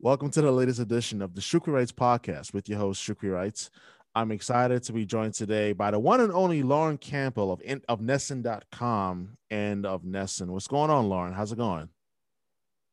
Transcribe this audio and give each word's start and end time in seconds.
Welcome 0.00 0.30
to 0.30 0.42
the 0.42 0.52
latest 0.52 0.78
edition 0.78 1.20
of 1.20 1.34
the 1.34 1.40
Shukri 1.40 1.72
Wrights 1.72 1.90
podcast 1.90 2.54
with 2.54 2.68
your 2.68 2.78
host, 2.78 3.02
Shukri 3.02 3.32
Wrights. 3.32 3.68
I'm 4.14 4.30
excited 4.30 4.84
to 4.84 4.92
be 4.92 5.04
joined 5.04 5.34
today 5.34 5.72
by 5.72 5.90
the 5.90 5.98
one 5.98 6.20
and 6.20 6.32
only 6.32 6.62
Lauren 6.62 6.98
Campbell 6.98 7.50
of, 7.50 7.60
of 7.88 7.98
NESN.com 7.98 9.36
and 9.50 9.84
of 9.84 10.04
NESN. 10.04 10.50
What's 10.50 10.68
going 10.68 10.90
on, 10.90 11.08
Lauren? 11.08 11.32
How's 11.32 11.50
it 11.50 11.58
going? 11.58 11.88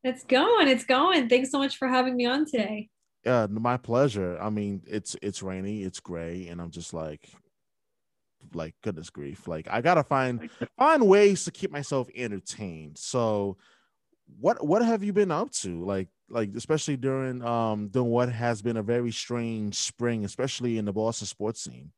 It's 0.03 0.23
going. 0.23 0.67
It's 0.67 0.83
going. 0.83 1.29
Thanks 1.29 1.51
so 1.51 1.59
much 1.59 1.77
for 1.77 1.87
having 1.87 2.15
me 2.15 2.25
on 2.25 2.43
today. 2.45 2.89
Yeah, 3.23 3.45
my 3.51 3.77
pleasure. 3.77 4.39
I 4.41 4.49
mean, 4.49 4.81
it's 4.87 5.15
it's 5.21 5.43
rainy, 5.43 5.83
it's 5.83 5.99
gray, 5.99 6.47
and 6.47 6.59
I'm 6.59 6.71
just 6.71 6.91
like, 6.91 7.29
like 8.55 8.73
goodness 8.81 9.11
grief. 9.11 9.47
Like 9.47 9.67
I 9.69 9.81
gotta 9.81 10.03
find 10.03 10.49
find 10.75 11.07
ways 11.07 11.45
to 11.45 11.51
keep 11.51 11.69
myself 11.69 12.07
entertained. 12.15 12.97
So, 12.97 13.57
what 14.39 14.65
what 14.65 14.83
have 14.83 15.03
you 15.03 15.13
been 15.13 15.29
up 15.29 15.51
to? 15.51 15.85
Like 15.85 16.07
like 16.29 16.49
especially 16.55 16.97
during 16.97 17.43
um 17.43 17.89
during 17.89 18.09
what 18.09 18.29
has 18.29 18.61
been 18.61 18.77
a 18.77 18.83
very 18.83 19.11
strange 19.11 19.75
spring, 19.75 20.25
especially 20.25 20.77
in 20.77 20.85
the 20.85 20.93
Boston 20.93 21.27
sports 21.27 21.63
scene. 21.63 21.91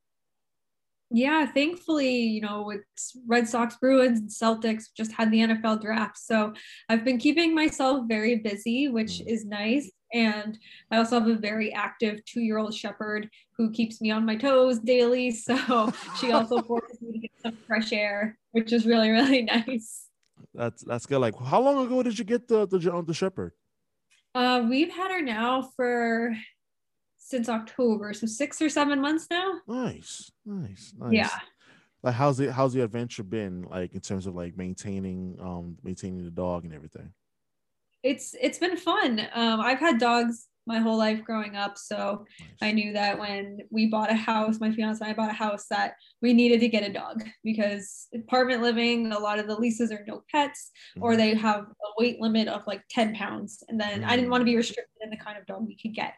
Yeah, 1.10 1.46
thankfully, 1.46 2.14
you 2.14 2.42
know, 2.42 2.68
it's 2.70 3.16
Red 3.26 3.48
Sox, 3.48 3.76
Bruins, 3.76 4.20
and 4.20 4.28
Celtics 4.28 4.84
just 4.94 5.10
had 5.12 5.30
the 5.30 5.38
NFL 5.38 5.80
draft. 5.80 6.18
So 6.18 6.52
I've 6.90 7.02
been 7.02 7.16
keeping 7.16 7.54
myself 7.54 8.06
very 8.06 8.36
busy, 8.36 8.88
which 8.88 9.12
mm. 9.12 9.26
is 9.26 9.46
nice. 9.46 9.90
And 10.12 10.58
I 10.90 10.98
also 10.98 11.18
have 11.18 11.28
a 11.28 11.34
very 11.34 11.72
active 11.72 12.22
two 12.26 12.40
year 12.40 12.58
old 12.58 12.74
shepherd 12.74 13.28
who 13.56 13.70
keeps 13.70 14.00
me 14.02 14.10
on 14.10 14.26
my 14.26 14.36
toes 14.36 14.78
daily. 14.80 15.30
So 15.48 15.92
she 16.20 16.32
also 16.32 16.60
forces 16.68 17.00
me 17.00 17.12
to 17.12 17.18
get 17.18 17.30
some 17.42 17.56
fresh 17.66 17.92
air, 17.92 18.36
which 18.52 18.72
is 18.72 18.84
really, 18.84 19.08
really 19.08 19.42
nice. 19.66 20.08
That's 20.54 20.82
that's 20.82 21.06
good. 21.06 21.20
Like, 21.20 21.38
how 21.38 21.60
long 21.60 21.84
ago 21.86 22.02
did 22.02 22.18
you 22.18 22.24
get 22.24 22.48
the 22.48 22.66
the, 22.66 23.02
the 23.06 23.14
shepherd? 23.14 23.52
Uh, 24.34 24.66
we've 24.68 24.92
had 24.92 25.10
her 25.10 25.22
now 25.22 25.62
for 25.76 26.34
since 27.16 27.48
October, 27.48 28.12
so 28.12 28.26
six 28.26 28.62
or 28.62 28.68
seven 28.68 29.00
months 29.00 29.26
now. 29.30 29.54
Nice, 29.66 30.30
nice, 30.46 30.94
nice. 30.98 31.12
Yeah. 31.12 31.30
Like, 32.02 32.14
how's 32.14 32.38
the 32.38 32.52
how's 32.52 32.72
the 32.72 32.82
adventure 32.82 33.22
been 33.24 33.62
like 33.62 33.94
in 33.94 34.00
terms 34.00 34.26
of 34.26 34.34
like 34.34 34.56
maintaining 34.56 35.36
um 35.40 35.76
maintaining 35.82 36.24
the 36.24 36.30
dog 36.30 36.64
and 36.64 36.72
everything? 36.72 37.12
It's 38.02 38.34
it's 38.40 38.58
been 38.58 38.76
fun. 38.76 39.20
Um, 39.32 39.60
I've 39.60 39.80
had 39.80 39.98
dogs 39.98 40.46
my 40.68 40.78
whole 40.78 40.96
life 40.96 41.24
growing 41.24 41.56
up. 41.56 41.76
So 41.76 42.26
nice. 42.38 42.48
I 42.62 42.72
knew 42.72 42.92
that 42.92 43.18
when 43.18 43.58
we 43.70 43.86
bought 43.86 44.10
a 44.10 44.14
house, 44.14 44.60
my 44.60 44.70
fiance 44.70 45.02
and 45.02 45.10
I 45.10 45.14
bought 45.14 45.30
a 45.30 45.34
house, 45.34 45.66
that 45.70 45.94
we 46.22 46.32
needed 46.32 46.60
to 46.60 46.68
get 46.68 46.88
a 46.88 46.92
dog 46.92 47.24
because 47.42 48.06
apartment 48.14 48.62
living, 48.62 49.10
a 49.10 49.18
lot 49.18 49.38
of 49.38 49.48
the 49.48 49.56
leases 49.56 49.90
are 49.90 50.04
no 50.06 50.22
pets 50.30 50.70
mm-hmm. 50.94 51.02
or 51.02 51.16
they 51.16 51.34
have 51.34 51.62
a 51.62 51.88
weight 51.98 52.20
limit 52.20 52.46
of 52.46 52.66
like 52.66 52.82
10 52.90 53.14
pounds. 53.14 53.64
And 53.68 53.80
then 53.80 54.02
mm-hmm. 54.02 54.10
I 54.10 54.14
didn't 54.14 54.30
want 54.30 54.42
to 54.42 54.44
be 54.44 54.52
mm. 54.52 54.58
restricted 54.58 55.02
in 55.02 55.10
the 55.10 55.16
kind 55.16 55.38
of 55.38 55.46
dog 55.46 55.66
we 55.66 55.76
could 55.76 55.94
get. 55.94 56.14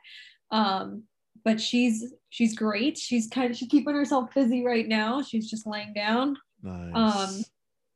Um, 0.50 1.04
but 1.44 1.60
she's 1.60 2.12
she's 2.28 2.54
great. 2.54 2.98
She's 2.98 3.28
kind 3.28 3.50
of 3.50 3.56
she's 3.56 3.68
keeping 3.68 3.94
herself 3.94 4.34
busy 4.34 4.64
right 4.64 4.86
now. 4.86 5.22
She's 5.22 5.48
just 5.48 5.66
laying 5.66 5.94
down. 5.94 6.36
Nice. 6.62 6.92
Um, 6.94 7.44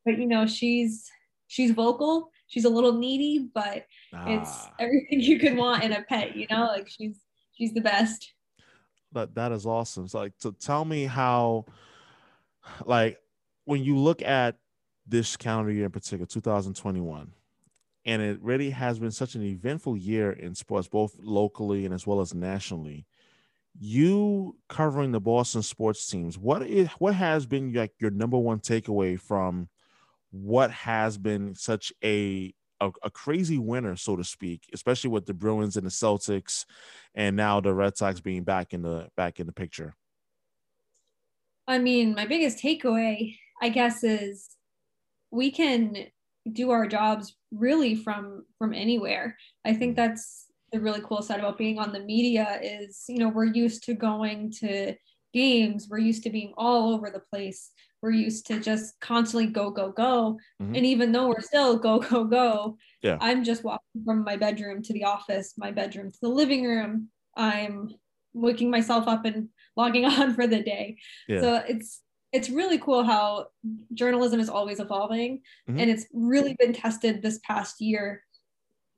but 0.04 0.18
you 0.18 0.26
know, 0.26 0.46
she's 0.46 1.10
she's 1.48 1.72
vocal 1.72 2.30
she's 2.46 2.64
a 2.64 2.70
little 2.70 2.92
needy, 2.92 3.48
but 3.54 3.86
ah. 4.12 4.24
it's 4.26 4.66
everything 4.78 5.20
you 5.20 5.38
could 5.38 5.56
want 5.56 5.84
in 5.84 5.92
a 5.92 6.02
pet, 6.02 6.36
you 6.36 6.46
know, 6.50 6.66
like 6.66 6.88
she's 6.88 7.18
she's 7.52 7.72
the 7.72 7.80
best. 7.80 8.32
But 9.12 9.34
that 9.36 9.52
is 9.52 9.66
awesome. 9.66 10.08
So 10.08 10.18
like 10.18 10.32
so 10.38 10.50
tell 10.50 10.84
me 10.84 11.04
how 11.04 11.66
like 12.84 13.18
when 13.64 13.82
you 13.82 13.96
look 13.96 14.22
at 14.22 14.56
this 15.06 15.36
calendar 15.36 15.70
year 15.70 15.86
in 15.86 15.90
particular, 15.90 16.26
2021, 16.26 17.32
and 18.06 18.22
it 18.22 18.38
really 18.42 18.70
has 18.70 18.98
been 18.98 19.10
such 19.10 19.34
an 19.34 19.42
eventful 19.42 19.96
year 19.96 20.32
in 20.32 20.54
sports, 20.54 20.88
both 20.88 21.16
locally 21.18 21.84
and 21.84 21.94
as 21.94 22.06
well 22.06 22.20
as 22.20 22.34
nationally. 22.34 23.06
You 23.78 24.56
covering 24.68 25.10
the 25.10 25.20
Boston 25.20 25.62
sports 25.62 26.06
teams, 26.06 26.38
what 26.38 26.62
is 26.62 26.88
what 26.98 27.14
has 27.14 27.44
been 27.44 27.72
like 27.72 27.92
your 27.98 28.12
number 28.12 28.38
one 28.38 28.60
takeaway 28.60 29.18
from 29.18 29.68
what 30.34 30.72
has 30.72 31.16
been 31.16 31.54
such 31.54 31.92
a, 32.02 32.52
a, 32.80 32.90
a 33.04 33.10
crazy 33.10 33.58
winter, 33.58 33.94
so 33.94 34.16
to 34.16 34.24
speak, 34.24 34.68
especially 34.72 35.10
with 35.10 35.26
the 35.26 35.34
Bruins 35.34 35.76
and 35.76 35.86
the 35.86 35.90
Celtics, 35.90 36.64
and 37.14 37.36
now 37.36 37.60
the 37.60 37.72
Red 37.72 37.96
Sox 37.96 38.20
being 38.20 38.42
back 38.42 38.74
in 38.74 38.82
the 38.82 39.08
back 39.16 39.38
in 39.38 39.46
the 39.46 39.52
picture. 39.52 39.94
I 41.68 41.78
mean, 41.78 42.14
my 42.14 42.26
biggest 42.26 42.58
takeaway, 42.58 43.36
I 43.62 43.68
guess, 43.68 44.02
is 44.02 44.50
we 45.30 45.50
can 45.50 46.06
do 46.52 46.72
our 46.72 46.86
jobs 46.86 47.36
really 47.52 47.94
from 47.94 48.44
from 48.58 48.74
anywhere. 48.74 49.36
I 49.64 49.72
think 49.72 49.92
mm. 49.92 49.96
that's 49.96 50.46
the 50.72 50.80
really 50.80 51.00
cool 51.04 51.22
side 51.22 51.38
about 51.38 51.58
being 51.58 51.78
on 51.78 51.92
the 51.92 52.00
media 52.00 52.58
is, 52.60 53.04
you 53.08 53.18
know, 53.18 53.28
we're 53.28 53.44
used 53.44 53.84
to 53.84 53.94
going 53.94 54.50
to 54.58 54.94
games, 55.32 55.86
we're 55.88 55.98
used 55.98 56.24
to 56.24 56.30
being 56.30 56.52
all 56.56 56.92
over 56.92 57.10
the 57.10 57.20
place 57.20 57.70
we're 58.04 58.10
used 58.10 58.46
to 58.46 58.60
just 58.60 59.00
constantly 59.00 59.46
go 59.46 59.70
go 59.70 59.90
go 59.90 60.38
mm-hmm. 60.60 60.74
and 60.74 60.84
even 60.84 61.10
though 61.10 61.28
we're 61.28 61.40
still 61.40 61.78
go 61.78 61.98
go 61.98 62.22
go 62.22 62.76
yeah 63.02 63.16
i'm 63.20 63.42
just 63.42 63.64
walking 63.64 64.04
from 64.04 64.22
my 64.22 64.36
bedroom 64.36 64.82
to 64.82 64.92
the 64.92 65.04
office 65.04 65.54
my 65.56 65.70
bedroom 65.70 66.12
to 66.12 66.18
the 66.20 66.28
living 66.28 66.64
room 66.66 67.08
i'm 67.34 67.88
waking 68.34 68.70
myself 68.70 69.08
up 69.08 69.24
and 69.24 69.48
logging 69.76 70.04
on 70.04 70.34
for 70.34 70.46
the 70.46 70.62
day 70.62 70.96
yeah. 71.26 71.40
so 71.40 71.62
it's 71.66 72.02
it's 72.32 72.50
really 72.50 72.78
cool 72.78 73.02
how 73.02 73.46
journalism 73.94 74.38
is 74.38 74.50
always 74.50 74.80
evolving 74.80 75.40
mm-hmm. 75.68 75.80
and 75.80 75.90
it's 75.90 76.06
really 76.12 76.54
been 76.58 76.74
tested 76.74 77.22
this 77.22 77.40
past 77.42 77.80
year 77.80 78.22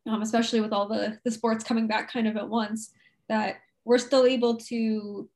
um, 0.09 0.21
especially 0.21 0.61
with 0.61 0.73
all 0.73 0.89
the 0.89 1.19
the 1.25 1.31
sports 1.31 1.63
coming 1.63 1.87
back 1.87 2.13
kind 2.13 2.27
of 2.27 2.37
at 2.37 2.49
once 2.49 2.91
that 3.29 3.59
we're 3.85 3.99
still 3.99 4.27
able 4.27 4.57
to 4.57 5.29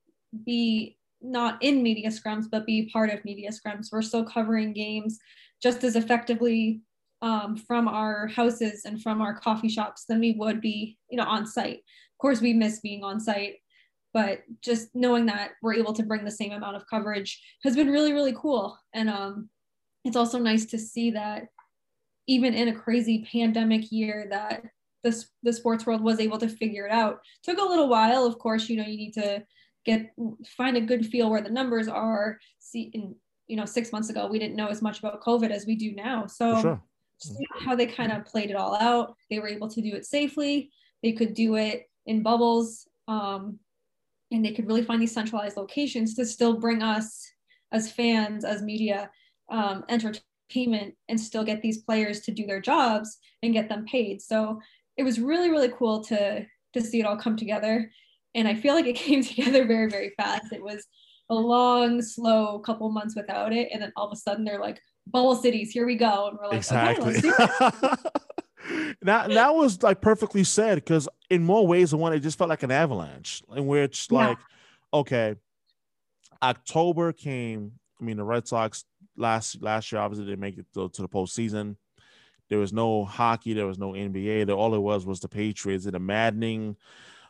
be 0.44 0.96
not 1.22 1.62
in 1.62 1.82
media 1.82 2.08
scrums, 2.08 2.46
but 2.50 2.66
be 2.66 2.90
part 2.92 3.10
of 3.10 3.24
media 3.24 3.50
scrums. 3.50 3.88
We're 3.92 4.02
still 4.02 4.24
covering 4.24 4.72
games 4.72 5.18
just 5.62 5.84
as 5.84 5.96
effectively 5.96 6.80
um, 7.22 7.56
from 7.56 7.86
our 7.86 8.26
houses 8.28 8.84
and 8.84 9.02
from 9.02 9.20
our 9.20 9.38
coffee 9.38 9.68
shops 9.68 10.04
than 10.06 10.20
we 10.20 10.32
would 10.32 10.60
be, 10.60 10.96
you 11.10 11.16
know, 11.16 11.24
on 11.24 11.46
site. 11.46 11.78
Of 11.78 12.18
course, 12.18 12.40
we 12.40 12.52
miss 12.52 12.80
being 12.80 13.04
on 13.04 13.20
site, 13.20 13.56
but 14.14 14.40
just 14.62 14.88
knowing 14.94 15.26
that 15.26 15.52
we're 15.62 15.74
able 15.74 15.92
to 15.94 16.02
bring 16.02 16.24
the 16.24 16.30
same 16.30 16.52
amount 16.52 16.76
of 16.76 16.86
coverage 16.88 17.42
has 17.62 17.76
been 17.76 17.90
really, 17.90 18.12
really 18.12 18.34
cool. 18.36 18.78
And 18.94 19.10
um, 19.10 19.50
it's 20.04 20.16
also 20.16 20.38
nice 20.38 20.64
to 20.66 20.78
see 20.78 21.10
that 21.12 21.48
even 22.26 22.54
in 22.54 22.68
a 22.68 22.74
crazy 22.74 23.26
pandemic 23.30 23.90
year, 23.92 24.26
that 24.30 24.64
the, 25.02 25.24
the 25.42 25.52
sports 25.52 25.86
world 25.86 26.00
was 26.00 26.20
able 26.20 26.38
to 26.38 26.48
figure 26.48 26.86
it 26.86 26.92
out. 26.92 27.20
Took 27.42 27.58
a 27.58 27.64
little 27.64 27.88
while, 27.88 28.24
of 28.24 28.38
course. 28.38 28.68
You 28.68 28.76
know, 28.76 28.86
you 28.86 28.96
need 28.96 29.14
to 29.14 29.42
get 29.84 30.12
find 30.56 30.76
a 30.76 30.80
good 30.80 31.06
feel 31.06 31.30
where 31.30 31.42
the 31.42 31.50
numbers 31.50 31.88
are. 31.88 32.38
See 32.58 32.90
in 32.94 33.14
you 33.46 33.56
know 33.56 33.64
six 33.64 33.92
months 33.92 34.10
ago 34.10 34.28
we 34.28 34.38
didn't 34.38 34.56
know 34.56 34.68
as 34.68 34.80
much 34.80 35.00
about 35.00 35.22
covid 35.22 35.50
as 35.50 35.66
we 35.66 35.74
do 35.74 35.92
now. 35.92 36.26
So 36.26 36.60
sure. 36.60 36.82
how 37.60 37.74
they 37.74 37.86
kind 37.86 38.12
of 38.12 38.24
played 38.24 38.50
it 38.50 38.56
all 38.56 38.74
out. 38.74 39.16
They 39.28 39.38
were 39.38 39.48
able 39.48 39.68
to 39.68 39.82
do 39.82 39.94
it 39.94 40.06
safely. 40.06 40.70
They 41.02 41.12
could 41.12 41.34
do 41.34 41.56
it 41.56 41.88
in 42.06 42.22
bubbles 42.22 42.86
um, 43.08 43.58
and 44.30 44.44
they 44.44 44.52
could 44.52 44.66
really 44.66 44.84
find 44.84 45.02
these 45.02 45.12
centralized 45.12 45.56
locations 45.56 46.14
to 46.14 46.24
still 46.24 46.58
bring 46.58 46.82
us 46.82 47.26
as 47.72 47.90
fans 47.90 48.44
as 48.44 48.62
media 48.62 49.10
um, 49.50 49.84
entertainment 49.88 50.94
and 51.08 51.20
still 51.20 51.44
get 51.44 51.62
these 51.62 51.78
players 51.78 52.20
to 52.20 52.32
do 52.32 52.46
their 52.46 52.60
jobs 52.60 53.18
and 53.42 53.52
get 53.52 53.68
them 53.68 53.84
paid. 53.84 54.22
So 54.22 54.60
it 54.96 55.02
was 55.02 55.20
really 55.20 55.50
really 55.50 55.72
cool 55.76 56.04
to 56.04 56.46
to 56.72 56.80
see 56.80 57.00
it 57.00 57.06
all 57.06 57.16
come 57.16 57.36
together 57.36 57.90
and 58.34 58.46
I 58.48 58.54
feel 58.54 58.74
like 58.74 58.86
it 58.86 58.96
came 58.96 59.22
together 59.22 59.64
very, 59.64 59.88
very 59.88 60.12
fast. 60.16 60.52
It 60.52 60.62
was 60.62 60.86
a 61.28 61.34
long, 61.34 62.02
slow 62.02 62.58
couple 62.58 62.90
months 62.90 63.14
without 63.14 63.52
it. 63.52 63.68
And 63.72 63.80
then 63.80 63.92
all 63.96 64.06
of 64.06 64.12
a 64.12 64.16
sudden 64.16 64.44
they're 64.44 64.60
like, 64.60 64.80
bubble 65.06 65.36
cities, 65.36 65.70
here 65.70 65.86
we 65.86 65.96
go. 65.96 66.28
And 66.28 66.38
we're 66.38 66.48
like, 66.48 66.56
exactly. 66.56 67.16
Okay, 67.18 67.30
that 69.02 69.30
that 69.30 69.54
was 69.54 69.82
like 69.82 70.00
perfectly 70.00 70.44
said 70.44 70.76
because 70.76 71.08
in 71.28 71.42
more 71.44 71.66
ways 71.66 71.90
than 71.90 72.00
one, 72.00 72.12
it 72.12 72.20
just 72.20 72.38
felt 72.38 72.50
like 72.50 72.62
an 72.62 72.70
avalanche, 72.70 73.42
in 73.56 73.66
which 73.66 74.10
like, 74.10 74.38
yeah. 74.38 75.00
okay, 75.00 75.34
October 76.42 77.12
came. 77.12 77.72
I 78.00 78.04
mean, 78.04 78.16
the 78.16 78.24
Red 78.24 78.48
Sox 78.48 78.84
last 79.16 79.62
last 79.62 79.92
year 79.92 80.00
obviously 80.00 80.26
didn't 80.26 80.40
make 80.40 80.58
it 80.58 80.66
to, 80.74 80.88
to 80.88 81.02
the 81.02 81.08
postseason. 81.08 81.76
There 82.48 82.58
was 82.58 82.72
no 82.72 83.04
hockey, 83.04 83.54
there 83.54 83.66
was 83.66 83.78
no 83.78 83.92
NBA. 83.92 84.46
There, 84.46 84.56
all 84.56 84.74
it 84.74 84.80
was 84.80 85.06
was 85.06 85.20
the 85.20 85.28
Patriots 85.28 85.86
in 85.86 85.94
a 85.94 86.00
maddening 86.00 86.76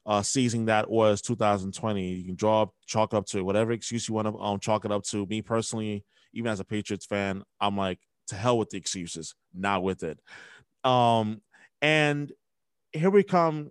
uh, 0.07 0.23
season 0.23 0.67
that 0.67 0.91
was 0.91 1.21
2020. 1.23 2.09
You 2.09 2.25
can 2.25 2.35
draw 2.35 2.67
chalk 2.87 3.15
up 3.15 3.27
to 3.27 3.45
whatever 3.45 3.73
excuse 3.73 4.09
you 4.09 4.15
want 4.15 4.29
to 4.29 4.39
um, 4.39 4.59
chalk 4.59 4.85
it 4.85 4.93
up 4.93 5.05
to. 5.05 5.27
Me 5.27 5.43
personally, 5.43 6.05
even 6.33 6.51
as 6.51 6.61
a 6.61 6.65
Patriots 6.65 7.07
fan, 7.07 7.43
I'm 7.61 7.77
like, 7.77 7.99
to 8.29 8.37
hell 8.37 8.59
with 8.59 8.71
the 8.71 8.79
excuses, 8.79 9.35
not 9.55 9.83
with 9.83 10.03
it. 10.03 10.19
Um, 10.85 11.41
and 11.83 12.33
here 12.93 13.11
we 13.11 13.23
come, 13.23 13.71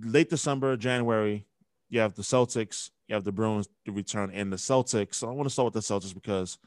late 0.00 0.30
December, 0.30 0.76
January. 0.76 1.46
You 1.88 2.00
have 2.00 2.14
the 2.14 2.22
Celtics, 2.22 2.90
you 3.06 3.14
have 3.14 3.24
the 3.24 3.32
Bruins 3.32 3.68
to 3.84 3.92
return, 3.92 4.30
and 4.32 4.52
the 4.52 4.56
Celtics. 4.56 5.16
So 5.16 5.28
I 5.28 5.32
want 5.32 5.46
to 5.46 5.52
start 5.52 5.74
with 5.74 5.74
the 5.74 5.94
Celtics 5.94 6.14
because 6.14 6.58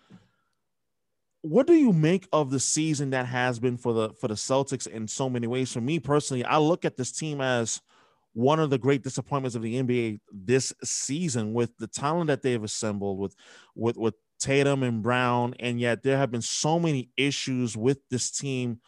what 1.41 1.67
do 1.67 1.73
you 1.73 1.93
make 1.93 2.27
of 2.33 2.49
the 2.49 2.59
season 2.59 3.11
that 3.11 3.25
has 3.27 3.59
been 3.59 3.77
for 3.77 3.93
the 3.93 4.09
for 4.13 4.27
the 4.27 4.35
Celtics 4.35 4.87
in 4.87 5.07
so 5.07 5.29
many 5.29 5.47
ways? 5.47 5.71
For 5.71 5.81
me 5.81 5.99
personally, 5.99 6.43
I 6.43 6.57
look 6.57 6.85
at 6.85 6.97
this 6.97 7.11
team 7.11 7.41
as 7.41 7.81
one 8.35 8.59
of 8.59 8.69
the 8.69 8.77
great 8.77 9.01
disappointments 9.01 9.55
of 9.55 9.61
the 9.61 9.81
NBA 9.81 10.19
this 10.29 10.73
season 10.83 11.53
with 11.53 11.71
the 11.79 11.87
talent 11.87 12.27
that 12.27 12.41
they've 12.41 12.63
assembled 12.63 13.17
with 13.17 13.33
with 13.75 13.97
with 13.97 14.13
Tatum 14.39 14.83
and 14.83 15.01
Brown, 15.01 15.55
and 15.59 15.79
yet 15.79 16.03
there 16.03 16.17
have 16.17 16.31
been 16.31 16.41
so 16.41 16.77
many 16.77 17.09
issues 17.15 17.77
with 17.77 17.97
this 18.11 18.29
team 18.31 18.81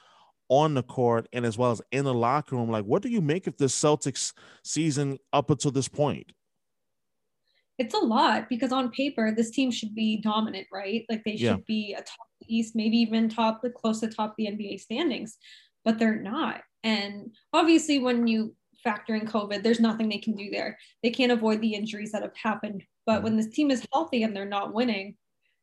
on 0.50 0.74
the 0.74 0.84
court 0.84 1.28
and 1.32 1.46
as 1.46 1.58
well 1.58 1.72
as 1.72 1.82
in 1.92 2.04
the 2.04 2.14
locker 2.14 2.58
room. 2.58 2.70
Like, 2.70 2.84
what 2.84 3.02
do 3.02 3.10
you 3.10 3.22
make 3.22 3.48
of 3.48 3.56
the 3.58 3.66
Celtics 3.66 4.34
season 4.64 5.18
up 5.32 5.50
until 5.50 5.72
this 5.72 5.88
point? 5.88 6.34
It's 7.78 7.94
a 7.94 8.00
lot 8.00 8.50
because 8.50 8.74
on 8.74 8.92
paper, 8.92 9.32
this 9.32 9.52
team 9.52 9.72
should 9.72 9.96
be 9.96 10.18
dominant, 10.18 10.68
right? 10.74 11.06
Like 11.10 11.24
they 11.24 11.38
should 11.38 11.46
yeah. 11.46 11.56
be 11.68 11.96
a 11.98 12.02
top 12.02 12.28
East, 12.48 12.76
maybe 12.76 12.98
even 12.98 13.30
top, 13.30 13.62
the 13.62 13.70
close 13.70 14.02
to 14.02 14.08
top 14.08 14.36
the 14.38 14.48
NBA 14.48 14.82
standings, 14.82 15.38
but 15.86 16.00
they're 16.00 16.20
not. 16.20 16.62
And 16.84 17.34
obviously, 17.54 18.00
when 18.00 18.28
you 18.28 18.56
factor 18.84 19.16
in 19.16 19.26
COVID, 19.26 19.64
there's 19.64 19.80
nothing 19.80 20.10
they 20.10 20.18
can 20.18 20.36
do 20.36 20.50
there. 20.50 20.78
They 21.04 21.10
can't 21.10 21.32
avoid 21.32 21.62
the 21.62 21.74
injuries 21.74 22.12
that 22.12 22.22
have 22.22 22.36
happened. 22.36 22.84
But 23.06 23.24
when 23.24 23.34
mm. 23.34 23.38
this 23.38 23.54
team 23.54 23.72
is 23.72 23.86
healthy 23.94 24.24
and 24.24 24.36
they're 24.36 24.46
not 24.46 24.74
winning, 24.74 25.16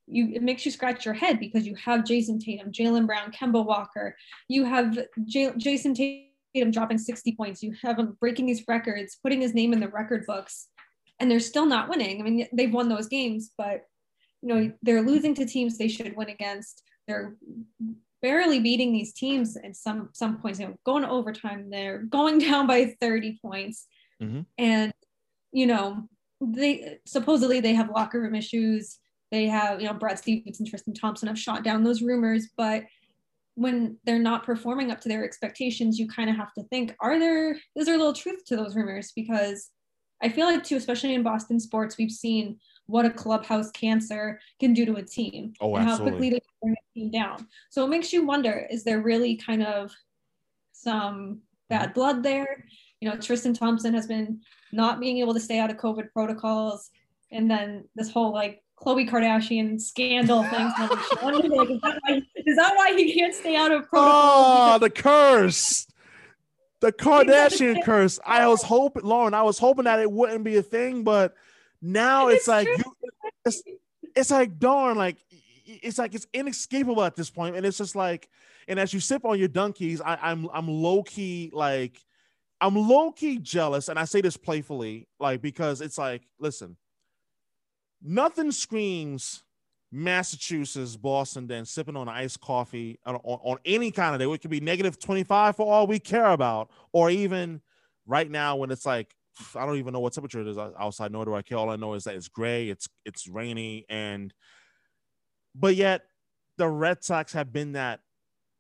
you 0.06 0.32
it 0.34 0.42
makes 0.42 0.64
you 0.66 0.72
scratch 0.72 1.04
your 1.04 1.14
head 1.14 1.40
because 1.40 1.66
you 1.66 1.74
have 1.76 2.04
Jayson 2.04 2.38
Tatum, 2.38 2.72
Jaylen 2.72 3.06
Brown, 3.06 3.32
Kemba 3.32 3.64
Walker. 3.64 4.16
You 4.48 4.64
have 4.64 4.98
J- 5.24 5.52
Jayson 5.56 5.94
Tatum 5.94 6.70
dropping 6.70 6.98
60 6.98 7.34
points. 7.36 7.62
You 7.62 7.74
have 7.82 7.98
him 7.98 8.16
breaking 8.20 8.46
these 8.46 8.64
records, 8.68 9.16
putting 9.22 9.40
his 9.40 9.54
name 9.54 9.72
in 9.72 9.80
the 9.80 9.88
record 9.88 10.26
books, 10.26 10.68
and 11.20 11.30
they're 11.30 11.40
still 11.40 11.66
not 11.66 11.88
winning. 11.88 12.20
I 12.20 12.24
mean, 12.24 12.46
they've 12.52 12.72
won 12.72 12.88
those 12.88 13.08
games, 13.08 13.50
but 13.56 13.86
you 14.42 14.48
know 14.48 14.72
they're 14.82 15.02
losing 15.02 15.34
to 15.36 15.46
teams 15.46 15.78
they 15.78 15.88
should 15.88 16.16
win 16.16 16.28
against. 16.28 16.82
They're 17.08 17.36
barely 18.24 18.58
beating 18.58 18.92
these 18.92 19.12
teams 19.12 19.56
at 19.56 19.76
some 19.76 20.08
some 20.12 20.38
points. 20.38 20.58
You 20.58 20.68
know, 20.68 20.76
going 20.84 21.02
to 21.02 21.10
overtime, 21.10 21.68
they're 21.70 21.98
going 21.98 22.38
down 22.48 22.66
by 22.66 22.96
30 23.00 23.38
points, 23.40 23.86
mm-hmm. 24.20 24.40
and 24.58 24.92
you 25.52 25.66
know 25.66 26.08
they 26.40 26.98
supposedly 27.06 27.60
they 27.60 27.74
have 27.74 27.90
locker 27.90 28.20
room 28.20 28.34
issues 28.34 28.98
they 29.34 29.48
have, 29.48 29.80
you 29.80 29.88
know, 29.88 29.94
Brad 29.94 30.16
Stevens 30.16 30.60
and 30.60 30.68
Tristan 30.68 30.94
Thompson 30.94 31.26
have 31.26 31.38
shot 31.38 31.64
down 31.64 31.82
those 31.82 32.02
rumors, 32.02 32.50
but 32.56 32.84
when 33.56 33.96
they're 34.04 34.18
not 34.18 34.44
performing 34.44 34.92
up 34.92 35.00
to 35.00 35.08
their 35.08 35.24
expectations, 35.24 35.98
you 35.98 36.06
kind 36.06 36.30
of 36.30 36.36
have 36.36 36.52
to 36.54 36.62
think, 36.64 36.94
are 37.00 37.18
there 37.18 37.58
is 37.74 37.86
there 37.86 37.96
a 37.96 37.98
little 37.98 38.12
truth 38.12 38.44
to 38.46 38.56
those 38.56 38.76
rumors? 38.76 39.10
Because 39.14 39.70
I 40.22 40.28
feel 40.28 40.46
like 40.46 40.62
too, 40.62 40.76
especially 40.76 41.14
in 41.14 41.24
Boston 41.24 41.58
sports, 41.58 41.98
we've 41.98 42.12
seen 42.12 42.58
what 42.86 43.06
a 43.06 43.10
clubhouse 43.10 43.70
cancer 43.70 44.40
can 44.60 44.74
do 44.74 44.84
to 44.84 44.96
a 44.96 45.02
team 45.02 45.54
oh, 45.60 45.74
and 45.76 45.88
how 45.88 45.98
quickly 45.98 46.30
they 46.30 46.40
bring 46.62 46.74
a 46.74 46.94
team 46.94 47.10
down. 47.10 47.46
So 47.70 47.84
it 47.84 47.88
makes 47.88 48.12
you 48.12 48.26
wonder, 48.26 48.66
is 48.70 48.84
there 48.84 49.00
really 49.00 49.36
kind 49.36 49.62
of 49.62 49.92
some 50.72 51.40
bad 51.68 51.94
blood 51.94 52.22
there? 52.22 52.66
You 53.00 53.08
know, 53.08 53.16
Tristan 53.16 53.54
Thompson 53.54 53.94
has 53.94 54.06
been 54.06 54.40
not 54.72 55.00
being 55.00 55.18
able 55.18 55.34
to 55.34 55.40
stay 55.40 55.58
out 55.58 55.70
of 55.70 55.76
COVID 55.76 56.12
protocols. 56.12 56.90
And 57.30 57.50
then 57.50 57.84
this 57.94 58.10
whole 58.10 58.32
like 58.32 58.62
Khloe 58.78 59.08
Kardashian 59.08 59.80
scandal 59.80 60.42
things. 60.44 60.72
like, 60.78 61.70
is, 61.70 61.80
that 61.80 62.00
why, 62.02 62.22
is 62.36 62.56
that 62.56 62.76
why 62.76 62.94
he 62.94 63.14
can't 63.14 63.34
stay 63.34 63.56
out 63.56 63.72
of 63.72 63.88
protocol? 63.88 64.10
Oh, 64.10 64.56
ah, 64.56 64.78
the 64.78 64.90
curse. 64.90 65.86
The 66.80 66.92
Kardashian 66.92 67.82
curse. 67.82 68.18
I 68.26 68.46
was 68.46 68.62
hoping, 68.62 69.04
Lauren, 69.04 69.32
I 69.32 69.42
was 69.42 69.58
hoping 69.58 69.84
that 69.84 70.00
it 70.00 70.10
wouldn't 70.10 70.44
be 70.44 70.56
a 70.56 70.62
thing, 70.62 71.02
but 71.02 71.34
now 71.84 72.28
it's, 72.28 72.38
it's 72.38 72.48
like 72.48 72.66
you, 72.66 72.84
it's, 73.44 73.62
it's 74.16 74.30
like 74.30 74.58
darn, 74.58 74.96
like 74.96 75.18
it's 75.66 75.98
like 75.98 76.14
it's 76.14 76.26
inescapable 76.32 77.02
at 77.02 77.14
this 77.14 77.30
point, 77.30 77.56
and 77.56 77.66
it's 77.66 77.78
just 77.78 77.94
like, 77.94 78.28
and 78.68 78.80
as 78.80 78.94
you 78.94 79.00
sip 79.00 79.24
on 79.24 79.38
your 79.38 79.48
Dunkies, 79.48 80.00
I, 80.00 80.18
I'm 80.22 80.48
I'm 80.52 80.68
low 80.68 81.02
key 81.02 81.50
like, 81.52 82.00
I'm 82.60 82.74
low 82.74 83.12
key 83.12 83.38
jealous, 83.38 83.88
and 83.88 83.98
I 83.98 84.04
say 84.04 84.20
this 84.20 84.36
playfully, 84.36 85.08
like 85.20 85.42
because 85.42 85.80
it's 85.80 85.98
like, 85.98 86.22
listen, 86.38 86.76
nothing 88.02 88.50
screams 88.50 89.42
Massachusetts, 89.92 90.96
Boston, 90.96 91.46
than 91.46 91.64
sipping 91.64 91.96
on 91.96 92.08
iced 92.08 92.40
coffee 92.40 92.98
on, 93.06 93.16
on, 93.16 93.38
on, 93.42 93.58
any 93.64 93.92
kind 93.92 94.14
of 94.14 94.20
day. 94.20 94.32
It 94.32 94.40
could 94.40 94.50
be 94.50 94.60
negative 94.60 94.98
25 94.98 95.54
for 95.56 95.72
all 95.72 95.86
we 95.86 96.00
care 96.00 96.30
about, 96.30 96.70
or 96.92 97.10
even 97.10 97.60
right 98.04 98.28
now 98.28 98.56
when 98.56 98.72
it's 98.72 98.84
like, 98.84 99.14
I 99.54 99.66
don't 99.66 99.78
even 99.78 99.92
know 99.92 100.00
what 100.00 100.12
temperature 100.12 100.40
it 100.40 100.48
is 100.48 100.58
outside, 100.58 101.12
nor 101.12 101.24
do 101.24 101.34
I 101.34 101.42
care. 101.42 101.58
All 101.58 101.70
I 101.70 101.76
know 101.76 101.94
is 101.94 102.04
that 102.04 102.14
it's 102.14 102.28
gray, 102.28 102.68
it's 102.68 102.88
it's 103.04 103.28
rainy, 103.28 103.84
and 103.88 104.32
but 105.54 105.76
yet 105.76 106.02
the 106.58 106.68
Red 106.68 107.02
Sox 107.02 107.32
have 107.32 107.52
been 107.52 107.72
that 107.72 108.00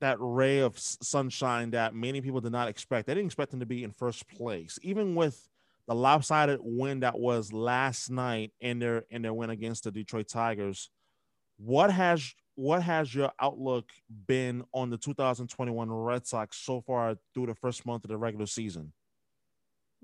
that 0.00 0.16
ray 0.20 0.58
of 0.58 0.78
sunshine 0.78 1.70
that 1.70 1.94
many 1.94 2.20
people 2.20 2.40
did 2.40 2.52
not 2.52 2.68
expect. 2.68 3.06
They 3.06 3.14
didn't 3.14 3.26
expect 3.26 3.52
them 3.52 3.60
to 3.60 3.66
be 3.66 3.84
in 3.84 3.90
first 3.90 4.28
place, 4.28 4.78
even 4.82 5.14
with 5.14 5.48
the 5.86 5.94
lopsided 5.94 6.60
win 6.62 7.00
that 7.00 7.18
was 7.18 7.52
last 7.52 8.10
night 8.10 8.52
in 8.60 8.78
their 8.78 9.04
in 9.10 9.22
their 9.22 9.34
win 9.34 9.50
against 9.50 9.84
the 9.84 9.90
Detroit 9.90 10.28
Tigers. 10.28 10.90
What 11.58 11.90
has 11.90 12.34
what 12.56 12.82
has 12.82 13.14
your 13.14 13.32
outlook 13.40 13.90
been 14.26 14.64
on 14.72 14.90
the 14.90 14.96
2021 14.96 15.90
Red 15.90 16.26
Sox 16.26 16.56
so 16.58 16.80
far 16.80 17.16
through 17.32 17.46
the 17.46 17.54
first 17.54 17.84
month 17.84 18.04
of 18.04 18.10
the 18.10 18.16
regular 18.16 18.46
season? 18.46 18.92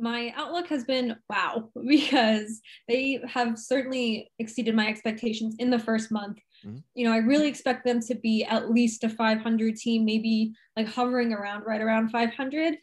My 0.00 0.32
outlook 0.36 0.68
has 0.68 0.84
been 0.84 1.16
wow 1.28 1.70
because 1.86 2.60
they 2.88 3.20
have 3.28 3.58
certainly 3.58 4.30
exceeded 4.38 4.74
my 4.74 4.88
expectations 4.88 5.56
in 5.58 5.70
the 5.70 5.78
first 5.78 6.10
month. 6.10 6.38
Mm-hmm. 6.64 6.78
You 6.94 7.06
know, 7.06 7.12
I 7.12 7.18
really 7.18 7.48
expect 7.48 7.84
them 7.84 8.00
to 8.00 8.14
be 8.14 8.44
at 8.44 8.70
least 8.70 9.04
a 9.04 9.08
500 9.08 9.76
team, 9.76 10.04
maybe 10.04 10.52
like 10.76 10.88
hovering 10.88 11.32
around 11.32 11.62
right 11.62 11.80
around 11.80 12.10
500 12.10 12.76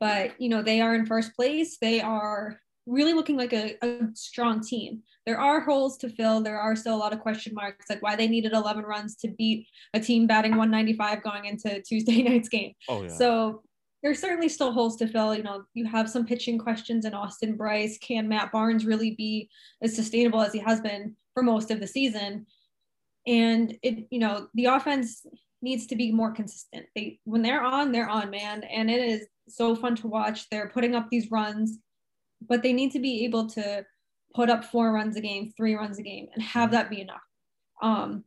but 0.00 0.38
you 0.38 0.48
know 0.48 0.62
they 0.62 0.80
are 0.80 0.94
in 0.94 1.06
first 1.06 1.34
place 1.34 1.78
they 1.80 2.00
are 2.00 2.60
really 2.86 3.14
looking 3.14 3.36
like 3.36 3.52
a, 3.52 3.76
a, 3.82 3.98
strong 4.12 4.60
team 4.60 5.02
there 5.24 5.38
are 5.38 5.60
holes 5.60 5.96
to 5.96 6.08
fill 6.08 6.42
there 6.42 6.58
are 6.58 6.76
still 6.76 6.94
a 6.94 7.02
lot 7.04 7.12
of 7.12 7.20
question 7.20 7.54
marks 7.54 7.88
like 7.88 8.02
why 8.02 8.14
they 8.14 8.28
needed 8.28 8.52
11 8.52 8.84
runs 8.84 9.16
to 9.16 9.28
beat 9.28 9.66
a 9.94 10.00
team 10.00 10.26
batting 10.26 10.56
195 10.56 11.22
going 11.22 11.46
into 11.46 11.80
tuesday 11.82 12.22
night's 12.28 12.48
game 12.48 12.72
oh, 12.88 13.02
yeah. 13.02 13.08
so 13.08 13.62
there's 14.04 14.20
certainly 14.20 14.48
still 14.48 14.70
holes 14.70 14.96
to 14.96 15.08
fill 15.08 15.34
you 15.34 15.42
know 15.42 15.64
you 15.74 15.84
have 15.84 16.08
some 16.08 16.24
pitching 16.24 16.58
questions 16.58 17.04
in 17.04 17.14
austin 17.14 17.56
Brice. 17.56 17.98
can 17.98 18.28
matt 18.28 18.52
barnes 18.52 18.86
really 18.86 19.16
be 19.16 19.48
as 19.82 19.96
sustainable 19.96 20.40
as 20.40 20.52
he 20.52 20.60
has 20.60 20.80
been 20.80 21.16
for 21.32 21.42
most 21.42 21.72
of 21.72 21.80
the 21.80 21.86
season 21.86 22.46
and 23.26 23.76
it 23.82 24.06
you 24.10 24.20
know 24.20 24.46
the 24.54 24.66
offense 24.66 25.26
needs 25.62 25.86
to 25.86 25.96
be 25.96 26.12
more 26.12 26.30
consistent 26.30 26.86
they 26.94 27.18
when 27.24 27.42
they're 27.42 27.62
on 27.62 27.90
they're 27.90 28.08
on 28.08 28.30
man 28.30 28.62
and 28.64 28.88
it 28.88 29.00
is 29.00 29.26
so 29.48 29.74
fun 29.74 29.96
to 29.96 30.08
watch. 30.08 30.48
They're 30.48 30.68
putting 30.68 30.94
up 30.94 31.08
these 31.10 31.30
runs, 31.30 31.78
but 32.46 32.62
they 32.62 32.72
need 32.72 32.92
to 32.92 32.98
be 32.98 33.24
able 33.24 33.48
to 33.50 33.84
put 34.34 34.50
up 34.50 34.64
four 34.64 34.92
runs 34.92 35.16
a 35.16 35.20
game, 35.20 35.52
three 35.56 35.74
runs 35.74 35.98
a 35.98 36.02
game, 36.02 36.28
and 36.34 36.42
have 36.42 36.70
that 36.72 36.90
be 36.90 37.00
enough. 37.00 37.22
Um, 37.82 38.24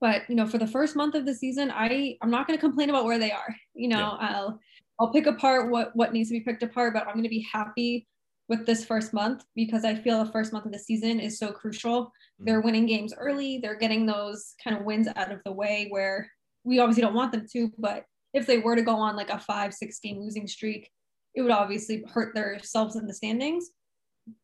but 0.00 0.22
you 0.28 0.34
know, 0.34 0.46
for 0.46 0.58
the 0.58 0.66
first 0.66 0.96
month 0.96 1.14
of 1.14 1.26
the 1.26 1.34
season, 1.34 1.70
I 1.70 2.16
I'm 2.22 2.30
not 2.30 2.46
going 2.46 2.58
to 2.58 2.64
complain 2.64 2.90
about 2.90 3.04
where 3.04 3.18
they 3.18 3.32
are. 3.32 3.56
You 3.74 3.88
know, 3.88 4.16
yeah. 4.20 4.28
I'll 4.28 4.60
I'll 4.98 5.12
pick 5.12 5.26
apart 5.26 5.70
what 5.70 5.94
what 5.94 6.12
needs 6.12 6.30
to 6.30 6.38
be 6.38 6.40
picked 6.40 6.62
apart, 6.62 6.94
but 6.94 7.06
I'm 7.06 7.14
going 7.14 7.24
to 7.24 7.28
be 7.28 7.46
happy 7.52 8.06
with 8.48 8.64
this 8.64 8.84
first 8.84 9.12
month 9.12 9.44
because 9.54 9.84
I 9.84 9.94
feel 9.94 10.24
the 10.24 10.30
first 10.30 10.52
month 10.52 10.66
of 10.66 10.72
the 10.72 10.78
season 10.78 11.20
is 11.20 11.38
so 11.38 11.52
crucial. 11.52 12.04
Mm-hmm. 12.04 12.44
They're 12.44 12.60
winning 12.60 12.86
games 12.86 13.12
early. 13.18 13.58
They're 13.58 13.78
getting 13.78 14.06
those 14.06 14.54
kind 14.62 14.76
of 14.76 14.84
wins 14.84 15.08
out 15.16 15.32
of 15.32 15.40
the 15.44 15.52
way 15.52 15.88
where 15.90 16.30
we 16.64 16.78
obviously 16.78 17.02
don't 17.02 17.14
want 17.14 17.32
them 17.32 17.46
to, 17.52 17.72
but 17.78 18.04
if 18.34 18.46
they 18.46 18.58
were 18.58 18.76
to 18.76 18.82
go 18.82 18.96
on 18.96 19.16
like 19.16 19.30
a 19.30 19.38
five, 19.38 19.72
six 19.72 19.98
game 19.98 20.18
losing 20.18 20.46
streak, 20.46 20.90
it 21.34 21.42
would 21.42 21.50
obviously 21.50 22.04
hurt 22.08 22.34
themselves 22.34 22.96
in 22.96 23.06
the 23.06 23.14
standings, 23.14 23.70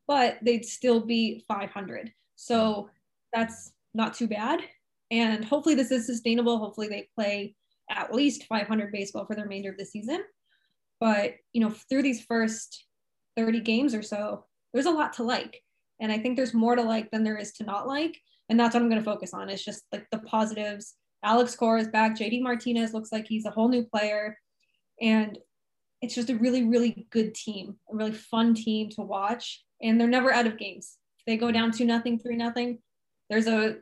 but 0.06 0.38
they'd 0.42 0.64
still 0.64 1.00
be 1.00 1.44
500. 1.48 2.12
So 2.36 2.90
that's 3.32 3.72
not 3.94 4.14
too 4.14 4.28
bad. 4.28 4.60
And 5.10 5.44
hopefully 5.44 5.74
this 5.74 5.90
is 5.90 6.06
sustainable. 6.06 6.58
Hopefully 6.58 6.88
they 6.88 7.08
play 7.14 7.54
at 7.90 8.14
least 8.14 8.44
500 8.44 8.92
baseball 8.92 9.26
for 9.26 9.34
the 9.34 9.42
remainder 9.42 9.70
of 9.70 9.76
the 9.76 9.84
season. 9.84 10.22
But, 11.02 11.34
you 11.52 11.60
know, 11.60 11.70
through 11.70 12.02
these 12.02 12.24
first 12.24 12.86
30 13.36 13.58
games 13.58 13.92
or 13.92 14.02
so, 14.02 14.44
there's 14.72 14.86
a 14.86 14.92
lot 14.92 15.14
to 15.14 15.24
like. 15.24 15.60
And 15.98 16.12
I 16.12 16.18
think 16.18 16.36
there's 16.36 16.54
more 16.54 16.76
to 16.76 16.82
like 16.82 17.10
than 17.10 17.24
there 17.24 17.36
is 17.36 17.50
to 17.54 17.64
not 17.64 17.88
like. 17.88 18.16
And 18.48 18.58
that's 18.58 18.72
what 18.72 18.84
I'm 18.84 18.88
going 18.88 19.00
to 19.00 19.04
focus 19.04 19.34
on. 19.34 19.48
It's 19.48 19.64
just 19.64 19.82
like 19.90 20.06
the 20.12 20.20
positives 20.20 20.94
Alex 21.24 21.56
Cora 21.56 21.80
is 21.80 21.88
back. 21.88 22.16
JD 22.16 22.40
Martinez 22.42 22.94
looks 22.94 23.10
like 23.10 23.26
he's 23.26 23.46
a 23.46 23.50
whole 23.50 23.68
new 23.68 23.82
player. 23.82 24.38
And 25.00 25.36
it's 26.02 26.14
just 26.14 26.30
a 26.30 26.36
really, 26.36 26.62
really 26.62 27.08
good 27.10 27.34
team, 27.34 27.78
a 27.92 27.96
really 27.96 28.12
fun 28.12 28.54
team 28.54 28.88
to 28.90 29.00
watch. 29.00 29.64
And 29.82 30.00
they're 30.00 30.06
never 30.06 30.32
out 30.32 30.46
of 30.46 30.56
games. 30.56 30.98
If 31.18 31.24
they 31.24 31.36
go 31.36 31.50
down 31.50 31.72
two 31.72 31.84
nothing, 31.84 32.20
three 32.20 32.36
nothing, 32.36 32.78
there's 33.28 33.48
a, 33.48 33.78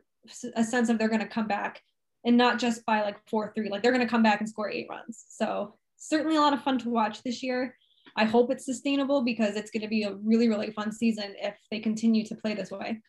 a 0.55 0.63
sense 0.63 0.89
of 0.89 0.97
they're 0.97 1.07
going 1.07 1.21
to 1.21 1.27
come 1.27 1.47
back 1.47 1.83
and 2.25 2.35
not 2.35 2.57
just 2.57 2.83
by 2.83 3.03
like 3.03 3.17
four 3.29 3.51
three. 3.53 3.69
Like 3.69 3.83
they're 3.83 3.91
going 3.91 4.05
to 4.05 4.09
come 4.09 4.23
back 4.23 4.39
and 4.39 4.49
score 4.49 4.71
eight 4.71 4.87
runs. 4.89 5.23
So 5.29 5.75
certainly 6.01 6.35
a 6.35 6.41
lot 6.41 6.53
of 6.53 6.61
fun 6.63 6.79
to 6.79 6.89
watch 6.89 7.23
this 7.23 7.41
year. 7.43 7.75
I 8.15 8.25
hope 8.25 8.51
it's 8.51 8.65
sustainable 8.65 9.23
because 9.23 9.55
it's 9.55 9.71
going 9.71 9.83
to 9.83 9.87
be 9.87 10.03
a 10.03 10.15
really, 10.15 10.49
really 10.49 10.71
fun 10.71 10.91
season 10.91 11.33
if 11.37 11.55
they 11.69 11.79
continue 11.79 12.25
to 12.25 12.35
play 12.35 12.53
this 12.53 12.71
way 12.71 13.01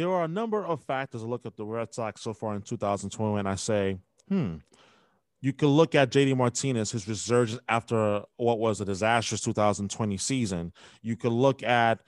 there 0.00 0.10
are 0.10 0.24
a 0.24 0.28
number 0.28 0.64
of 0.64 0.82
factors 0.82 1.20
to 1.20 1.28
look 1.28 1.44
at 1.44 1.56
the 1.56 1.64
Red 1.64 1.92
Sox 1.92 2.22
so 2.22 2.32
far 2.32 2.54
in 2.54 2.62
2020, 2.62 3.38
and 3.38 3.48
I 3.48 3.54
say, 3.54 3.98
hmm, 4.28 4.56
you 5.42 5.52
could 5.52 5.68
look 5.68 5.94
at 5.94 6.10
JD 6.10 6.36
Martinez, 6.36 6.92
his 6.92 7.06
resurgence 7.06 7.60
after 7.68 8.22
what 8.36 8.58
was 8.58 8.80
a 8.80 8.86
disastrous 8.86 9.42
2020 9.42 10.16
season. 10.16 10.72
You 11.02 11.16
could 11.16 11.32
look 11.32 11.62
at 11.62 12.00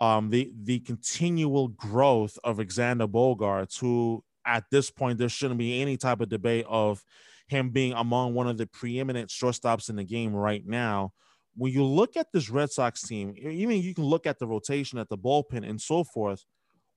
um, 0.00 0.30
the 0.30 0.52
the 0.62 0.80
continual 0.80 1.68
growth 1.68 2.38
of 2.44 2.58
Xander 2.58 3.10
Bogaerts, 3.10 3.78
who 3.78 4.24
at 4.46 4.64
this 4.70 4.90
point 4.90 5.18
there 5.18 5.28
shouldn't 5.28 5.58
be 5.58 5.80
any 5.80 5.96
type 5.96 6.20
of 6.20 6.28
debate 6.28 6.64
of 6.68 7.04
him 7.50 7.70
being 7.70 7.92
among 7.92 8.34
one 8.34 8.46
of 8.46 8.56
the 8.56 8.66
preeminent 8.66 9.28
shortstops 9.28 9.90
in 9.90 9.96
the 9.96 10.04
game 10.04 10.32
right 10.34 10.62
now. 10.66 11.12
When 11.56 11.72
you 11.72 11.84
look 11.84 12.16
at 12.16 12.28
this 12.32 12.48
Red 12.48 12.70
Sox 12.70 13.02
team, 13.02 13.34
even 13.36 13.82
you 13.82 13.94
can 13.94 14.04
look 14.04 14.26
at 14.26 14.38
the 14.38 14.46
rotation 14.46 14.98
at 14.98 15.08
the 15.08 15.18
bullpen 15.18 15.68
and 15.68 15.80
so 15.80 16.04
forth. 16.04 16.44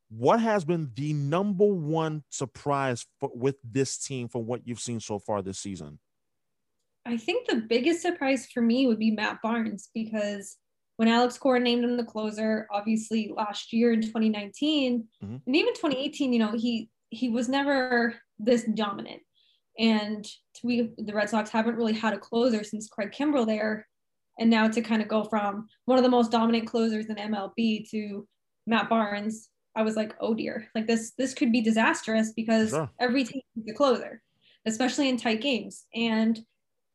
What 0.10 0.40
has 0.40 0.64
been 0.64 0.92
the 0.94 1.14
number 1.14 1.66
one 1.66 2.24
surprise 2.30 3.06
for, 3.20 3.32
with 3.34 3.56
this 3.64 3.98
team 3.98 4.28
from 4.28 4.46
what 4.46 4.62
you've 4.68 4.80
seen 4.80 5.00
so 5.00 5.18
far 5.18 5.42
this 5.42 5.60
season? 5.60 6.00
I 7.06 7.18
think 7.18 7.48
the 7.48 7.66
biggest 7.68 8.02
surprise 8.02 8.48
for 8.54 8.62
me 8.62 8.86
would 8.86 9.00
be 9.00 9.12
Matt 9.12 9.40
Barnes 9.42 9.90
because 9.94 10.58
when 10.98 11.08
Alex 11.08 11.38
Cora 11.38 11.60
named 11.60 11.84
him 11.84 11.98
the 11.98 12.04
closer, 12.04 12.68
obviously 12.72 13.34
last 13.36 13.74
year 13.74 13.92
in 13.92 14.02
2019 14.02 15.08
mm-hmm. 15.24 15.36
and 15.46 15.56
even 15.56 15.74
2018, 15.74 16.32
you 16.32 16.40
know, 16.40 16.52
he 16.52 16.90
he 17.10 17.30
was 17.30 17.50
never 17.50 18.16
this 18.40 18.64
dominant. 18.64 19.22
And 19.80 20.26
we 20.64 20.92
the 20.98 21.14
Red 21.14 21.30
Sox 21.30 21.50
haven't 21.50 21.76
really 21.76 21.94
had 21.94 22.14
a 22.14 22.20
closer 22.20 22.64
since 22.64 22.90
Craig 22.90 23.12
Kimbrel 23.12 23.46
there. 23.46 23.88
And 24.40 24.50
now 24.50 24.68
to 24.68 24.82
kind 24.82 25.02
of 25.02 25.08
go 25.08 25.24
from 25.24 25.68
one 25.86 25.98
of 25.98 26.04
the 26.04 26.10
most 26.10 26.32
dominant 26.32 26.68
closers 26.68 27.06
in 27.06 27.16
MLB 27.16 27.90
to 27.92 28.28
Matt 28.66 28.90
Barnes, 28.90 29.50
I 29.76 29.84
was 29.84 29.96
like, 29.96 30.16
oh 30.20 30.34
dear, 30.34 30.68
like 30.76 30.88
this 30.88 31.14
this 31.18 31.34
could 31.34 31.52
be 31.52 31.62
disastrous 31.62 32.34
because 32.34 32.70
sure. 32.72 32.90
every 33.00 33.24
team 33.24 33.42
is 33.58 33.72
a 33.72 33.74
closer, 33.74 34.22
especially 34.66 35.10
in 35.10 35.18
tight 35.18 35.42
games. 35.42 35.86
And 35.94 36.40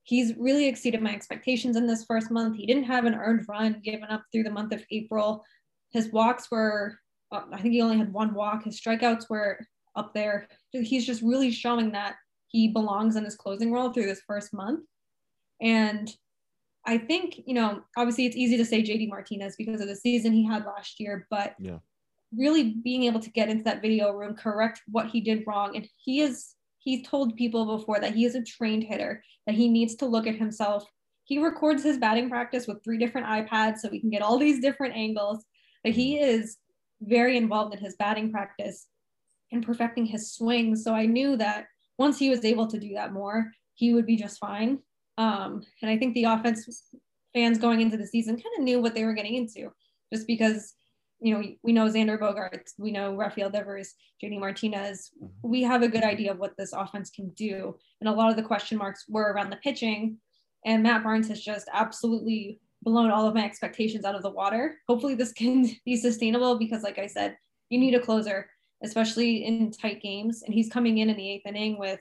he's 0.09 0.35
really 0.37 0.67
exceeded 0.67 1.03
my 1.03 1.13
expectations 1.13 1.77
in 1.77 1.87
this 1.87 2.05
first 2.05 2.31
month. 2.31 2.57
He 2.57 2.67
didn't 2.67 2.85
have 2.85 3.05
an 3.05 3.15
earned 3.15 3.45
run 3.49 3.81
given 3.85 4.09
up 4.09 4.23
through 4.33 4.45
the 4.45 4.51
month 4.51 4.73
of 4.73 4.85
April. 4.91 5.45
His 5.91 6.11
walks 6.11 6.51
were, 6.51 6.99
uh, 7.31 7.43
I 7.53 7.61
think 7.61 7.75
he 7.75 7.83
only 7.83 7.99
had 7.99 8.13
one 8.13 8.33
walk. 8.33 8.65
His 8.65 8.81
strikeouts 8.81 9.29
were 9.29 9.59
up 9.97 10.15
there. 10.15 10.49
He's 10.71 11.05
just 11.05 11.21
really 11.23 11.51
showing 11.51 11.93
that 11.93 12.17
he 12.49 12.69
belongs 12.69 13.17
in 13.17 13.25
his 13.25 13.37
closing 13.37 13.73
role 13.73 13.93
through 13.93 14.07
this 14.07 14.23
first 14.27 14.53
month. 14.53 14.81
And 15.61 16.13
I 16.87 16.99
think, 16.99 17.41
you 17.47 17.55
know, 17.55 17.83
obviously 17.97 18.27
it's 18.27 18.37
easy 18.37 18.57
to 18.57 18.65
say 18.65 18.83
JD 18.83 19.09
Martinez 19.09 19.57
because 19.57 19.81
of 19.81 19.89
the 19.89 19.97
season 19.97 20.33
he 20.33 20.47
had 20.47 20.65
last 20.65 20.99
year, 20.99 21.27
but 21.31 21.55
yeah. 21.59 21.79
really 22.35 22.77
being 22.83 23.05
able 23.05 23.21
to 23.21 23.31
get 23.31 23.51
into 23.51 23.65
that 23.65 23.83
video 23.83 24.13
room, 24.13 24.35
correct 24.35 24.83
what 24.87 25.09
he 25.09 25.21
did 25.21 25.45
wrong. 25.47 25.77
And 25.77 25.87
he 25.97 26.21
is 26.21 26.55
he's 26.79 27.07
told 27.07 27.37
people 27.37 27.77
before 27.77 28.01
that 28.01 28.15
he 28.15 28.25
is 28.25 28.35
a 28.35 28.43
trained 28.43 28.85
hitter, 28.85 29.23
that 29.47 29.55
he 29.55 29.69
needs 29.69 29.97
to 29.97 30.07
look 30.07 30.27
at 30.27 30.37
himself. 30.37 30.85
He 31.25 31.39
records 31.39 31.83
his 31.83 31.99
batting 31.99 32.31
practice 32.31 32.67
with 32.67 32.83
three 32.83 32.97
different 32.97 33.27
iPads 33.27 33.79
so 33.79 33.91
we 33.91 34.01
can 34.01 34.09
get 34.09 34.23
all 34.23 34.39
these 34.39 34.61
different 34.61 34.97
angles. 34.97 35.45
But 35.85 35.93
he 35.93 36.17
mm-hmm. 36.17 36.25
is 36.25 36.57
very 37.03 37.37
involved 37.37 37.75
in 37.75 37.81
his 37.81 37.97
batting 37.97 38.33
practice 38.33 38.87
and 39.53 39.65
perfecting 39.65 40.07
his 40.07 40.33
swing. 40.33 40.75
So 40.77 40.95
I 40.95 41.05
knew 41.07 41.37
that 41.37 41.67
once 41.99 42.19
he 42.19 42.31
was 42.31 42.45
able 42.45 42.67
to 42.69 42.79
do 42.79 42.95
that 42.95 43.13
more, 43.13 43.51
he 43.75 43.93
would 43.93 44.07
be 44.07 44.17
just 44.17 44.39
fine. 44.39 44.79
Um, 45.19 45.63
and 45.83 45.91
I 45.91 45.99
think 45.99 46.15
the 46.15 46.25
offense 46.25 46.91
fans 47.35 47.59
going 47.59 47.81
into 47.81 47.97
the 47.97 48.07
season 48.07 48.37
kind 48.37 48.55
of 48.59 48.65
knew 48.65 48.81
what 48.81 48.95
they 48.95 49.05
were 49.05 49.13
getting 49.13 49.35
into 49.35 49.71
just 50.13 50.27
because 50.27 50.75
you 51.21 51.35
know, 51.35 51.43
we 51.63 51.73
know 51.73 51.87
Xander 51.87 52.19
Bogaerts, 52.19 52.75
we 52.79 52.93
know 52.93 53.15
Rafael 53.15 53.51
Devers, 53.51 53.95
JD 54.23 54.39
Martinez. 54.39 55.11
Mm-hmm. 55.23 55.49
We 55.49 55.63
have 55.63 55.83
a 55.83 55.89
good 55.89 56.05
idea 56.05 56.31
of 56.31 56.39
what 56.39 56.57
this 56.57 56.73
offense 56.73 57.11
can 57.11 57.31
do. 57.31 57.77
And 58.01 58.09
a 58.09 58.13
lot 58.13 58.31
of 58.31 58.37
the 58.37 58.43
question 58.43 58.79
marks 58.79 59.05
were 59.09 59.33
around 59.33 59.51
the 59.51 59.57
pitching. 59.57 60.19
And 60.65 60.83
Matt 60.83 61.03
Barnes 61.03 61.29
has 61.29 61.43
just 61.43 61.69
absolutely 61.73 62.61
blown 62.83 63.11
all 63.11 63.27
of 63.27 63.35
my 63.35 63.45
expectations 63.45 64.05
out 64.05 64.15
of 64.15 64.23
the 64.23 64.31
water. 64.31 64.77
Hopefully, 64.89 65.15
this 65.15 65.33
can 65.33 65.69
be 65.85 65.97
sustainable 65.97 66.59
because, 66.59 66.83
like 66.83 66.99
I 66.99 67.07
said, 67.07 67.37
you 67.69 67.79
need 67.79 67.95
a 67.95 68.01
closer, 68.01 68.49
especially 68.83 69.45
in 69.45 69.71
tight 69.71 70.01
games. 70.03 70.43
And 70.43 70.55
he's 70.55 70.71
coming 70.71 70.99
in 70.99 71.11
in 71.11 71.17
the 71.17 71.31
eighth 71.31 71.47
inning 71.47 71.79
with 71.79 72.01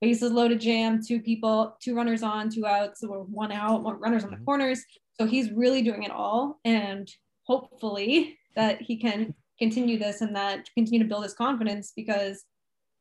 bases 0.00 0.32
loaded 0.32 0.60
jam, 0.60 1.00
two 1.02 1.20
people, 1.20 1.76
two 1.82 1.94
runners 1.94 2.22
on, 2.22 2.50
two 2.50 2.66
outs, 2.66 3.02
or 3.02 3.24
one 3.24 3.52
out, 3.52 3.82
one 3.82 3.98
runners 4.00 4.24
on 4.24 4.30
the 4.30 4.36
mm-hmm. 4.36 4.44
corners. 4.44 4.82
So 5.18 5.26
he's 5.26 5.52
really 5.52 5.82
doing 5.82 6.02
it 6.02 6.10
all. 6.10 6.60
And 6.64 7.08
hopefully, 7.44 8.38
that 8.56 8.80
he 8.80 8.96
can 8.96 9.34
continue 9.58 9.98
this 9.98 10.20
and 10.20 10.34
that 10.36 10.68
continue 10.74 11.00
to 11.00 11.08
build 11.08 11.24
his 11.24 11.34
confidence 11.34 11.92
because 11.94 12.44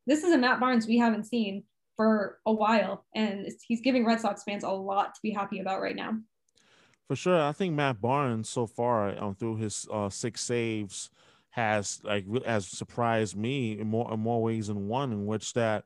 this 0.05 0.23
is 0.23 0.33
a 0.33 0.37
Matt 0.37 0.59
Barnes 0.59 0.87
we 0.87 0.97
haven't 0.97 1.25
seen 1.25 1.63
for 1.95 2.39
a 2.45 2.51
while, 2.51 3.05
and 3.15 3.47
he's 3.67 3.81
giving 3.81 4.05
Red 4.05 4.19
Sox 4.19 4.43
fans 4.43 4.63
a 4.63 4.69
lot 4.69 5.13
to 5.13 5.19
be 5.21 5.31
happy 5.31 5.59
about 5.59 5.81
right 5.81 5.95
now. 5.95 6.17
For 7.07 7.15
sure, 7.15 7.39
I 7.41 7.51
think 7.51 7.75
Matt 7.75 8.01
Barnes 8.01 8.49
so 8.49 8.65
far 8.65 9.17
um, 9.21 9.35
through 9.35 9.57
his 9.57 9.87
uh, 9.91 10.09
six 10.09 10.41
saves 10.41 11.11
has 11.53 12.01
like 12.03 12.25
has 12.45 12.67
surprised 12.67 13.37
me 13.37 13.79
in 13.79 13.87
more 13.87 14.11
in 14.11 14.19
more 14.19 14.41
ways 14.41 14.67
than 14.67 14.87
one. 14.87 15.11
In 15.11 15.27
which 15.27 15.53
that 15.53 15.83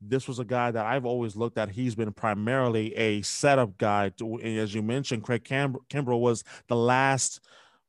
this 0.00 0.28
was 0.28 0.38
a 0.38 0.44
guy 0.44 0.70
that 0.70 0.86
I've 0.86 1.04
always 1.04 1.34
looked 1.34 1.58
at. 1.58 1.70
He's 1.70 1.96
been 1.96 2.12
primarily 2.12 2.94
a 2.94 3.22
setup 3.22 3.76
guy. 3.78 4.10
To, 4.18 4.40
as 4.40 4.72
you 4.72 4.82
mentioned, 4.82 5.24
Craig 5.24 5.42
Kim- 5.42 5.76
Kimbrel 5.90 6.20
was 6.20 6.44
the 6.68 6.76
last 6.76 7.40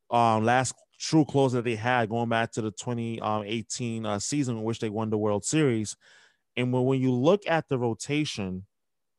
um, 0.09 0.43
last 0.43 0.73
true 0.99 1.23
closer 1.23 1.57
that 1.57 1.65
they 1.65 1.75
had 1.75 2.09
going 2.09 2.29
back 2.29 2.51
to 2.53 2.61
the 2.61 2.71
2018 2.71 4.05
uh, 4.07 4.17
season 4.17 4.57
in 4.57 4.63
which 4.63 4.79
they 4.79 4.89
won 4.89 5.11
the 5.11 5.17
World 5.17 5.45
Series. 5.45 5.95
And 6.57 6.73
when, 6.73 6.83
when 6.83 6.99
you 6.99 7.13
look 7.13 7.43
at 7.47 7.69
the 7.69 7.77
rotation, 7.77 8.65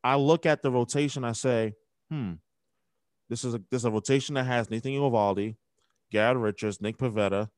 I 0.02 0.16
look 0.16 0.46
at 0.46 0.62
the 0.62 0.72
rotation, 0.72 1.24
I 1.24 1.32
say, 1.32 1.74
hmm, 2.10 2.32
this 3.28 3.44
is 3.44 3.54
a 3.54 3.62
this 3.70 3.82
is 3.82 3.84
a 3.84 3.90
rotation 3.92 4.34
that 4.34 4.46
has 4.46 4.68
Nathan 4.68 4.90
Eovaldi, 4.90 5.54
Gad 6.10 6.36
Richards, 6.36 6.80
Nick 6.80 6.98
Pivetta, 6.98 7.50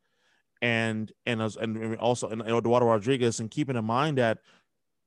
and 0.62 1.12
and 1.26 1.42
and 1.42 1.96
also 1.96 2.28
and 2.28 2.40
Eduardo 2.40 2.86
Rodriguez, 2.86 3.40
and 3.40 3.50
keeping 3.50 3.76
in 3.76 3.84
mind 3.84 4.18
that 4.18 4.38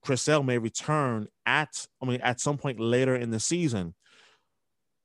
Chris 0.03 0.21
Sale 0.21 0.43
may 0.43 0.59
return 0.59 1.27
at 1.45 1.87
I 2.01 2.05
mean 2.05 2.21
at 2.21 2.39
some 2.39 2.57
point 2.57 2.79
later 2.79 3.15
in 3.15 3.31
the 3.31 3.39
season. 3.39 3.95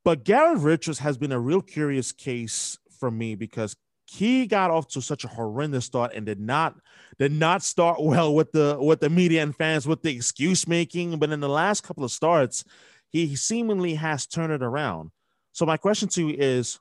But 0.04 0.24
Garrett 0.24 0.58
Richards 0.58 0.98
has 0.98 1.16
been 1.16 1.32
a 1.32 1.40
real 1.40 1.62
curious 1.62 2.10
case 2.10 2.78
for 2.98 3.10
me 3.10 3.34
because 3.34 3.76
he 4.10 4.46
got 4.46 4.72
off 4.72 4.88
to 4.88 5.00
such 5.00 5.24
a 5.24 5.28
horrendous 5.28 5.84
start 5.84 6.12
and 6.14 6.26
did 6.26 6.40
not 6.40 6.74
did 7.18 7.30
not 7.30 7.62
start 7.62 7.98
well 8.02 8.34
with 8.34 8.50
the 8.52 8.76
with 8.80 9.00
the 9.00 9.08
media 9.08 9.42
and 9.42 9.54
fans 9.54 9.86
with 9.86 10.02
the 10.02 10.14
excuse 10.14 10.66
making 10.66 11.18
but 11.18 11.30
in 11.30 11.40
the 11.40 11.48
last 11.48 11.82
couple 11.82 12.02
of 12.02 12.10
starts 12.10 12.64
he 13.08 13.36
seemingly 13.36 13.94
has 13.94 14.26
turned 14.26 14.52
it 14.52 14.62
around 14.62 15.10
so 15.52 15.64
my 15.64 15.76
question 15.76 16.08
to 16.08 16.28
you 16.28 16.36
is 16.36 16.80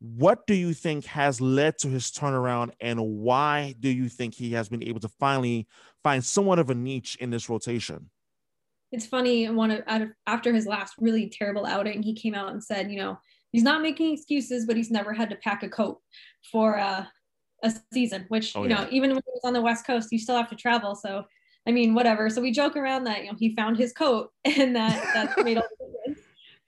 what 0.00 0.46
do 0.46 0.54
you 0.54 0.74
think 0.74 1.06
has 1.06 1.40
led 1.40 1.78
to 1.78 1.88
his 1.88 2.10
turnaround 2.10 2.70
and 2.80 3.00
why 3.00 3.74
do 3.80 3.88
you 3.88 4.08
think 4.08 4.34
he 4.34 4.52
has 4.52 4.68
been 4.68 4.82
able 4.82 5.00
to 5.00 5.08
finally 5.20 5.66
find 6.02 6.24
somewhat 6.24 6.58
of 6.58 6.70
a 6.70 6.74
niche 6.74 7.16
in 7.20 7.30
this 7.30 7.48
rotation 7.48 8.10
it's 8.92 9.06
funny 9.06 9.48
one 9.48 9.70
of 9.70 9.82
after 10.26 10.52
his 10.52 10.66
last 10.66 10.94
really 10.98 11.28
terrible 11.28 11.66
outing 11.66 12.02
he 12.02 12.14
came 12.14 12.34
out 12.34 12.52
and 12.52 12.62
said 12.62 12.90
you 12.90 12.98
know 12.98 13.18
he's 13.56 13.62
not 13.62 13.80
making 13.80 14.12
excuses, 14.12 14.66
but 14.66 14.76
he's 14.76 14.90
never 14.90 15.14
had 15.14 15.30
to 15.30 15.36
pack 15.36 15.62
a 15.62 15.68
coat 15.70 15.98
for 16.52 16.78
uh, 16.78 17.06
a 17.62 17.72
season, 17.90 18.26
which, 18.28 18.54
oh, 18.54 18.64
you 18.64 18.68
know, 18.68 18.82
yeah. 18.82 18.88
even 18.90 19.10
when 19.10 19.22
he 19.24 19.32
was 19.32 19.40
on 19.44 19.54
the 19.54 19.62
West 19.62 19.86
Coast, 19.86 20.12
you 20.12 20.18
still 20.18 20.36
have 20.36 20.50
to 20.50 20.56
travel. 20.56 20.94
So, 20.94 21.24
I 21.66 21.72
mean, 21.72 21.94
whatever. 21.94 22.28
So 22.28 22.42
we 22.42 22.52
joke 22.52 22.76
around 22.76 23.04
that, 23.04 23.24
you 23.24 23.30
know, 23.30 23.36
he 23.38 23.56
found 23.56 23.78
his 23.78 23.94
coat 23.94 24.30
and 24.44 24.76
that 24.76 25.02
that 25.14 25.42
made 25.42 25.56
all 25.56 25.64
the 25.78 25.86
difference. 25.86 26.05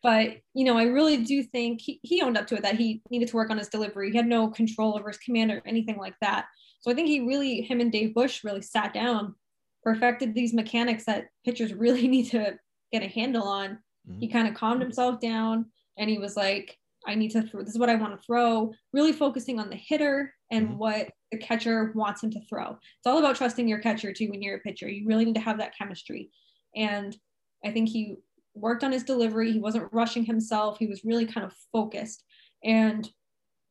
But, 0.03 0.37
you 0.55 0.65
know, 0.65 0.79
I 0.79 0.85
really 0.85 1.25
do 1.25 1.43
think 1.43 1.81
he, 1.81 1.99
he 2.03 2.23
owned 2.23 2.39
up 2.39 2.47
to 2.49 2.57
it 2.57 2.63
that 2.63 2.77
he 2.77 3.03
needed 3.11 3.29
to 3.29 3.37
work 3.37 3.51
on 3.51 3.59
his 3.59 3.69
delivery. 3.69 4.11
He 4.11 4.17
had 4.17 4.29
no 4.29 4.49
control 4.49 4.97
over 4.97 5.09
his 5.09 5.19
command 5.19 5.51
or 5.51 5.61
anything 5.67 5.99
like 5.99 6.15
that. 6.21 6.47
So 6.81 6.91
I 6.91 6.95
think 6.95 7.09
he 7.09 7.21
really, 7.21 7.63
him 7.63 7.81
and 7.81 7.91
Dave 7.91 8.15
Bush 8.15 8.45
really 8.45 8.63
sat 8.63 8.95
down, 8.95 9.35
perfected 9.83 10.35
these 10.35 10.55
mechanics 10.55 11.05
that 11.07 11.27
pitchers 11.45 11.75
really 11.75 12.07
need 12.07 12.31
to 12.31 12.57
get 12.93 13.03
a 13.03 13.09
handle 13.09 13.47
on. 13.47 13.79
Mm-hmm. 14.09 14.21
He 14.21 14.29
kind 14.29 14.47
of 14.47 14.55
calmed 14.55 14.83
himself 14.83 15.21
down 15.21 15.67
and 15.99 16.09
he 16.09 16.19
was 16.19 16.37
like, 16.37 16.77
I 17.07 17.15
need 17.15 17.31
to 17.33 17.43
throw, 17.43 17.63
this 17.63 17.75
is 17.75 17.79
what 17.79 17.91
I 17.91 17.95
want 17.95 18.17
to 18.17 18.25
throw, 18.25 18.73
really 18.93 19.13
focusing 19.13 19.59
on 19.59 19.71
the 19.71 19.77
hitter 19.77 20.33
and 20.51 20.69
mm-hmm. 20.69 20.79
what 20.79 21.11
the 21.33 21.39
catcher 21.39 21.93
wants 21.95 22.23
him 22.23 22.31
to 22.31 22.41
throw. 22.49 22.71
It's 22.71 23.07
all 23.07 23.19
about 23.19 23.37
trusting 23.37 23.69
your 23.69 23.79
catcher 23.79 24.13
too 24.13 24.31
when 24.31 24.43
you're 24.43 24.57
a 24.57 24.61
pitcher. 24.61 24.89
You 24.89 25.07
really 25.07 25.25
need 25.25 25.35
to 25.35 25.41
have 25.41 25.59
that 25.59 25.77
chemistry. 25.77 26.31
And 26.75 27.17
I 27.65 27.73
think 27.73 27.89
he 27.89 28.17
worked 28.61 28.85
on 28.85 28.93
his 28.93 29.05
delivery. 29.05 29.53
He 29.53 29.61
wasn't 29.61 29.93
rushing 29.93 30.25
himself. 30.25 30.79
He 30.79 30.87
was 30.87 31.05
really 31.05 31.27
kind 31.27 31.47
of 31.47 31.55
focused. 31.73 32.25
And 32.65 33.09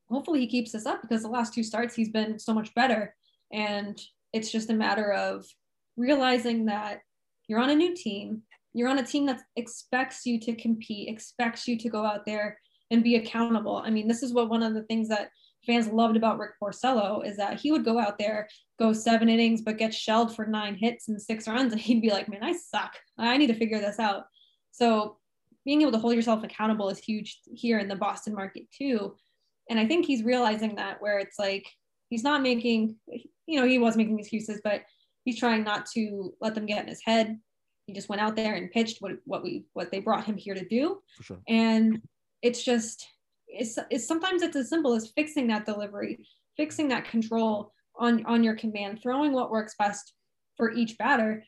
hopefully 0.10 0.39
he 0.39 0.48
keeps 0.48 0.72
this 0.72 0.86
up 0.86 1.01
because 1.01 1.24
the 1.24 1.29
last 1.29 1.53
two 1.53 1.63
starts 1.63 1.96
he's 1.96 2.10
been 2.10 2.39
so 2.39 2.53
much 2.53 2.74
better. 2.75 3.15
And 3.51 4.00
it's 4.34 4.51
just 4.51 4.70
a 4.70 4.74
matter 4.74 5.12
of 5.12 5.46
realizing 5.96 6.65
that 6.65 7.01
you're 7.48 7.60
on 7.60 7.70
a 7.70 7.75
new 7.75 7.96
team 7.96 8.44
you're 8.77 8.89
on 8.89 9.00
a 9.00 9.06
team 9.06 9.25
that 9.25 9.41
expects 9.56 10.24
you 10.27 10.39
to 10.39 10.53
compete, 10.53 11.10
expects 11.10 11.67
you 11.67 11.79
to 11.79 11.89
go 11.89 12.06
out 12.06 12.27
there 12.27 12.60
and 12.91 13.03
be 13.03 13.15
accountable. 13.15 13.77
I 13.84 13.89
mean, 13.89 14.08
this 14.08 14.22
is 14.22 14.34
what 14.34 14.51
one 14.51 14.62
of 14.62 14.75
the 14.75 14.84
things 14.84 15.10
that 15.10 15.32
fans 15.65 15.88
loved 15.88 16.15
about 16.15 16.38
Rick 16.38 16.51
Porcello 16.62 17.25
is 17.25 17.38
that 17.38 17.60
he 17.60 17.72
would 17.72 17.84
go 17.84 17.98
out 17.98 18.20
there, 18.20 18.48
go 18.77 18.94
seven 18.94 19.29
innings, 19.29 19.63
but 19.63 19.79
get 19.79 19.96
shelled 19.96 20.36
for 20.36 20.46
nine 20.46 20.75
hits 20.75 21.08
and 21.08 21.20
six 21.20 21.48
runs. 21.48 21.72
And 21.74 21.82
he'd 21.82 22.03
be 22.03 22.12
like, 22.12 22.29
man, 22.29 22.44
I 22.44 22.53
suck. 22.53 22.94
I 23.17 23.38
need 23.38 23.48
to 23.48 23.56
figure 23.56 23.79
this 23.79 23.98
out. 23.98 24.25
So 24.77 25.17
being 25.65 25.81
able 25.81 25.91
to 25.91 25.98
hold 25.98 26.15
yourself 26.15 26.43
accountable 26.43 26.89
is 26.89 27.00
huge 27.00 27.39
here 27.51 27.79
in 27.79 27.88
the 27.88 27.96
Boston 27.96 28.36
market 28.36 28.63
too. 28.72 29.15
And 29.69 29.79
I 29.79 29.88
think 29.88 30.05
he's 30.05 30.24
realizing 30.24 30.75
that 30.75 31.01
where 31.01 31.17
it's 31.19 31.39
like 31.39 31.65
he's 32.10 32.24
not 32.24 32.41
making, 32.41 32.96
you 33.48 33.60
know, 33.60 33.67
he 33.67 33.79
was 33.79 33.98
making 33.98 34.19
excuses, 34.19 34.62
but 34.63 34.84
he's 35.25 35.39
trying 35.39 35.63
not 35.63 35.88
to 35.88 36.34
let 36.39 36.55
them 36.55 36.65
get 36.65 36.84
in 36.84 36.88
his 36.88 37.01
head. 37.03 37.38
He 37.86 37.93
just 37.93 38.07
went 38.07 38.22
out 38.22 38.36
there 38.36 38.53
and 38.53 38.72
pitched 38.72 39.01
what 39.01 39.13
what 39.25 39.43
we 39.43 39.65
what 39.74 39.91
they 39.91 40.00
brought 40.00 40.25
him 40.25 40.38
here 40.38 40.53
to 40.53 40.65
do. 40.65 41.01
Sure. 41.22 41.39
And 41.48 42.01
it's 42.41 42.63
just 42.63 43.07
it's, 43.48 43.79
it's 43.89 44.07
sometimes 44.07 44.41
it's 44.41 44.55
as 44.55 44.69
simple 44.69 44.93
as 44.93 45.12
fixing 45.15 45.48
that 45.48 45.65
delivery, 45.65 46.25
fixing 46.55 46.89
that 46.89 47.05
control 47.05 47.74
on 47.98 48.25
on 48.25 48.43
your 48.43 48.55
command, 48.55 49.00
throwing 49.01 49.34
what 49.34 49.51
works 49.51 49.75
best 49.79 50.13
for 50.55 50.72
each 50.72 50.98
batter. 50.98 51.43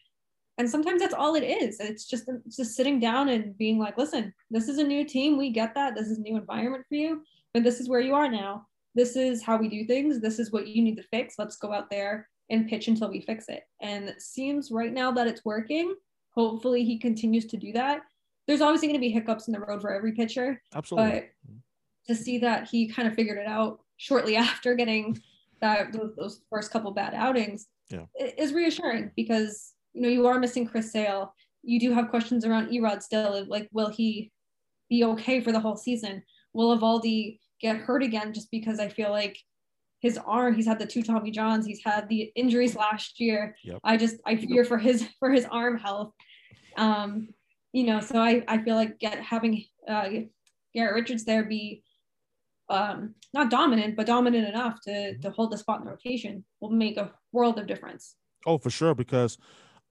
And 0.60 0.70
sometimes 0.70 1.02
that's 1.02 1.14
all 1.14 1.36
it 1.36 1.44
is. 1.44 1.80
It's 1.80 2.06
just 2.06 2.26
it's 2.28 2.58
just 2.58 2.76
sitting 2.76 3.00
down 3.00 3.30
and 3.30 3.58
being 3.58 3.80
like, 3.80 3.98
listen, 3.98 4.34
this 4.52 4.68
is 4.68 4.78
a 4.78 4.84
new 4.84 5.06
team. 5.06 5.38
We 5.38 5.52
get 5.52 5.74
that. 5.76 5.96
This 5.96 6.08
is 6.08 6.18
a 6.18 6.22
new 6.22 6.36
environment 6.36 6.84
for 6.88 6.96
you, 6.96 7.24
but 7.54 7.64
this 7.64 7.80
is 7.80 7.88
where 7.88 8.02
you 8.02 8.14
are 8.14 8.30
now. 8.30 8.68
This 8.94 9.16
is 9.16 9.42
how 9.42 9.56
we 9.56 9.70
do 9.70 9.86
things. 9.86 10.20
This 10.20 10.38
is 10.38 10.52
what 10.52 10.68
you 10.68 10.84
need 10.84 10.98
to 10.98 11.04
fix. 11.04 11.36
Let's 11.40 11.56
go 11.56 11.72
out 11.72 11.90
there 11.90 12.28
and 12.50 12.68
pitch 12.68 12.90
until 12.90 13.10
we 13.10 13.22
fix 13.22 13.48
it. 13.48 13.64
And 13.82 14.10
it 14.10 14.22
seems 14.22 14.70
right 14.70 14.92
now 14.92 15.12
that 15.14 15.28
it's 15.28 15.46
working. 15.46 15.96
Hopefully 16.36 16.84
he 16.84 17.00
continues 17.00 17.46
to 17.48 17.58
do 17.58 17.72
that. 17.72 18.02
There's 18.46 18.62
obviously 18.62 18.90
going 18.90 19.00
to 19.00 19.08
be 19.08 19.12
hiccups 19.12 19.48
in 19.48 19.54
the 19.54 19.62
road 19.62 19.82
for 19.82 19.94
every 19.94 20.12
pitcher. 20.12 20.62
Absolutely. 20.76 21.12
But 21.12 21.56
to 22.08 22.16
see 22.16 22.38
that 22.40 22.68
he 22.68 22.90
kind 22.90 23.08
of 23.08 23.16
figured 23.16 23.38
it 23.38 23.48
out 23.48 23.80
shortly 23.96 24.36
after 24.36 24.76
getting 24.76 25.22
that 25.62 25.94
those, 25.94 26.16
those 26.18 26.42
first 26.50 26.72
couple 26.72 26.92
bad 26.92 27.14
outings 27.14 27.68
yeah. 27.90 28.06
is 28.38 28.52
reassuring 28.52 29.12
because 29.16 29.74
you 29.94 30.02
know 30.02 30.10
you 30.10 30.28
are 30.28 30.40
missing 30.40 30.68
Chris 30.68 30.92
Sale. 30.92 31.34
You 31.64 31.80
do 31.80 31.92
have 31.94 32.10
questions 32.10 32.46
around 32.46 32.70
Erod 32.70 33.02
still. 33.02 33.46
Like, 33.48 33.70
will 33.72 33.90
he 33.90 34.32
be 34.90 35.04
okay 35.04 35.42
for 35.42 35.52
the 35.52 35.60
whole 35.60 35.76
season? 35.76 36.24
Will 36.54 36.78
Eovaldi 36.78 37.40
get 37.62 37.78
hurt 37.78 38.04
again? 38.04 38.34
Just 38.34 38.50
because 38.52 38.80
I 38.80 38.88
feel 38.88 39.12
like 39.12 39.38
his 40.00 40.18
arm, 40.18 40.56
he's 40.56 40.66
had 40.66 40.80
the 40.80 40.86
two 40.86 41.04
Tommy 41.04 41.32
Johns, 41.32 41.66
he's 41.66 41.84
had 41.84 42.08
the 42.08 42.32
injuries 42.36 42.76
last 42.76 43.20
year. 43.20 43.56
Yep. 43.64 43.80
I 43.84 43.98
just 43.98 44.18
I 44.26 44.38
fear 44.38 44.64
for 44.64 44.78
his 44.78 45.08
for 45.20 45.30
his 45.32 45.46
arm 45.46 45.78
health. 45.78 46.14
Um, 46.78 47.30
you 47.74 47.84
know, 47.84 48.00
so 48.00 48.20
I 48.20 48.44
I 48.48 48.60
feel 48.60 48.76
like 48.76 49.00
get 49.00 49.20
having 49.20 49.66
uh, 49.88 50.10
Garrett 50.74 50.96
Richards 50.96 51.26
there 51.26 51.44
be 51.44 51.84
um, 52.70 53.16
not 53.34 53.50
dominant, 53.50 53.96
but 53.96 54.06
dominant 54.06 54.48
enough 54.48 54.80
to 54.84 55.18
to 55.18 55.32
hold 55.32 55.52
the 55.52 55.58
spot 55.58 55.80
in 55.80 55.86
the 55.86 55.92
rotation 55.92 56.46
will 56.62 56.72
make 56.72 56.98
a 56.98 57.12
world 57.32 57.60
of 57.60 57.68
difference. 57.68 58.16
Oh, 58.46 58.58
for 58.58 58.70
sure. 58.70 58.96
Because, 58.96 59.38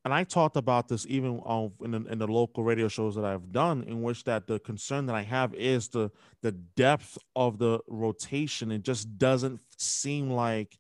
and 0.05 0.14
I 0.14 0.25
talked 0.25 0.57
about 0.57 0.88
this 0.88 1.07
even 1.09 1.40
on 1.40 1.73
in 1.83 1.90
the, 1.90 2.05
in 2.07 2.19
the 2.19 2.26
local 2.26 2.62
radio 2.64 2.88
shows 2.88 3.14
that 3.17 3.25
I've 3.25 3.52
done, 3.52 3.85
in 3.85 4.02
which 4.02 4.25
that 4.25 4.47
the 4.47 4.59
concern 4.59 5.07
that 5.07 5.17
I 5.17 5.23
have 5.23 5.55
is 5.55 5.88
the 5.88 6.11
the 6.43 6.52
depth 6.52 7.19
of 7.35 7.59
the 7.59 7.81
rotation. 7.88 8.71
It 8.71 8.83
just 8.83 9.19
doesn't 9.19 9.61
seem 9.76 10.31
like 10.31 10.78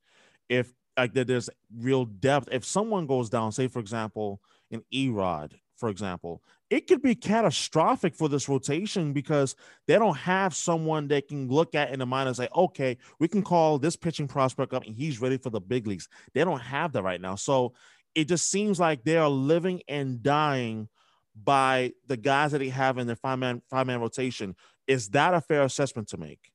if 0.48 0.72
like 0.96 1.14
that 1.14 1.26
there's 1.26 1.50
real 1.76 2.04
depth. 2.04 2.48
If 2.52 2.64
someone 2.64 3.06
goes 3.06 3.28
down, 3.28 3.52
say 3.52 3.68
for 3.68 3.80
example, 3.80 4.40
an 4.70 4.82
Erod, 4.92 5.52
for 5.76 5.88
example, 5.88 6.42
it 6.70 6.86
could 6.86 7.00
be 7.00 7.14
catastrophic 7.14 8.14
for 8.14 8.28
this 8.28 8.48
rotation 8.48 9.12
because 9.12 9.56
they 9.86 9.94
don't 9.94 10.16
have 10.16 10.54
someone 10.54 11.08
they 11.08 11.22
can 11.22 11.48
look 11.48 11.74
at 11.74 11.92
in 11.92 11.98
the 11.98 12.06
mind 12.06 12.28
and 12.28 12.36
say, 12.36 12.48
okay, 12.54 12.98
we 13.18 13.28
can 13.28 13.42
call 13.42 13.78
this 13.78 13.96
pitching 13.96 14.28
prospect 14.28 14.74
up 14.74 14.84
and 14.84 14.94
he's 14.94 15.20
ready 15.20 15.38
for 15.38 15.50
the 15.50 15.60
big 15.60 15.86
leagues. 15.86 16.08
They 16.34 16.44
don't 16.44 16.60
have 16.60 16.92
that 16.92 17.02
right 17.02 17.20
now. 17.20 17.36
So 17.36 17.72
it 18.14 18.28
just 18.28 18.50
seems 18.50 18.80
like 18.80 19.04
they 19.04 19.16
are 19.16 19.28
living 19.28 19.82
and 19.88 20.22
dying 20.22 20.88
by 21.34 21.92
the 22.06 22.16
guys 22.16 22.52
that 22.52 22.58
they 22.58 22.68
have 22.68 22.98
in 22.98 23.06
their 23.06 23.16
five 23.16 23.38
man 23.38 23.62
five 23.70 23.86
man 23.86 24.00
rotation. 24.00 24.56
Is 24.86 25.10
that 25.10 25.34
a 25.34 25.40
fair 25.40 25.62
assessment 25.62 26.08
to 26.08 26.16
make? 26.16 26.50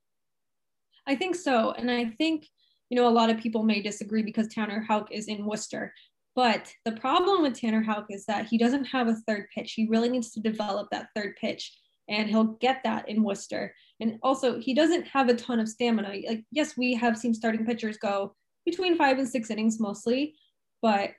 I 1.06 1.16
think 1.16 1.36
so, 1.36 1.72
and 1.72 1.90
I 1.92 2.06
think 2.06 2.48
you 2.90 2.98
know 2.98 3.08
a 3.08 3.10
lot 3.10 3.30
of 3.30 3.38
people 3.38 3.64
may 3.64 3.82
disagree 3.82 4.24
because 4.24 4.48
Tanner 4.48 4.82
Houck 4.88 5.12
is 5.12 5.28
in 5.28 5.46
Worcester. 5.46 5.94
But 6.36 6.74
the 6.84 6.94
problem 6.94 7.44
with 7.44 7.60
Tanner 7.60 7.84
Houck 7.84 8.08
is 8.10 8.26
that 8.26 8.48
he 8.48 8.58
doesn't 8.58 8.86
have 8.86 9.08
a 9.08 9.16
third 9.28 9.48
pitch. 9.54 9.74
He 9.74 9.88
really 9.88 10.10
needs 10.10 10.32
to 10.32 10.40
develop 10.40 10.88
that 10.92 11.10
third 11.16 11.36
pitch, 11.40 11.78
and 12.10 12.30
he'll 12.30 12.58
get 12.60 12.82
that 12.84 13.08
in 13.08 13.24
Worcester. 13.24 13.74
And 14.00 14.18
also, 14.24 14.60
he 14.60 14.74
doesn't 14.74 15.08
have 15.08 15.30
a 15.30 15.36
ton 15.36 15.60
of 15.60 15.70
stamina. 15.70 16.10
Like, 16.28 16.44
yes, 16.52 16.76
we 16.76 16.96
have 16.96 17.18
seen 17.18 17.34
starting 17.34 17.66
pitchers 17.66 17.98
go 17.98 18.36
between 18.66 18.98
five 18.98 19.20
and 19.20 19.30
six 19.30 19.50
innings 19.50 19.80
mostly, 19.80 20.36
but 20.82 21.12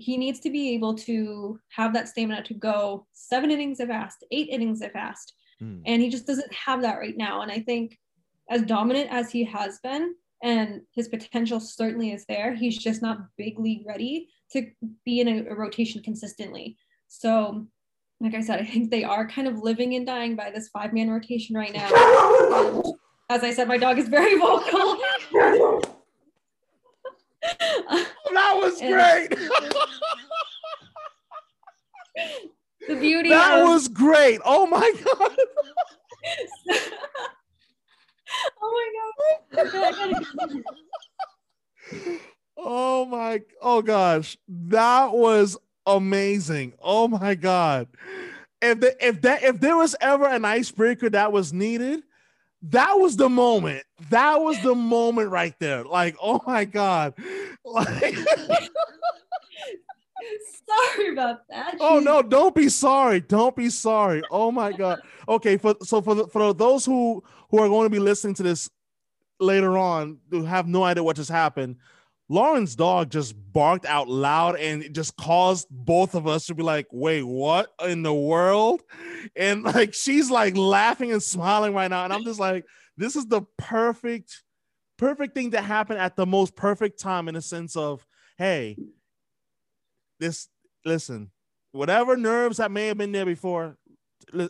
he 0.00 0.16
needs 0.16 0.40
to 0.40 0.50
be 0.50 0.74
able 0.74 0.94
to 0.94 1.58
have 1.68 1.92
that 1.92 2.08
stamina 2.08 2.42
to 2.44 2.54
go 2.54 3.06
seven 3.12 3.50
innings 3.50 3.80
if 3.80 3.90
asked, 3.90 4.24
eight 4.30 4.48
innings 4.48 4.80
if 4.80 4.96
asked. 4.96 5.34
Hmm. 5.58 5.80
And 5.86 6.00
he 6.00 6.08
just 6.08 6.26
doesn't 6.26 6.52
have 6.52 6.82
that 6.82 6.98
right 6.98 7.16
now. 7.16 7.42
And 7.42 7.52
I 7.52 7.60
think, 7.60 7.98
as 8.48 8.62
dominant 8.62 9.10
as 9.12 9.30
he 9.30 9.44
has 9.44 9.78
been, 9.80 10.14
and 10.42 10.80
his 10.94 11.08
potential 11.08 11.60
certainly 11.60 12.12
is 12.12 12.24
there, 12.26 12.54
he's 12.54 12.78
just 12.78 13.02
not 13.02 13.18
big 13.36 13.58
league 13.58 13.86
ready 13.86 14.28
to 14.52 14.66
be 15.04 15.20
in 15.20 15.28
a, 15.28 15.50
a, 15.50 15.54
rotation 15.54 16.02
consistently. 16.02 16.76
So, 17.08 17.66
like 18.20 18.34
I 18.34 18.40
said, 18.40 18.58
I 18.58 18.64
think 18.64 18.90
they 18.90 19.04
are 19.04 19.28
kind 19.28 19.46
of 19.46 19.58
living 19.58 19.94
and 19.94 20.06
dying 20.06 20.34
by 20.34 20.50
this 20.50 20.68
five 20.68 20.92
man 20.92 21.10
rotation 21.10 21.54
right 21.56 21.72
now. 21.72 21.90
And 21.92 22.84
as 23.28 23.44
I 23.44 23.52
said, 23.52 23.68
my 23.68 23.76
dog 23.76 23.98
is 23.98 24.08
very 24.08 24.38
vocal. 24.40 24.98
that 28.34 28.56
was 28.56 28.80
great. 28.80 29.28
the 32.88 32.96
beauty. 32.96 33.28
That 33.30 33.60
of, 33.60 33.68
was 33.68 33.88
great. 33.88 34.40
Oh 34.44 34.66
my 34.66 34.92
god. 35.04 35.36
oh 38.62 38.72
my 38.72 38.88
god. 39.64 40.24
Oh 42.56 43.04
my 43.06 43.42
oh 43.62 43.82
gosh. 43.82 44.36
That 44.48 45.12
was 45.12 45.56
amazing. 45.86 46.74
Oh 46.80 47.08
my 47.08 47.34
god. 47.34 47.88
If 48.62 48.80
the, 48.80 49.06
if 49.06 49.22
that 49.22 49.42
if 49.42 49.60
there 49.60 49.76
was 49.76 49.96
ever 50.00 50.26
an 50.26 50.44
icebreaker 50.44 51.10
that 51.10 51.32
was 51.32 51.52
needed, 51.52 52.02
that 52.62 52.94
was 52.94 53.16
the 53.16 53.28
moment. 53.28 53.84
That 54.10 54.40
was 54.40 54.60
the 54.62 54.74
moment 54.74 55.30
right 55.30 55.54
there. 55.58 55.84
Like, 55.84 56.16
oh 56.22 56.40
my 56.46 56.64
god. 56.64 57.14
Like 57.64 58.16
Sorry 60.66 61.12
about 61.12 61.48
that. 61.48 61.76
Oh 61.80 61.98
no, 61.98 62.22
don't 62.22 62.54
be 62.54 62.68
sorry. 62.68 63.20
Don't 63.20 63.56
be 63.56 63.70
sorry. 63.70 64.22
Oh 64.30 64.52
my 64.52 64.72
god. 64.72 65.00
Okay, 65.28 65.56
for 65.56 65.74
so 65.82 66.00
for 66.00 66.14
the, 66.14 66.26
for 66.28 66.54
those 66.54 66.84
who 66.84 67.22
who 67.50 67.58
are 67.58 67.68
going 67.68 67.86
to 67.86 67.90
be 67.90 67.98
listening 67.98 68.34
to 68.34 68.42
this 68.42 68.68
later 69.40 69.76
on 69.76 70.18
who 70.30 70.44
have 70.44 70.68
no 70.68 70.84
idea 70.84 71.02
what 71.02 71.16
just 71.16 71.30
happened, 71.30 71.76
Lauren's 72.30 72.76
dog 72.76 73.10
just 73.10 73.34
barked 73.52 73.84
out 73.84 74.08
loud 74.08 74.54
and 74.54 74.84
it 74.84 74.92
just 74.92 75.16
caused 75.16 75.66
both 75.68 76.14
of 76.14 76.28
us 76.28 76.46
to 76.46 76.54
be 76.54 76.62
like, 76.62 76.86
wait, 76.92 77.24
what 77.24 77.72
in 77.84 78.02
the 78.04 78.14
world? 78.14 78.82
And 79.34 79.64
like 79.64 79.94
she's 79.94 80.30
like 80.30 80.56
laughing 80.56 81.10
and 81.10 81.20
smiling 81.20 81.74
right 81.74 81.90
now. 81.90 82.04
And 82.04 82.12
I'm 82.12 82.22
just 82.22 82.38
like, 82.38 82.64
this 82.96 83.16
is 83.16 83.26
the 83.26 83.42
perfect, 83.58 84.44
perfect 84.96 85.34
thing 85.34 85.50
to 85.50 85.60
happen 85.60 85.96
at 85.96 86.14
the 86.14 86.24
most 86.24 86.54
perfect 86.54 87.00
time 87.00 87.26
in 87.26 87.34
the 87.34 87.42
sense 87.42 87.74
of, 87.74 88.06
hey, 88.38 88.76
this 90.20 90.46
listen, 90.84 91.32
whatever 91.72 92.16
nerves 92.16 92.58
that 92.58 92.70
may 92.70 92.86
have 92.86 92.96
been 92.96 93.10
there 93.10 93.26
before, 93.26 93.76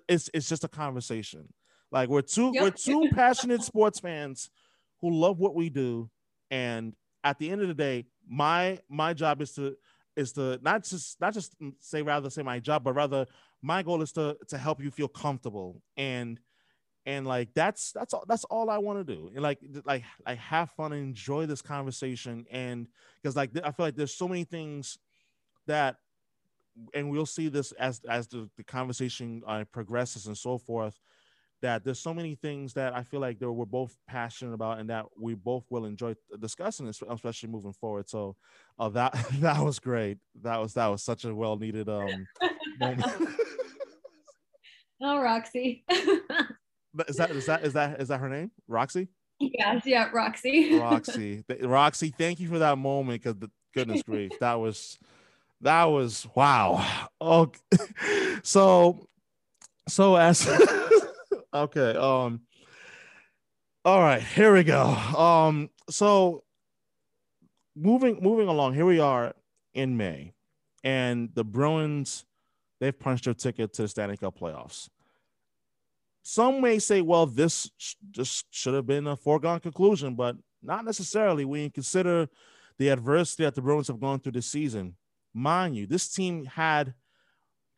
it's 0.06 0.28
it's 0.34 0.50
just 0.50 0.64
a 0.64 0.68
conversation. 0.68 1.50
Like 1.90 2.10
we're 2.10 2.20
two 2.20 2.50
yep. 2.52 2.62
we're 2.62 2.70
two 2.72 3.08
passionate 3.14 3.62
sports 3.62 4.00
fans 4.00 4.50
who 5.00 5.14
love 5.14 5.38
what 5.38 5.54
we 5.54 5.70
do 5.70 6.10
and 6.50 6.94
at 7.24 7.38
the 7.38 7.50
end 7.50 7.62
of 7.62 7.68
the 7.68 7.74
day, 7.74 8.06
my 8.28 8.78
my 8.88 9.12
job 9.12 9.42
is 9.42 9.52
to 9.52 9.76
is 10.16 10.32
to 10.32 10.58
not 10.62 10.84
just 10.84 11.20
not 11.20 11.34
just 11.34 11.54
say 11.80 12.02
rather 12.02 12.30
say 12.30 12.42
my 12.42 12.58
job, 12.58 12.84
but 12.84 12.94
rather 12.94 13.26
my 13.62 13.82
goal 13.82 14.02
is 14.02 14.12
to 14.12 14.36
to 14.48 14.58
help 14.58 14.82
you 14.82 14.90
feel 14.90 15.08
comfortable. 15.08 15.82
And 15.96 16.40
and 17.06 17.26
like 17.26 17.50
that's 17.54 17.92
that's 17.92 18.14
all 18.14 18.24
that's 18.26 18.44
all 18.44 18.70
I 18.70 18.78
want 18.78 19.04
to 19.04 19.16
do. 19.16 19.30
And 19.34 19.42
like 19.42 19.58
like 19.84 20.04
like 20.26 20.38
have 20.38 20.70
fun 20.70 20.92
and 20.92 21.02
enjoy 21.02 21.46
this 21.46 21.62
conversation. 21.62 22.46
And 22.50 22.88
because 23.22 23.36
like 23.36 23.50
I 23.64 23.70
feel 23.72 23.86
like 23.86 23.96
there's 23.96 24.14
so 24.14 24.28
many 24.28 24.44
things 24.44 24.98
that 25.66 25.96
and 26.94 27.10
we'll 27.10 27.26
see 27.26 27.48
this 27.48 27.72
as 27.72 28.00
as 28.08 28.28
the, 28.28 28.48
the 28.56 28.64
conversation 28.64 29.42
uh, 29.46 29.64
progresses 29.72 30.26
and 30.26 30.36
so 30.36 30.58
forth 30.58 30.98
that 31.62 31.84
there's 31.84 32.00
so 32.00 32.14
many 32.14 32.34
things 32.34 32.72
that 32.74 32.94
I 32.94 33.02
feel 33.02 33.20
like 33.20 33.38
that 33.38 33.50
we're 33.50 33.64
both 33.64 33.94
passionate 34.08 34.54
about 34.54 34.78
and 34.78 34.90
that 34.90 35.06
we 35.18 35.34
both 35.34 35.64
will 35.70 35.84
enjoy 35.84 36.14
discussing, 36.38 36.88
especially 36.88 37.48
moving 37.48 37.72
forward. 37.72 38.08
So 38.08 38.36
uh, 38.78 38.88
that 38.90 39.12
that 39.34 39.62
was 39.62 39.78
great. 39.78 40.18
That 40.42 40.58
was 40.58 40.74
that 40.74 40.86
was 40.86 41.02
such 41.02 41.24
a 41.24 41.34
well 41.34 41.56
needed 41.56 41.88
um 41.88 42.26
moment. 42.78 43.04
oh, 45.02 45.20
Roxy. 45.20 45.84
is 45.90 47.16
that 47.16 47.30
is 47.30 47.46
that 47.46 47.64
is 47.64 47.72
that 47.74 48.00
is 48.00 48.08
that 48.08 48.20
her 48.20 48.28
name? 48.28 48.50
Roxy? 48.68 49.08
Yes, 49.38 49.82
yeah, 49.86 50.10
Roxy. 50.12 50.78
Roxy, 50.78 51.42
Roxy, 51.62 52.14
thank 52.16 52.40
you 52.40 52.48
for 52.48 52.58
that 52.58 52.76
moment 52.76 53.22
because 53.22 53.48
goodness 53.74 54.02
grief, 54.02 54.32
that 54.40 54.54
was 54.54 54.98
that 55.60 55.84
was 55.84 56.26
wow. 56.34 57.08
Oh, 57.20 57.50
so 58.42 59.06
so 59.88 60.16
as 60.16 60.46
okay, 61.54 61.96
um, 61.96 62.40
all 63.84 64.00
right, 64.00 64.22
here 64.22 64.54
we 64.54 64.64
go. 64.64 64.82
Um, 64.82 65.70
so 65.88 66.44
moving 67.76 68.18
moving 68.22 68.48
along, 68.48 68.74
here 68.74 68.86
we 68.86 69.00
are 69.00 69.32
in 69.74 69.96
May, 69.96 70.32
and 70.84 71.30
the 71.34 71.44
Bruins 71.44 72.24
they've 72.80 72.98
punched 72.98 73.24
their 73.24 73.34
ticket 73.34 73.72
to 73.74 73.82
the 73.82 73.88
Stanley 73.88 74.16
Cup 74.16 74.38
playoffs. 74.38 74.88
Some 76.22 76.60
may 76.60 76.78
say, 76.78 77.00
well, 77.00 77.26
this 77.26 77.70
just 78.10 78.46
should 78.50 78.74
have 78.74 78.86
been 78.86 79.06
a 79.06 79.16
foregone 79.16 79.60
conclusion, 79.60 80.14
but 80.14 80.36
not 80.62 80.84
necessarily 80.84 81.44
when 81.44 81.62
you 81.62 81.70
consider 81.70 82.28
the 82.78 82.88
adversity 82.88 83.44
that 83.44 83.54
the 83.54 83.62
Bruins 83.62 83.88
have 83.88 84.00
gone 84.00 84.20
through 84.20 84.32
this 84.32 84.46
season. 84.46 84.96
Mind 85.32 85.76
you, 85.76 85.86
this 85.86 86.08
team 86.08 86.44
had 86.44 86.94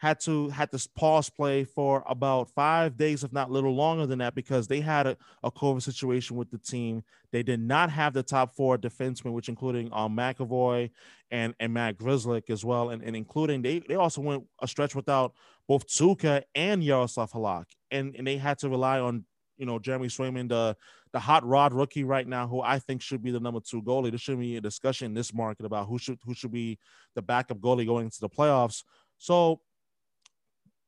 had 0.02 0.18
to 0.18 0.48
had 0.48 0.68
to 0.72 0.88
pause 0.96 1.30
play 1.30 1.62
for 1.62 2.02
about 2.08 2.50
five 2.50 2.96
days, 2.96 3.22
if 3.22 3.32
not 3.32 3.50
a 3.50 3.52
little 3.52 3.72
longer 3.72 4.04
than 4.04 4.18
that, 4.18 4.34
because 4.34 4.66
they 4.66 4.80
had 4.80 5.06
a, 5.06 5.16
a 5.44 5.50
COVID 5.52 5.80
situation 5.80 6.34
with 6.34 6.50
the 6.50 6.58
team. 6.58 7.04
They 7.30 7.44
did 7.44 7.60
not 7.60 7.88
have 7.88 8.12
the 8.12 8.24
top 8.24 8.52
four 8.56 8.76
defensemen, 8.76 9.32
which 9.32 9.48
including 9.48 9.90
um, 9.92 10.16
McAvoy 10.16 10.90
and, 11.30 11.54
and 11.60 11.72
Matt 11.72 11.98
Grzelcyk 11.98 12.50
as 12.50 12.64
well, 12.64 12.90
and, 12.90 13.00
and 13.00 13.14
including 13.14 13.62
they 13.62 13.78
they 13.78 13.94
also 13.94 14.20
went 14.20 14.42
a 14.60 14.66
stretch 14.66 14.96
without 14.96 15.34
both 15.68 15.86
Tuukka 15.86 16.42
and 16.56 16.82
Jaroslav 16.82 17.30
Halak, 17.30 17.66
and 17.92 18.16
and 18.16 18.26
they 18.26 18.38
had 18.38 18.58
to 18.58 18.68
rely 18.68 18.98
on 18.98 19.24
you 19.56 19.66
know 19.66 19.78
Jeremy 19.78 20.08
Swayman, 20.08 20.48
the 20.48 20.76
the 21.12 21.20
hot 21.20 21.46
rod 21.46 21.72
rookie 21.72 22.02
right 22.02 22.26
now, 22.26 22.48
who 22.48 22.60
I 22.60 22.80
think 22.80 23.02
should 23.02 23.22
be 23.22 23.30
the 23.30 23.38
number 23.38 23.60
two 23.60 23.80
goalie. 23.80 24.10
There 24.10 24.18
should 24.18 24.40
be 24.40 24.56
a 24.56 24.60
discussion 24.60 25.06
in 25.06 25.14
this 25.14 25.32
market 25.32 25.64
about 25.64 25.86
who 25.86 25.96
should 25.96 26.18
who 26.24 26.34
should 26.34 26.50
be 26.50 26.80
the 27.14 27.22
backup 27.22 27.58
goalie 27.58 27.86
going 27.86 28.06
into 28.06 28.18
the 28.18 28.28
playoffs. 28.28 28.82
So 29.18 29.60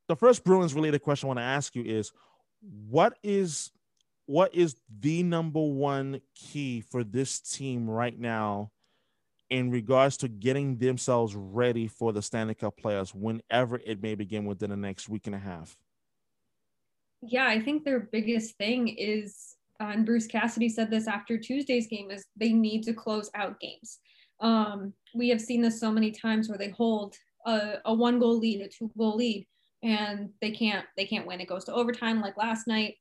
the 0.09 0.17
first 0.17 0.45
Bruins 0.45 0.75
related 0.75 1.03
question 1.03 1.27
I 1.27 1.29
want 1.29 1.39
to 1.39 1.45
ask 1.45 1.75
you 1.75 1.83
is 1.83 2.13
what 2.89 3.17
is 3.23 3.71
what 4.27 4.55
is 4.55 4.77
the 5.01 5.23
number 5.23 5.61
one 5.61 6.21
key 6.35 6.81
for 6.81 7.05
this 7.05 7.41
team 7.41 7.89
right 7.89 8.19
now 8.19 8.71
in 9.51 9.71
regards 9.71 10.17
to 10.19 10.29
getting 10.29 10.79
themselves 10.79 11.35
ready 11.35 11.87
for 11.87 12.13
the 12.13 12.23
Stanley 12.23 12.55
Cup 12.55 12.75
playoffs 12.83 13.15
whenever 13.15 13.79
it 13.85 14.03
may 14.03 14.15
begin 14.15 14.47
within 14.47 14.71
the 14.71 14.77
next 14.77 15.09
week 15.09 15.27
and 15.27 15.37
a 15.37 15.39
half? 15.39 15.77
Yeah, 17.21 17.47
I 17.47 17.61
think 17.61 17.85
their 17.85 18.01
biggest 18.01 18.57
thing 18.57 18.89
is, 18.89 19.57
uh, 19.81 19.85
and 19.93 20.07
Bruce 20.07 20.27
Cassidy 20.27 20.69
said 20.69 20.91
this 20.91 21.07
after 21.07 21.39
Tuesday's 21.39 21.87
game, 21.87 22.11
is 22.11 22.25
they 22.37 22.53
need 22.53 22.83
to 22.85 22.95
close 22.95 23.31
out 23.35 23.61
games. 23.61 23.99
Um, 24.41 24.95
we 25.15 25.29
have 25.29 25.41
seen 25.41 25.63
this 25.63 25.79
so 25.79 25.91
many 25.91 26.11
times 26.11 26.49
where 26.49 26.59
they 26.59 26.71
hold 26.71 27.15
a, 27.47 27.75
a 27.85 27.95
one 27.95 28.19
goal 28.19 28.39
lead, 28.39 28.63
a 28.63 28.69
two 28.69 28.91
goal 28.97 29.17
lead, 29.17 29.47
and 29.85 30.31
they 30.41 30.51
can't 30.51 30.87
they 30.97 31.05
can't 31.05 31.27
win. 31.27 31.41
It 31.41 31.49
goes 31.49 31.65
to 31.67 31.75
overtime 31.75 32.21
like 32.21 32.37
last 32.37 32.67
night. 32.67 32.97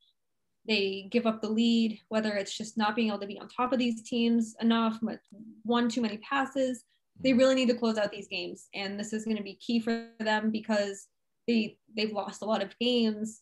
They 0.68 1.08
give 1.12 1.26
up 1.26 1.42
the 1.42 1.50
lead, 1.50 2.00
whether 2.10 2.34
it's 2.34 2.56
just 2.56 2.78
not 2.78 2.96
being 2.96 3.08
able 3.08 3.20
to 3.20 3.28
be 3.28 3.40
on 3.40 3.48
top 3.48 3.74
of 3.74 3.80
these 3.80 4.04
teams 4.04 4.56
enough, 4.62 5.00
but 5.02 5.20
one 5.64 5.90
too 5.90 6.02
many 6.02 6.18
passes. 6.18 6.84
They 7.22 7.32
mm-hmm. 7.32 7.40
really 7.40 7.56
need 7.56 7.70
to 7.70 7.76
close 7.76 7.98
out 7.98 8.12
these 8.12 8.28
games, 8.28 8.68
and 8.74 9.00
this 9.00 9.14
is 9.14 9.26
going 9.26 9.38
to 9.38 9.44
be 9.44 9.56
key 9.56 9.80
for 9.80 10.10
them 10.20 10.52
because 10.52 11.08
they 11.48 11.78
they've 11.96 12.12
lost 12.12 12.42
a 12.42 12.46
lot 12.46 12.62
of 12.62 12.78
games 12.80 13.42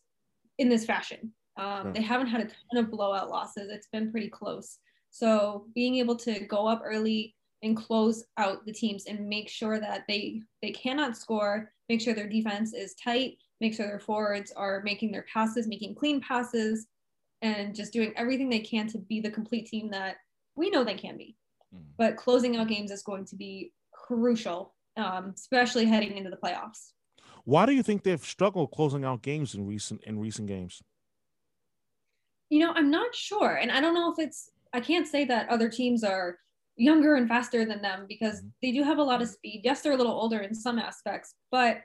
in 0.58 0.68
this 0.68 0.84
fashion. 0.84 1.32
Um, 1.56 1.92
They 1.92 2.02
haven't 2.02 2.28
had 2.28 2.40
a 2.40 2.44
ton 2.44 2.84
of 2.84 2.90
blowout 2.90 3.28
losses. 3.28 3.70
It's 3.70 3.88
been 3.88 4.10
pretty 4.10 4.28
close. 4.28 4.78
So 5.10 5.66
being 5.74 5.96
able 5.96 6.16
to 6.16 6.40
go 6.46 6.66
up 6.66 6.82
early 6.84 7.34
and 7.62 7.76
close 7.76 8.24
out 8.38 8.64
the 8.66 8.72
teams 8.72 9.06
and 9.06 9.28
make 9.28 9.48
sure 9.48 9.78
that 9.78 10.04
they 10.08 10.42
they 10.62 10.70
cannot 10.70 11.16
score 11.16 11.72
make 11.92 12.00
sure 12.00 12.14
their 12.14 12.28
defense 12.28 12.72
is 12.72 12.94
tight, 12.94 13.36
make 13.60 13.74
sure 13.74 13.86
their 13.86 14.00
forwards 14.00 14.50
are 14.52 14.80
making 14.82 15.12
their 15.12 15.26
passes, 15.32 15.68
making 15.68 15.94
clean 15.94 16.22
passes, 16.22 16.86
and 17.42 17.74
just 17.74 17.92
doing 17.92 18.14
everything 18.16 18.48
they 18.48 18.60
can 18.60 18.86
to 18.88 18.98
be 18.98 19.20
the 19.20 19.30
complete 19.30 19.66
team 19.66 19.90
that 19.90 20.16
we 20.56 20.70
know 20.70 20.84
they 20.84 20.94
can 20.94 21.18
be. 21.18 21.36
Mm. 21.74 21.82
But 21.98 22.16
closing 22.16 22.56
out 22.56 22.68
games 22.68 22.90
is 22.90 23.02
going 23.02 23.26
to 23.26 23.36
be 23.36 23.72
crucial, 23.92 24.74
um, 24.96 25.34
especially 25.36 25.84
heading 25.84 26.16
into 26.16 26.30
the 26.30 26.36
playoffs. 26.36 26.92
Why 27.44 27.66
do 27.66 27.72
you 27.72 27.82
think 27.82 28.04
they've 28.04 28.24
struggled 28.24 28.70
closing 28.70 29.04
out 29.04 29.20
games 29.20 29.54
in 29.54 29.66
recent 29.66 30.02
in 30.04 30.18
recent 30.18 30.48
games? 30.48 30.82
You 32.48 32.60
know, 32.60 32.72
I'm 32.74 32.90
not 32.90 33.14
sure, 33.14 33.56
and 33.56 33.70
I 33.70 33.80
don't 33.80 33.94
know 33.94 34.10
if 34.12 34.18
it's. 34.18 34.50
I 34.72 34.80
can't 34.80 35.06
say 35.06 35.26
that 35.26 35.50
other 35.50 35.68
teams 35.68 36.02
are 36.02 36.38
younger 36.76 37.16
and 37.16 37.28
faster 37.28 37.64
than 37.64 37.82
them 37.82 38.06
because 38.08 38.38
mm-hmm. 38.38 38.48
they 38.62 38.72
do 38.72 38.82
have 38.82 38.98
a 38.98 39.02
lot 39.02 39.22
of 39.22 39.28
speed. 39.28 39.62
Yes, 39.64 39.82
they're 39.82 39.92
a 39.92 39.96
little 39.96 40.12
older 40.12 40.40
in 40.40 40.54
some 40.54 40.78
aspects, 40.78 41.34
but 41.50 41.78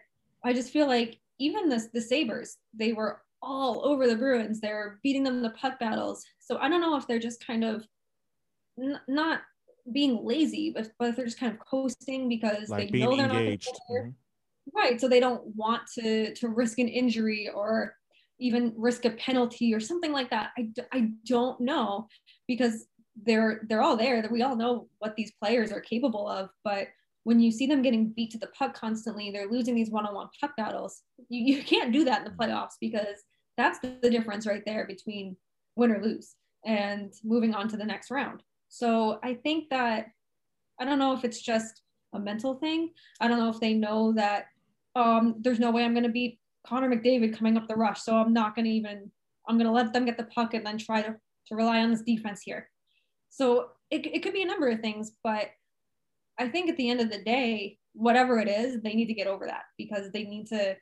I 0.43 0.53
just 0.53 0.71
feel 0.71 0.87
like 0.87 1.19
even 1.39 1.69
the, 1.69 1.87
the 1.93 2.01
Sabres, 2.01 2.57
they 2.73 2.93
were 2.93 3.21
all 3.41 3.85
over 3.85 4.07
the 4.07 4.15
Bruins. 4.15 4.59
They're 4.59 4.99
beating 5.03 5.23
them 5.23 5.37
in 5.37 5.43
the 5.43 5.51
puck 5.51 5.79
battles. 5.79 6.23
So 6.39 6.57
I 6.57 6.69
don't 6.69 6.81
know 6.81 6.95
if 6.97 7.07
they're 7.07 7.19
just 7.19 7.45
kind 7.45 7.63
of 7.63 7.85
n- 8.81 8.99
not 9.07 9.41
being 9.91 10.25
lazy, 10.25 10.71
but, 10.75 10.89
but 10.99 11.15
they're 11.15 11.25
just 11.25 11.39
kind 11.39 11.53
of 11.53 11.59
coasting 11.59 12.29
because 12.29 12.69
like 12.69 12.91
they 12.91 12.99
know 12.99 13.15
they're 13.15 13.25
engaged. 13.25 13.67
not 13.67 13.79
the 13.87 13.99
mm-hmm. 13.99 14.09
Right. 14.75 14.99
So 14.99 15.07
they 15.07 15.21
don't 15.21 15.43
want 15.55 15.83
to 15.97 16.33
to 16.35 16.49
risk 16.49 16.77
an 16.79 16.89
injury 16.89 17.49
or 17.53 17.95
even 18.39 18.73
risk 18.75 19.05
a 19.05 19.11
penalty 19.11 19.73
or 19.73 19.79
something 19.79 20.11
like 20.11 20.29
that. 20.29 20.51
I, 20.57 20.69
I 20.91 21.11
don't 21.25 21.59
know 21.61 22.07
because 22.47 22.87
they're 23.25 23.61
they're 23.67 23.81
all 23.81 23.97
there. 23.97 24.21
That 24.21 24.31
we 24.31 24.41
all 24.41 24.55
know 24.55 24.87
what 24.99 25.15
these 25.15 25.31
players 25.41 25.71
are 25.71 25.81
capable 25.81 26.27
of 26.27 26.49
but 26.63 26.87
when 27.27 27.41
you 27.41 27.51
see 27.51 27.67
them 27.67 27.81
getting 27.81 28.07
beat 28.15 28.31
to 28.31 28.37
the 28.37 28.47
puck 28.47 28.73
constantly 28.73 29.31
they're 29.31 29.51
losing 29.51 29.75
these 29.75 29.89
one-on-one 29.89 30.29
puck 30.39 30.55
battles 30.55 31.01
you, 31.27 31.57
you 31.57 31.61
can't 31.61 31.91
do 31.91 32.05
that 32.05 32.19
in 32.19 32.23
the 32.23 32.37
playoffs 32.37 32.75
because 32.79 33.25
that's 33.57 33.79
the, 33.79 34.09
difference 34.09 34.47
right 34.47 34.63
there 34.65 34.87
between 34.87 35.35
win 35.75 35.91
or 35.91 36.01
lose 36.01 36.35
and 36.65 37.13
moving 37.25 37.53
on 37.53 37.67
to 37.67 37.75
the 37.75 37.83
next 37.83 38.09
round. 38.11 38.43
So 38.69 39.19
i 39.23 39.33
think 39.33 39.69
that 39.71 40.07
i 40.79 40.85
don't 40.85 40.99
know 40.99 41.13
if 41.13 41.25
it's 41.25 41.41
just 41.41 41.81
a 42.13 42.19
mental 42.19 42.55
thing. 42.55 42.91
I 43.19 43.27
don't 43.27 43.39
know 43.39 43.49
if 43.49 43.59
they 43.59 43.73
know 43.73 44.13
that 44.13 44.45
um, 44.95 45.35
there's 45.41 45.59
no 45.59 45.71
way 45.71 45.83
i'm 45.83 45.93
going 45.93 46.03
to 46.03 46.09
beat 46.09 46.39
connor 46.65 46.89
mcdavid 46.89 47.37
coming 47.37 47.57
up 47.57 47.67
the 47.67 47.75
rush. 47.75 48.01
So 48.01 48.15
i'm 48.15 48.31
not 48.31 48.55
going 48.55 48.65
to 48.65 48.71
even 48.71 49.11
i'm 49.49 49.57
going 49.57 49.67
to 49.67 49.73
let 49.73 49.91
them 49.91 50.05
get 50.05 50.17
the 50.17 50.31
puck 50.35 50.53
and 50.53 50.65
then 50.65 50.77
try 50.77 51.01
to, 51.01 51.13
to 51.47 51.55
rely 51.55 51.81
on 51.81 51.91
this 51.91 52.03
defense 52.03 52.41
here 52.41 52.69
so 53.29 53.69
it, 53.89 54.05
it 54.05 54.23
could 54.23 54.33
be 54.33 54.43
a 54.43 54.47
number 54.47 54.69
of 54.69 54.79
things, 54.79 55.11
but 55.23 55.49
I 56.37 56.47
think 56.49 56.69
at 56.69 56.77
the 56.77 56.89
end 56.89 57.01
of 57.01 57.09
the 57.09 57.23
day, 57.23 57.77
whatever 57.93 58.39
it 58.39 58.47
is, 58.47 58.81
they 58.81 58.93
need 58.93 59.07
to 59.07 59.13
get 59.13 59.27
over 59.27 59.45
that 59.45 59.63
because 59.77 60.11
they 60.11 60.23
need 60.23 60.47
to 60.47 60.75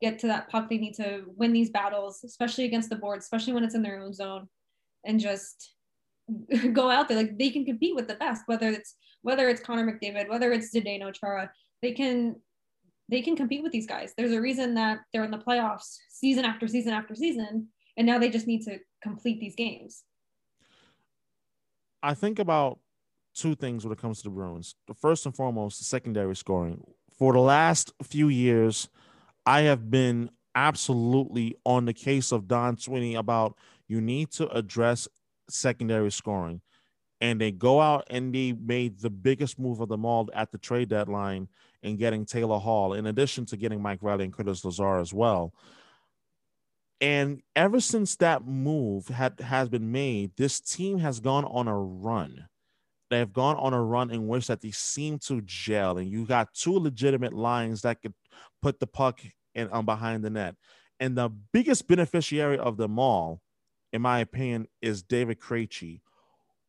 get 0.00 0.18
to 0.20 0.26
that 0.28 0.50
puck. 0.50 0.68
They 0.68 0.78
need 0.78 0.94
to 0.94 1.22
win 1.36 1.52
these 1.52 1.70
battles, 1.70 2.22
especially 2.24 2.64
against 2.64 2.90
the 2.90 2.96
board, 2.96 3.18
especially 3.18 3.54
when 3.54 3.64
it's 3.64 3.74
in 3.74 3.82
their 3.82 4.00
own 4.00 4.12
zone, 4.12 4.48
and 5.04 5.18
just 5.18 5.74
go 6.72 6.90
out 6.90 7.08
there. 7.08 7.16
Like 7.16 7.38
they 7.38 7.50
can 7.50 7.64
compete 7.64 7.94
with 7.94 8.08
the 8.08 8.14
best, 8.14 8.42
whether 8.46 8.68
it's 8.68 8.96
whether 9.22 9.48
it's 9.48 9.62
Connor 9.62 9.90
McDavid, 9.90 10.28
whether 10.28 10.52
it's 10.52 10.74
Zdeno 10.74 11.12
Chara, 11.12 11.50
they 11.82 11.92
can 11.92 12.36
they 13.10 13.22
can 13.22 13.36
compete 13.36 13.62
with 13.62 13.72
these 13.72 13.86
guys. 13.86 14.12
There's 14.16 14.32
a 14.32 14.40
reason 14.40 14.74
that 14.74 15.00
they're 15.12 15.24
in 15.24 15.30
the 15.30 15.38
playoffs 15.38 15.96
season 16.10 16.44
after 16.44 16.68
season 16.68 16.92
after 16.92 17.14
season, 17.14 17.68
and 17.96 18.06
now 18.06 18.18
they 18.18 18.28
just 18.28 18.46
need 18.46 18.62
to 18.64 18.78
complete 19.02 19.40
these 19.40 19.54
games. 19.54 20.04
I 22.02 22.14
think 22.14 22.38
about 22.38 22.78
two 23.34 23.54
things 23.54 23.84
when 23.84 23.92
it 23.92 24.00
comes 24.00 24.18
to 24.18 24.24
the 24.24 24.30
Bruins. 24.30 24.74
The 24.86 24.94
first 24.94 25.26
and 25.26 25.34
foremost, 25.34 25.78
the 25.78 25.84
secondary 25.84 26.36
scoring. 26.36 26.84
For 27.18 27.32
the 27.32 27.40
last 27.40 27.92
few 28.02 28.28
years, 28.28 28.88
I 29.46 29.62
have 29.62 29.90
been 29.90 30.30
absolutely 30.54 31.56
on 31.64 31.84
the 31.84 31.92
case 31.92 32.32
of 32.32 32.48
Don 32.48 32.76
Sweeney 32.78 33.14
about 33.14 33.56
you 33.86 34.00
need 34.00 34.30
to 34.32 34.48
address 34.50 35.08
secondary 35.48 36.10
scoring. 36.10 36.60
And 37.20 37.40
they 37.40 37.50
go 37.50 37.80
out 37.80 38.06
and 38.10 38.32
they 38.32 38.52
made 38.52 39.00
the 39.00 39.10
biggest 39.10 39.58
move 39.58 39.80
of 39.80 39.88
them 39.88 40.04
all 40.04 40.28
at 40.34 40.52
the 40.52 40.58
trade 40.58 40.88
deadline 40.88 41.48
in 41.82 41.96
getting 41.96 42.24
Taylor 42.24 42.58
Hall, 42.58 42.92
in 42.92 43.06
addition 43.06 43.46
to 43.46 43.56
getting 43.56 43.82
Mike 43.82 44.00
Reilly 44.02 44.24
and 44.24 44.32
Curtis 44.32 44.64
Lazar 44.64 44.98
as 44.98 45.12
well. 45.12 45.52
And 47.00 47.42
ever 47.54 47.80
since 47.80 48.16
that 48.16 48.44
move 48.44 49.08
had 49.08 49.40
has 49.40 49.68
been 49.68 49.92
made, 49.92 50.32
this 50.36 50.60
team 50.60 50.98
has 50.98 51.20
gone 51.20 51.44
on 51.44 51.68
a 51.68 51.78
run. 51.78 52.48
They 53.10 53.18
have 53.18 53.32
gone 53.32 53.56
on 53.56 53.72
a 53.72 53.82
run 53.82 54.10
in 54.10 54.26
which 54.26 54.48
that 54.48 54.60
they 54.60 54.72
seem 54.72 55.18
to 55.20 55.40
gel, 55.42 55.98
and 55.98 56.08
you 56.08 56.26
got 56.26 56.52
two 56.52 56.78
legitimate 56.78 57.32
lines 57.32 57.82
that 57.82 58.02
could 58.02 58.14
put 58.60 58.80
the 58.80 58.86
puck 58.86 59.20
in 59.54 59.68
um, 59.72 59.86
behind 59.86 60.24
the 60.24 60.30
net. 60.30 60.56
And 61.00 61.16
the 61.16 61.30
biggest 61.52 61.86
beneficiary 61.86 62.58
of 62.58 62.76
them 62.76 62.98
all, 62.98 63.40
in 63.92 64.02
my 64.02 64.18
opinion, 64.18 64.66
is 64.82 65.02
David 65.02 65.40
Krejci. 65.40 66.00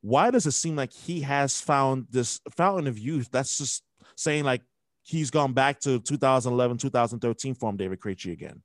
Why 0.02 0.32
does 0.32 0.46
it 0.46 0.52
seem 0.52 0.76
like 0.76 0.94
he 0.94 1.22
has 1.22 1.60
found 1.60 2.06
this 2.10 2.40
fountain 2.56 2.88
of 2.88 3.00
youth? 3.00 3.30
That's 3.32 3.58
just 3.58 3.84
saying 4.16 4.44
like 4.44 4.62
he's 5.02 5.32
gone 5.32 5.54
back 5.54 5.80
to 5.82 6.00
2011, 6.00 6.78
2013 6.78 7.56
form, 7.56 7.76
David 7.76 8.00
Krejci 8.00 8.32
again 8.32 8.62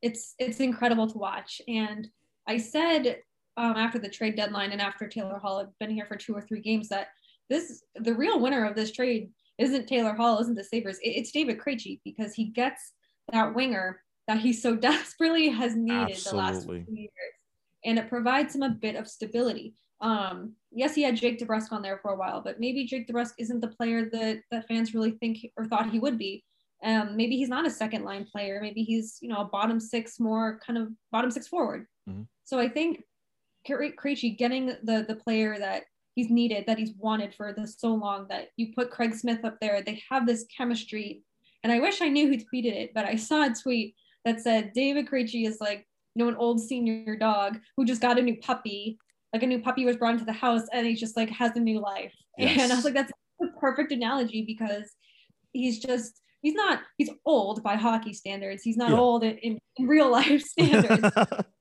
it's 0.00 0.34
it's 0.38 0.60
incredible 0.60 1.08
to 1.08 1.18
watch. 1.18 1.60
And 1.68 2.08
I 2.46 2.58
said 2.58 3.18
um, 3.56 3.76
after 3.76 3.98
the 3.98 4.08
trade 4.08 4.36
deadline 4.36 4.72
and 4.72 4.80
after 4.80 5.08
Taylor 5.08 5.38
Hall 5.38 5.58
had 5.58 5.68
been 5.78 5.90
here 5.90 6.06
for 6.06 6.16
two 6.16 6.34
or 6.34 6.42
three 6.42 6.60
games 6.60 6.88
that 6.88 7.08
this 7.48 7.82
the 7.96 8.14
real 8.14 8.40
winner 8.40 8.64
of 8.64 8.74
this 8.74 8.92
trade 8.92 9.30
isn't 9.58 9.86
Taylor 9.86 10.14
Hall, 10.14 10.40
isn't 10.40 10.54
the 10.54 10.64
Sabres. 10.64 10.98
It's 11.02 11.30
David 11.30 11.58
Krejci 11.58 12.00
because 12.04 12.34
he 12.34 12.46
gets 12.46 12.92
that 13.32 13.54
winger 13.54 14.00
that 14.28 14.38
he 14.38 14.52
so 14.52 14.76
desperately 14.90 15.48
has 15.48 15.76
needed 15.76 16.12
Absolutely. 16.12 16.30
the 16.30 16.36
last 16.36 16.66
few 16.66 16.84
years. 16.88 17.10
And 17.84 17.98
it 17.98 18.08
provides 18.08 18.54
him 18.54 18.62
a 18.62 18.70
bit 18.70 18.96
of 18.96 19.08
stability. 19.08 19.74
Um, 20.00 20.54
yes, 20.70 20.94
he 20.94 21.02
had 21.02 21.16
Jake 21.16 21.38
DeBrusk 21.38 21.72
on 21.72 21.82
there 21.82 21.98
for 21.98 22.12
a 22.12 22.16
while, 22.16 22.40
but 22.40 22.58
maybe 22.58 22.86
Jake 22.86 23.08
DeBrusk 23.08 23.34
isn't 23.38 23.60
the 23.60 23.68
player 23.68 24.08
that, 24.10 24.40
that 24.50 24.66
fans 24.66 24.94
really 24.94 25.12
think 25.12 25.38
or 25.56 25.64
thought 25.64 25.90
he 25.90 25.98
would 25.98 26.18
be. 26.18 26.44
Um, 26.84 27.16
maybe 27.16 27.36
he's 27.36 27.48
not 27.48 27.66
a 27.66 27.70
second 27.70 28.04
line 28.04 28.24
player. 28.24 28.58
Maybe 28.60 28.82
he's, 28.82 29.18
you 29.20 29.28
know, 29.28 29.38
a 29.38 29.44
bottom 29.44 29.78
six, 29.78 30.18
more 30.18 30.60
kind 30.66 30.78
of 30.78 30.88
bottom 31.12 31.30
six 31.30 31.46
forward. 31.46 31.86
Mm-hmm. 32.08 32.22
So 32.44 32.58
I 32.58 32.68
think 32.68 33.04
Krejci 33.68 34.36
getting 34.36 34.66
the 34.82 35.04
the 35.06 35.16
player 35.16 35.58
that 35.58 35.84
he's 36.14 36.30
needed, 36.30 36.64
that 36.66 36.78
he's 36.78 36.92
wanted 36.98 37.34
for 37.34 37.52
the 37.52 37.66
so 37.66 37.94
long, 37.94 38.26
that 38.28 38.48
you 38.56 38.72
put 38.74 38.90
Craig 38.90 39.14
Smith 39.14 39.44
up 39.44 39.58
there, 39.60 39.82
they 39.82 40.02
have 40.10 40.26
this 40.26 40.44
chemistry. 40.56 41.22
And 41.62 41.72
I 41.72 41.78
wish 41.78 42.02
I 42.02 42.08
knew 42.08 42.28
who 42.28 42.36
tweeted 42.36 42.74
it, 42.74 42.92
but 42.94 43.04
I 43.04 43.16
saw 43.16 43.46
a 43.46 43.54
tweet 43.54 43.94
that 44.24 44.40
said 44.40 44.72
David 44.74 45.06
Krejci 45.08 45.46
is 45.46 45.58
like, 45.60 45.86
you 46.14 46.24
know, 46.24 46.28
an 46.28 46.36
old 46.36 46.60
senior 46.60 47.16
dog 47.16 47.58
who 47.76 47.84
just 47.84 48.02
got 48.02 48.18
a 48.18 48.22
new 48.22 48.36
puppy. 48.36 48.98
Like 49.32 49.42
a 49.42 49.46
new 49.46 49.60
puppy 49.60 49.84
was 49.84 49.96
brought 49.96 50.14
into 50.14 50.26
the 50.26 50.32
house 50.32 50.64
and 50.72 50.86
he 50.86 50.94
just 50.94 51.16
like 51.16 51.30
has 51.30 51.56
a 51.56 51.60
new 51.60 51.80
life. 51.80 52.12
Yes. 52.36 52.58
And 52.62 52.72
I 52.72 52.76
was 52.76 52.84
like, 52.84 52.94
that's 52.94 53.12
a 53.40 53.46
perfect 53.58 53.92
analogy 53.92 54.44
because 54.46 54.90
he's 55.52 55.78
just 55.78 56.20
he's 56.42 56.54
not 56.54 56.80
he's 56.98 57.10
old 57.24 57.62
by 57.62 57.76
hockey 57.76 58.12
standards. 58.12 58.62
He's 58.62 58.76
not 58.76 58.90
yeah. 58.90 58.98
old 58.98 59.24
in, 59.24 59.38
in, 59.38 59.58
real 59.86 60.10
life 60.10 60.42
standards. 60.46 61.08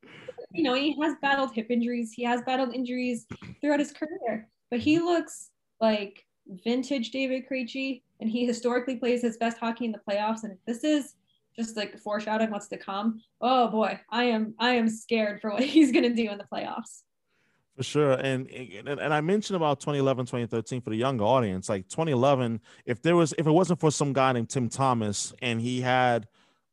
you 0.52 0.63
know, 0.63 0.74
he 0.74 0.98
has 1.02 1.15
battled 1.22 1.54
hip 1.54 1.67
injuries, 1.70 2.12
he 2.12 2.24
has 2.24 2.41
battled 2.41 2.74
injuries 2.76 3.26
throughout 3.62 3.80
his 3.80 3.94
career, 3.94 4.50
but 4.70 4.80
he 4.80 5.00
looks 5.00 5.52
like 5.80 6.26
vintage 6.65 7.12
David 7.12 7.44
Krejci, 7.50 8.02
and 8.20 8.30
he 8.30 8.46
historically 8.46 8.98
plays 8.98 9.22
his 9.22 9.38
best 9.38 9.58
hockey 9.58 9.86
in 9.86 9.91
the 9.91 10.02
playoffs. 10.10 10.44
And 10.44 10.54
if 10.54 10.60
this 10.65 10.84
is 10.84 11.13
just 11.56 11.78
like 11.78 11.98
foreshadowing 12.00 12.52
what's 12.52 12.67
to 12.70 12.78
come, 12.78 13.22
oh 13.39 13.70
boy, 13.70 14.00
I 14.10 14.26
am 14.26 14.56
I 14.60 14.72
am 14.72 14.89
scared 14.89 15.41
for 15.41 15.52
what 15.52 15.63
he's 15.76 15.91
gonna 15.91 16.13
do 16.13 16.30
in 16.30 16.38
the 16.38 16.48
playoffs. 16.52 17.04
For 17.82 17.86
sure. 17.86 18.12
And, 18.12 18.48
and 18.52 18.88
and 18.88 19.12
I 19.12 19.22
mentioned 19.22 19.58
about 19.58 19.80
2011, 19.80 20.28
2013 20.28 20.82
for 20.82 20.91
the 20.91 20.98
younger 20.98 21.24
audience. 21.24 21.67
Like 21.67 21.88
2011, 21.88 22.62
if 22.86 23.02
there 23.02 23.15
was 23.15 23.34
if 23.39 23.48
it 23.48 23.52
wasn't 23.52 23.80
for 23.80 23.89
some 23.89 24.13
guy 24.13 24.32
named 24.34 24.50
Tim 24.52 24.70
Thomas 24.70 25.34
and 25.41 25.60
he 25.60 25.82
had 25.82 26.28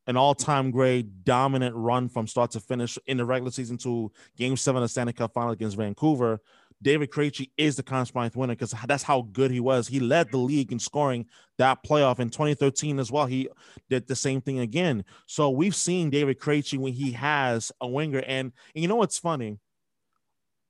an 0.07 0.19
all-time 0.19 0.71
great 0.71 1.25
dominant 1.25 1.75
run 1.75 2.11
from 2.11 2.27
start 2.27 2.51
to 2.51 2.61
finish 2.61 2.99
in 3.07 3.17
the 3.17 3.25
regular 3.25 3.51
season 3.51 3.79
to 3.79 4.13
game 4.37 4.55
seven 4.59 4.83
of 4.83 4.91
Stanley 4.91 5.15
Cup 5.15 5.33
final 5.33 5.53
against 5.53 5.79
Vancouver. 5.79 6.43
David 6.83 7.11
Krejci 7.11 7.53
is 7.57 7.77
the 7.77 7.83
Conn 7.83 8.05
Smythe 8.05 8.37
winner 8.37 8.53
because 8.53 8.75
that's 8.87 9.03
how 9.03 9.23
good 9.33 9.51
he 9.51 9.61
was. 9.61 9.89
He 9.89 10.01
led 10.01 10.31
the 10.31 10.37
league 10.37 10.73
in 10.73 10.79
scoring 10.79 11.25
that 11.57 11.83
playoff 11.83 12.21
in 12.21 12.29
2013 12.29 12.99
as 12.99 13.11
well. 13.11 13.25
He 13.25 13.49
did 13.89 14.09
the 14.09 14.15
same 14.15 14.43
thing 14.43 14.59
again. 14.59 15.07
So 15.25 15.49
we've 15.49 15.75
seen 15.75 16.11
David 16.11 16.39
Krejci 16.39 16.77
when 16.77 16.93
he 16.93 17.13
has 17.13 17.73
a 17.81 17.89
winger. 17.89 18.19
And, 18.19 18.53
and 18.75 18.83
you 18.83 18.89
know 18.89 18.97
what's 18.97 19.19
funny? 19.19 19.59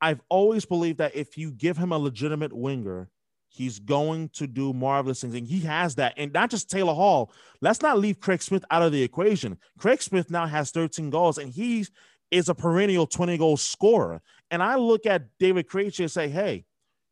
I've 0.00 0.20
always 0.28 0.64
believed 0.64 0.98
that 0.98 1.14
if 1.14 1.36
you 1.36 1.50
give 1.50 1.76
him 1.76 1.92
a 1.92 1.98
legitimate 1.98 2.52
winger, 2.52 3.10
He's 3.50 3.78
going 3.78 4.28
to 4.34 4.46
do 4.46 4.72
marvelous 4.72 5.22
things, 5.22 5.34
and 5.34 5.46
he 5.46 5.60
has 5.60 5.94
that. 5.94 6.14
And 6.16 6.32
not 6.32 6.50
just 6.50 6.70
Taylor 6.70 6.94
Hall. 6.94 7.32
Let's 7.60 7.82
not 7.82 7.98
leave 7.98 8.20
Craig 8.20 8.42
Smith 8.42 8.64
out 8.70 8.82
of 8.82 8.92
the 8.92 9.02
equation. 9.02 9.58
Craig 9.78 10.02
Smith 10.02 10.30
now 10.30 10.46
has 10.46 10.70
13 10.70 11.10
goals, 11.10 11.38
and 11.38 11.50
he 11.50 11.86
is 12.30 12.48
a 12.48 12.54
perennial 12.54 13.06
20 13.06 13.38
goal 13.38 13.56
scorer. 13.56 14.20
And 14.50 14.62
I 14.62 14.76
look 14.76 15.06
at 15.06 15.26
David 15.38 15.66
Krejci 15.66 16.00
and 16.00 16.10
say, 16.10 16.28
hey, 16.28 16.66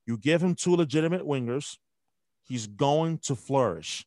you 0.06 0.18
give 0.18 0.42
him 0.42 0.54
two 0.54 0.76
legitimate 0.76 1.22
wingers, 1.22 1.78
he's 2.44 2.66
going 2.66 3.18
to 3.18 3.34
flourish. 3.34 4.06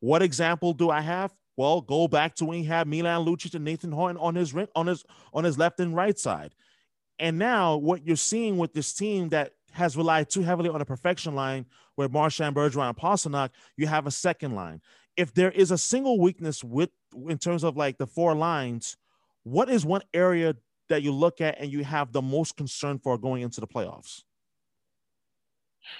What 0.00 0.22
example 0.22 0.74
do 0.74 0.90
I 0.90 1.00
have? 1.00 1.32
Well, 1.56 1.80
go 1.80 2.06
back 2.06 2.34
to 2.36 2.44
when 2.44 2.58
he 2.58 2.64
had 2.64 2.86
Milan 2.86 3.26
Lucic 3.26 3.54
and 3.54 3.64
Nathan 3.64 3.92
Horton 3.92 4.16
on 4.18 4.34
his 4.34 4.54
on 4.74 4.86
his 4.86 5.04
on 5.34 5.44
his 5.44 5.58
left 5.58 5.80
and 5.80 5.94
right 5.94 6.18
side. 6.18 6.54
And 7.22 7.38
now 7.38 7.76
what 7.76 8.04
you're 8.04 8.16
seeing 8.16 8.58
with 8.58 8.72
this 8.72 8.92
team 8.92 9.28
that 9.28 9.52
has 9.70 9.96
relied 9.96 10.28
too 10.28 10.42
heavily 10.42 10.68
on 10.68 10.80
a 10.80 10.84
perfection 10.84 11.36
line 11.36 11.66
where 11.94 12.08
Marchand, 12.08 12.56
Bergeron, 12.56 12.88
and 12.88 12.96
Pastrnak, 12.96 13.50
you 13.76 13.86
have 13.86 14.08
a 14.08 14.10
second 14.10 14.56
line. 14.56 14.80
If 15.16 15.32
there 15.32 15.52
is 15.52 15.70
a 15.70 15.78
single 15.78 16.18
weakness 16.18 16.64
with 16.64 16.90
in 17.28 17.38
terms 17.38 17.62
of 17.62 17.76
like 17.76 17.96
the 17.96 18.08
four 18.08 18.34
lines, 18.34 18.96
what 19.44 19.70
is 19.70 19.86
one 19.86 20.02
area 20.12 20.56
that 20.88 21.04
you 21.04 21.12
look 21.12 21.40
at 21.40 21.60
and 21.60 21.70
you 21.70 21.84
have 21.84 22.12
the 22.12 22.20
most 22.20 22.56
concern 22.56 22.98
for 22.98 23.16
going 23.16 23.42
into 23.42 23.60
the 23.60 23.68
playoffs? 23.68 24.24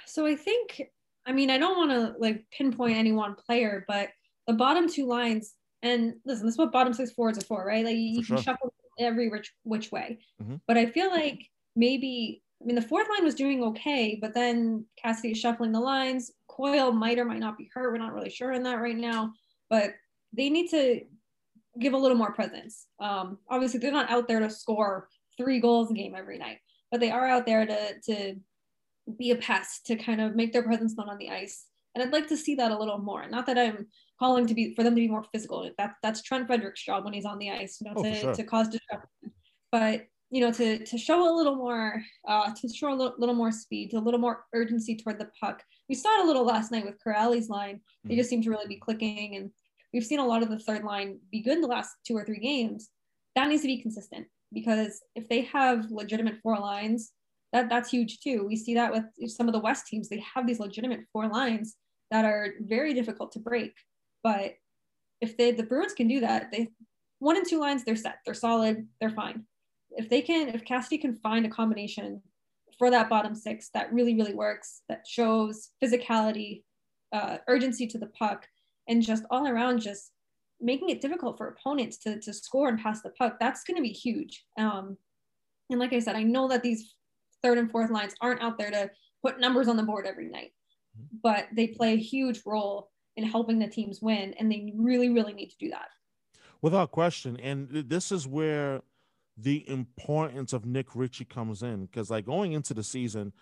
So 0.07 0.27
I 0.27 0.35
think, 0.35 0.83
I 1.25 1.31
mean, 1.31 1.51
I 1.51 1.59
don't 1.59 1.77
want 1.77 1.93
to 1.93 2.19
like 2.19 2.47
pinpoint 2.51 2.97
any 2.97 3.13
one 3.13 3.37
player, 3.37 3.85
but 3.87 4.09
the 4.49 4.55
bottom 4.55 4.89
two 4.89 5.07
lines, 5.07 5.55
and 5.83 6.15
listen, 6.25 6.47
this 6.47 6.55
is 6.55 6.59
what 6.59 6.73
bottom 6.73 6.93
six 6.93 7.13
forwards 7.13 7.39
are 7.39 7.45
for, 7.45 7.65
right? 7.65 7.85
Like 7.85 7.97
you, 7.97 8.25
can 8.25 8.39
shuffle 8.39 8.73
every 8.99 9.29
which 9.29 9.53
which 9.63 9.91
way. 9.93 10.19
Mm-hmm. 10.43 10.57
But 10.67 10.79
I 10.79 10.87
feel 10.87 11.11
like 11.11 11.49
maybe 11.77 12.43
I 12.63 12.65
mean, 12.65 12.77
the 12.77 12.83
fourth 12.83 13.09
line 13.09 13.25
was 13.25 13.35
doing 13.35 13.63
okay, 13.65 14.17
but 14.21 14.35
then 14.35 14.85
Cassidy 14.97 15.33
is 15.33 15.39
shuffling 15.39 15.73
the 15.73 15.81
lines. 15.81 16.31
Coyle 16.49 16.93
might 16.93 17.19
or 17.19 17.25
might 17.25 17.41
not 17.41 17.59
be 17.59 17.69
hurt. 17.75 17.91
We're 17.91 17.99
not 17.99 18.13
really 18.13 18.31
sure 18.31 18.55
on 18.55 18.63
that 18.63 18.81
right 18.81 18.97
now, 18.97 19.33
but 19.69 19.95
they 20.33 20.49
need 20.49 20.71
to 20.71 21.01
give 21.81 21.93
a 21.93 21.99
little 21.99 22.17
more 22.17 22.33
presence. 22.33 22.87
Um, 23.01 23.39
obviously, 23.49 23.81
they're 23.81 23.91
not 23.91 24.11
out 24.11 24.29
there 24.29 24.39
to 24.39 24.51
score 24.51 25.09
three 25.37 25.59
goals 25.59 25.91
a 25.91 25.95
game 25.95 26.15
every 26.17 26.39
night, 26.39 26.59
but 26.91 27.01
they 27.01 27.11
are 27.11 27.27
out 27.27 27.47
there 27.47 27.67
to 27.67 28.01
to 28.07 28.37
be 29.19 29.33
a 29.33 29.37
pest 29.37 29.87
to 29.87 29.97
kind 29.97 30.21
of 30.21 30.37
make 30.37 30.53
their 30.53 30.63
presence 30.63 30.97
known 30.97 31.09
on 31.09 31.19
the 31.19 31.31
ice. 31.31 31.67
And 31.95 32.05
I'd 32.05 32.13
like 32.13 32.29
to 32.29 32.37
see 32.37 32.55
that 32.57 32.71
a 32.71 32.79
little 32.79 32.99
more. 32.99 33.29
Not 33.29 33.47
that 33.47 33.59
I'm 33.59 33.89
calling 34.19 34.47
to 34.47 34.55
be 34.55 34.75
for 34.75 34.83
them 34.83 34.95
to 34.95 35.01
be 35.01 35.09
more 35.09 35.25
physical. 35.33 35.71
That 35.79 35.95
that's 36.03 36.23
Trent 36.23 36.47
Frederic's 36.47 36.85
job 36.85 37.05
when 37.05 37.13
he's 37.13 37.25
on 37.25 37.39
the 37.39 37.51
ice, 37.51 37.79
you 37.81 37.89
know, 37.89 37.95
oh, 37.97 38.03
to, 38.03 38.15
sure. 38.15 38.35
to 38.35 38.45
cause 38.45 38.69
disruption. 38.69 39.33
But 39.71 40.07
you 40.31 40.41
know, 40.41 40.51
to 40.53 40.85
to 40.85 40.99
show 40.99 41.31
a 41.31 41.37
little 41.37 41.57
more, 41.57 42.03
uh, 42.27 42.53
to 42.55 42.69
show 42.69 42.93
a 42.93 42.97
little, 42.97 43.15
little 43.19 43.35
more 43.35 43.53
speed, 43.53 43.93
a 43.93 43.99
little 43.99 44.21
more 44.21 44.45
urgency 44.55 44.97
toward 44.97 45.19
the 45.19 45.31
puck. 45.39 45.63
We 45.89 45.95
saw 45.95 46.09
it 46.21 46.25
a 46.25 46.27
little 46.27 46.45
last 46.45 46.73
night 46.73 46.87
with 46.87 46.97
Kuraly's 47.05 47.51
line. 47.51 47.81
They 48.05 48.11
mm-hmm. 48.11 48.19
just 48.19 48.31
seem 48.31 48.43
to 48.43 48.51
really 48.51 48.67
be 48.67 48.79
clicking, 48.79 49.37
and 49.37 49.51
we've 49.93 50.07
seen 50.07 50.21
a 50.21 50.27
lot 50.27 50.43
of 50.43 50.49
the 50.49 50.59
third 50.59 50.85
line 50.85 51.19
be 51.31 51.43
good 51.43 51.57
in 51.57 51.61
the 51.61 51.69
last 51.69 51.91
two 52.07 52.17
or 52.17 52.25
three 52.25 52.39
games. 52.39 52.89
That 53.37 53.49
needs 53.49 53.63
to 53.63 53.69
be 53.69 53.83
consistent 53.83 54.27
because 54.53 55.03
if 55.15 55.29
they 55.29 55.43
have 55.43 55.91
legitimate 55.91 56.37
four 56.43 56.59
lines, 56.59 57.13
that 57.53 57.69
that's 57.69 57.91
huge 57.91 58.21
too. 58.21 58.47
We 58.47 58.57
see 58.57 58.75
that 58.75 58.93
with 58.93 59.31
some 59.31 59.49
of 59.49 59.53
the 59.53 59.61
West 59.61 59.87
teams. 59.87 60.09
They 60.09 60.25
have 60.35 60.47
these 60.47 60.61
legitimate 60.61 61.01
four 61.13 61.29
lines 61.29 61.77
that 62.11 62.25
are 62.25 62.55
very 62.61 62.95
difficult 62.95 63.33
to 63.33 63.39
break. 63.39 63.73
But 64.23 64.55
if 65.21 65.37
they 65.37 65.53
the 65.53 65.63
Bruins 65.63 65.93
can 65.93 66.09
do 66.09 66.21
that, 66.21 66.51
they 66.51 66.69
one 67.19 67.37
and 67.37 67.47
two 67.47 67.61
lines, 67.61 67.85
they're 67.85 67.97
set, 67.97 68.19
they're 68.25 68.35
solid, 68.35 68.89
they're 69.01 69.11
fine. 69.11 69.45
If 69.93 70.09
they 70.09 70.23
can, 70.23 70.49
if 70.49 70.65
Cassidy 70.65 70.99
can 70.99 71.15
find 71.15 71.47
a 71.47 71.51
combination 71.51 72.21
for 72.79 72.91
that 72.91 73.09
bottom 73.09 73.35
six 73.35 73.71
that 73.75 73.93
really, 73.93 74.15
really 74.15 74.35
works, 74.35 74.83
that 74.89 75.07
shows 75.07 75.71
physicality, 75.83 76.65
uh, 77.13 77.39
urgency 77.47 77.87
to 77.87 77.99
the 77.99 78.09
puck, 78.19 78.49
and 78.89 79.03
just 79.03 79.25
all 79.31 79.47
around 79.47 79.81
just 79.81 80.11
making 80.61 80.91
it 80.91 81.01
difficult 81.01 81.37
for 81.37 81.49
opponents 81.49 81.99
to, 81.99 82.19
to 82.21 82.33
score 82.33 82.69
and 82.69 82.81
pass 82.81 83.03
the 83.03 83.11
puck, 83.11 83.37
that's 83.39 83.65
going 83.65 83.77
to 83.77 83.83
be 83.83 83.91
huge. 83.91 84.45
Um, 84.59 84.97
and 85.71 85.79
like 85.79 85.93
I 85.93 85.99
said, 85.99 86.17
I 86.17 86.23
know 86.23 86.49
that 86.49 86.63
these 86.63 86.95
third 87.43 87.59
and 87.59 87.71
fourth 87.71 87.91
lines 87.91 88.15
aren't 88.21 88.43
out 88.43 88.59
there 88.59 88.71
to 88.71 88.91
put 89.25 89.41
numbers 89.41 89.69
on 89.69 89.77
the 89.77 89.83
board 89.83 90.07
every 90.07 90.29
night, 90.29 90.53
but 91.23 91.47
they 91.55 91.69
play 91.69 91.93
a 91.95 91.97
huge 91.97 92.43
role 92.47 92.91
in 93.17 93.25
helping 93.25 93.59
the 93.59 93.69
teams 93.69 94.01
win, 94.01 94.35
and 94.39 94.51
they 94.51 94.73
really, 94.77 95.11
really 95.11 95.33
need 95.33 95.51
to 95.51 95.59
do 95.59 95.71
that. 95.71 95.89
Without 96.61 96.91
question. 96.93 97.39
And 97.41 97.69
this 97.71 98.13
is 98.13 98.27
where 98.27 98.83
the 99.37 99.69
importance 99.69 100.53
of 100.53 100.65
Nick 100.65 100.95
Ritchie 100.95 101.25
comes 101.25 101.63
in 101.63 101.87
because 101.87 102.11
like 102.11 102.27
going 102.27 102.53
into 102.53 102.75
the 102.75 102.83
season, 102.85 103.33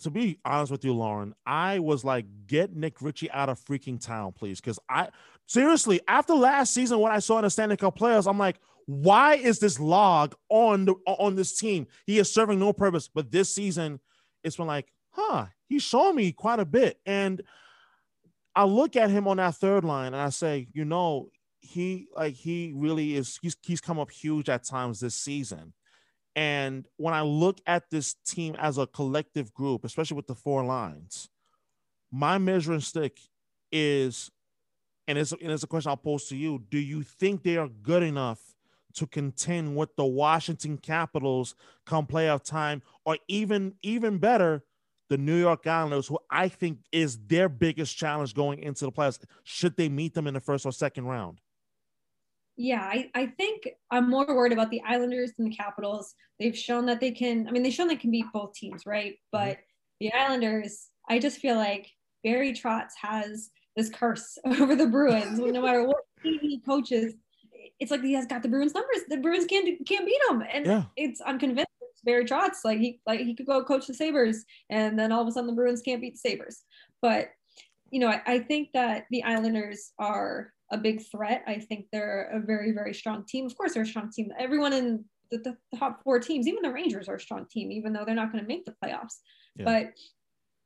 to 0.00 0.10
be 0.10 0.38
honest 0.44 0.72
with 0.72 0.84
you, 0.84 0.92
Lauren, 0.92 1.34
I 1.46 1.78
was 1.78 2.04
like, 2.04 2.26
get 2.46 2.74
Nick 2.74 3.00
Ritchie 3.00 3.30
out 3.30 3.48
of 3.48 3.58
freaking 3.58 4.04
town, 4.04 4.32
please. 4.32 4.60
Because 4.60 4.78
I 4.88 5.08
seriously, 5.46 6.00
after 6.08 6.34
last 6.34 6.74
season, 6.74 6.98
when 6.98 7.12
I 7.12 7.20
saw 7.20 7.38
in 7.38 7.44
the 7.44 7.50
Stanley 7.50 7.76
Cup 7.76 7.96
players, 7.96 8.26
I'm 8.26 8.38
like, 8.38 8.58
why 8.86 9.36
is 9.36 9.58
this 9.58 9.78
log 9.78 10.34
on 10.48 10.84
the 10.84 10.94
on 11.06 11.36
this 11.36 11.56
team? 11.56 11.86
He 12.04 12.18
is 12.18 12.32
serving 12.32 12.58
no 12.58 12.72
purpose. 12.72 13.08
But 13.08 13.30
this 13.30 13.54
season, 13.54 14.00
it's 14.42 14.56
been 14.56 14.66
like, 14.66 14.92
huh, 15.10 15.46
he's 15.68 15.82
showing 15.82 16.16
me 16.16 16.32
quite 16.32 16.58
a 16.58 16.64
bit. 16.64 16.98
And 17.06 17.42
I 18.54 18.64
look 18.64 18.96
at 18.96 19.10
him 19.10 19.26
on 19.28 19.38
that 19.38 19.56
third 19.56 19.84
line 19.84 20.12
and 20.14 20.22
I 20.22 20.28
say, 20.30 20.68
you 20.72 20.84
know, 20.84 21.30
he 21.60 22.08
like 22.16 22.34
he 22.34 22.72
really 22.74 23.14
is 23.16 23.38
he's 23.40 23.56
he's 23.62 23.80
come 23.80 23.98
up 23.98 24.10
huge 24.10 24.48
at 24.48 24.64
times 24.64 25.00
this 25.00 25.14
season. 25.14 25.72
And 26.36 26.86
when 26.96 27.14
I 27.14 27.22
look 27.22 27.60
at 27.66 27.90
this 27.90 28.14
team 28.26 28.56
as 28.58 28.78
a 28.78 28.86
collective 28.86 29.52
group, 29.54 29.84
especially 29.84 30.16
with 30.16 30.26
the 30.26 30.34
four 30.34 30.64
lines, 30.64 31.28
my 32.10 32.38
measuring 32.38 32.80
stick 32.80 33.20
is, 33.72 34.30
and 35.08 35.18
it's, 35.18 35.32
and 35.32 35.50
it's 35.52 35.64
a 35.64 35.66
question 35.66 35.90
I'll 35.90 35.96
pose 35.96 36.26
to 36.28 36.36
you: 36.36 36.64
Do 36.70 36.78
you 36.78 37.02
think 37.02 37.42
they 37.42 37.56
are 37.56 37.68
good 37.68 38.02
enough 38.02 38.54
to 38.94 39.06
contend 39.06 39.76
with 39.76 39.96
the 39.96 40.04
Washington 40.04 40.78
Capitals 40.78 41.54
come 41.86 42.06
playoff 42.06 42.44
time, 42.44 42.82
or 43.04 43.18
even 43.28 43.74
even 43.82 44.18
better, 44.18 44.64
the 45.12 45.18
New 45.18 45.36
York 45.36 45.66
Islanders, 45.66 46.06
who 46.06 46.18
I 46.30 46.48
think 46.48 46.78
is 46.90 47.18
their 47.26 47.50
biggest 47.50 47.98
challenge 47.98 48.32
going 48.32 48.60
into 48.60 48.86
the 48.86 48.90
playoffs, 48.90 49.22
should 49.44 49.76
they 49.76 49.90
meet 49.90 50.14
them 50.14 50.26
in 50.26 50.32
the 50.32 50.40
first 50.40 50.64
or 50.64 50.72
second 50.72 51.04
round? 51.04 51.38
Yeah, 52.56 52.80
I, 52.80 53.10
I 53.14 53.26
think 53.26 53.68
I'm 53.90 54.08
more 54.08 54.26
worried 54.26 54.54
about 54.54 54.70
the 54.70 54.80
Islanders 54.80 55.32
than 55.36 55.50
the 55.50 55.54
Capitals. 55.54 56.14
They've 56.40 56.56
shown 56.56 56.86
that 56.86 56.98
they 56.98 57.10
can, 57.10 57.46
I 57.46 57.50
mean, 57.50 57.62
they've 57.62 57.74
shown 57.74 57.88
they 57.88 57.96
can 57.96 58.10
beat 58.10 58.24
both 58.32 58.54
teams, 58.54 58.86
right? 58.86 59.12
Mm-hmm. 59.12 59.28
But 59.32 59.48
mm-hmm. 59.48 59.60
the 60.00 60.12
Islanders, 60.14 60.88
I 61.10 61.18
just 61.18 61.40
feel 61.40 61.56
like 61.56 61.90
Barry 62.24 62.54
Trotz 62.54 62.92
has 63.02 63.50
this 63.76 63.90
curse 63.90 64.38
over 64.46 64.74
the 64.74 64.86
Bruins. 64.86 65.38
no 65.38 65.60
matter 65.60 65.86
what 65.86 66.04
team 66.22 66.40
he 66.40 66.58
coaches, 66.60 67.12
it's 67.78 67.90
like 67.90 68.00
he 68.00 68.14
has 68.14 68.24
got 68.24 68.42
the 68.42 68.48
Bruins 68.48 68.72
numbers. 68.72 69.00
The 69.08 69.18
Bruins 69.18 69.44
can't 69.44 69.86
can't 69.86 70.06
beat 70.06 70.20
them, 70.28 70.42
and 70.50 70.64
yeah. 70.64 70.84
it's 70.96 71.20
I'm 71.26 71.38
convinced 71.38 71.71
Barry 72.04 72.24
Trotz. 72.24 72.64
Like 72.64 72.78
he 72.78 73.00
like 73.06 73.20
he 73.20 73.34
could 73.34 73.46
go 73.46 73.62
coach 73.64 73.86
the 73.86 73.94
Sabres, 73.94 74.44
and 74.70 74.98
then 74.98 75.12
all 75.12 75.22
of 75.22 75.28
a 75.28 75.32
sudden 75.32 75.48
the 75.48 75.54
Bruins 75.54 75.82
can't 75.82 76.00
beat 76.00 76.14
the 76.14 76.28
Sabres. 76.30 76.62
But 77.00 77.30
you 77.90 78.00
know, 78.00 78.08
I, 78.08 78.22
I 78.26 78.38
think 78.40 78.70
that 78.74 79.06
the 79.10 79.22
Islanders 79.24 79.92
are 79.98 80.52
a 80.70 80.78
big 80.78 81.02
threat. 81.10 81.44
I 81.46 81.58
think 81.58 81.86
they're 81.92 82.30
a 82.32 82.40
very 82.40 82.72
very 82.72 82.94
strong 82.94 83.24
team. 83.26 83.46
Of 83.46 83.56
course, 83.56 83.74
they're 83.74 83.82
a 83.82 83.86
strong 83.86 84.10
team. 84.10 84.30
Everyone 84.38 84.72
in 84.72 85.04
the, 85.30 85.38
the, 85.38 85.78
top 85.78 86.02
four 86.04 86.18
teams, 86.18 86.46
even 86.46 86.62
the 86.62 86.72
Rangers, 86.72 87.08
are 87.08 87.16
a 87.16 87.20
strong 87.20 87.46
team, 87.50 87.72
even 87.72 87.92
though 87.92 88.04
they're 88.04 88.14
not 88.14 88.32
going 88.32 88.44
to 88.44 88.48
make 88.48 88.64
the 88.64 88.74
playoffs. 88.82 89.16
Yeah. 89.56 89.64
But 89.64 89.92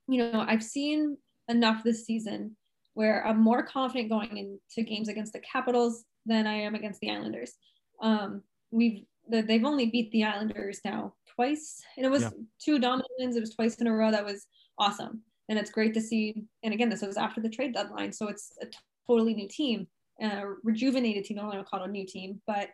you 0.09 0.19
know, 0.19 0.45
I've 0.47 0.63
seen 0.63 1.17
enough 1.49 1.83
this 1.83 2.05
season 2.05 2.57
where 2.95 3.27
I'm 3.27 3.41
more 3.41 3.63
confident 3.63 4.09
going 4.09 4.37
into 4.37 4.89
games 4.89 5.09
against 5.09 5.33
the 5.33 5.41
Capitals 5.41 6.05
than 6.25 6.47
I 6.47 6.55
am 6.55 6.75
against 6.75 7.01
the 7.01 7.11
Islanders. 7.11 7.53
Um, 8.01 8.43
we've 8.71 9.05
the, 9.29 9.43
they've 9.43 9.65
only 9.65 9.87
beat 9.87 10.11
the 10.13 10.25
Islanders 10.25 10.81
now 10.85 11.15
twice, 11.35 11.83
and 11.97 12.07
it 12.07 12.11
was 12.11 12.23
yeah. 12.23 12.31
two 12.61 12.79
dominant 12.79 13.11
wins. 13.19 13.37
It 13.37 13.41
was 13.41 13.55
twice 13.55 13.77
in 13.77 13.87
a 13.87 13.93
row. 13.93 14.11
That 14.11 14.25
was 14.25 14.47
awesome, 14.79 15.23
and 15.49 15.59
it's 15.59 15.71
great 15.71 15.95
to 15.95 16.01
see. 16.01 16.45
And 16.63 16.73
again, 16.75 16.89
this 16.89 17.03
was 17.03 17.17
after 17.17 17.41
the 17.41 17.49
trade 17.49 17.75
deadline, 17.75 18.13
so 18.13 18.29
it's 18.29 18.53
a 18.63 18.67
totally 19.07 19.35
new 19.35 19.49
team, 19.49 19.87
a 20.21 20.45
rejuvenated 20.63 21.25
team. 21.25 21.39
I 21.39 21.43
don't 21.43 21.51
want 21.51 21.67
to 21.67 21.71
call 21.71 21.83
it 21.83 21.89
a 21.89 21.93
new 21.93 22.07
team, 22.07 22.41
but 22.47 22.69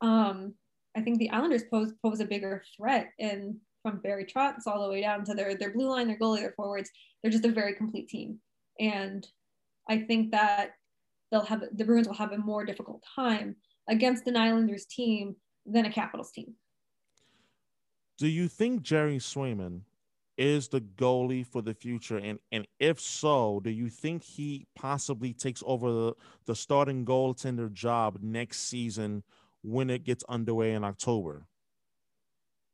um, 0.00 0.54
I 0.96 1.00
think 1.00 1.18
the 1.18 1.30
Islanders 1.30 1.64
pose 1.70 1.92
pose 2.02 2.20
a 2.20 2.24
bigger 2.24 2.62
threat, 2.76 3.08
and 3.18 3.56
from 3.82 4.00
Barry 4.00 4.24
Trotz 4.24 4.66
all 4.66 4.82
the 4.82 4.90
way 4.90 5.00
down 5.00 5.24
to 5.24 5.34
their 5.34 5.56
their 5.56 5.72
blue 5.72 5.88
line, 5.88 6.08
their 6.08 6.18
goalie, 6.18 6.40
their 6.40 6.54
forwards, 6.56 6.90
they're 7.22 7.32
just 7.32 7.44
a 7.44 7.52
very 7.52 7.74
complete 7.74 8.08
team, 8.08 8.38
and 8.78 9.26
I 9.88 9.98
think 9.98 10.32
that 10.32 10.72
they'll 11.30 11.44
have 11.44 11.62
the 11.72 11.84
Bruins 11.84 12.06
will 12.06 12.14
have 12.14 12.32
a 12.32 12.38
more 12.38 12.64
difficult 12.64 13.04
time 13.14 13.56
against 13.88 14.26
an 14.26 14.36
Islanders 14.36 14.86
team 14.86 15.36
than 15.66 15.84
a 15.84 15.92
Capitals 15.92 16.30
team. 16.30 16.54
Do 18.18 18.28
you 18.28 18.48
think 18.48 18.82
Jerry 18.82 19.18
Swayman 19.18 19.82
is 20.38 20.68
the 20.68 20.80
goalie 20.80 21.46
for 21.46 21.62
the 21.62 21.74
future? 21.74 22.18
And 22.18 22.38
and 22.52 22.66
if 22.78 23.00
so, 23.00 23.60
do 23.62 23.70
you 23.70 23.88
think 23.88 24.22
he 24.22 24.66
possibly 24.74 25.32
takes 25.32 25.62
over 25.66 25.92
the, 25.92 26.14
the 26.46 26.54
starting 26.54 27.04
goaltender 27.04 27.72
job 27.72 28.18
next 28.22 28.60
season 28.60 29.22
when 29.62 29.90
it 29.90 30.04
gets 30.04 30.24
underway 30.28 30.72
in 30.72 30.84
October? 30.84 31.46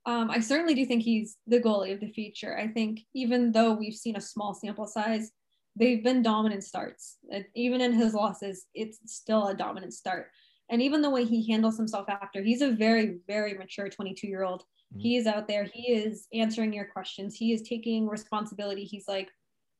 Um, 0.05 0.31
I 0.31 0.41
certainly 0.41 0.75
do 0.75 0.85
think 0.85 1.03
he's 1.03 1.37
the 1.47 1.61
goalie 1.61 1.95
of 1.95 2.01
the 2.01 2.11
future. 2.11 2.59
I 2.59 2.67
think 2.67 3.01
even 3.15 3.53
though 3.53 3.73
we've 3.73 3.95
seen 3.95 4.17
a 4.17 4.21
small 4.21 4.53
sample 4.53 4.87
size, 4.87 5.31
they've 5.77 6.03
been 6.03 6.23
dominant 6.23 6.65
starts. 6.65 7.19
Even 7.55 7.81
in 7.81 7.93
his 7.93 8.13
losses, 8.13 8.67
it's 8.75 8.99
still 9.07 9.47
a 9.47 9.55
dominant 9.55 9.95
start. 9.95 10.31
And 10.73 10.81
even 10.81 11.03
the 11.03 11.11
way 11.11 11.27
he 11.27 11.47
handles 11.47 11.77
himself 11.77 12.09
after, 12.09 12.43
he's 12.43 12.63
a 12.63 12.71
very, 12.71 13.19
very 13.29 13.53
mature 13.53 13.91
22 13.91 14.27
year 14.27 14.43
old. 14.43 14.63
Mm-hmm. 14.63 15.01
He 15.01 15.17
is 15.17 15.27
out 15.27 15.47
there, 15.47 15.69
he 15.73 15.93
is 15.93 16.27
answering 16.33 16.73
your 16.73 16.87
questions, 16.87 17.37
he 17.37 17.53
is 17.53 17.61
taking 17.63 18.09
responsibility. 18.09 18.85
He's 18.85 19.07
like, 19.07 19.29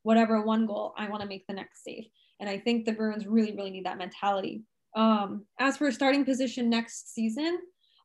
whatever, 0.03 0.41
one 0.41 0.67
goal, 0.67 0.93
I 0.95 1.09
want 1.09 1.23
to 1.23 1.27
make 1.27 1.47
the 1.47 1.53
next 1.53 1.83
save. 1.83 2.05
And 2.39 2.47
I 2.47 2.59
think 2.59 2.85
the 2.85 2.91
Bruins 2.91 3.25
really, 3.25 3.55
really 3.55 3.71
need 3.71 3.87
that 3.87 3.97
mentality. 3.97 4.63
Um, 4.95 5.45
as 5.59 5.77
for 5.77 5.91
starting 5.91 6.25
position 6.25 6.69
next 6.69 7.15
season, 7.15 7.57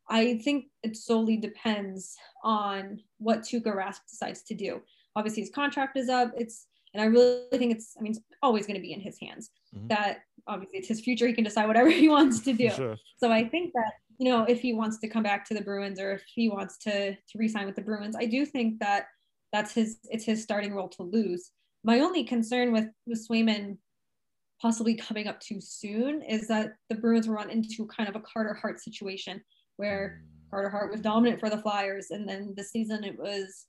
I 0.09 0.38
think 0.38 0.66
it 0.83 0.96
solely 0.96 1.37
depends 1.37 2.16
on 2.42 3.01
what 3.18 3.40
Tuukka 3.42 3.77
Rask 3.77 4.01
decides 4.09 4.42
to 4.44 4.55
do. 4.55 4.81
Obviously, 5.14 5.42
his 5.42 5.51
contract 5.51 5.98
is 5.98 6.09
up. 6.09 6.33
It's 6.38 6.67
and 6.94 7.03
I 7.03 7.07
really 7.07 7.42
think 7.53 7.72
it's, 7.72 7.94
I 7.98 8.03
mean, 8.03 8.12
it's 8.12 8.20
always 8.42 8.66
going 8.66 8.77
to 8.77 8.83
be 8.83 8.92
in 8.92 9.01
his 9.01 9.18
hands. 9.20 9.51
Mm-hmm. 9.74 9.88
That 9.88 10.20
obviously 10.46 10.79
it's 10.79 10.88
his 10.88 11.01
future. 11.01 11.27
He 11.27 11.35
can 11.35 11.44
decide 11.44 11.66
whatever 11.66 11.90
he 12.03 12.09
wants 12.09 12.40
to 12.40 12.53
do. 12.53 12.70
Sure. 12.70 12.96
So 13.18 13.31
I 13.31 13.48
think 13.48 13.72
that, 13.74 13.92
you 14.18 14.31
know, 14.31 14.44
if 14.44 14.61
he 14.61 14.72
wants 14.72 14.98
to 14.98 15.09
come 15.09 15.22
back 15.22 15.46
to 15.46 15.55
the 15.55 15.61
Bruins 15.61 16.01
or 16.01 16.12
if 16.12 16.22
he 16.27 16.48
wants 16.48 16.79
to 16.79 17.12
to 17.12 17.38
resign 17.38 17.66
with 17.66 17.77
the 17.77 17.83
Bruins, 17.83 18.16
I 18.18 18.27
do 18.27 18.44
think 18.44 18.81
that 18.81 19.07
that's 19.53 19.72
his 19.72 19.98
it's 20.05 20.24
his 20.24 20.42
starting 20.42 20.74
role 20.74 20.88
to 20.88 21.03
lose. 21.03 21.51
My 21.85 22.01
only 22.01 22.24
concern 22.24 22.72
with 22.72 22.87
with 23.07 23.27
Swayman 23.29 23.79
possibly 24.61 24.94
coming 24.94 25.29
up 25.29 25.38
too 25.38 25.61
soon 25.61 26.22
is 26.22 26.48
that 26.48 26.72
the 26.88 26.96
Bruins 26.96 27.29
run 27.29 27.48
into 27.48 27.87
kind 27.87 28.09
of 28.09 28.16
a 28.16 28.20
Carter 28.20 28.55
Hart 28.55 28.81
situation 28.81 29.40
where 29.77 30.20
mm. 30.20 30.51
Carter 30.51 30.68
Hart 30.68 30.90
was 30.90 31.01
dominant 31.01 31.38
for 31.38 31.48
the 31.48 31.59
Flyers 31.59 32.11
and 32.11 32.29
then 32.29 32.55
this 32.57 32.72
season 32.72 33.05
it 33.05 33.16
was 33.16 33.66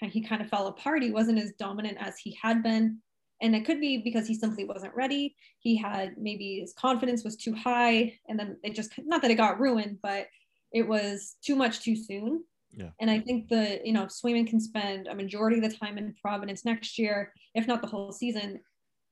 he 0.00 0.20
kind 0.20 0.42
of 0.42 0.48
fell 0.48 0.66
apart. 0.66 1.02
He 1.02 1.10
wasn't 1.10 1.38
as 1.38 1.52
dominant 1.58 1.98
as 2.00 2.18
he 2.18 2.36
had 2.40 2.62
been. 2.62 2.98
And 3.40 3.54
it 3.54 3.64
could 3.64 3.80
be 3.80 3.98
because 3.98 4.26
he 4.26 4.34
simply 4.34 4.64
wasn't 4.64 4.94
ready. 4.94 5.34
He 5.58 5.76
had 5.76 6.14
maybe 6.18 6.60
his 6.60 6.72
confidence 6.72 7.24
was 7.24 7.36
too 7.36 7.54
high. 7.54 8.18
And 8.28 8.38
then 8.38 8.56
it 8.62 8.74
just, 8.74 8.92
not 8.98 9.22
that 9.22 9.30
it 9.30 9.36
got 9.36 9.60
ruined, 9.60 9.98
but 10.02 10.26
it 10.72 10.86
was 10.86 11.36
too 11.44 11.56
much 11.56 11.80
too 11.80 11.96
soon. 11.96 12.44
Yeah. 12.72 12.90
And 13.00 13.10
I 13.10 13.20
think 13.20 13.48
the, 13.48 13.80
you 13.84 13.92
know, 13.92 14.06
Swayman 14.06 14.46
can 14.46 14.60
spend 14.60 15.06
a 15.06 15.14
majority 15.14 15.58
of 15.58 15.70
the 15.70 15.76
time 15.76 15.98
in 15.98 16.14
Providence 16.20 16.64
next 16.64 16.98
year, 16.98 17.32
if 17.54 17.66
not 17.66 17.80
the 17.80 17.88
whole 17.88 18.12
season, 18.12 18.60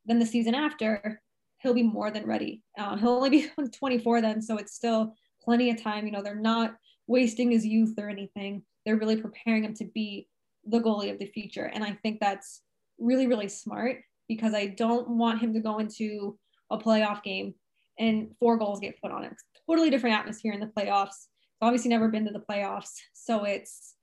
then 0.04 0.18
the 0.18 0.26
season 0.26 0.54
after, 0.54 1.20
he'll 1.62 1.74
be 1.74 1.82
more 1.82 2.10
than 2.10 2.26
ready. 2.26 2.62
Uh, 2.76 2.96
he'll 2.96 3.10
only 3.10 3.30
be 3.30 3.48
24 3.78 4.20
then. 4.20 4.42
So 4.42 4.56
it's 4.56 4.74
still 4.74 5.14
plenty 5.42 5.70
of 5.70 5.80
time. 5.80 6.06
You 6.06 6.12
know, 6.12 6.22
they're 6.22 6.34
not 6.34 6.74
wasting 7.06 7.50
his 7.50 7.64
youth 7.64 7.94
or 7.98 8.08
anything. 8.08 8.62
They're 8.84 8.96
really 8.96 9.20
preparing 9.20 9.64
him 9.64 9.74
to 9.74 9.84
be 9.84 10.26
the 10.66 10.80
goalie 10.80 11.10
of 11.10 11.18
the 11.18 11.26
future. 11.26 11.70
And 11.72 11.84
I 11.84 11.98
think 12.02 12.20
that's 12.20 12.62
really, 12.98 13.26
really 13.26 13.48
smart 13.48 13.98
because 14.28 14.54
I 14.54 14.66
don't 14.66 15.08
want 15.08 15.40
him 15.40 15.52
to 15.54 15.60
go 15.60 15.78
into 15.78 16.38
a 16.70 16.78
playoff 16.78 17.22
game 17.22 17.54
and 17.98 18.30
four 18.38 18.56
goals 18.56 18.80
get 18.80 19.00
put 19.00 19.10
on 19.12 19.24
it. 19.24 19.34
Totally 19.68 19.90
different 19.90 20.16
atmosphere 20.16 20.52
in 20.52 20.60
the 20.60 20.66
playoffs. 20.66 21.26
Obviously, 21.60 21.90
never 21.90 22.08
been 22.08 22.24
to 22.26 22.32
the 22.32 22.40
playoffs. 22.40 22.94
So 23.12 23.44
it's 23.44 23.94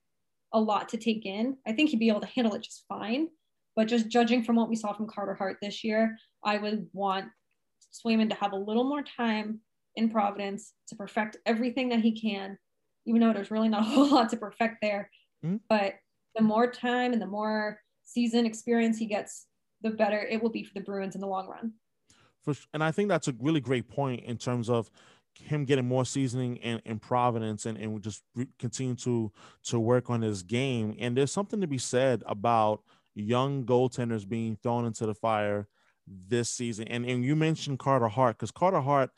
a 0.52 0.60
lot 0.60 0.88
to 0.90 0.96
take 0.96 1.26
in. 1.26 1.56
I 1.66 1.72
think 1.72 1.90
he'd 1.90 1.98
be 1.98 2.08
able 2.08 2.20
to 2.20 2.26
handle 2.26 2.54
it 2.54 2.62
just 2.62 2.84
fine. 2.88 3.28
But 3.76 3.88
just 3.88 4.08
judging 4.08 4.42
from 4.42 4.56
what 4.56 4.68
we 4.68 4.76
saw 4.76 4.92
from 4.92 5.06
Carter 5.06 5.34
Hart 5.34 5.58
this 5.62 5.84
year, 5.84 6.16
I 6.44 6.58
would 6.58 6.88
want 6.92 7.26
Swayman 7.92 8.28
to 8.30 8.36
have 8.36 8.52
a 8.52 8.56
little 8.56 8.84
more 8.84 9.02
time 9.02 9.60
in 9.96 10.10
Providence 10.10 10.72
to 10.88 10.96
perfect 10.96 11.36
everything 11.46 11.88
that 11.90 12.00
he 12.00 12.18
can, 12.18 12.58
even 13.06 13.20
though 13.20 13.32
there's 13.32 13.50
really 13.50 13.68
not 13.68 13.82
a 13.82 13.84
whole 13.84 14.10
lot 14.10 14.30
to 14.30 14.36
perfect 14.36 14.78
there. 14.82 15.10
Mm-hmm. 15.44 15.56
But 15.68 15.94
the 16.40 16.46
more 16.46 16.70
time 16.70 17.12
and 17.12 17.20
the 17.20 17.26
more 17.26 17.78
season 18.02 18.46
experience 18.46 18.96
he 18.96 19.04
gets, 19.04 19.46
the 19.82 19.90
better 19.90 20.18
it 20.18 20.42
will 20.42 20.48
be 20.48 20.64
for 20.64 20.72
the 20.72 20.80
Bruins 20.80 21.14
in 21.14 21.20
the 21.20 21.26
long 21.26 21.46
run. 21.46 21.74
For, 22.42 22.54
and 22.72 22.82
I 22.82 22.92
think 22.92 23.10
that's 23.10 23.28
a 23.28 23.34
really 23.38 23.60
great 23.60 23.88
point 23.88 24.24
in 24.24 24.38
terms 24.38 24.70
of 24.70 24.90
him 25.34 25.66
getting 25.66 25.86
more 25.86 26.06
seasoning 26.06 26.56
in, 26.56 26.80
in 26.86 26.98
Providence 26.98 27.66
and, 27.66 27.76
and 27.76 28.02
just 28.02 28.22
re- 28.34 28.48
continue 28.58 28.94
to 28.96 29.30
to 29.64 29.78
work 29.78 30.08
on 30.08 30.22
his 30.22 30.42
game. 30.42 30.96
And 30.98 31.14
there's 31.14 31.30
something 31.30 31.60
to 31.60 31.66
be 31.66 31.76
said 31.76 32.22
about 32.26 32.80
young 33.14 33.64
goaltenders 33.64 34.26
being 34.26 34.56
thrown 34.62 34.86
into 34.86 35.04
the 35.04 35.14
fire 35.14 35.68
this 36.06 36.48
season. 36.48 36.88
And 36.88 37.04
and 37.04 37.22
you 37.22 37.36
mentioned 37.36 37.78
Carter 37.78 38.08
Hart 38.08 38.38
because 38.38 38.50
Carter 38.50 38.80
Hart, 38.80 39.10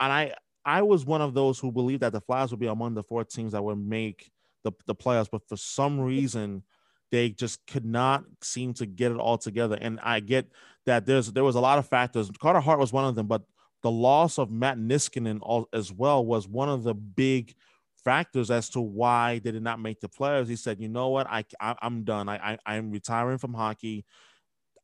and 0.00 0.12
I 0.12 0.34
I 0.64 0.82
was 0.82 1.06
one 1.06 1.20
of 1.20 1.34
those 1.34 1.60
who 1.60 1.70
believed 1.70 2.02
that 2.02 2.12
the 2.12 2.20
Flyers 2.20 2.50
would 2.50 2.60
be 2.60 2.66
among 2.66 2.94
the 2.94 3.04
four 3.04 3.22
teams 3.22 3.52
that 3.52 3.62
would 3.62 3.78
make 3.78 4.31
the, 4.64 4.72
the 4.86 4.94
playoffs, 4.94 5.30
but 5.30 5.48
for 5.48 5.56
some 5.56 6.00
reason 6.00 6.62
they 7.10 7.28
just 7.28 7.64
could 7.66 7.84
not 7.84 8.24
seem 8.42 8.72
to 8.74 8.86
get 8.86 9.12
it 9.12 9.18
all 9.18 9.36
together. 9.36 9.76
And 9.80 10.00
I 10.02 10.20
get 10.20 10.50
that 10.86 11.06
there's 11.06 11.30
there 11.32 11.44
was 11.44 11.56
a 11.56 11.60
lot 11.60 11.78
of 11.78 11.86
factors. 11.86 12.30
Carter 12.40 12.60
Hart 12.60 12.78
was 12.78 12.92
one 12.92 13.04
of 13.04 13.14
them, 13.14 13.26
but 13.26 13.42
the 13.82 13.90
loss 13.90 14.38
of 14.38 14.50
Matt 14.50 14.78
Niskanen 14.78 15.38
all, 15.42 15.68
as 15.72 15.92
well 15.92 16.24
was 16.24 16.48
one 16.48 16.68
of 16.68 16.84
the 16.84 16.94
big 16.94 17.54
factors 18.02 18.50
as 18.50 18.68
to 18.70 18.80
why 18.80 19.40
they 19.40 19.52
did 19.52 19.62
not 19.62 19.80
make 19.80 20.00
the 20.00 20.08
players. 20.08 20.48
He 20.48 20.56
said, 20.56 20.80
"You 20.80 20.88
know 20.88 21.10
what? 21.10 21.26
I, 21.28 21.44
I 21.60 21.76
am 21.82 22.04
done. 22.04 22.28
I, 22.28 22.54
I 22.54 22.58
I'm 22.76 22.90
retiring 22.90 23.38
from 23.38 23.54
hockey." 23.54 24.04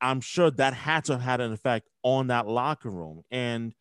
I'm 0.01 0.20
sure 0.20 0.51
that 0.53 0.74
had 0.74 1.07
to 1.07 1.14
have 1.14 1.22
had 1.22 1.41
an 1.41 1.53
effect 1.53 1.89
on 2.05 2.29
that 2.29 2.47
locker 2.47 2.91
room. 2.91 3.22
And 3.33 3.74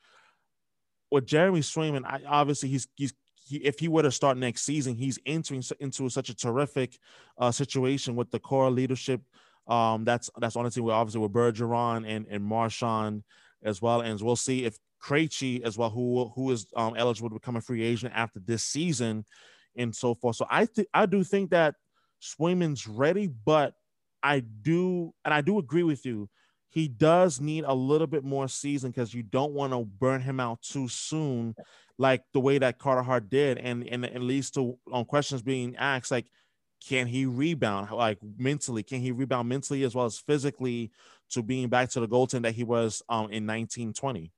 with 1.11 1.27
Jeremy 1.27 1.59
Swayman, 1.59 2.03
I, 2.05 2.21
obviously 2.27 2.69
he's 2.69 2.87
he's 2.95 3.13
he, 3.47 3.57
if 3.57 3.79
he 3.79 3.87
were 3.87 4.03
to 4.03 4.11
start 4.11 4.37
next 4.37 4.63
season, 4.63 4.95
he's 4.95 5.19
entering 5.25 5.63
into 5.79 6.09
such 6.09 6.29
a 6.29 6.35
terrific 6.35 6.97
uh, 7.37 7.51
situation 7.51 8.15
with 8.15 8.31
the 8.31 8.39
core 8.39 8.69
leadership. 8.69 9.21
Um, 9.67 10.05
that's 10.05 10.29
that's 10.39 10.55
on 10.55 10.63
the 10.63 10.71
team. 10.71 10.85
With 10.85 10.93
obviously 10.93 11.21
with 11.21 11.33
Bergeron 11.33 12.07
and 12.07 12.25
and 12.29 12.43
Marchand 12.43 13.23
as 13.63 13.81
well, 13.81 14.01
and 14.01 14.19
we'll 14.21 14.35
see 14.35 14.65
if 14.65 14.77
Krejci 15.01 15.61
as 15.63 15.77
well, 15.77 15.89
who 15.89 16.31
who 16.35 16.51
is 16.51 16.67
um, 16.75 16.95
eligible 16.97 17.29
to 17.29 17.35
become 17.35 17.55
a 17.55 17.61
free 17.61 17.83
agent 17.83 18.13
after 18.15 18.39
this 18.39 18.63
season, 18.63 19.25
and 19.75 19.95
so 19.95 20.13
forth. 20.13 20.35
So 20.35 20.45
I 20.49 20.65
think 20.65 20.87
I 20.93 21.05
do 21.05 21.23
think 21.23 21.51
that 21.51 21.75
Swayman's 22.21 22.87
ready, 22.87 23.27
but 23.27 23.73
I 24.23 24.39
do 24.39 25.13
and 25.23 25.33
I 25.33 25.41
do 25.41 25.59
agree 25.59 25.83
with 25.83 26.05
you. 26.05 26.29
He 26.69 26.87
does 26.87 27.39
need 27.39 27.63
a 27.65 27.73
little 27.73 28.07
bit 28.07 28.23
more 28.23 28.47
season 28.47 28.91
because 28.91 29.13
you 29.13 29.23
don't 29.23 29.53
want 29.53 29.73
to 29.73 29.85
burn 29.85 30.21
him 30.21 30.39
out 30.39 30.61
too 30.61 30.87
soon, 30.87 31.55
like 31.97 32.23
the 32.33 32.39
way 32.39 32.57
that 32.57 32.77
Carter 32.77 33.03
Hart 33.03 33.29
did, 33.29 33.57
and 33.57 33.87
and 33.87 34.05
at 34.05 34.21
least 34.21 34.53
to 34.55 34.77
on 34.91 35.05
questions 35.05 35.41
being 35.41 35.75
asked 35.77 36.11
like 36.11 36.27
can 36.85 37.07
he 37.07 37.25
rebound 37.25 37.91
like 37.91 38.19
mentally? 38.37 38.83
Can 38.83 39.01
he 39.01 39.11
rebound 39.11 39.49
mentally 39.49 39.83
as 39.83 39.95
well 39.95 40.05
as 40.05 40.19
physically 40.19 40.91
to 41.31 41.41
being 41.41 41.69
back 41.69 41.89
to 41.91 41.99
the 41.99 42.07
goaltender 42.07 42.43
that 42.43 42.55
he 42.55 42.63
was 42.63 43.01
um, 43.09 43.25
in 43.25 43.45
1920? 43.45 44.31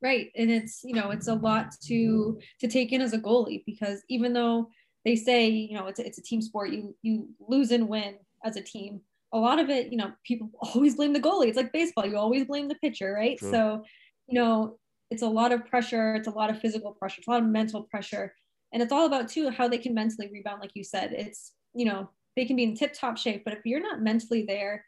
Right, 0.00 0.30
and 0.36 0.50
it's 0.50 0.84
you 0.84 0.94
know 0.94 1.10
it's 1.10 1.28
a 1.28 1.34
lot 1.34 1.72
to 1.86 2.38
to 2.60 2.68
take 2.68 2.92
in 2.92 3.00
as 3.00 3.12
a 3.12 3.18
goalie 3.18 3.64
because 3.64 4.02
even 4.08 4.32
though 4.34 4.68
they 5.04 5.16
say 5.16 5.48
you 5.48 5.74
know 5.74 5.86
it's 5.86 5.98
a, 5.98 6.06
it's 6.06 6.18
a 6.18 6.22
team 6.22 6.42
sport, 6.42 6.70
you 6.70 6.94
you 7.02 7.28
lose 7.40 7.70
and 7.70 7.88
win 7.88 8.16
as 8.44 8.56
a 8.56 8.62
team. 8.62 9.00
A 9.32 9.38
lot 9.38 9.58
of 9.58 9.68
it, 9.68 9.90
you 9.90 9.96
know, 9.98 10.12
people 10.24 10.50
always 10.60 10.94
blame 10.96 11.12
the 11.12 11.20
goalie. 11.20 11.48
It's 11.48 11.56
like 11.56 11.72
baseball; 11.72 12.06
you 12.06 12.16
always 12.16 12.44
blame 12.44 12.68
the 12.68 12.76
pitcher, 12.76 13.12
right? 13.12 13.38
True. 13.38 13.50
So, 13.50 13.84
you 14.26 14.38
know, 14.38 14.78
it's 15.10 15.22
a 15.22 15.28
lot 15.28 15.52
of 15.52 15.66
pressure. 15.66 16.14
It's 16.14 16.28
a 16.28 16.32
lot 16.32 16.50
of 16.50 16.58
physical 16.60 16.92
pressure. 16.92 17.18
It's 17.18 17.28
a 17.28 17.30
lot 17.30 17.42
of 17.42 17.48
mental 17.48 17.82
pressure 17.82 18.34
and 18.74 18.82
it's 18.82 18.92
all 18.92 19.06
about 19.06 19.28
too 19.28 19.48
how 19.48 19.66
they 19.68 19.78
can 19.78 19.94
mentally 19.94 20.28
rebound 20.30 20.60
like 20.60 20.72
you 20.74 20.84
said 20.84 21.12
it's 21.12 21.52
you 21.72 21.86
know 21.86 22.10
they 22.36 22.44
can 22.44 22.56
be 22.56 22.64
in 22.64 22.74
tip 22.74 22.92
top 22.92 23.16
shape 23.16 23.42
but 23.44 23.54
if 23.54 23.60
you're 23.64 23.80
not 23.80 24.02
mentally 24.02 24.44
there 24.46 24.84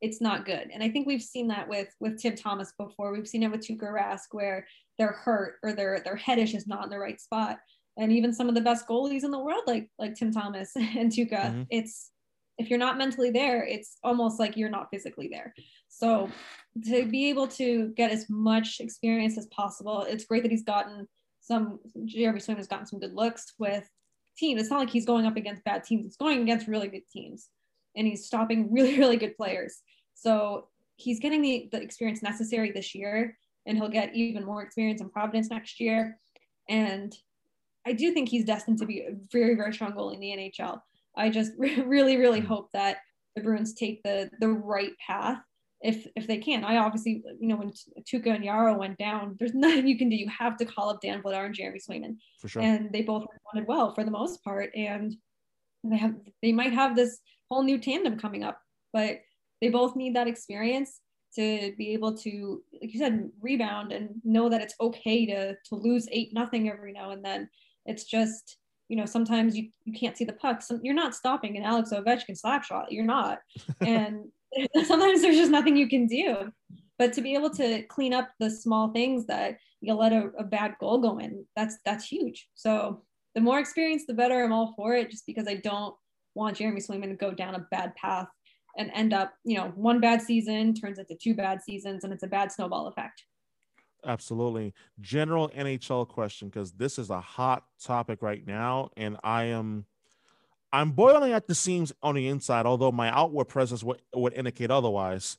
it's 0.00 0.20
not 0.20 0.46
good 0.46 0.70
and 0.72 0.82
i 0.82 0.88
think 0.88 1.06
we've 1.06 1.22
seen 1.22 1.48
that 1.48 1.68
with 1.68 1.88
with 2.00 2.20
tim 2.20 2.34
thomas 2.34 2.72
before 2.78 3.12
we've 3.12 3.28
seen 3.28 3.42
it 3.42 3.50
with 3.50 3.60
tuukka 3.60 3.92
rask 3.92 4.32
where 4.32 4.66
they're 4.96 5.12
hurt 5.12 5.56
or 5.62 5.72
their 5.72 6.00
their 6.00 6.16
head 6.16 6.38
is 6.38 6.52
just 6.52 6.68
not 6.68 6.84
in 6.84 6.90
the 6.90 6.98
right 6.98 7.20
spot 7.20 7.58
and 7.98 8.10
even 8.12 8.32
some 8.32 8.48
of 8.48 8.54
the 8.54 8.60
best 8.60 8.88
goalies 8.88 9.24
in 9.24 9.30
the 9.30 9.38
world 9.38 9.62
like 9.66 9.90
like 9.98 10.14
tim 10.14 10.32
thomas 10.32 10.70
and 10.76 11.12
tuukka 11.12 11.42
mm-hmm. 11.42 11.62
it's 11.70 12.12
if 12.56 12.70
you're 12.70 12.78
not 12.78 12.98
mentally 12.98 13.30
there 13.30 13.64
it's 13.64 13.96
almost 14.04 14.38
like 14.38 14.56
you're 14.56 14.70
not 14.70 14.88
physically 14.90 15.28
there 15.28 15.52
so 15.88 16.30
to 16.82 17.06
be 17.06 17.28
able 17.28 17.46
to 17.46 17.92
get 17.96 18.10
as 18.10 18.26
much 18.28 18.80
experience 18.80 19.38
as 19.38 19.46
possible 19.46 20.04
it's 20.08 20.24
great 20.24 20.42
that 20.42 20.50
he's 20.50 20.64
gotten 20.64 21.06
some 21.44 21.78
Jeremy 22.06 22.40
Swayman 22.40 22.56
has 22.56 22.66
gotten 22.66 22.86
some 22.86 22.98
good 22.98 23.14
looks 23.14 23.52
with 23.58 23.88
teams. 24.36 24.60
It's 24.60 24.70
not 24.70 24.78
like 24.78 24.90
he's 24.90 25.06
going 25.06 25.26
up 25.26 25.36
against 25.36 25.64
bad 25.64 25.84
teams. 25.84 26.06
It's 26.06 26.16
going 26.16 26.40
against 26.40 26.66
really 26.66 26.88
good 26.88 27.06
teams, 27.12 27.48
and 27.94 28.06
he's 28.06 28.26
stopping 28.26 28.72
really 28.72 28.98
really 28.98 29.16
good 29.16 29.36
players. 29.36 29.82
So 30.14 30.68
he's 30.96 31.20
getting 31.20 31.42
the, 31.42 31.68
the 31.72 31.82
experience 31.82 32.22
necessary 32.22 32.70
this 32.72 32.94
year, 32.94 33.36
and 33.66 33.76
he'll 33.76 33.88
get 33.88 34.14
even 34.14 34.44
more 34.44 34.62
experience 34.62 35.00
in 35.00 35.10
Providence 35.10 35.50
next 35.50 35.80
year. 35.80 36.18
And 36.68 37.14
I 37.86 37.92
do 37.92 38.12
think 38.12 38.28
he's 38.28 38.44
destined 38.44 38.78
to 38.78 38.86
be 38.86 39.00
a 39.00 39.14
very 39.30 39.54
very 39.54 39.72
strong 39.74 39.92
goalie 39.92 40.14
in 40.14 40.20
the 40.20 40.50
NHL. 40.60 40.80
I 41.16 41.28
just 41.28 41.52
really 41.58 42.16
really 42.16 42.40
hmm. 42.40 42.46
hope 42.46 42.70
that 42.72 42.98
the 43.36 43.42
Bruins 43.42 43.74
take 43.74 44.02
the 44.02 44.30
the 44.40 44.48
right 44.48 44.92
path 45.06 45.42
if 45.84 46.06
if 46.16 46.26
they 46.26 46.38
can. 46.38 46.64
I 46.64 46.78
obviously, 46.78 47.22
you 47.38 47.48
know, 47.48 47.56
when 47.56 47.70
Tuukka 48.10 48.34
and 48.34 48.44
Jaro 48.44 48.76
went 48.76 48.96
down, 48.98 49.36
there's 49.38 49.54
nothing 49.54 49.86
you 49.86 49.98
can 49.98 50.08
do. 50.08 50.16
You 50.16 50.28
have 50.30 50.56
to 50.56 50.64
call 50.64 50.88
up 50.88 51.00
Dan 51.00 51.22
Vladar 51.22 51.46
and 51.46 51.54
Jeremy 51.54 51.78
Swayman. 51.78 52.16
For 52.40 52.48
sure. 52.48 52.62
And 52.62 52.90
they 52.90 53.02
both 53.02 53.26
responded 53.30 53.68
well 53.68 53.94
for 53.94 54.02
the 54.02 54.10
most 54.10 54.42
part. 54.42 54.70
And 54.74 55.14
they 55.84 55.98
have 55.98 56.14
they 56.42 56.52
might 56.52 56.72
have 56.72 56.96
this 56.96 57.20
whole 57.50 57.62
new 57.62 57.78
tandem 57.78 58.18
coming 58.18 58.42
up, 58.42 58.58
but 58.92 59.18
they 59.60 59.68
both 59.68 59.94
need 59.94 60.16
that 60.16 60.26
experience 60.26 61.00
to 61.36 61.74
be 61.76 61.92
able 61.92 62.16
to, 62.16 62.62
like 62.80 62.94
you 62.94 62.98
said, 62.98 63.28
rebound 63.40 63.92
and 63.92 64.08
know 64.24 64.48
that 64.48 64.62
it's 64.62 64.74
okay 64.80 65.26
to 65.26 65.54
to 65.54 65.74
lose 65.74 66.08
eight 66.10 66.32
nothing 66.32 66.70
every 66.70 66.92
now 66.92 67.10
and 67.10 67.22
then. 67.22 67.48
It's 67.84 68.04
just 68.04 68.56
you 68.88 68.96
know 68.96 69.04
sometimes 69.04 69.54
you, 69.54 69.68
you 69.84 69.92
can't 69.92 70.16
see 70.16 70.24
the 70.24 70.32
puck. 70.32 70.62
So 70.62 70.80
you're 70.82 70.94
not 70.94 71.14
stopping 71.14 71.58
an 71.58 71.62
Alex 71.62 71.90
Ovechkin 71.92 72.38
slap 72.38 72.64
shot. 72.64 72.90
You're 72.90 73.04
not, 73.04 73.40
and 73.82 74.24
sometimes 74.84 75.22
there's 75.22 75.36
just 75.36 75.50
nothing 75.50 75.76
you 75.76 75.88
can 75.88 76.06
do. 76.06 76.50
But 76.98 77.12
to 77.14 77.22
be 77.22 77.34
able 77.34 77.50
to 77.50 77.82
clean 77.84 78.14
up 78.14 78.30
the 78.38 78.50
small 78.50 78.92
things 78.92 79.26
that 79.26 79.58
you 79.80 79.94
let 79.94 80.12
a, 80.12 80.30
a 80.38 80.44
bad 80.44 80.74
goal 80.80 80.98
go 80.98 81.18
in, 81.18 81.44
that's 81.56 81.78
that's 81.84 82.06
huge. 82.06 82.48
So 82.54 83.02
the 83.34 83.40
more 83.40 83.58
experience, 83.58 84.04
the 84.06 84.14
better. 84.14 84.42
I'm 84.42 84.52
all 84.52 84.74
for 84.76 84.94
it, 84.94 85.10
just 85.10 85.26
because 85.26 85.48
I 85.48 85.56
don't 85.56 85.94
want 86.34 86.56
Jeremy 86.56 86.80
Swayman 86.80 87.08
to 87.08 87.16
go 87.16 87.32
down 87.32 87.54
a 87.54 87.66
bad 87.70 87.94
path 87.96 88.28
and 88.76 88.90
end 88.92 89.12
up, 89.12 89.32
you 89.44 89.56
know, 89.56 89.72
one 89.74 90.00
bad 90.00 90.20
season 90.20 90.74
turns 90.74 90.98
into 90.98 91.16
two 91.20 91.34
bad 91.34 91.62
seasons, 91.62 92.04
and 92.04 92.12
it's 92.12 92.22
a 92.22 92.28
bad 92.28 92.50
snowball 92.50 92.88
effect. 92.88 93.24
Absolutely. 94.06 94.74
General 95.00 95.48
NHL 95.50 96.06
question 96.08 96.48
because 96.48 96.72
this 96.72 96.98
is 96.98 97.10
a 97.10 97.20
hot 97.20 97.64
topic 97.82 98.22
right 98.22 98.46
now, 98.46 98.90
and 98.96 99.16
I 99.24 99.44
am 99.44 99.86
I'm 100.74 100.90
boiling 100.90 101.32
at 101.32 101.46
the 101.46 101.54
seams 101.54 101.92
on 102.02 102.16
the 102.16 102.26
inside, 102.26 102.66
although 102.66 102.90
my 102.90 103.08
outward 103.08 103.44
presence 103.44 103.84
would, 103.84 104.02
would 104.12 104.32
indicate 104.32 104.72
otherwise. 104.72 105.38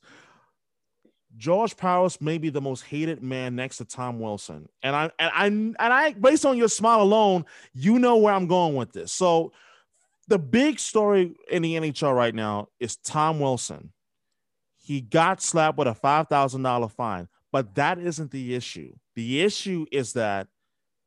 George 1.36 1.76
Parros 1.76 2.22
may 2.22 2.38
be 2.38 2.48
the 2.48 2.62
most 2.62 2.84
hated 2.84 3.22
man 3.22 3.54
next 3.54 3.76
to 3.76 3.84
Tom 3.84 4.18
Wilson. 4.18 4.66
And 4.82 4.96
I 4.96 5.10
and 5.18 5.30
I 5.34 5.46
and 5.46 5.76
I 5.78 6.12
based 6.14 6.46
on 6.46 6.56
your 6.56 6.70
smile 6.70 7.02
alone, 7.02 7.44
you 7.74 7.98
know 7.98 8.16
where 8.16 8.32
I'm 8.32 8.46
going 8.46 8.76
with 8.76 8.94
this. 8.94 9.12
So 9.12 9.52
the 10.26 10.38
big 10.38 10.78
story 10.78 11.34
in 11.50 11.60
the 11.60 11.74
NHL 11.74 12.16
right 12.16 12.34
now 12.34 12.68
is 12.80 12.96
Tom 12.96 13.38
Wilson. 13.38 13.92
He 14.78 15.02
got 15.02 15.42
slapped 15.42 15.76
with 15.76 15.88
a 15.88 15.94
$5,000 15.94 16.92
fine, 16.92 17.28
but 17.52 17.74
that 17.74 17.98
isn't 17.98 18.30
the 18.30 18.54
issue. 18.54 18.94
The 19.14 19.42
issue 19.42 19.84
is 19.92 20.14
that 20.14 20.48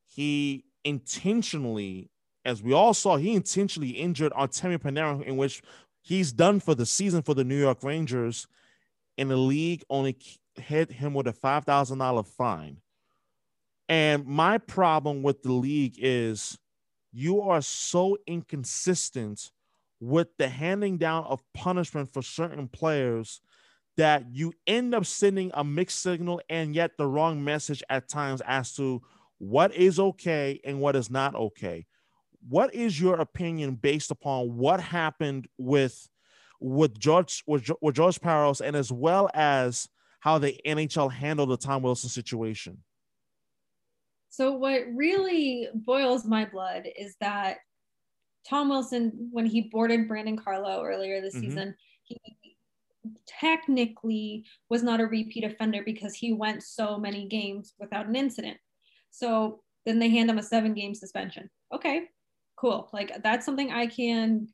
he 0.05 0.65
intentionally 0.83 2.11
as 2.45 2.63
we 2.63 2.73
all 2.73 2.93
saw, 2.93 3.17
he 3.17 3.35
intentionally 3.35 3.89
injured 3.89 4.31
Artemi 4.33 4.77
Panarin, 4.77 5.23
in 5.23 5.37
which 5.37 5.61
he's 6.01 6.31
done 6.31 6.59
for 6.59 6.75
the 6.75 6.85
season 6.85 7.21
for 7.21 7.33
the 7.33 7.43
New 7.43 7.59
York 7.59 7.83
Rangers. 7.83 8.47
And 9.17 9.29
the 9.29 9.37
league 9.37 9.83
only 9.89 10.17
hit 10.55 10.91
him 10.91 11.13
with 11.13 11.27
a 11.27 11.33
five 11.33 11.65
thousand 11.65 11.99
dollar 11.99 12.23
fine. 12.23 12.77
And 13.89 14.25
my 14.25 14.59
problem 14.59 15.23
with 15.23 15.41
the 15.41 15.51
league 15.51 15.95
is 15.97 16.57
you 17.11 17.41
are 17.41 17.61
so 17.61 18.17
inconsistent 18.27 19.51
with 19.99 20.27
the 20.37 20.47
handing 20.47 20.97
down 20.97 21.25
of 21.25 21.43
punishment 21.53 22.13
for 22.13 22.21
certain 22.21 22.67
players 22.67 23.41
that 23.97 24.23
you 24.31 24.53
end 24.65 24.95
up 24.95 25.05
sending 25.05 25.51
a 25.53 25.63
mixed 25.63 26.01
signal 26.01 26.39
and 26.49 26.73
yet 26.73 26.91
the 26.97 27.05
wrong 27.05 27.43
message 27.43 27.83
at 27.89 28.07
times 28.07 28.41
as 28.45 28.73
to 28.75 29.01
what 29.39 29.73
is 29.75 29.99
okay 29.99 30.61
and 30.63 30.79
what 30.79 30.95
is 30.95 31.09
not 31.09 31.35
okay 31.35 31.85
what 32.49 32.73
is 32.73 32.99
your 32.99 33.15
opinion 33.15 33.75
based 33.75 34.11
upon 34.11 34.57
what 34.57 34.81
happened 34.81 35.47
with 35.57 36.09
with 36.59 36.99
George 36.99 37.43
with, 37.47 37.69
with 37.81 37.95
George 37.95 38.19
Parros 38.19 38.59
and 38.59 38.75
as 38.75 38.91
well 38.91 39.29
as 39.33 39.87
how 40.19 40.37
the 40.37 40.59
NHL 40.65 41.11
handled 41.11 41.49
the 41.49 41.57
Tom 41.57 41.83
Wilson 41.83 42.09
situation? 42.09 42.83
So 44.29 44.53
what 44.53 44.83
really 44.93 45.67
boils 45.73 46.25
my 46.25 46.45
blood 46.45 46.87
is 46.97 47.15
that 47.21 47.57
Tom 48.47 48.69
Wilson, 48.69 49.29
when 49.31 49.45
he 49.45 49.61
boarded 49.61 50.07
Brandon 50.07 50.37
Carlo 50.37 50.83
earlier 50.83 51.21
this 51.21 51.35
mm-hmm. 51.35 51.49
season, 51.49 51.75
he 52.03 52.17
technically 53.27 54.45
was 54.69 54.83
not 54.83 54.99
a 54.99 55.05
repeat 55.05 55.43
offender 55.43 55.83
because 55.83 56.15
he 56.15 56.33
went 56.33 56.63
so 56.63 56.97
many 56.97 57.27
games 57.27 57.73
without 57.79 58.07
an 58.07 58.15
incident. 58.15 58.57
So 59.11 59.61
then 59.85 59.99
they 59.99 60.09
hand 60.09 60.29
him 60.29 60.37
a 60.37 60.43
seven 60.43 60.73
game 60.73 60.93
suspension. 60.93 61.49
Okay, 61.73 62.07
cool. 62.59 62.89
Like 62.93 63.11
that's 63.23 63.45
something 63.45 63.71
I 63.71 63.87
can 63.87 64.47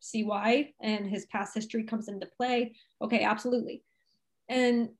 see 0.00 0.24
why, 0.24 0.72
and 0.80 1.08
his 1.08 1.26
past 1.26 1.54
history 1.54 1.84
comes 1.84 2.08
into 2.08 2.26
play. 2.36 2.74
Okay, 3.02 3.22
absolutely. 3.22 3.82
And 4.48 4.90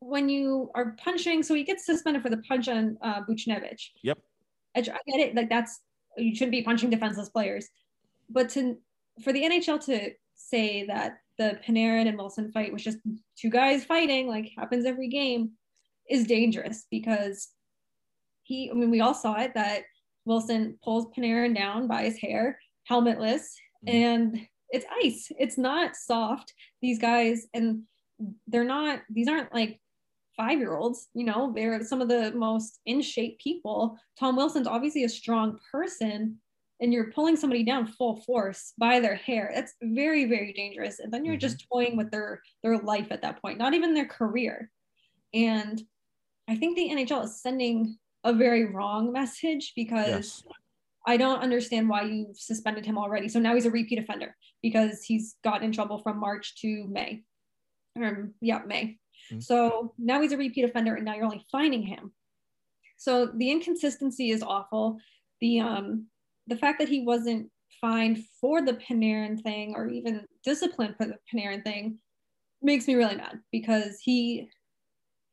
when 0.00 0.28
you 0.28 0.70
are 0.74 0.96
punching, 1.02 1.42
so 1.42 1.54
he 1.54 1.64
gets 1.64 1.86
suspended 1.86 2.22
for 2.22 2.30
the 2.30 2.38
punch 2.38 2.68
on 2.68 2.98
uh, 3.02 3.22
Buchnevich. 3.28 3.90
Yep. 4.02 4.18
I, 4.76 4.80
I 4.80 4.82
get 4.82 5.20
it. 5.20 5.34
Like 5.34 5.48
that's 5.48 5.80
you 6.16 6.34
shouldn't 6.34 6.52
be 6.52 6.62
punching 6.62 6.90
defenseless 6.90 7.28
players, 7.28 7.68
but 8.28 8.48
to 8.50 8.76
for 9.22 9.32
the 9.32 9.42
NHL 9.42 9.84
to 9.86 10.10
say 10.36 10.86
that 10.86 11.18
the 11.38 11.58
Panarin 11.66 12.08
and 12.08 12.18
Wilson 12.18 12.50
fight 12.52 12.72
was 12.72 12.82
just 12.82 12.98
two 13.36 13.50
guys 13.50 13.84
fighting, 13.84 14.26
like 14.26 14.50
happens 14.56 14.84
every 14.84 15.08
game, 15.08 15.52
is 16.08 16.26
dangerous 16.26 16.86
because 16.90 17.48
he. 18.42 18.70
I 18.70 18.74
mean, 18.74 18.90
we 18.90 19.00
all 19.00 19.14
saw 19.14 19.40
it 19.40 19.54
that 19.54 19.84
Wilson 20.28 20.78
pulls 20.84 21.06
Panarin 21.16 21.56
down 21.56 21.88
by 21.88 22.04
his 22.04 22.18
hair, 22.18 22.58
helmetless, 22.88 23.42
mm-hmm. 23.86 23.88
and 23.88 24.46
it's 24.70 24.86
ice. 25.02 25.32
It's 25.38 25.58
not 25.58 25.96
soft. 25.96 26.52
These 26.82 26.98
guys, 26.98 27.46
and 27.54 27.82
they're 28.46 28.64
not, 28.64 29.00
these 29.10 29.28
aren't 29.28 29.52
like 29.52 29.80
five 30.36 30.58
year 30.58 30.76
olds, 30.76 31.08
you 31.14 31.24
know, 31.24 31.52
they're 31.54 31.82
some 31.82 32.00
of 32.00 32.08
the 32.08 32.32
most 32.32 32.80
in 32.86 33.00
shape 33.02 33.38
people. 33.40 33.98
Tom 34.18 34.36
Wilson's 34.36 34.66
obviously 34.66 35.04
a 35.04 35.08
strong 35.08 35.58
person, 35.72 36.38
and 36.80 36.92
you're 36.92 37.10
pulling 37.12 37.36
somebody 37.36 37.64
down 37.64 37.86
full 37.86 38.20
force 38.20 38.72
by 38.78 39.00
their 39.00 39.16
hair. 39.16 39.50
That's 39.52 39.74
very, 39.82 40.26
very 40.26 40.52
dangerous. 40.52 41.00
And 41.00 41.12
then 41.12 41.24
you're 41.24 41.34
mm-hmm. 41.34 41.40
just 41.40 41.66
toying 41.72 41.96
with 41.96 42.10
their 42.10 42.40
their 42.62 42.78
life 42.78 43.08
at 43.10 43.22
that 43.22 43.42
point, 43.42 43.58
not 43.58 43.74
even 43.74 43.94
their 43.94 44.06
career. 44.06 44.70
And 45.34 45.82
I 46.48 46.56
think 46.56 46.76
the 46.76 46.88
NHL 46.88 47.24
is 47.24 47.42
sending 47.42 47.98
a 48.24 48.32
very 48.32 48.66
wrong 48.66 49.12
message 49.12 49.72
because 49.76 50.08
yes. 50.08 50.42
I 51.06 51.16
don't 51.16 51.40
understand 51.40 51.88
why 51.88 52.02
you 52.02 52.32
suspended 52.34 52.84
him 52.84 52.98
already. 52.98 53.28
So 53.28 53.40
now 53.40 53.54
he's 53.54 53.66
a 53.66 53.70
repeat 53.70 53.98
offender 53.98 54.36
because 54.62 55.02
he's 55.02 55.36
got 55.42 55.62
in 55.62 55.72
trouble 55.72 55.98
from 55.98 56.18
March 56.18 56.56
to 56.60 56.86
May. 56.88 57.22
Um, 57.96 58.34
yeah, 58.40 58.60
May. 58.66 58.98
Mm-hmm. 59.30 59.40
So 59.40 59.94
now 59.98 60.20
he's 60.20 60.32
a 60.32 60.36
repeat 60.36 60.64
offender 60.64 60.94
and 60.94 61.04
now 61.04 61.14
you're 61.14 61.24
only 61.24 61.44
fining 61.50 61.82
him. 61.82 62.12
So 62.96 63.26
the 63.26 63.50
inconsistency 63.50 64.30
is 64.30 64.42
awful. 64.42 64.98
The 65.40 65.60
um 65.60 66.06
the 66.46 66.56
fact 66.56 66.78
that 66.80 66.88
he 66.88 67.02
wasn't 67.02 67.50
fined 67.80 68.24
for 68.40 68.60
the 68.62 68.74
Panarin 68.74 69.40
thing 69.40 69.74
or 69.76 69.88
even 69.88 70.26
disciplined 70.42 70.96
for 70.96 71.06
the 71.06 71.16
Panarin 71.32 71.62
thing 71.62 71.98
makes 72.60 72.88
me 72.88 72.94
really 72.94 73.16
mad 73.16 73.38
because 73.52 74.00
he 74.00 74.48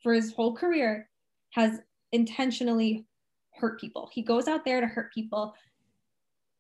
for 0.04 0.14
his 0.14 0.34
whole 0.34 0.56
career 0.56 1.10
has 1.52 1.80
intentionally 2.16 3.06
hurt 3.52 3.80
people. 3.80 4.10
He 4.12 4.22
goes 4.22 4.48
out 4.48 4.66
there 4.66 4.82
to 4.82 4.88
hurt 4.88 5.14
people 5.14 5.54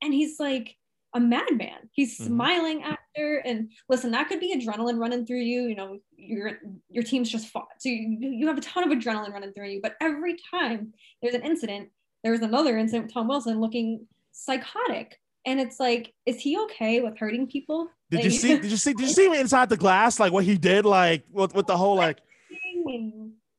and 0.01 0.13
he's 0.13 0.39
like 0.39 0.75
a 1.13 1.19
madman. 1.19 1.89
He's 1.91 2.15
mm-hmm. 2.15 2.27
smiling 2.27 2.83
after 2.83 3.37
and 3.37 3.71
listen, 3.89 4.11
that 4.11 4.27
could 4.27 4.39
be 4.39 4.55
adrenaline 4.55 4.99
running 4.99 5.25
through 5.25 5.39
you. 5.39 5.63
You 5.63 5.75
know, 5.75 5.99
your 6.17 6.59
your 6.89 7.03
team's 7.03 7.29
just 7.29 7.47
fought. 7.47 7.67
So 7.79 7.89
you, 7.89 8.17
you 8.19 8.47
have 8.47 8.57
a 8.57 8.61
ton 8.61 8.89
of 8.89 8.97
adrenaline 8.97 9.31
running 9.31 9.53
through 9.53 9.69
you. 9.69 9.79
But 9.81 9.95
every 10.01 10.35
time 10.51 10.93
there's 11.21 11.35
an 11.35 11.43
incident, 11.43 11.89
there's 12.23 12.41
another 12.41 12.77
incident 12.77 13.05
with 13.05 13.13
Tom 13.13 13.27
Wilson 13.27 13.59
looking 13.59 14.07
psychotic. 14.31 15.19
And 15.47 15.59
it's 15.59 15.79
like, 15.79 16.13
is 16.25 16.39
he 16.39 16.57
okay 16.61 17.01
with 17.01 17.17
hurting 17.17 17.47
people? 17.47 17.87
Did 18.09 18.17
like, 18.17 18.25
you 18.25 18.31
see? 18.31 18.59
Did 18.59 18.71
you 18.71 18.77
see? 18.77 18.93
Did 18.93 19.07
you 19.07 19.13
see 19.13 19.27
him 19.27 19.33
inside 19.33 19.69
the 19.69 19.77
glass? 19.77 20.19
Like 20.19 20.33
what 20.33 20.43
he 20.43 20.57
did? 20.57 20.85
Like 20.85 21.23
with, 21.31 21.53
with 21.55 21.67
the 21.67 21.77
whole 21.77 21.95
like, 21.95 22.19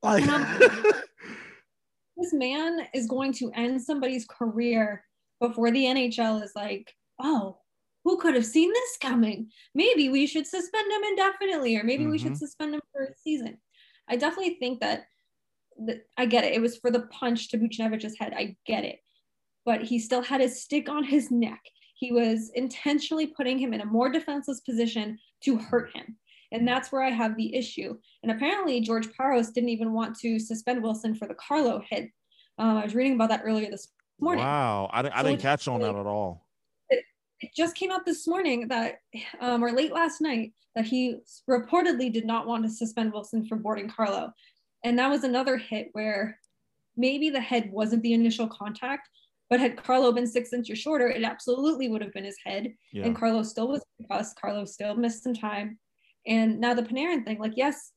like 0.02 0.24
this 2.16 2.32
man 2.32 2.86
is 2.94 3.06
going 3.06 3.32
to 3.34 3.50
end 3.54 3.82
somebody's 3.82 4.26
career 4.26 5.04
before 5.40 5.70
the 5.70 5.84
NHL 5.84 6.42
is 6.42 6.52
like, 6.56 6.92
oh, 7.20 7.58
who 8.04 8.16
could 8.18 8.34
have 8.34 8.46
seen 8.46 8.72
this 8.72 8.96
coming? 9.00 9.50
Maybe 9.74 10.08
we 10.08 10.26
should 10.26 10.46
suspend 10.46 10.90
him 10.90 11.02
indefinitely, 11.10 11.76
or 11.76 11.84
maybe 11.84 12.04
mm-hmm. 12.04 12.12
we 12.12 12.18
should 12.18 12.28
mm-hmm. 12.28 12.36
suspend 12.36 12.74
him 12.74 12.80
for 12.92 13.04
a 13.04 13.14
season. 13.22 13.58
I 14.08 14.16
definitely 14.16 14.56
think 14.60 14.80
that, 14.80 15.06
that 15.86 16.06
I 16.16 16.26
get 16.26 16.44
it. 16.44 16.54
It 16.54 16.62
was 16.62 16.76
for 16.76 16.90
the 16.90 17.02
punch 17.02 17.48
to 17.50 17.58
Buchnevich's 17.58 18.16
head. 18.18 18.32
I 18.36 18.56
get 18.64 18.84
it. 18.84 19.00
But 19.64 19.82
he 19.82 19.98
still 19.98 20.22
had 20.22 20.40
his 20.40 20.62
stick 20.62 20.88
on 20.88 21.02
his 21.02 21.30
neck. 21.30 21.60
He 21.96 22.12
was 22.12 22.50
intentionally 22.54 23.26
putting 23.26 23.58
him 23.58 23.74
in 23.74 23.80
a 23.80 23.86
more 23.86 24.08
defenseless 24.08 24.60
position 24.60 25.18
to 25.42 25.58
hurt 25.58 25.90
him. 25.94 26.16
And 26.56 26.66
that's 26.66 26.90
where 26.90 27.02
I 27.02 27.10
have 27.10 27.36
the 27.36 27.54
issue. 27.54 27.96
And 28.22 28.32
apparently, 28.32 28.80
George 28.80 29.08
Parros 29.08 29.52
didn't 29.52 29.68
even 29.68 29.92
want 29.92 30.18
to 30.20 30.38
suspend 30.38 30.82
Wilson 30.82 31.14
for 31.14 31.28
the 31.28 31.34
Carlo 31.34 31.82
hit. 31.86 32.10
Um, 32.56 32.78
I 32.78 32.84
was 32.84 32.94
reading 32.94 33.12
about 33.12 33.28
that 33.28 33.42
earlier 33.44 33.70
this 33.70 33.88
morning. 34.18 34.42
Wow, 34.42 34.88
I, 34.90 35.00
I 35.00 35.22
so 35.22 35.28
didn't 35.28 35.42
catch 35.42 35.68
on 35.68 35.80
that 35.82 35.94
at 35.94 36.06
all. 36.06 36.46
It, 36.88 37.04
it 37.40 37.50
just 37.54 37.76
came 37.76 37.92
out 37.92 38.06
this 38.06 38.26
morning 38.26 38.68
that, 38.68 39.00
um, 39.40 39.62
or 39.62 39.70
late 39.70 39.92
last 39.92 40.22
night, 40.22 40.54
that 40.74 40.86
he 40.86 41.16
reportedly 41.48 42.10
did 42.10 42.24
not 42.24 42.46
want 42.46 42.64
to 42.64 42.70
suspend 42.70 43.12
Wilson 43.12 43.44
for 43.44 43.56
boarding 43.56 43.90
Carlo. 43.90 44.32
And 44.82 44.98
that 44.98 45.10
was 45.10 45.24
another 45.24 45.58
hit 45.58 45.90
where 45.92 46.38
maybe 46.96 47.28
the 47.28 47.40
head 47.40 47.70
wasn't 47.70 48.02
the 48.02 48.14
initial 48.14 48.48
contact, 48.48 49.10
but 49.50 49.60
had 49.60 49.76
Carlo 49.76 50.10
been 50.10 50.26
six 50.26 50.54
inches 50.54 50.78
shorter, 50.78 51.08
it 51.08 51.22
absolutely 51.22 51.88
would 51.88 52.00
have 52.00 52.14
been 52.14 52.24
his 52.24 52.38
head. 52.42 52.72
Yeah. 52.92 53.04
And 53.04 53.14
Carlo 53.14 53.42
still 53.42 53.68
was 53.68 53.84
concussed. 53.98 54.40
Carlo 54.40 54.64
still 54.64 54.94
missed 54.94 55.22
some 55.22 55.34
time. 55.34 55.78
And 56.26 56.60
now 56.60 56.74
the 56.74 56.82
Panarin 56.82 57.24
thing, 57.24 57.38
like, 57.38 57.52
yes, 57.56 57.92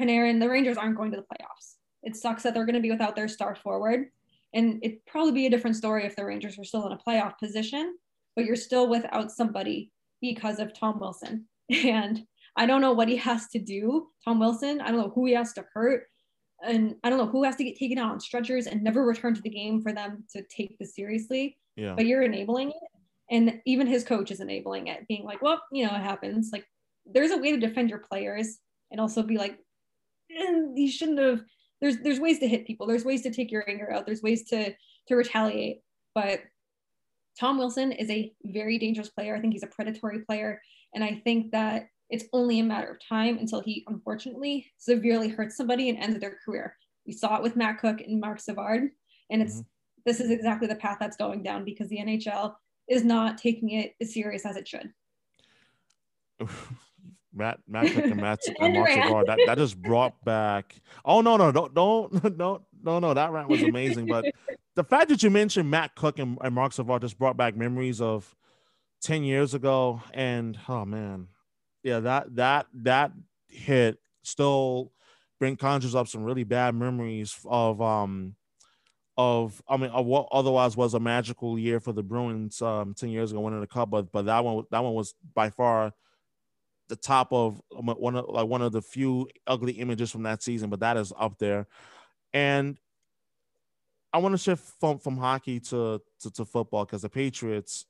Panarin, 0.00 0.40
the 0.40 0.48
Rangers 0.48 0.76
aren't 0.76 0.96
going 0.96 1.10
to 1.10 1.16
the 1.16 1.22
playoffs. 1.22 1.74
It 2.02 2.16
sucks 2.16 2.42
that 2.42 2.54
they're 2.54 2.64
going 2.64 2.74
to 2.76 2.80
be 2.80 2.90
without 2.90 3.16
their 3.16 3.28
star 3.28 3.54
forward. 3.54 4.06
And 4.54 4.80
it'd 4.82 5.04
probably 5.06 5.32
be 5.32 5.46
a 5.46 5.50
different 5.50 5.76
story 5.76 6.04
if 6.04 6.16
the 6.16 6.24
Rangers 6.24 6.56
were 6.56 6.64
still 6.64 6.86
in 6.86 6.92
a 6.92 6.98
playoff 6.98 7.38
position, 7.38 7.96
but 8.34 8.44
you're 8.44 8.56
still 8.56 8.88
without 8.88 9.30
somebody 9.30 9.92
because 10.20 10.58
of 10.58 10.72
Tom 10.78 10.98
Wilson. 10.98 11.46
And 11.84 12.26
I 12.56 12.66
don't 12.66 12.80
know 12.80 12.92
what 12.92 13.08
he 13.08 13.16
has 13.18 13.46
to 13.50 13.60
do, 13.60 14.08
Tom 14.24 14.40
Wilson. 14.40 14.80
I 14.80 14.88
don't 14.88 14.98
know 14.98 15.12
who 15.14 15.26
he 15.26 15.34
has 15.34 15.52
to 15.52 15.64
hurt. 15.72 16.08
And 16.66 16.96
I 17.04 17.08
don't 17.08 17.18
know 17.18 17.28
who 17.28 17.44
has 17.44 17.54
to 17.56 17.64
get 17.64 17.78
taken 17.78 17.96
out 17.96 18.10
on 18.10 18.18
stretchers 18.18 18.66
and 18.66 18.82
never 18.82 19.06
return 19.06 19.34
to 19.34 19.40
the 19.40 19.50
game 19.50 19.80
for 19.80 19.92
them 19.92 20.24
to 20.32 20.42
take 20.42 20.76
this 20.78 20.96
seriously. 20.96 21.56
Yeah. 21.76 21.94
But 21.94 22.06
you're 22.06 22.22
enabling 22.22 22.70
it. 22.70 22.76
And 23.30 23.60
even 23.64 23.86
his 23.86 24.02
coach 24.02 24.32
is 24.32 24.40
enabling 24.40 24.88
it, 24.88 25.06
being 25.06 25.24
like, 25.24 25.40
well, 25.40 25.62
you 25.70 25.86
know, 25.86 25.94
it 25.94 26.02
happens. 26.02 26.50
Like 26.52 26.66
there's 27.12 27.30
a 27.30 27.38
way 27.38 27.52
to 27.52 27.58
defend 27.58 27.90
your 27.90 27.98
players 27.98 28.58
and 28.90 29.00
also 29.00 29.22
be 29.22 29.36
like, 29.36 29.58
eh, 30.30 30.62
you 30.74 30.90
shouldn't 30.90 31.18
have 31.18 31.42
there's 31.80 31.98
there's 31.98 32.20
ways 32.20 32.38
to 32.40 32.48
hit 32.48 32.66
people. 32.66 32.86
There's 32.86 33.04
ways 33.04 33.22
to 33.22 33.32
take 33.32 33.50
your 33.50 33.68
anger 33.68 33.90
out. 33.92 34.06
There's 34.06 34.22
ways 34.22 34.44
to 34.50 34.74
to 35.08 35.14
retaliate. 35.14 35.80
But 36.14 36.40
tom 37.38 37.58
wilson 37.58 37.92
is 37.92 38.10
a 38.10 38.32
very 38.44 38.78
dangerous 38.78 39.08
player. 39.08 39.34
I 39.34 39.40
think 39.40 39.54
he's 39.54 39.62
a 39.62 39.68
predatory 39.68 40.20
player. 40.20 40.60
And 40.94 41.04
i 41.04 41.20
think 41.24 41.52
that 41.52 41.86
it's 42.10 42.24
only 42.32 42.58
a 42.58 42.64
matter 42.64 42.90
of 42.90 42.98
time 43.08 43.38
until 43.38 43.60
he 43.60 43.84
unfortunately 43.86 44.66
severely 44.78 45.28
hurts 45.28 45.56
somebody 45.56 45.88
and 45.88 45.98
ends 45.98 46.18
their 46.18 46.38
career. 46.44 46.76
We 47.06 47.12
saw 47.12 47.36
it 47.36 47.42
with 47.42 47.56
matt 47.56 47.78
cooke 47.78 48.00
and 48.00 48.20
Marc 48.20 48.40
savard. 48.40 48.90
And 49.30 49.40
it's 49.40 49.54
mm-hmm. 49.54 49.60
this 50.04 50.20
is 50.20 50.30
exactly 50.30 50.66
the 50.66 50.74
path 50.74 50.98
that's 51.00 51.16
going 51.16 51.42
down 51.42 51.64
because 51.64 51.88
the 51.88 51.98
nhl 51.98 52.54
is 52.88 53.04
not 53.04 53.38
taking 53.38 53.70
it 53.70 53.94
as 54.00 54.12
serious 54.12 54.44
as 54.44 54.56
it 54.56 54.66
should 54.66 54.90
Matt, 57.32 57.60
Matt 57.68 57.92
Cooke 57.92 58.04
and 58.10 58.20
Matt 58.20 58.40
and 58.60 58.74
Marc 58.74 58.90
Savard, 58.90 59.26
that, 59.28 59.38
that 59.46 59.58
just 59.58 59.80
brought 59.80 60.22
back. 60.24 60.74
Oh 61.04 61.20
no, 61.22 61.36
no, 61.36 61.50
don't, 61.50 61.74
don't, 61.74 62.38
no, 62.38 62.62
no, 62.82 62.98
no. 62.98 63.14
That 63.14 63.32
rant 63.32 63.48
was 63.48 63.62
amazing. 63.62 64.06
But 64.06 64.26
the 64.74 64.84
fact 64.84 65.08
that 65.08 65.22
you 65.22 65.30
mentioned 65.30 65.70
Matt 65.70 65.94
Cooke 65.94 66.18
and, 66.18 66.36
and 66.42 66.54
Marc 66.54 66.72
Savard 66.72 67.02
just 67.02 67.18
brought 67.18 67.36
back 67.36 67.56
memories 67.56 68.00
of 68.00 68.34
ten 69.00 69.24
years 69.24 69.54
ago. 69.54 70.02
And 70.12 70.58
oh 70.68 70.84
man, 70.84 71.28
yeah, 71.82 72.00
that 72.00 72.34
that 72.36 72.66
that 72.74 73.12
hit 73.48 73.98
still 74.22 74.92
bring 75.38 75.56
conjures 75.56 75.94
up 75.94 76.06
some 76.06 76.22
really 76.22 76.44
bad 76.44 76.74
memories 76.74 77.34
of 77.46 77.80
um 77.80 78.36
of 79.16 79.62
I 79.68 79.76
mean 79.76 79.90
of 79.90 80.06
what 80.06 80.28
otherwise 80.30 80.76
was 80.76 80.94
a 80.94 81.00
magical 81.00 81.58
year 81.58 81.80
for 81.80 81.92
the 81.92 82.02
Bruins 82.02 82.60
um 82.62 82.94
ten 82.94 83.08
years 83.08 83.32
ago 83.32 83.40
winning 83.40 83.60
the 83.60 83.66
cup, 83.66 83.90
but 83.90 84.12
but 84.12 84.26
that 84.26 84.44
one 84.44 84.64
that 84.70 84.84
one 84.84 84.94
was 84.94 85.14
by 85.34 85.50
far 85.50 85.92
the 86.90 86.96
top 86.96 87.32
of 87.32 87.62
um, 87.74 87.86
one 87.86 88.16
of 88.16 88.26
like 88.28 88.46
one 88.46 88.60
of 88.60 88.72
the 88.72 88.82
few 88.82 89.28
ugly 89.46 89.72
images 89.72 90.10
from 90.10 90.24
that 90.24 90.42
season, 90.42 90.68
but 90.68 90.80
that 90.80 90.98
is 90.98 91.12
up 91.18 91.38
there. 91.38 91.66
And 92.34 92.76
I 94.12 94.18
want 94.18 94.34
to 94.34 94.38
shift 94.38 94.64
from, 94.80 94.98
from 94.98 95.16
hockey 95.16 95.60
to, 95.60 96.02
to, 96.20 96.30
to 96.32 96.44
football 96.44 96.84
because 96.84 97.02
the 97.02 97.08
Patriots, 97.08 97.86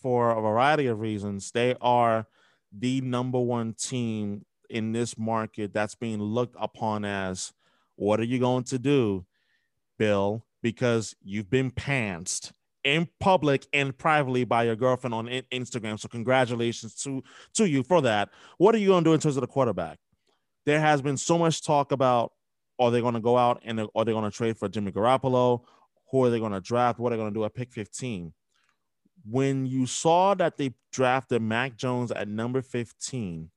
for 0.00 0.30
a 0.30 0.40
variety 0.40 0.86
of 0.86 1.00
reasons, 1.00 1.50
they 1.50 1.74
are 1.80 2.26
the 2.70 3.00
number 3.00 3.40
one 3.40 3.72
team 3.72 4.44
in 4.68 4.92
this 4.92 5.18
market 5.18 5.72
that's 5.72 5.94
being 5.94 6.20
looked 6.20 6.56
upon 6.60 7.04
as 7.04 7.52
what 7.96 8.20
are 8.20 8.24
you 8.24 8.38
going 8.38 8.64
to 8.64 8.78
do, 8.78 9.24
Bill? 9.98 10.44
Because 10.62 11.16
you've 11.22 11.50
been 11.50 11.70
pantsed 11.70 12.52
in 12.84 13.08
public 13.20 13.66
and 13.72 13.96
privately 13.96 14.44
by 14.44 14.64
your 14.64 14.76
girlfriend 14.76 15.14
on 15.14 15.26
Instagram. 15.52 15.98
So 15.98 16.08
congratulations 16.08 16.94
to 17.02 17.22
to 17.54 17.68
you 17.68 17.82
for 17.82 18.00
that. 18.02 18.30
What 18.58 18.74
are 18.74 18.78
you 18.78 18.88
going 18.88 19.04
to 19.04 19.10
do 19.10 19.14
in 19.14 19.20
terms 19.20 19.36
of 19.36 19.40
the 19.40 19.46
quarterback? 19.46 19.98
There 20.66 20.80
has 20.80 21.02
been 21.02 21.16
so 21.16 21.38
much 21.38 21.64
talk 21.64 21.92
about 21.92 22.32
are 22.78 22.90
they 22.90 23.00
going 23.00 23.14
to 23.14 23.20
go 23.20 23.36
out 23.36 23.60
and 23.64 23.80
are 23.80 24.04
they 24.04 24.12
going 24.12 24.24
to 24.24 24.36
trade 24.36 24.58
for 24.58 24.68
Jimmy 24.68 24.92
Garoppolo? 24.92 25.62
Who 26.10 26.24
are 26.24 26.30
they 26.30 26.38
going 26.38 26.52
to 26.52 26.60
draft? 26.60 26.98
What 26.98 27.12
are 27.12 27.16
they 27.16 27.22
going 27.22 27.32
to 27.32 27.38
do 27.38 27.44
at 27.44 27.54
pick 27.54 27.72
15? 27.72 28.32
When 29.24 29.66
you 29.66 29.86
saw 29.86 30.34
that 30.34 30.56
they 30.56 30.74
drafted 30.90 31.42
Mac 31.42 31.76
Jones 31.76 32.10
at 32.10 32.26
number 32.28 32.60
15, 32.60 33.50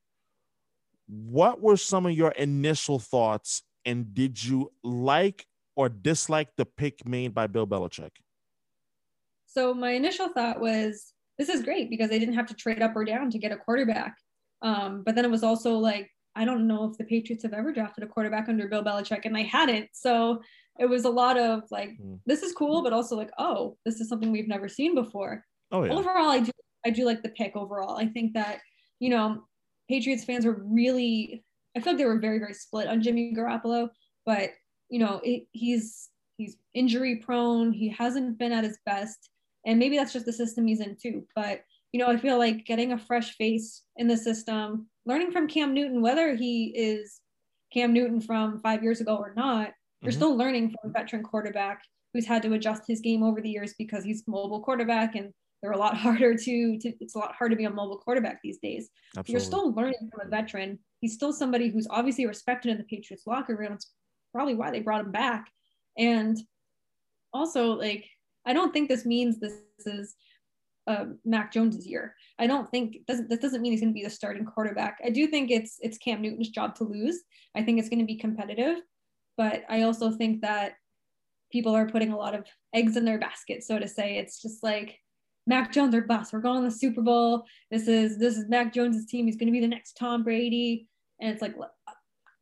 what 1.07 1.61
were 1.61 1.78
some 1.78 2.05
of 2.05 2.11
your 2.11 2.32
initial 2.32 2.99
thoughts? 2.99 3.63
And 3.84 4.13
did 4.13 4.43
you 4.43 4.71
like 4.84 5.45
or 5.76 5.89
dislike 5.89 6.49
the 6.55 6.65
pick 6.65 7.07
made 7.07 7.34
by 7.34 7.47
Bill 7.47 7.67
Belichick? 7.67 8.11
So 9.56 9.74
my 9.74 9.91
initial 9.91 10.28
thought 10.30 10.60
was, 10.60 11.14
this 11.38 11.47
is 11.47 11.64
great 11.64 11.89
because 11.89 12.10
they 12.10 12.20
didn't 12.20 12.36
have 12.36 12.47
to 12.47 12.53
trade 12.53 12.82
up 12.82 12.95
or 12.95 13.06
down 13.06 13.30
to 13.30 13.39
get 13.39 13.53
a 13.53 13.58
quarterback. 13.58 14.16
Um, 14.62 15.03
but 15.06 15.16
then 15.16 15.24
it 15.24 15.32
was 15.32 15.43
also 15.43 15.78
like, 15.78 16.10
I 16.36 16.43
don't 16.43 16.68
know 16.68 16.89
if 16.89 16.97
the 16.97 17.06
Patriots 17.06 17.43
have 17.43 17.53
ever 17.53 17.72
drafted 17.72 18.03
a 18.03 18.08
quarterback 18.08 18.49
under 18.49 18.68
Bill 18.68 18.84
Belichick, 18.84 19.22
and 19.24 19.34
they 19.34 19.43
hadn't. 19.43 19.88
So 19.93 20.41
it 20.78 20.88
was 20.88 21.06
a 21.06 21.10
lot 21.10 21.38
of 21.38 21.64
like, 21.72 21.91
mm. 21.91 22.20
this 22.26 22.43
is 22.43 22.51
cool, 22.51 22.84
but 22.84 22.91
also 22.91 23.16
like, 23.16 23.32
oh, 23.38 23.78
this 23.86 24.01
is 24.01 24.10
something 24.10 24.32
we've 24.32 24.47
never 24.47 24.68
seen 24.68 24.93
before. 24.93 25.45
Oh, 25.72 25.86
yeah. 25.86 25.93
Overall, 25.93 26.30
I 26.30 26.39
do 26.39 26.51
I 26.86 26.89
do 26.89 27.06
like 27.06 27.24
the 27.24 27.30
pick 27.30 27.56
overall. 27.56 27.97
I 27.97 28.08
think 28.08 28.34
that, 28.34 28.60
you 28.99 29.10
know, 29.10 29.45
Patriots 29.89 30.26
fans 30.26 30.45
were 30.45 30.62
really 30.66 31.43
I 31.76 31.80
feel 31.80 31.93
like 31.93 31.97
they 31.97 32.06
were 32.06 32.20
very, 32.20 32.39
very 32.39 32.53
split 32.53 32.88
on 32.88 33.01
Jimmy 33.01 33.34
Garoppolo, 33.36 33.89
but 34.26 34.51
you 34.89 34.99
know, 34.99 35.22
it, 35.24 35.47
he's 35.53 36.10
he's 36.38 36.58
injury 36.74 37.18
prone. 37.18 37.72
He 37.72 37.89
hasn't 37.89 38.38
been 38.38 38.51
at 38.51 38.66
his 38.66 38.78
best. 38.86 39.30
And 39.66 39.80
maybe 39.80 39.97
that's 39.97 40.13
just 40.13 40.26
the 40.26 40.34
system 40.34 40.68
he's 40.68 40.82
in 40.82 40.95
too. 41.01 41.26
But, 41.36 41.61
you 41.91 41.99
know, 41.99 42.07
I 42.07 42.18
feel 42.18 42.38
like 42.38 42.66
getting 42.66 42.91
a 42.91 42.97
fresh 42.97 43.36
face 43.36 43.84
in 43.97 44.07
the 44.07 44.18
system, 44.18 44.88
learning 45.05 45.32
from 45.32 45.47
Cam 45.47 45.74
Newton, 45.74 46.01
whether 46.01 46.36
he 46.36 46.74
is 46.76 47.20
Cam 47.74 47.93
Newton 47.93 48.22
from 48.22 48.59
five 48.59 48.84
years 48.84 49.01
ago 49.01 49.16
or 49.16 49.34
not, 49.36 49.72
You're 50.01 50.11
mm-hmm. 50.11 50.18
still 50.18 50.38
learning 50.38 50.70
from 50.70 50.89
a 50.89 50.93
veteran 50.93 51.24
quarterback 51.24 51.82
who's 52.13 52.26
had 52.26 52.41
to 52.43 52.53
adjust 52.53 52.84
his 52.88 53.01
game 53.01 53.24
over 53.24 53.41
the 53.41 53.49
years 53.49 53.74
because 53.78 54.03
he's 54.03 54.24
mobile 54.28 54.61
quarterback 54.61 55.16
and 55.16 55.34
they're 55.61 55.74
a 55.74 55.78
lot 55.78 55.97
harder 56.05 56.36
to, 56.36 56.80
to 56.80 56.93
it's 57.01 57.16
a 57.16 57.18
lot 57.20 57.36
harder 57.36 57.55
to 57.55 57.57
be 57.57 57.66
a 57.66 57.70
mobile 57.70 57.97
quarterback 57.97 58.39
these 58.43 58.59
days. 58.59 58.89
Absolutely. 59.18 59.32
You're 59.34 59.39
still 59.39 59.74
learning 59.74 60.09
from 60.11 60.28
a 60.28 60.30
veteran. 60.30 60.80
He's 61.01 61.13
still 61.13 61.34
somebody 61.34 61.70
who's 61.70 61.88
obviously 61.89 62.26
respected 62.26 62.72
in 62.72 62.78
the 62.78 62.84
Patriots 62.84 63.28
locker 63.28 63.55
room. 63.55 63.74
It's 63.74 63.91
probably 64.32 64.55
why 64.55 64.72
they 64.72 64.80
brought 64.80 65.05
him 65.05 65.11
back. 65.11 65.49
And 65.97 66.38
also, 67.34 67.74
like, 67.74 68.05
I 68.46 68.54
don't 68.54 68.74
think 68.74 68.89
this 68.89 69.06
means 69.06 69.39
this 69.39 69.54
is 69.86 70.16
uh, 70.88 71.06
Mac 71.24 71.52
Jones's 71.52 71.88
year. 71.88 72.16
I 72.38 72.48
don't 72.48 72.70
think 72.70 73.06
doesn't 73.08 73.30
that 73.30 73.41
doesn't 73.41 73.62
mean 73.62 73.72
he's 73.72 73.82
going 73.82 73.93
to 73.93 73.98
be 73.98 74.04
the 74.04 74.10
starting 74.10 74.46
quarterback. 74.46 75.00
I 75.04 75.10
do 75.10 75.28
think 75.28 75.52
it's 75.52 75.78
it's 75.82 75.98
Cam 75.98 76.22
Newton's 76.22 76.50
job 76.50 76.76
to 76.76 76.84
lose. 76.84 77.22
I 77.56 77.64
think 77.64 77.80
it's 77.80 77.89
going 77.89 78.00
to 78.00 78.06
be 78.06 78.18
competitive, 78.18 78.78
but 79.38 79.64
I 79.70 79.82
also 79.82 80.12
think 80.12 80.41
that 80.41 80.74
people 81.52 81.76
are 81.76 81.88
putting 81.88 82.12
a 82.12 82.18
lot 82.18 82.36
of 82.36 82.46
eggs 82.74 82.98
in 82.98 83.06
their 83.06 83.20
basket, 83.20 83.64
so 83.64 83.80
to 83.80 83.88
say. 83.88 84.18
It's 84.18 84.41
just 84.41 84.62
like 84.62 85.00
Mac 85.48 85.72
Jones 85.72 85.96
or 85.96 86.02
bust. 86.02 86.34
We're 86.34 86.39
going 86.39 86.64
to 86.64 86.70
the 86.70 86.76
Super 86.76 87.02
Bowl. 87.02 87.46
This 87.72 87.88
is 87.88 88.18
this 88.18 88.38
is 88.38 88.50
Mac 88.50 88.74
Jones's 88.74 89.06
team. 89.06 89.26
He's 89.26 89.38
going 89.38 89.48
to 89.48 89.54
be 89.54 89.62
the 89.62 89.68
next 89.68 89.98
Tom 89.98 90.24
Brady, 90.24 90.88
and 91.20 91.32
it's 91.32 91.41
like 91.41 91.56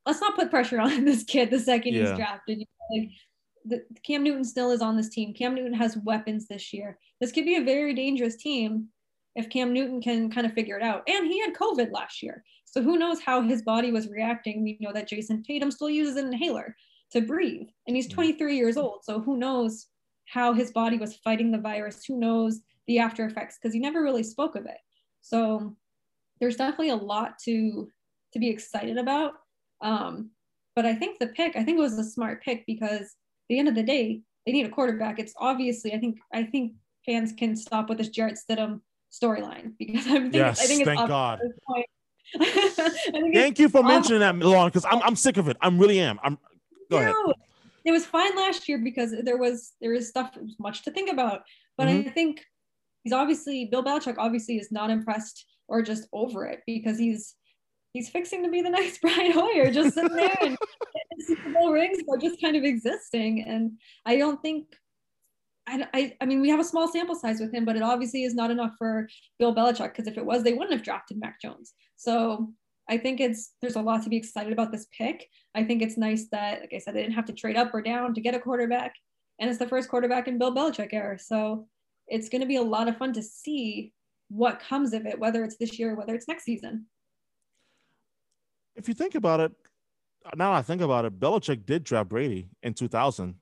let's 0.05 0.21
not 0.21 0.35
put 0.35 0.49
pressure 0.49 0.79
on 0.79 1.05
this 1.05 1.23
kid 1.23 1.49
the 1.49 1.59
second 1.59 1.93
yeah. 1.93 2.07
he's 2.07 2.17
drafted. 2.17 2.59
Like, 2.91 3.09
the, 3.65 3.83
Cam 4.03 4.23
Newton 4.23 4.43
still 4.43 4.71
is 4.71 4.81
on 4.81 4.97
this 4.97 5.09
team. 5.09 5.33
Cam 5.33 5.55
Newton 5.55 5.73
has 5.73 5.97
weapons 5.97 6.47
this 6.47 6.73
year. 6.73 6.97
This 7.19 7.31
could 7.31 7.45
be 7.45 7.55
a 7.55 7.63
very 7.63 7.93
dangerous 7.93 8.35
team 8.35 8.87
if 9.35 9.49
Cam 9.49 9.73
Newton 9.73 10.01
can 10.01 10.29
kind 10.29 10.45
of 10.45 10.53
figure 10.53 10.77
it 10.77 10.83
out. 10.83 11.03
And 11.07 11.27
he 11.27 11.39
had 11.39 11.53
COVID 11.55 11.91
last 11.91 12.21
year. 12.21 12.43
So 12.65 12.81
who 12.81 12.97
knows 12.97 13.21
how 13.21 13.41
his 13.41 13.61
body 13.61 13.91
was 13.91 14.09
reacting. 14.09 14.63
We 14.63 14.77
know 14.79 14.93
that 14.93 15.07
Jayson 15.07 15.43
Tatum 15.43 15.71
still 15.71 15.89
uses 15.89 16.17
an 16.17 16.27
inhaler 16.27 16.75
to 17.11 17.21
breathe. 17.21 17.67
And 17.87 17.95
he's 17.95 18.07
23 18.07 18.55
years 18.55 18.77
old. 18.77 19.03
So 19.03 19.19
who 19.19 19.37
knows 19.37 19.87
how 20.25 20.53
his 20.53 20.71
body 20.71 20.97
was 20.97 21.17
fighting 21.17 21.51
the 21.51 21.57
virus? 21.57 22.03
Who 22.07 22.19
knows 22.19 22.61
the 22.87 22.99
after 22.99 23.25
effects? 23.25 23.57
Because 23.57 23.73
he 23.73 23.79
never 23.79 24.01
really 24.01 24.23
spoke 24.23 24.55
of 24.55 24.65
it. 24.65 24.77
So 25.21 25.75
there's 26.39 26.57
definitely 26.57 26.89
a 26.89 26.95
lot 26.95 27.39
to 27.45 27.89
to 28.33 28.39
be 28.39 28.49
excited 28.49 28.97
about. 28.97 29.33
Um, 29.81 30.31
but 30.75 30.85
I 30.87 30.95
think 30.95 31.19
the 31.19 31.27
pick, 31.27 31.55
I 31.55 31.63
think 31.63 31.77
it 31.77 31.81
was 31.81 31.99
a 31.99 32.03
smart 32.03 32.41
pick 32.43 32.65
because 32.65 33.15
the 33.49 33.59
end 33.59 33.67
of 33.67 33.75
the 33.75 33.83
day, 33.83 34.21
they 34.45 34.51
need 34.51 34.65
a 34.65 34.69
quarterback. 34.69 35.19
It's 35.19 35.33
obviously, 35.37 35.93
I 35.93 35.99
think, 35.99 36.19
I 36.33 36.43
think 36.43 36.73
fans 37.05 37.33
can 37.33 37.55
stop 37.55 37.89
with 37.89 37.97
this 37.97 38.09
Jarrett 38.09 38.37
Stidham 38.37 38.81
storyline 39.11 39.73
because 39.77 40.07
I 40.07 40.19
think, 40.19 40.33
yes, 40.33 40.61
I 40.63 40.65
think 40.65 40.81
it's 40.81 40.87
thank 40.87 41.07
God. 41.07 41.39
thank 43.33 43.59
you 43.59 43.69
for 43.69 43.83
mentioning 43.83 44.19
that, 44.21 44.35
Lauren, 44.37 44.67
because 44.67 44.85
I'm, 44.85 45.01
I'm 45.03 45.15
sick 45.15 45.37
of 45.37 45.47
it. 45.47 45.57
I 45.61 45.69
really 45.69 45.99
am. 45.99 46.19
I'm 46.23 46.37
go 46.89 46.97
ahead. 46.97 47.13
It 47.85 47.91
was 47.91 48.05
fine 48.05 48.35
last 48.35 48.69
year 48.69 48.77
because 48.77 49.13
there 49.23 49.37
was 49.37 49.73
there 49.81 49.93
is 49.93 50.07
stuff 50.07 50.37
much 50.57 50.83
to 50.83 50.91
think 50.91 51.11
about. 51.11 51.41
But 51.77 51.89
mm-hmm. 51.89 52.07
I 52.07 52.11
think 52.11 52.41
he's 53.03 53.13
obviously 53.13 53.65
Bill 53.65 53.83
Belichick 53.83 54.15
obviously 54.17 54.57
is 54.57 54.71
not 54.71 54.89
impressed 54.89 55.45
or 55.67 55.81
just 55.81 56.07
over 56.13 56.45
it 56.45 56.61
because 56.65 56.97
he's 56.97 57.35
he's 57.93 58.09
fixing 58.09 58.43
to 58.43 58.49
be 58.49 58.61
the 58.61 58.69
next 58.71 59.01
Brian 59.01 59.31
Hoyer, 59.31 59.71
just 59.71 59.95
sitting 59.95 60.15
there 60.15 60.35
and 60.41 60.57
Super 61.19 61.51
Bowl 61.51 61.71
rings, 61.71 61.99
but 62.07 62.19
just 62.19 62.41
kind 62.41 62.55
of 62.55 62.63
existing. 62.63 63.45
And 63.47 63.73
I 64.05 64.17
don't 64.17 64.41
think, 64.41 64.65
I, 65.67 65.87
I, 65.93 66.17
I 66.19 66.25
mean, 66.25 66.41
we 66.41 66.49
have 66.49 66.59
a 66.59 66.65
small 66.65 66.87
sample 66.87 67.15
size 67.15 67.39
with 67.39 67.53
him, 67.53 67.63
but 67.63 67.77
it 67.77 67.81
obviously 67.81 68.23
is 68.23 68.35
not 68.35 68.51
enough 68.51 68.73
for 68.77 69.07
Bill 69.39 69.55
Belichick 69.55 69.91
because 69.91 70.07
if 70.07 70.17
it 70.17 70.25
was, 70.25 70.43
they 70.43 70.53
wouldn't 70.53 70.73
have 70.73 70.83
drafted 70.83 71.19
Mac 71.19 71.39
Jones. 71.39 71.73
So 71.95 72.51
I 72.89 72.97
think 72.97 73.21
it's 73.21 73.53
there's 73.61 73.77
a 73.77 73.81
lot 73.81 74.03
to 74.03 74.09
be 74.09 74.17
excited 74.17 74.51
about 74.51 74.71
this 74.71 74.87
pick. 74.97 75.25
I 75.55 75.63
think 75.63 75.81
it's 75.81 75.97
nice 75.97 76.27
that, 76.31 76.61
like 76.61 76.73
I 76.73 76.79
said, 76.79 76.95
they 76.95 77.01
didn't 77.01 77.15
have 77.15 77.25
to 77.25 77.33
trade 77.33 77.55
up 77.55 77.73
or 77.73 77.81
down 77.81 78.13
to 78.13 78.21
get 78.21 78.35
a 78.35 78.39
quarterback, 78.39 78.93
and 79.39 79.49
it's 79.49 79.59
the 79.59 79.67
first 79.67 79.87
quarterback 79.87 80.27
in 80.27 80.37
Bill 80.37 80.53
Belichick 80.53 80.89
era. 80.91 81.17
So 81.17 81.67
it's 82.07 82.27
going 82.27 82.41
to 82.41 82.47
be 82.47 82.57
a 82.57 82.61
lot 82.61 82.89
of 82.89 82.97
fun 82.97 83.13
to 83.13 83.23
see 83.23 83.93
what 84.29 84.59
comes 84.59 84.93
of 84.93 85.05
it, 85.05 85.17
whether 85.17 85.45
it's 85.45 85.55
this 85.57 85.79
year 85.79 85.93
or 85.93 85.95
whether 85.95 86.13
it's 86.13 86.27
next 86.27 86.43
season 86.43 86.87
if 88.75 88.87
you 88.87 88.93
think 88.93 89.15
about 89.15 89.39
it, 89.39 89.51
now 90.35 90.53
I 90.53 90.61
think 90.61 90.81
about 90.81 91.05
it, 91.05 91.19
Belichick 91.19 91.65
did 91.65 91.83
draft 91.83 92.09
Brady 92.09 92.49
in 92.61 92.73
2000. 92.73 93.35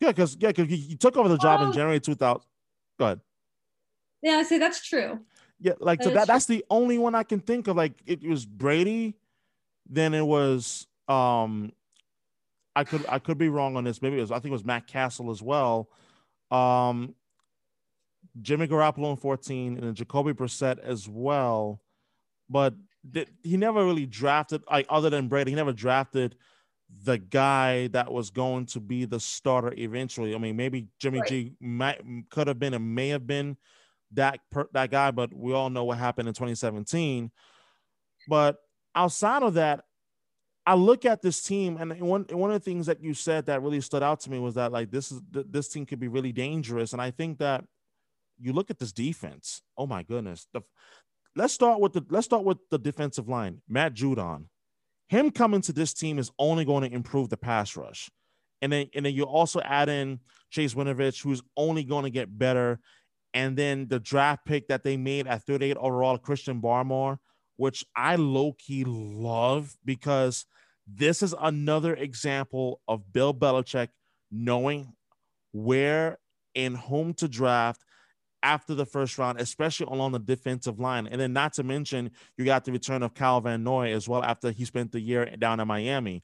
Yeah, 0.00 0.08
because 0.08 0.36
yeah, 0.40 0.48
because 0.48 0.68
he, 0.68 0.96
took 0.96 1.16
over 1.16 1.28
the 1.28 1.38
job 1.38 1.60
oh. 1.60 1.66
in 1.66 1.72
January 1.72 2.00
2000. 2.00 2.42
Go 2.98 3.04
ahead. 3.04 3.20
Yeah, 4.22 4.32
I 4.32 4.42
say 4.42 4.58
that's 4.58 4.86
true. 4.86 5.20
Yeah, 5.60 5.74
like 5.78 5.98
that 6.00 6.04
so 6.04 6.10
that, 6.10 6.26
that's 6.26 6.46
the 6.46 6.64
only 6.70 6.98
one 6.98 7.14
I 7.14 7.22
can 7.22 7.40
think 7.40 7.68
of. 7.68 7.76
Like 7.76 7.92
it 8.06 8.22
was 8.22 8.46
Brady, 8.46 9.14
then 9.88 10.14
it 10.14 10.24
was 10.24 10.86
um 11.08 11.72
I 12.74 12.84
could 12.84 13.04
I 13.08 13.18
could 13.18 13.36
be 13.36 13.50
wrong 13.50 13.76
on 13.76 13.84
this. 13.84 14.00
Maybe 14.00 14.16
it 14.16 14.22
was 14.22 14.30
I 14.30 14.36
think 14.36 14.46
it 14.46 14.52
was 14.52 14.64
Matt 14.64 14.86
Cassel 14.86 15.30
as 15.30 15.42
well. 15.42 15.90
Um 16.50 17.14
Jimmy 18.40 18.68
Garoppolo 18.68 19.10
in 19.10 19.16
14 19.16 19.74
and 19.74 19.82
then 19.82 19.94
Jacoby 19.94 20.32
Brissett 20.32 20.78
as 20.78 21.08
well. 21.08 21.82
But 22.48 22.74
he 23.42 23.56
never 23.56 23.84
really 23.84 24.06
drafted 24.06 24.62
like 24.70 24.86
other 24.88 25.10
than 25.10 25.28
Brady. 25.28 25.52
He 25.52 25.56
never 25.56 25.72
drafted 25.72 26.36
the 27.04 27.18
guy 27.18 27.86
that 27.88 28.12
was 28.12 28.30
going 28.30 28.66
to 28.66 28.80
be 28.80 29.04
the 29.04 29.20
starter 29.20 29.72
eventually. 29.76 30.34
I 30.34 30.38
mean, 30.38 30.56
maybe 30.56 30.88
Jimmy 30.98 31.20
right. 31.20 31.28
G 31.28 31.52
might 31.60 32.02
could 32.30 32.48
have 32.48 32.58
been 32.58 32.74
and 32.74 32.94
may 32.94 33.08
have 33.10 33.26
been 33.26 33.56
that 34.12 34.40
per, 34.50 34.68
that 34.72 34.90
guy, 34.90 35.10
but 35.10 35.32
we 35.32 35.52
all 35.52 35.70
know 35.70 35.84
what 35.84 35.98
happened 35.98 36.28
in 36.28 36.34
2017. 36.34 37.30
But 38.28 38.58
outside 38.94 39.42
of 39.42 39.54
that, 39.54 39.84
I 40.66 40.74
look 40.74 41.04
at 41.04 41.22
this 41.22 41.42
team, 41.42 41.78
and 41.78 42.00
one 42.00 42.26
one 42.30 42.50
of 42.50 42.54
the 42.54 42.64
things 42.64 42.86
that 42.86 43.02
you 43.02 43.14
said 43.14 43.46
that 43.46 43.62
really 43.62 43.80
stood 43.80 44.02
out 44.02 44.20
to 44.20 44.30
me 44.30 44.38
was 44.38 44.54
that 44.54 44.72
like 44.72 44.90
this 44.90 45.10
is 45.10 45.20
this 45.32 45.68
team 45.68 45.86
could 45.86 46.00
be 46.00 46.08
really 46.08 46.32
dangerous, 46.32 46.92
and 46.92 47.00
I 47.00 47.10
think 47.10 47.38
that 47.38 47.64
you 48.38 48.52
look 48.52 48.70
at 48.70 48.78
this 48.78 48.92
defense. 48.92 49.62
Oh 49.76 49.86
my 49.86 50.02
goodness, 50.02 50.46
the 50.52 50.60
let's 51.40 51.54
start 51.54 51.80
with 51.80 51.94
the 51.94 52.04
let's 52.10 52.26
start 52.26 52.44
with 52.44 52.58
the 52.70 52.78
defensive 52.78 53.26
line. 53.26 53.62
Matt 53.66 53.94
Judon, 53.94 54.44
him 55.08 55.30
coming 55.30 55.62
to 55.62 55.72
this 55.72 55.94
team 55.94 56.18
is 56.18 56.30
only 56.38 56.66
going 56.66 56.88
to 56.88 56.94
improve 56.94 57.30
the 57.30 57.36
pass 57.38 57.76
rush, 57.76 58.10
and 58.60 58.70
then 58.70 58.90
and 58.94 59.06
then 59.06 59.14
you 59.14 59.24
also 59.24 59.60
add 59.62 59.88
in 59.88 60.20
Chase 60.50 60.74
Winovich, 60.74 61.22
who's 61.22 61.42
only 61.56 61.82
going 61.82 62.04
to 62.04 62.10
get 62.10 62.38
better, 62.38 62.78
and 63.32 63.56
then 63.56 63.88
the 63.88 63.98
draft 63.98 64.44
pick 64.44 64.68
that 64.68 64.84
they 64.84 64.98
made 64.98 65.26
at 65.26 65.42
38 65.44 65.78
overall, 65.78 66.18
Christian 66.18 66.60
Barmore, 66.60 67.16
which 67.56 67.86
I 67.96 68.16
low 68.16 68.52
key 68.58 68.84
love 68.84 69.74
because 69.82 70.44
this 70.86 71.22
is 71.22 71.34
another 71.40 71.94
example 71.94 72.82
of 72.86 73.12
Bill 73.12 73.32
Belichick 73.32 73.88
knowing 74.30 74.92
where 75.52 76.18
and 76.54 76.76
whom 76.76 77.14
to 77.14 77.28
draft 77.28 77.82
after 78.42 78.74
the 78.74 78.86
first 78.86 79.18
round, 79.18 79.40
especially 79.40 79.86
along 79.86 80.12
the 80.12 80.18
defensive 80.18 80.78
line. 80.78 81.06
And 81.06 81.20
then, 81.20 81.32
not 81.32 81.52
to 81.54 81.62
mention, 81.62 82.10
you 82.36 82.44
got 82.44 82.64
the 82.64 82.72
return 82.72 83.02
of 83.02 83.14
Kyle 83.14 83.40
Van 83.40 83.62
Noy 83.62 83.92
as 83.92 84.08
well 84.08 84.22
after 84.22 84.50
he 84.50 84.64
spent 84.64 84.92
the 84.92 85.00
year 85.00 85.26
down 85.36 85.60
in 85.60 85.68
Miami. 85.68 86.22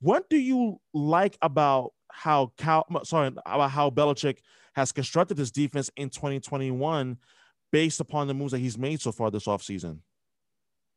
What 0.00 0.28
do 0.28 0.36
you 0.36 0.80
like 0.92 1.38
about 1.40 1.92
how 2.10 2.52
Cal, 2.58 2.86
sorry, 3.04 3.28
about 3.28 3.70
how 3.70 3.90
Belichick 3.90 4.38
has 4.74 4.92
constructed 4.92 5.36
this 5.36 5.50
defense 5.50 5.90
in 5.96 6.10
2021 6.10 7.16
based 7.72 8.00
upon 8.00 8.28
the 8.28 8.34
moves 8.34 8.52
that 8.52 8.58
he's 8.58 8.78
made 8.78 9.00
so 9.00 9.12
far 9.12 9.30
this 9.30 9.46
offseason? 9.46 9.98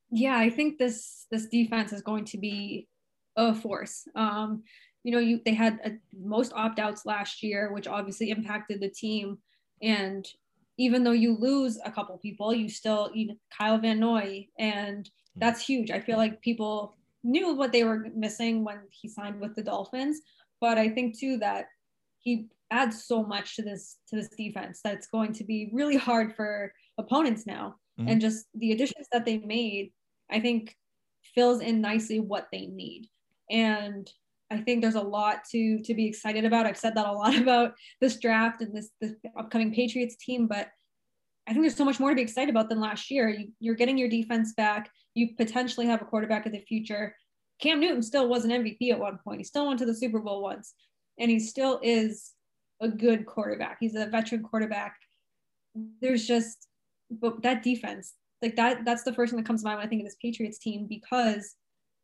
Yeah, 0.09 0.37
I 0.37 0.49
think 0.49 0.77
this 0.77 1.25
this 1.31 1.47
defense 1.47 1.91
is 1.91 2.01
going 2.01 2.25
to 2.25 2.37
be 2.37 2.87
a 3.35 3.53
force. 3.53 4.07
Um, 4.15 4.63
you 5.03 5.11
know, 5.11 5.19
you 5.19 5.41
they 5.45 5.53
had 5.53 5.79
a, 5.85 5.91
most 6.17 6.53
opt 6.53 6.79
outs 6.79 7.05
last 7.05 7.43
year, 7.43 7.73
which 7.73 7.87
obviously 7.87 8.29
impacted 8.29 8.81
the 8.81 8.89
team. 8.89 9.37
And 9.81 10.27
even 10.77 11.03
though 11.03 11.11
you 11.11 11.35
lose 11.37 11.79
a 11.83 11.91
couple 11.91 12.17
people, 12.17 12.53
you 12.53 12.69
still 12.69 13.09
you 13.13 13.27
know, 13.27 13.35
Kyle 13.55 13.77
Van 13.77 13.99
Noy, 13.99 14.47
and 14.59 15.09
hmm. 15.33 15.39
that's 15.39 15.65
huge. 15.65 15.91
I 15.91 15.99
feel 15.99 16.17
like 16.17 16.41
people 16.41 16.95
knew 17.23 17.53
what 17.53 17.71
they 17.71 17.83
were 17.83 18.07
missing 18.15 18.63
when 18.63 18.79
he 18.89 19.09
signed 19.09 19.39
with 19.39 19.55
the 19.55 19.63
Dolphins, 19.63 20.21
but 20.61 20.77
I 20.77 20.89
think 20.89 21.17
too 21.17 21.37
that 21.37 21.65
he 22.19 22.47
adds 22.71 23.05
so 23.05 23.23
much 23.23 23.55
to 23.55 23.61
this 23.61 23.97
to 24.09 24.15
this 24.15 24.29
defense 24.29 24.81
that's 24.83 25.07
going 25.07 25.33
to 25.33 25.43
be 25.43 25.69
really 25.71 25.97
hard 25.97 26.35
for 26.35 26.73
opponents 26.97 27.45
now. 27.45 27.75
Mm-hmm. 27.99 28.09
And 28.09 28.21
just 28.21 28.45
the 28.55 28.71
additions 28.71 29.07
that 29.11 29.25
they 29.25 29.39
made, 29.39 29.91
I 30.29 30.39
think 30.39 30.75
fills 31.33 31.61
in 31.61 31.81
nicely 31.81 32.19
what 32.19 32.47
they 32.51 32.67
need. 32.67 33.07
And 33.49 34.09
I 34.49 34.57
think 34.57 34.81
there's 34.81 34.95
a 34.95 35.01
lot 35.01 35.43
to 35.51 35.79
to 35.83 35.93
be 35.93 36.05
excited 36.05 36.45
about. 36.45 36.65
I've 36.65 36.77
said 36.77 36.95
that 36.95 37.05
a 37.05 37.11
lot 37.11 37.35
about 37.41 37.73
this 38.01 38.19
draft 38.19 38.61
and 38.61 38.75
this 38.75 38.89
upcoming 39.37 39.73
Patriots 39.73 40.15
team, 40.17 40.47
but 40.47 40.69
I 41.47 41.51
think 41.51 41.63
there's 41.63 41.75
so 41.75 41.85
much 41.85 41.99
more 41.99 42.09
to 42.09 42.15
be 42.15 42.21
excited 42.21 42.49
about 42.49 42.69
than 42.69 42.79
last 42.79 43.09
year. 43.09 43.29
You, 43.29 43.49
you're 43.59 43.75
getting 43.75 43.97
your 43.97 44.09
defense 44.09 44.53
back. 44.53 44.89
You 45.15 45.29
potentially 45.37 45.85
have 45.87 46.01
a 46.01 46.05
quarterback 46.05 46.45
of 46.45 46.51
the 46.51 46.59
future. 46.59 47.15
Cam 47.61 47.79
Newton 47.79 48.03
still 48.03 48.27
was 48.27 48.45
an 48.45 48.51
MVP 48.51 48.91
at 48.91 48.99
one 48.99 49.17
point. 49.23 49.39
He 49.39 49.43
still 49.43 49.65
went 49.65 49.79
to 49.79 49.85
the 49.85 49.95
Super 49.95 50.19
Bowl 50.19 50.43
once, 50.43 50.73
and 51.17 51.31
he 51.31 51.39
still 51.39 51.79
is 51.81 52.33
a 52.81 52.89
good 52.89 53.25
quarterback. 53.25 53.77
He's 53.79 53.95
a 53.95 54.05
veteran 54.05 54.43
quarterback. 54.43 54.95
There's 56.01 56.27
just, 56.27 56.67
but 57.09 57.41
that 57.43 57.63
defense, 57.63 58.13
like 58.41 58.55
that, 58.57 58.85
that's 58.85 59.03
the 59.03 59.13
first 59.13 59.31
thing 59.31 59.39
that 59.39 59.47
comes 59.47 59.61
to 59.61 59.67
mind 59.67 59.77
when 59.77 59.87
I 59.87 59.89
think 59.89 60.01
of 60.01 60.05
this 60.05 60.17
Patriots 60.21 60.59
team 60.59 60.85
because 60.87 61.55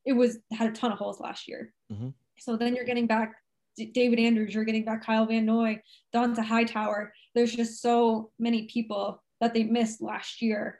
it 0.05 0.13
was 0.13 0.39
had 0.51 0.69
a 0.69 0.73
ton 0.73 0.91
of 0.91 0.97
holes 0.97 1.19
last 1.19 1.47
year. 1.47 1.71
Mm-hmm 1.91 2.09
So 2.39 2.57
then 2.57 2.75
you're 2.75 2.85
getting 2.85 3.07
back 3.07 3.33
David 3.75 4.19
Andrews, 4.19 4.53
you're 4.53 4.65
getting 4.65 4.85
back 4.85 5.05
Kyle 5.05 5.25
Van 5.25 5.45
Noy, 5.45 5.81
Dont'a 6.13 6.43
Hightower. 6.43 7.13
There's 7.33 7.55
just 7.55 7.81
so 7.81 8.31
many 8.37 8.67
people 8.67 9.23
that 9.41 9.53
they 9.53 9.63
missed 9.63 10.01
last 10.01 10.41
year 10.41 10.79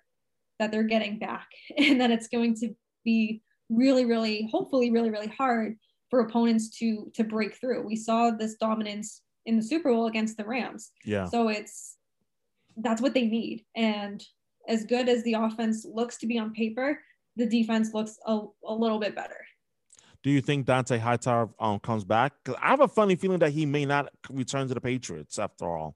that 0.60 0.72
they're 0.72 0.84
getting 0.84 1.20
back. 1.20 1.48
And 1.78 2.00
that 2.02 2.12
it's 2.12 2.28
going 2.28 2.56
to 2.56 2.70
be 3.04 3.42
really, 3.70 4.06
really, 4.06 4.48
hopefully 4.52 4.92
really, 4.92 5.10
really 5.10 5.28
hard 5.28 5.78
for 6.10 6.20
opponents 6.20 6.70
to 6.78 7.12
to 7.16 7.24
break 7.24 7.56
through. 7.60 7.82
We 7.86 7.96
saw 7.96 8.32
this 8.32 8.56
dominance 8.56 9.22
in 9.46 9.58
the 9.58 9.64
Super 9.64 9.92
Bowl 9.92 10.08
against 10.08 10.38
the 10.38 10.46
Rams. 10.46 10.92
Yeah. 11.04 11.26
So 11.26 11.48
it's 11.50 11.98
that's 12.78 13.02
what 13.02 13.14
they 13.14 13.26
need. 13.26 13.66
And 13.76 14.24
as 14.68 14.86
good 14.86 15.10
as 15.10 15.24
the 15.24 15.34
offense 15.34 15.86
looks 15.86 16.18
to 16.20 16.28
be 16.28 16.40
on 16.40 16.54
paper, 16.54 17.00
the 17.36 17.46
defense 17.46 17.94
looks 17.94 18.18
a, 18.26 18.42
a 18.66 18.74
little 18.74 19.00
bit 19.00 19.16
better. 19.16 19.46
Do 20.24 20.32
you 20.32 20.42
think 20.42 20.66
Dont'a 20.66 21.00
Hightower 21.00 21.50
um, 21.60 21.80
comes 21.80 22.06
back? 22.06 22.34
I 22.62 22.70
have 22.70 22.80
a 22.80 22.88
funny 22.88 23.16
feeling 23.16 23.40
that 23.40 23.52
he 23.52 23.66
may 23.66 23.86
not 23.86 24.10
return 24.30 24.68
to 24.70 24.74
the 24.74 24.82
Patriots 24.82 25.38
after 25.38 25.66
all. 25.66 25.96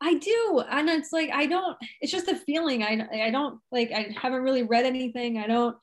I 0.00 0.14
do, 0.14 0.64
and 0.68 0.88
it's 0.88 1.12
like 1.12 1.30
I 1.32 1.46
don't. 1.46 1.76
It's 2.00 2.10
just 2.10 2.26
a 2.26 2.34
feeling. 2.34 2.82
I 2.82 3.06
I 3.26 3.30
don't 3.30 3.60
like. 3.70 3.92
I 3.92 4.12
haven't 4.20 4.42
really 4.42 4.64
read 4.64 4.84
anything. 4.84 5.38
I 5.38 5.46
don't 5.46 5.76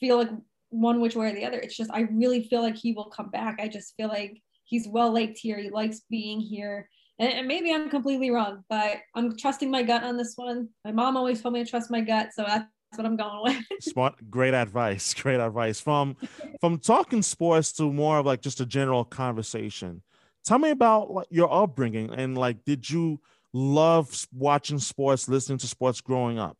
feel 0.00 0.16
like 0.16 0.30
one 0.70 1.02
which 1.02 1.14
way 1.14 1.30
or 1.30 1.34
the 1.34 1.44
other. 1.44 1.58
It's 1.58 1.76
just 1.76 1.90
I 1.92 2.00
really 2.10 2.44
feel 2.44 2.62
like 2.62 2.76
he 2.76 2.92
will 2.94 3.10
come 3.10 3.28
back. 3.28 3.58
I 3.60 3.68
just 3.68 3.94
feel 3.94 4.08
like 4.08 4.40
he's 4.64 4.88
well 4.88 5.12
liked 5.12 5.36
here. 5.36 5.58
He 5.58 5.68
likes 5.68 6.00
being 6.08 6.40
here. 6.40 6.88
And, 7.18 7.30
and 7.30 7.46
maybe 7.46 7.74
I'm 7.74 7.90
completely 7.90 8.30
wrong, 8.30 8.64
but 8.70 8.96
I'm 9.14 9.36
trusting 9.36 9.70
my 9.70 9.82
gut 9.82 10.02
on 10.02 10.16
this 10.16 10.32
one. 10.36 10.70
My 10.86 10.92
mom 10.92 11.18
always 11.18 11.42
told 11.42 11.52
me 11.52 11.62
to 11.62 11.70
trust 11.70 11.90
my 11.90 12.00
gut, 12.00 12.30
so 12.32 12.44
that's 12.44 12.64
what 12.96 13.06
I'm 13.06 13.16
going 13.16 13.42
with. 13.42 13.64
Smart, 13.80 14.14
great 14.30 14.54
advice. 14.54 15.14
Great 15.22 15.40
advice. 15.40 15.80
From 15.80 16.16
from 16.60 16.78
talking 16.78 17.22
sports 17.22 17.72
to 17.74 17.92
more 17.92 18.18
of 18.18 18.26
like 18.26 18.40
just 18.40 18.60
a 18.60 18.66
general 18.66 19.04
conversation. 19.04 20.02
Tell 20.44 20.58
me 20.58 20.70
about 20.70 21.10
like 21.10 21.28
your 21.30 21.52
upbringing 21.52 22.12
and 22.12 22.36
like 22.36 22.64
did 22.64 22.88
you 22.88 23.20
love 23.52 24.26
watching 24.32 24.78
sports, 24.78 25.28
listening 25.28 25.58
to 25.58 25.66
sports 25.66 26.00
growing 26.00 26.38
up? 26.38 26.56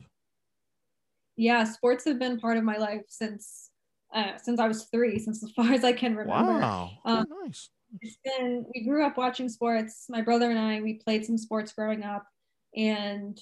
Yeah, 1.36 1.64
sports 1.64 2.04
have 2.04 2.18
been 2.18 2.38
part 2.38 2.56
of 2.56 2.64
my 2.64 2.76
life 2.76 3.02
since 3.08 3.70
uh, 4.14 4.36
since 4.36 4.60
I 4.60 4.68
was 4.68 4.84
three, 4.84 5.18
since 5.18 5.42
as 5.42 5.50
far 5.56 5.72
as 5.72 5.84
I 5.84 5.92
can 5.92 6.14
remember. 6.16 6.52
Wow, 6.52 6.90
um, 7.04 7.26
oh, 7.30 7.44
nice. 7.44 7.70
It's 8.00 8.18
been 8.24 8.64
we 8.74 8.84
grew 8.84 9.04
up 9.04 9.16
watching 9.16 9.48
sports. 9.48 10.06
My 10.08 10.22
brother 10.22 10.50
and 10.50 10.58
I 10.58 10.80
we 10.80 10.94
played 10.94 11.24
some 11.24 11.38
sports 11.38 11.72
growing 11.72 12.02
up, 12.02 12.24
and 12.76 13.38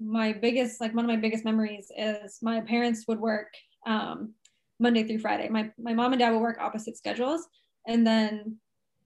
my 0.00 0.32
biggest 0.32 0.80
like 0.80 0.94
one 0.94 1.04
of 1.04 1.08
my 1.08 1.16
biggest 1.16 1.44
memories 1.44 1.90
is 1.96 2.38
my 2.42 2.60
parents 2.60 3.04
would 3.08 3.20
work 3.20 3.48
um, 3.86 4.34
Monday 4.78 5.04
through 5.04 5.20
Friday. 5.20 5.48
My 5.48 5.70
my 5.78 5.94
mom 5.94 6.12
and 6.12 6.20
dad 6.20 6.32
would 6.32 6.40
work 6.40 6.58
opposite 6.60 6.96
schedules, 6.96 7.46
and 7.86 8.06
then 8.06 8.56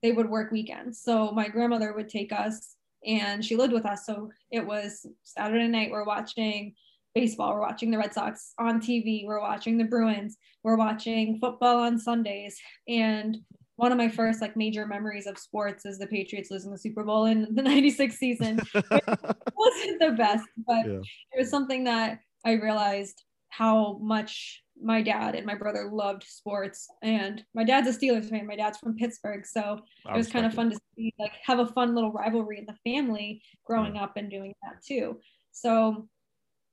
they 0.02 0.12
would 0.12 0.28
work 0.28 0.50
weekends. 0.50 1.02
So 1.02 1.30
my 1.32 1.48
grandmother 1.48 1.92
would 1.92 2.08
take 2.08 2.32
us 2.32 2.76
and 3.06 3.44
she 3.44 3.56
lived 3.56 3.72
with 3.72 3.86
us. 3.86 4.06
So 4.06 4.30
it 4.50 4.66
was 4.66 5.06
Saturday 5.22 5.68
night, 5.68 5.90
we're 5.90 6.04
watching 6.04 6.74
baseball, 7.14 7.54
we're 7.54 7.60
watching 7.60 7.90
the 7.90 7.98
Red 7.98 8.14
Sox 8.14 8.54
on 8.58 8.80
TV, 8.80 9.24
we're 9.26 9.40
watching 9.40 9.78
the 9.78 9.84
Bruins, 9.84 10.36
we're 10.62 10.76
watching 10.76 11.38
football 11.38 11.78
on 11.78 11.98
Sundays. 11.98 12.58
And 12.88 13.38
one 13.80 13.92
of 13.92 13.96
my 13.96 14.10
first 14.10 14.42
like 14.42 14.58
major 14.58 14.86
memories 14.86 15.26
of 15.26 15.38
sports 15.38 15.86
is 15.86 15.98
the 15.98 16.06
Patriots 16.06 16.50
losing 16.50 16.70
the 16.70 16.76
Super 16.76 17.02
Bowl 17.02 17.24
in 17.24 17.48
the 17.54 17.62
96 17.72 18.14
season. 18.14 18.60
It 18.74 18.84
wasn't 19.56 20.00
the 20.00 20.14
best, 20.18 20.44
but 20.66 20.86
yeah. 20.86 21.00
it 21.32 21.38
was 21.38 21.48
something 21.48 21.84
that 21.84 22.18
I 22.44 22.52
realized 22.52 23.24
how 23.48 23.98
much 24.02 24.62
my 24.82 25.00
dad 25.00 25.34
and 25.34 25.46
my 25.46 25.54
brother 25.54 25.88
loved 25.90 26.24
sports 26.24 26.88
and 27.02 27.42
my 27.54 27.64
dad's 27.64 27.88
a 27.88 27.98
steelers 27.98 28.30
fan 28.30 28.46
my 28.46 28.56
dad's 28.56 28.78
from 28.78 28.96
pittsburgh 28.96 29.44
so 29.44 29.78
it 30.08 30.16
was 30.16 30.26
kind 30.26 30.46
of 30.46 30.54
fun 30.54 30.70
to 30.70 30.78
see 30.96 31.12
like 31.18 31.32
have 31.44 31.58
a 31.58 31.66
fun 31.66 31.94
little 31.94 32.12
rivalry 32.12 32.56
in 32.56 32.64
the 32.64 32.90
family 32.90 33.42
growing 33.66 33.96
yeah. 33.96 34.04
up 34.04 34.16
and 34.16 34.30
doing 34.30 34.54
that 34.62 34.82
too 34.82 35.18
so 35.52 36.08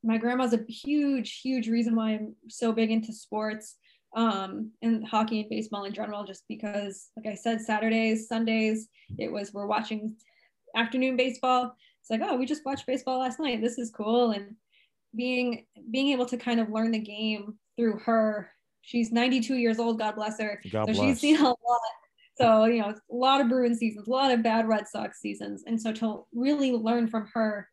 my 0.05 0.17
grandma's 0.17 0.53
a 0.53 0.63
huge 0.69 1.41
huge 1.41 1.67
reason 1.67 1.97
why 1.97 2.11
i'm 2.11 2.33
so 2.47 2.71
big 2.71 2.91
into 2.91 3.11
sports 3.11 3.75
um 4.15 4.71
and 4.81 5.05
hockey 5.05 5.41
and 5.41 5.49
baseball 5.49 5.83
in 5.83 5.93
general 5.93 6.23
just 6.23 6.43
because 6.47 7.09
like 7.17 7.27
i 7.27 7.35
said 7.35 7.61
saturdays 7.61 8.27
sundays 8.27 8.87
it 9.17 9.31
was 9.31 9.53
we're 9.53 9.67
watching 9.67 10.15
afternoon 10.75 11.17
baseball 11.17 11.75
it's 11.99 12.09
like 12.09 12.21
oh 12.23 12.35
we 12.35 12.45
just 12.45 12.65
watched 12.65 12.87
baseball 12.87 13.19
last 13.19 13.39
night 13.39 13.61
this 13.61 13.77
is 13.77 13.91
cool 13.91 14.31
and 14.31 14.55
being 15.15 15.65
being 15.91 16.09
able 16.09 16.25
to 16.25 16.37
kind 16.37 16.59
of 16.59 16.69
learn 16.69 16.91
the 16.91 16.99
game 16.99 17.57
through 17.77 17.99
her. 17.99 18.49
She's 18.81 19.11
92 19.11 19.55
years 19.55 19.79
old, 19.79 19.99
God 19.99 20.15
bless 20.15 20.39
her. 20.39 20.61
God 20.71 20.87
so 20.87 20.93
bless. 20.93 20.97
she's 20.97 21.19
seen 21.19 21.37
a 21.37 21.49
lot. 21.49 21.57
So, 22.39 22.65
you 22.65 22.81
know, 22.81 22.89
a 22.89 23.15
lot 23.15 23.41
of 23.41 23.49
Bruin 23.49 23.75
seasons, 23.75 24.07
a 24.07 24.11
lot 24.11 24.31
of 24.31 24.43
bad 24.43 24.67
Red 24.67 24.87
Sox 24.87 25.19
seasons. 25.19 25.63
And 25.65 25.81
so 25.81 25.91
to 25.93 26.25
really 26.33 26.71
learn 26.71 27.07
from 27.07 27.27
her 27.33 27.67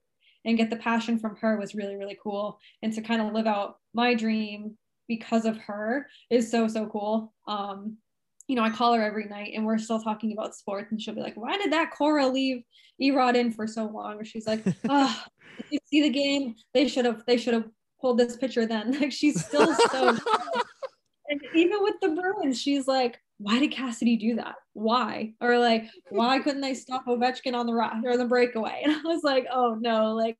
and 0.46 0.56
get 0.56 0.70
the 0.70 0.76
passion 0.76 1.18
from 1.18 1.36
her 1.36 1.58
was 1.58 1.74
really, 1.74 1.96
really 1.96 2.18
cool. 2.22 2.58
And 2.82 2.92
to 2.94 3.02
kind 3.02 3.20
of 3.20 3.32
live 3.32 3.46
out 3.46 3.76
my 3.92 4.14
dream 4.14 4.76
because 5.08 5.44
of 5.44 5.56
her 5.58 6.06
is 6.30 6.50
so, 6.50 6.68
so 6.68 6.86
cool. 6.86 7.32
Um, 7.46 7.98
you 8.46 8.56
know, 8.56 8.62
I 8.62 8.70
call 8.70 8.94
her 8.94 9.02
every 9.02 9.26
night 9.26 9.52
and 9.54 9.64
we're 9.64 9.78
still 9.78 10.00
talking 10.00 10.32
about 10.32 10.54
sports 10.54 10.90
and 10.90 11.00
she'll 11.00 11.14
be 11.14 11.22
like, 11.22 11.36
why 11.36 11.56
did 11.56 11.72
that 11.72 11.90
Cora 11.90 12.26
leave 12.26 12.62
E-Rod 13.00 13.36
in 13.36 13.52
for 13.52 13.66
so 13.66 13.86
long? 13.86 14.20
Or 14.20 14.24
she's 14.24 14.46
like, 14.46 14.62
oh, 14.88 15.24
you 15.70 15.78
see 15.86 16.02
the 16.02 16.10
game? 16.10 16.54
They 16.74 16.88
should 16.88 17.04
have, 17.04 17.22
they 17.26 17.36
should 17.36 17.54
have 17.54 17.68
pulled 18.00 18.18
this 18.18 18.36
picture 18.36 18.66
then. 18.66 18.92
Like 19.00 19.12
she's 19.12 19.44
still 19.44 19.74
so 19.90 20.08
and 21.28 21.40
even 21.54 21.82
with 21.82 21.94
the 22.02 22.10
Bruins, 22.10 22.60
she's 22.60 22.86
like, 22.86 23.18
why 23.38 23.58
did 23.58 23.72
Cassidy 23.72 24.16
do 24.16 24.36
that? 24.36 24.56
Why? 24.74 25.32
Or 25.40 25.58
like, 25.58 25.86
why 26.10 26.38
couldn't 26.38 26.60
they 26.60 26.74
stop 26.74 27.06
Ovechkin 27.06 27.54
on 27.54 27.66
the 27.66 27.74
rock 27.74 27.96
or 28.04 28.16
the 28.16 28.26
breakaway? 28.26 28.82
And 28.84 28.92
I 28.92 29.00
was 29.04 29.22
like, 29.24 29.46
oh 29.50 29.76
no, 29.80 30.14
like 30.14 30.36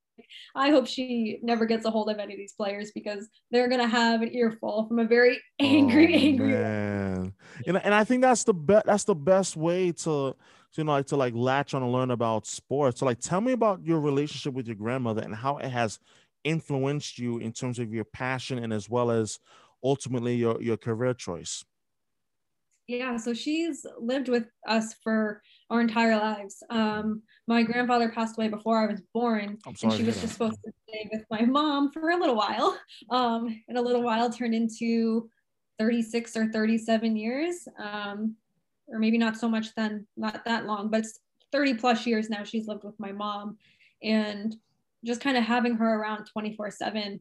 I 0.55 0.71
hope 0.71 0.87
she 0.87 1.39
never 1.43 1.67
gets 1.67 1.85
a 1.85 1.91
hold 1.91 2.11
of 2.11 2.19
any 2.19 2.35
of 2.35 2.39
these 2.39 2.53
players 2.53 2.93
because 2.95 3.29
they're 3.51 3.69
gonna 3.69 3.89
have 3.89 4.23
an 4.23 4.35
earful 4.35 4.87
from 4.89 4.99
a 4.99 5.05
very 5.05 5.41
angry, 5.59 6.15
oh, 6.15 6.19
angry 6.19 6.49
man. 6.49 7.33
And, 7.67 7.77
and 7.77 7.95
I 7.95 8.05
think 8.05 8.23
that's 8.23 8.45
the 8.45 8.55
best 8.55 8.87
that's 8.87 9.05
the 9.05 9.15
best 9.15 9.57
way 9.57 9.93
to 9.93 10.35
you 10.77 10.85
know 10.85 10.93
like 10.93 11.07
to 11.07 11.17
like 11.17 11.35
latch 11.35 11.75
on 11.75 11.83
and 11.83 11.93
learn 11.93 12.11
about 12.11 12.47
sports. 12.47 13.01
So 13.01 13.07
like 13.07 13.21
tell 13.21 13.41
me 13.41 13.53
about 13.53 13.85
your 13.85 14.01
relationship 14.01 14.55
with 14.55 14.67
your 14.67 14.77
grandmother 14.77 15.23
and 15.23 15.35
how 15.35 15.59
it 15.59 15.69
has 15.69 15.99
influenced 16.45 17.19
you 17.19 17.39
in 17.39 17.53
terms 17.53 17.79
of 17.79 17.93
your 17.93 18.05
passion 18.05 18.59
and 18.59 18.73
as 18.73 18.89
well 18.89 19.11
as 19.11 19.41
ultimately 19.83 20.37
your, 20.37 20.61
your 20.63 20.77
career 20.77 21.15
choice? 21.15 21.65
Yeah, 22.87 23.17
so 23.17 23.33
she's 23.33 23.87
lived 23.99 24.29
with 24.29 24.47
us 24.69 24.95
for 25.03 25.43
our 25.75 25.81
entire 25.81 26.17
lives. 26.17 26.63
Um, 26.71 27.23
my 27.47 27.63
grandfather 27.63 28.09
passed 28.09 28.39
away 28.39 28.49
before 28.49 28.83
I 28.83 28.91
was 28.91 29.03
born, 29.13 29.59
and 29.67 29.79
she 29.79 30.03
was 30.05 30.21
just 30.21 30.35
supposed 30.35 30.59
to 30.65 30.73
stay 30.89 31.09
with 31.13 31.25
my 31.31 31.43
mom 31.43 31.91
for 31.91 32.11
a 32.11 32.17
little 32.17 32.37
while. 32.37 32.79
Um, 33.11 33.63
and 33.69 33.77
a 33.77 33.83
little 33.83 34.03
while 34.03 34.31
turned 34.31 34.55
into 34.55 35.29
36 35.79 36.37
or 36.37 36.51
37 36.51 37.17
years, 37.17 37.69
um, 37.79 38.35
or 38.87 38.99
maybe 38.99 39.19
not 39.19 39.37
so 39.37 39.49
much 39.49 39.75
then, 39.75 40.07
not 40.17 40.45
that 40.47 40.65
long, 40.65 40.89
but 40.91 41.01
it's 41.01 41.19
30 41.53 41.75
plus 41.75 42.07
years 42.07 42.31
now 42.31 42.45
she's 42.45 42.67
lived 42.67 42.83
with 42.83 42.99
my 42.99 43.13
mom. 43.13 43.59
And 44.03 44.57
just 45.05 45.21
kind 45.21 45.37
of 45.37 45.45
having 45.45 45.75
her 45.75 46.01
around 46.01 46.25
24 46.27 46.71
7 46.71 47.21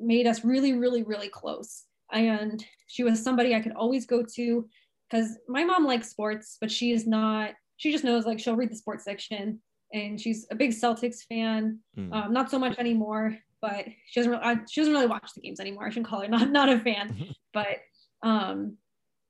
made 0.00 0.26
us 0.26 0.44
really, 0.44 0.72
really, 0.72 1.02
really 1.02 1.28
close. 1.28 1.84
And 2.12 2.64
she 2.86 3.04
was 3.04 3.22
somebody 3.22 3.54
I 3.54 3.60
could 3.60 3.72
always 3.72 4.06
go 4.06 4.24
to 4.36 4.68
because 5.10 5.36
my 5.48 5.64
mom 5.64 5.84
likes 5.84 6.10
sports, 6.10 6.56
but 6.60 6.70
she 6.70 6.92
is 6.92 7.06
not, 7.06 7.52
she 7.76 7.92
just 7.92 8.04
knows 8.04 8.26
like 8.26 8.38
she'll 8.38 8.56
read 8.56 8.70
the 8.70 8.76
sports 8.76 9.04
section 9.04 9.60
and 9.92 10.20
she's 10.20 10.46
a 10.50 10.54
big 10.54 10.70
Celtics 10.70 11.24
fan. 11.28 11.78
Mm. 11.96 12.12
Um, 12.12 12.32
not 12.32 12.50
so 12.50 12.58
much 12.58 12.78
anymore, 12.78 13.36
but 13.60 13.86
she 14.06 14.20
doesn't 14.20 14.32
really, 14.32 14.56
she 14.70 14.80
doesn't 14.80 14.92
really 14.92 15.06
watch 15.06 15.30
the 15.34 15.40
games 15.40 15.60
anymore. 15.60 15.86
I 15.86 15.90
shouldn't 15.90 16.06
call 16.06 16.20
her 16.20 16.28
not, 16.28 16.50
not 16.50 16.68
a 16.68 16.80
fan, 16.80 17.34
but, 17.52 17.78
um, 18.22 18.76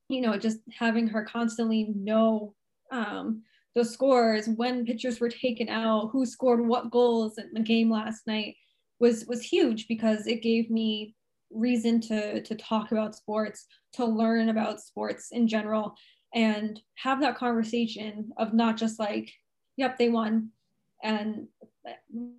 you 0.08 0.20
know, 0.20 0.36
just 0.36 0.58
having 0.76 1.06
her 1.08 1.24
constantly 1.24 1.92
know 1.94 2.54
um, 2.90 3.42
the 3.74 3.84
scores, 3.84 4.48
when 4.48 4.86
pitchers 4.86 5.20
were 5.20 5.28
taken 5.28 5.68
out, 5.68 6.10
who 6.12 6.24
scored 6.24 6.66
what 6.66 6.90
goals 6.90 7.38
in 7.38 7.50
the 7.52 7.60
game 7.60 7.90
last 7.90 8.26
night 8.26 8.56
was 9.00 9.26
was 9.26 9.42
huge 9.42 9.88
because 9.88 10.26
it 10.26 10.42
gave 10.42 10.70
me 10.70 11.14
reason 11.50 12.00
to 12.00 12.40
to 12.42 12.54
talk 12.54 12.92
about 12.92 13.16
sports, 13.16 13.66
to 13.94 14.04
learn 14.04 14.48
about 14.48 14.80
sports 14.80 15.28
in 15.32 15.48
general, 15.48 15.94
and 16.34 16.80
have 16.96 17.20
that 17.20 17.38
conversation 17.38 18.32
of 18.36 18.52
not 18.52 18.76
just 18.76 18.98
like, 18.98 19.32
yep, 19.76 19.96
they 19.96 20.08
won, 20.08 20.50
and 21.02 21.48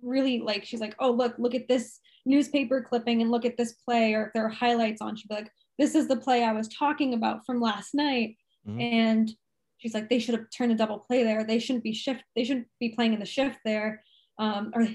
really 0.02 0.40
like 0.40 0.64
she's 0.64 0.80
like, 0.80 0.94
oh 0.98 1.10
look, 1.10 1.34
look 1.38 1.54
at 1.54 1.68
this 1.68 2.00
newspaper 2.24 2.82
clipping 2.82 3.22
and 3.22 3.30
look 3.30 3.44
at 3.44 3.56
this 3.56 3.72
play, 3.72 4.12
or 4.14 4.26
if 4.26 4.32
there 4.32 4.44
are 4.44 4.50
highlights 4.50 5.00
on, 5.00 5.16
she'd 5.16 5.28
be 5.28 5.34
like, 5.34 5.50
this 5.78 5.94
is 5.94 6.08
the 6.08 6.16
play 6.16 6.42
I 6.42 6.52
was 6.52 6.68
talking 6.68 7.14
about 7.14 7.46
from 7.46 7.60
last 7.60 7.94
night, 7.94 8.36
mm-hmm. 8.66 8.80
and 8.80 9.30
she's 9.78 9.94
like, 9.94 10.08
they 10.08 10.18
should 10.18 10.34
have 10.34 10.46
turned 10.50 10.72
a 10.72 10.74
double 10.74 10.98
play 10.98 11.22
there. 11.22 11.44
They 11.44 11.58
shouldn't 11.58 11.84
be 11.84 11.92
shift. 11.92 12.22
They 12.34 12.44
shouldn't 12.44 12.66
be 12.80 12.90
playing 12.90 13.12
in 13.12 13.20
the 13.20 13.26
shift 13.26 13.58
there. 13.64 14.02
Um, 14.38 14.72
or 14.74 14.88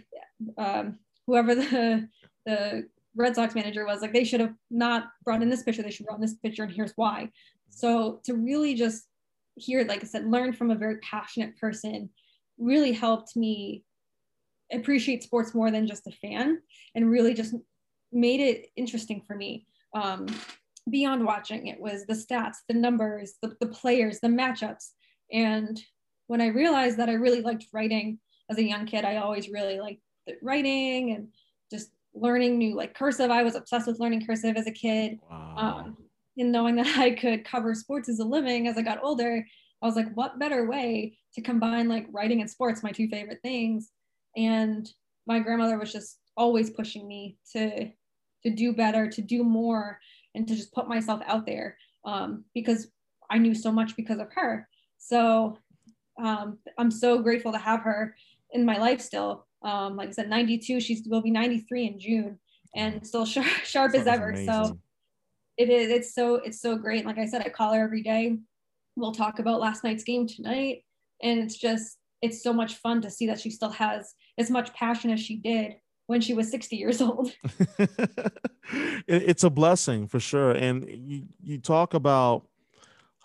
um, 0.58 1.00
whoever 1.28 1.56
the 1.56 2.08
the 2.46 2.88
Red 3.16 3.36
Sox 3.36 3.56
manager 3.56 3.86
was 3.86 4.02
like, 4.02 4.14
they 4.14 4.24
should 4.24 4.40
have 4.40 4.56
not 4.70 5.10
brought 5.24 5.42
in 5.42 5.50
this 5.50 5.64
pitcher. 5.64 5.84
They 5.84 5.92
should 5.92 6.08
run 6.10 6.22
this 6.22 6.36
pitcher, 6.36 6.64
and 6.64 6.72
here's 6.72 6.94
why. 6.96 7.30
So 7.72 8.22
to 8.26 8.36
really 8.36 8.76
just 8.76 9.06
hear, 9.56 9.84
like 9.86 10.04
I 10.04 10.08
said, 10.08 10.30
learn 10.30 10.54
from 10.54 10.72
a 10.72 10.76
very 10.76 10.98
passionate 10.98 11.58
person 11.58 12.10
really 12.58 12.92
helped 12.92 13.36
me 13.36 13.84
appreciate 14.72 15.24
sports 15.24 15.54
more 15.54 15.72
than 15.72 15.88
just 15.88 16.08
a 16.08 16.12
fan 16.12 16.62
and 16.96 17.10
really 17.10 17.34
just 17.34 17.56
made 18.12 18.40
it 18.40 18.68
interesting 18.76 19.22
for 19.26 19.36
me. 19.36 19.66
Um, 19.94 20.28
beyond 20.90 21.26
watching, 21.26 21.68
it 21.68 21.80
was 21.80 22.06
the 22.06 22.14
stats, 22.14 22.58
the 22.68 22.74
numbers, 22.74 23.34
the, 23.42 23.56
the 23.60 23.68
players, 23.68 24.20
the 24.20 24.28
matchups. 24.28 24.92
And 25.32 25.82
when 26.28 26.42
I 26.42 26.48
realized 26.48 26.98
that 26.98 27.10
I 27.10 27.14
really 27.14 27.42
liked 27.42 27.66
writing 27.74 28.20
as 28.50 28.58
a 28.58 28.64
young 28.64 28.86
kid, 28.86 29.06
I 29.06 29.18
always 29.18 29.50
really 29.50 29.80
liked 29.80 30.02
writing 30.42 31.12
and 31.12 31.28
just 31.72 31.90
learning 32.14 32.58
new 32.58 32.76
like 32.76 32.94
cursive. 32.94 33.32
I 33.32 33.44
was 33.44 33.56
obsessed 33.56 33.88
with 33.88 34.00
learning 34.00 34.26
cursive 34.26 34.56
as 34.56 34.68
a 34.68 34.72
kid. 34.72 35.20
Wow. 35.30 35.56
Um, 35.58 35.98
and 36.38 36.52
knowing 36.52 36.76
that 36.76 36.88
I 36.98 37.12
could 37.12 37.46
cover 37.46 37.74
sports 37.76 38.10
as 38.10 38.20
a 38.20 38.26
living 38.26 38.68
as 38.68 38.78
I 38.78 38.82
got 38.82 39.04
older, 39.04 39.46
I 39.82 39.86
was 39.86 39.96
like, 39.96 40.14
what 40.14 40.40
better 40.40 40.70
way 40.70 41.18
to 41.34 41.42
combine 41.42 41.88
like 41.88 42.08
writing 42.12 42.42
and 42.42 42.50
sports, 42.50 42.84
my 42.84 42.92
two 42.92 43.08
favorite 43.08 43.40
things. 43.42 43.90
And 44.38 44.90
my 45.28 45.40
grandmother 45.40 45.78
was 45.78 45.92
just 45.92 46.20
always 46.38 46.70
pushing 46.70 47.08
me 47.08 47.38
to 47.54 47.90
to 48.44 48.50
do 48.50 48.74
better, 48.74 49.08
to 49.08 49.22
do 49.22 49.44
more, 49.44 50.00
and 50.34 50.48
to 50.48 50.56
just 50.56 50.74
put 50.74 50.88
myself 50.88 51.22
out 51.28 51.46
there 51.46 51.78
um, 52.06 52.44
because 52.56 52.88
I 53.30 53.38
knew 53.38 53.54
so 53.54 53.72
much 53.72 53.96
because 53.96 54.20
of 54.20 54.30
her. 54.34 54.68
So 54.98 55.58
um, 56.22 56.58
I'm 56.78 56.90
so 56.90 57.20
grateful 57.20 57.52
to 57.52 57.60
have 57.60 57.82
her 57.82 58.16
in 58.52 58.66
my 58.66 58.78
life 58.78 59.00
still. 59.00 59.46
Um, 59.64 59.96
like 59.96 60.10
I 60.10 60.12
said, 60.12 60.30
92, 60.30 60.80
she 60.80 61.04
will 61.06 61.22
be 61.22 61.30
93 61.30 61.88
in 61.88 62.00
June 62.00 62.40
and 62.76 63.06
still 63.06 63.26
sharp, 63.28 63.48
sharp 63.64 63.94
as 63.94 64.08
ever. 64.08 64.30
Amazing. 64.30 64.48
So 64.48 64.80
it 65.62 65.70
is, 65.70 65.92
it's 65.92 66.16
so, 66.16 66.36
it's 66.36 66.60
so 66.60 66.76
great. 66.76 67.06
Like 67.06 67.20
I 67.20 67.28
said, 67.28 67.44
I 67.46 67.50
call 67.50 67.74
her 67.74 67.84
every 67.84 68.02
day. 68.02 68.40
We'll 68.96 69.12
talk 69.12 69.38
about 69.38 69.60
last 69.60 69.84
night's 69.84 70.04
game 70.04 70.28
tonight. 70.28 70.84
And 71.22 71.40
it's 71.40 71.56
just, 71.56 71.98
it's 72.22 72.42
so 72.42 72.52
much 72.52 72.76
fun 72.76 73.02
to 73.02 73.12
see 73.12 73.28
that 73.28 73.40
she 73.40 73.52
still 73.52 73.70
has 73.70 74.14
as 74.38 74.50
much 74.50 74.74
passion 74.74 75.12
as 75.12 75.20
she 75.20 75.38
did 75.38 75.76
when 76.08 76.20
she 76.20 76.34
was 76.34 76.50
60 76.50 76.76
years 76.76 77.00
old. 77.00 77.32
it's 79.08 79.44
a 79.44 79.50
blessing 79.52 80.08
for 80.08 80.20
sure. 80.20 80.52
And 80.52 80.88
you, 80.90 81.24
you 81.44 81.58
talk 81.60 81.94
about 81.94 82.48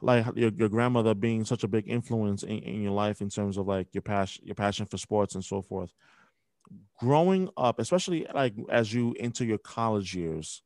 like 0.03 0.27
your, 0.37 0.51
your 0.51 0.69
grandmother 0.69 1.15
being 1.15 1.47
such 1.47 1.65
a 1.65 1.69
big 1.69 1.89
influence 1.89 2.43
in, 2.43 2.59
in 2.59 2.83
your 2.83 2.93
life 2.93 3.23
in 3.23 3.31
terms 3.31 3.57
of 3.57 3.67
like 3.67 3.89
your 3.93 4.03
passion, 4.03 4.45
your 4.45 4.55
passion 4.55 4.85
for 4.85 4.99
sports 4.99 5.35
and 5.35 5.45
so 5.45 5.63
forth. 5.63 5.91
Growing 7.01 7.49
up, 7.57 7.79
especially 7.79 8.27
like 8.35 8.53
as 8.69 8.93
you 8.93 9.15
enter 9.19 9.45
your 9.45 9.59
college 9.59 10.15
years, 10.15 10.63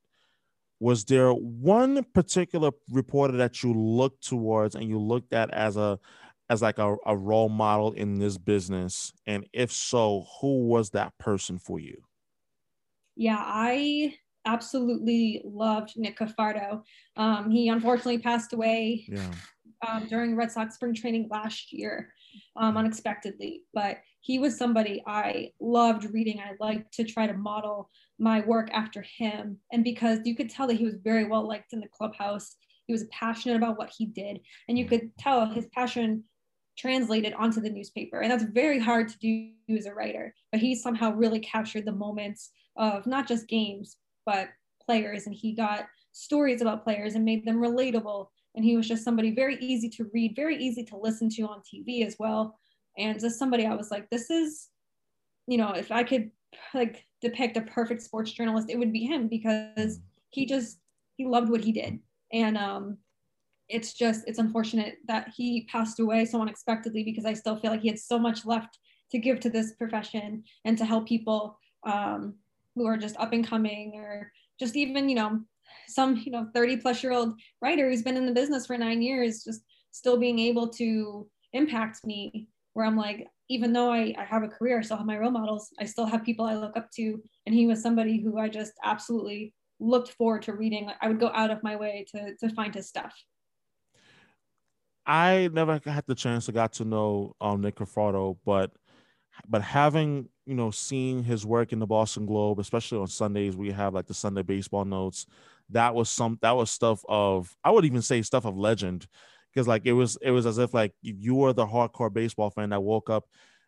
was 0.81 1.05
there 1.05 1.31
one 1.33 2.03
particular 2.15 2.71
reporter 2.91 3.37
that 3.37 3.63
you 3.63 3.73
looked 3.75 4.27
towards 4.27 4.75
and 4.75 4.89
you 4.89 4.99
looked 4.99 5.33
at 5.35 5.51
as 5.51 5.77
a 5.77 5.99
as 6.49 6.63
like 6.63 6.79
a, 6.79 6.97
a 7.07 7.17
role 7.17 7.51
model 7.51 7.93
in 7.93 8.19
this 8.19 8.39
business? 8.39 9.13
And 9.27 9.47
if 9.53 9.71
so, 9.71 10.27
who 10.41 10.67
was 10.67 10.91
that 10.91 11.17
person 11.19 11.59
for 11.59 11.79
you? 11.79 12.03
Yeah, 13.15 13.41
I 13.41 14.15
absolutely 14.47 15.43
loved 15.45 15.93
Nick 15.97 16.19
Cafardo. 16.19 16.83
Um, 17.17 17.51
he 17.51 17.69
unfortunately 17.69 18.19
passed 18.19 18.53
away 18.53 19.05
yeah. 19.07 19.31
um, 19.87 20.07
during 20.09 20.35
Red 20.35 20.51
Sox 20.51 20.75
spring 20.75 20.95
training 20.95 21.29
last 21.31 21.73
year 21.73 22.13
um, 22.57 22.77
unexpectedly, 22.77 23.63
but 23.75 23.99
he 24.21 24.39
was 24.39 24.57
somebody 24.57 25.03
I 25.07 25.53
loved 25.61 26.13
reading. 26.13 26.41
I 26.41 26.53
liked 26.59 26.95
to 26.95 27.05
try 27.05 27.27
to 27.27 27.35
model 27.35 27.91
my 28.21 28.41
work 28.41 28.69
after 28.73 29.03
him. 29.03 29.57
And 29.73 29.83
because 29.83 30.21
you 30.25 30.37
could 30.37 30.51
tell 30.51 30.67
that 30.67 30.77
he 30.77 30.85
was 30.85 30.97
very 31.03 31.25
well 31.25 31.49
liked 31.49 31.73
in 31.73 31.81
the 31.81 31.89
clubhouse, 31.89 32.55
he 32.87 32.93
was 32.93 33.05
passionate 33.11 33.57
about 33.57 33.79
what 33.79 33.93
he 33.97 34.07
did. 34.07 34.41
And 34.69 34.79
you 34.79 34.85
could 34.85 35.11
tell 35.19 35.47
his 35.47 35.67
passion 35.75 36.25
translated 36.77 37.33
onto 37.35 37.61
the 37.61 37.71
newspaper. 37.71 38.21
And 38.21 38.31
that's 38.31 38.45
very 38.45 38.79
hard 38.79 39.09
to 39.09 39.19
do 39.19 39.77
as 39.77 39.87
a 39.87 39.95
writer, 39.95 40.35
but 40.53 40.61
he 40.61 40.75
somehow 40.75 41.13
really 41.13 41.41
captured 41.41 41.85
the 41.85 41.93
moments 41.93 42.51
of 42.77 43.07
not 43.07 43.27
just 43.27 43.49
games, 43.49 43.97
but 44.27 44.49
players. 44.85 45.27
And 45.27 45.35
he 45.35 45.53
got 45.53 45.87
stories 46.13 46.61
about 46.61 46.85
players 46.85 47.15
and 47.15 47.25
made 47.25 47.47
them 47.47 47.57
relatable. 47.57 48.27
And 48.55 48.65
he 48.65 48.77
was 48.77 48.89
just 48.89 49.05
somebody 49.05 49.35
very 49.35 49.57
easy 49.61 49.89
to 49.91 50.11
read, 50.13 50.35
very 50.37 50.57
easy 50.57 50.85
to 50.85 50.97
listen 50.97 51.29
to 51.31 51.43
on 51.43 51.63
TV 51.63 52.05
as 52.05 52.17
well. 52.19 52.59
And 52.99 53.19
just 53.19 53.39
somebody 53.39 53.67
I 53.67 53.75
was 53.75 53.91
like, 53.91 54.11
this 54.11 54.31
is, 54.31 54.69
you 55.47 55.57
know, 55.59 55.73
if 55.73 55.93
I 55.93 56.03
could 56.03 56.31
like 56.75 57.05
depict 57.21 57.57
a 57.57 57.63
perfect 57.63 58.03
sports 58.03 58.33
journalist, 58.33 58.71
it 58.71 58.79
would 58.79 58.93
be 58.93 59.05
him 59.05 59.29
because 59.29 60.01
he 60.31 60.47
just, 60.47 60.79
he 61.17 61.27
loved 61.27 61.51
what 61.51 61.65
he 61.65 61.73
did. 61.73 61.99
And 62.33 62.57
um, 62.57 62.99
it's 63.71 63.93
just 63.93 64.25
it's 64.27 64.39
unfortunate 64.39 64.99
that 65.07 65.33
he 65.35 65.67
passed 65.71 66.01
away 66.01 66.25
so 66.25 66.43
unexpectedly 66.43 67.05
because 67.05 67.25
I 67.25 67.33
still 67.33 67.57
feel 67.57 67.71
like 67.71 67.81
he 67.81 67.89
had 67.89 67.99
so 67.99 68.19
much 68.19 68.45
left 68.45 68.79
to 69.13 69.19
give 69.19 69.41
to 69.41 69.51
this 69.51 69.73
profession 69.75 70.45
and 70.65 70.77
to 70.77 70.85
help 70.85 71.07
people 71.07 71.59
um, 71.87 72.35
who 72.75 72.87
are 72.87 72.97
just 72.97 73.17
up 73.17 73.33
and 73.33 73.47
coming 73.47 73.93
or 73.95 74.31
just 74.59 74.77
even 74.77 75.09
you 75.09 75.15
know 75.15 75.41
some 75.89 76.17
you 76.17 76.33
know 76.33 76.49
30 76.53 76.79
plus 76.79 77.03
year 77.03 77.13
old 77.13 77.35
writer 77.63 77.89
who's 77.89 78.03
been 78.03 78.17
in 78.17 78.27
the 78.27 78.33
business 78.33 78.67
for 78.67 78.77
nine 78.77 79.01
years 79.01 79.45
just 79.45 79.63
still 79.93 80.19
being 80.19 80.39
able 80.39 80.69
to 80.69 81.27
impact 81.53 82.05
me 82.05 82.49
where 82.75 82.87
i'm 82.87 82.97
like 82.97 83.27
even 83.51 83.73
though 83.75 83.93
I, 83.93 84.15
I 84.17 84.25
have 84.25 84.43
a 84.43 84.49
career 84.49 84.79
i 84.79 84.83
still 84.83 84.97
have 84.97 85.05
my 85.05 85.19
role 85.19 85.31
models 85.31 85.71
i 85.79 85.85
still 85.85 86.07
have 86.07 86.25
people 86.25 86.47
i 86.47 86.55
look 86.55 86.77
up 86.77 86.91
to. 86.93 87.21
And 87.45 87.55
he 87.55 87.67
was 87.67 87.83
somebody 87.83 88.23
who 88.23 88.39
i 88.39 88.49
just 88.49 88.73
absolutely 88.83 89.53
looked 89.81 90.11
forward 90.13 90.43
to 90.43 90.55
reading. 90.55 90.91
I 91.01 91.09
would 91.09 91.19
go 91.19 91.31
out 91.35 91.51
of 91.51 91.63
my 91.63 91.77
way 91.77 92.07
to, 92.15 92.37
to 92.37 92.55
find 92.55 92.75
his 92.75 92.89
stuff. 92.89 93.15
I 95.07 95.49
never 95.53 95.81
had 95.85 96.05
the 96.07 96.15
chance 96.15 96.47
to 96.47 96.53
got 96.53 96.75
to 96.75 96.85
know 96.85 97.35
um, 97.41 97.63
Nick 97.63 97.77
Cafardo, 97.77 98.37
but 98.45 98.71
but 99.49 99.63
having 99.63 100.29
you 100.45 100.55
know 100.55 100.71
seen 100.71 101.25
his 101.25 101.47
work 101.47 101.73
in 101.73 101.79
the 101.79 101.87
Boston 101.87 102.27
Globe, 102.27 102.61
especially 102.61 102.99
on 102.99 103.09
Sundays, 103.09 103.57
we 103.57 103.73
have 103.73 103.95
like 103.95 104.07
the 104.07 104.15
Sunday 104.15 104.43
baseball 104.43 104.85
notes. 104.85 105.27
That 105.71 105.95
was 105.95 106.11
some 106.11 106.39
that 106.43 106.55
was 106.57 106.71
stuff 106.71 107.03
of 107.09 107.57
I 107.65 107.71
would 107.71 107.87
even 107.87 108.03
say 108.03 108.23
stuff 108.23 108.45
of 108.45 108.57
legend 108.57 109.09
because 109.53 109.69
like 109.69 109.83
it 109.85 109.93
was 109.93 110.17
it 110.23 110.31
was 110.31 110.47
as 110.47 110.59
if 110.59 110.75
like 110.75 110.93
you 111.03 111.35
were 111.35 111.53
the 111.53 111.67
hardcore 111.67 112.13
baseball 112.13 112.51
fan 112.51 112.71
that 112.71 112.83
woke 112.83 113.11
up 113.11 113.25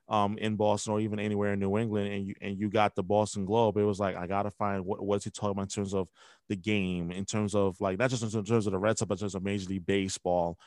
um, 0.09 0.37
in 0.39 0.57
Boston 0.57 0.93
or 0.93 1.01
even 1.01 1.19
anywhere 1.19 1.53
in 1.53 1.59
New 1.59 1.79
England, 1.79 2.13
and 2.13 2.27
you 2.27 2.35
and 2.41 2.59
you 2.59 2.69
got 2.69 2.95
the 2.95 3.03
Boston 3.03 3.45
Globe, 3.45 3.77
it 3.77 3.85
was 3.85 4.01
like 4.01 4.17
I 4.17 4.27
gotta 4.27 4.51
find 4.51 4.85
what 4.85 5.03
what's 5.03 5.25
he 5.25 5.31
talking 5.31 5.53
about 5.53 5.63
in 5.63 5.69
terms 5.69 5.95
of 5.95 6.09
the 6.49 6.57
game, 6.57 7.11
in 7.11 7.25
terms 7.25 7.55
of 7.55 7.81
like 7.81 7.99
not 7.99 8.11
just 8.11 8.23
in 8.23 8.31
terms 8.31 8.67
of 8.67 8.73
the 8.73 8.79
Red 8.79 8.99
Sox, 8.99 9.09
but 9.09 9.15
in 9.15 9.21
terms 9.21 9.35
of 9.35 9.43
Major 9.43 9.69
League 9.69 9.87
Baseball. 9.87 10.59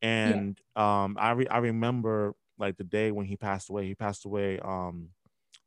And 0.00 0.60
yeah. 0.76 1.04
um, 1.04 1.16
I 1.18 1.30
re- 1.32 1.48
I 1.48 1.58
remember 1.58 2.34
like 2.58 2.76
the 2.76 2.84
day 2.84 3.10
when 3.10 3.26
he 3.26 3.36
passed 3.36 3.70
away. 3.70 3.86
He 3.86 3.94
passed 3.94 4.24
away 4.24 4.58
um, 4.58 5.08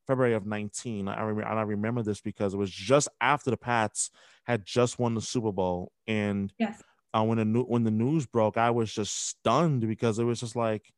February 0.07 0.33
of 0.33 0.45
19. 0.45 1.07
I 1.07 1.21
remember 1.21 1.49
and 1.49 1.59
I 1.59 1.63
remember 1.63 2.03
this 2.03 2.21
because 2.21 2.53
it 2.53 2.57
was 2.57 2.71
just 2.71 3.09
after 3.19 3.49
the 3.49 3.57
Pats 3.57 4.11
had 4.45 4.65
just 4.65 4.99
won 4.99 5.15
the 5.15 5.21
Super 5.21 5.51
Bowl, 5.51 5.91
and 6.07 6.53
yes. 6.57 6.81
Uh, 7.15 7.23
when 7.23 7.37
the 7.37 7.59
when 7.61 7.83
the 7.83 7.91
news 7.91 8.25
broke, 8.25 8.57
I 8.57 8.71
was 8.71 8.93
just 8.93 9.29
stunned 9.29 9.87
because 9.87 10.19
it 10.19 10.25
was 10.25 10.39
just 10.39 10.55
like 10.55 10.91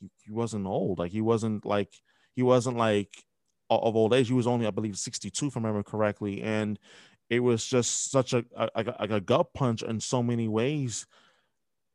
he, 0.00 0.10
he 0.24 0.32
wasn't 0.32 0.66
old. 0.66 0.98
Like 0.98 1.12
he 1.12 1.20
wasn't 1.20 1.64
like 1.64 1.94
he 2.34 2.42
wasn't 2.42 2.76
like 2.76 3.24
of 3.70 3.94
old 3.94 4.12
age. 4.12 4.28
He 4.28 4.34
was 4.34 4.46
only, 4.46 4.66
I 4.66 4.70
believe, 4.70 4.98
62, 4.98 5.46
if 5.46 5.56
I 5.56 5.60
remember 5.60 5.82
correctly. 5.82 6.42
And 6.42 6.78
it 7.28 7.40
was 7.40 7.64
just 7.64 8.10
such 8.10 8.32
a, 8.32 8.44
a, 8.56 8.68
a, 8.74 9.14
a 9.14 9.20
gut 9.20 9.54
punch 9.54 9.82
in 9.82 10.00
so 10.00 10.22
many 10.22 10.48
ways 10.48 11.06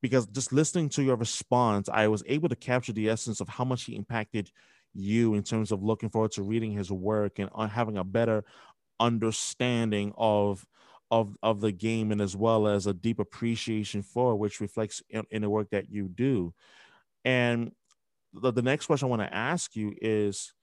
because 0.02 0.26
just 0.28 0.54
listening 0.54 0.88
to 0.90 1.04
your 1.04 1.18
response, 1.18 1.90
I 1.92 2.08
was 2.08 2.24
able 2.28 2.48
to 2.50 2.56
capture 2.56 2.94
the 2.94 3.10
essence 3.10 3.42
of 3.42 3.50
how 3.50 3.66
much 3.66 3.84
he 3.84 3.96
impacted 3.96 4.52
you 4.94 5.34
in 5.34 5.44
terms 5.44 5.72
of 5.72 5.84
looking 5.84 6.10
forward 6.10 6.32
to 6.34 6.44
reading 6.44 6.72
his 6.72 6.92
work 6.92 7.40
and 7.40 7.50
uh, 7.54 7.68
having 7.68 7.98
a 7.98 8.04
better 8.04 8.46
understanding 9.00 10.14
of 10.16 10.66
of 11.12 11.38
of 11.44 11.62
the 11.62 11.72
game 11.72 12.12
and 12.12 12.22
as 12.22 12.36
well 12.36 12.68
as 12.68 12.88
a 12.88 12.94
deep 12.94 13.20
appreciation 13.20 14.02
for 14.02 14.36
which 14.36 14.60
reflects 14.60 15.02
in, 15.10 15.24
in 15.32 15.42
the 15.42 15.50
work 15.50 15.70
that 15.72 15.90
you 15.90 16.08
do. 16.08 16.54
And 17.26 17.74
the, 18.34 18.52
the 18.52 18.62
next 18.62 18.88
question 18.88 19.08
i 19.08 19.10
want 19.10 19.22
to 19.22 19.34
ask 19.36 19.76
you 19.76 19.94
is 20.02 20.54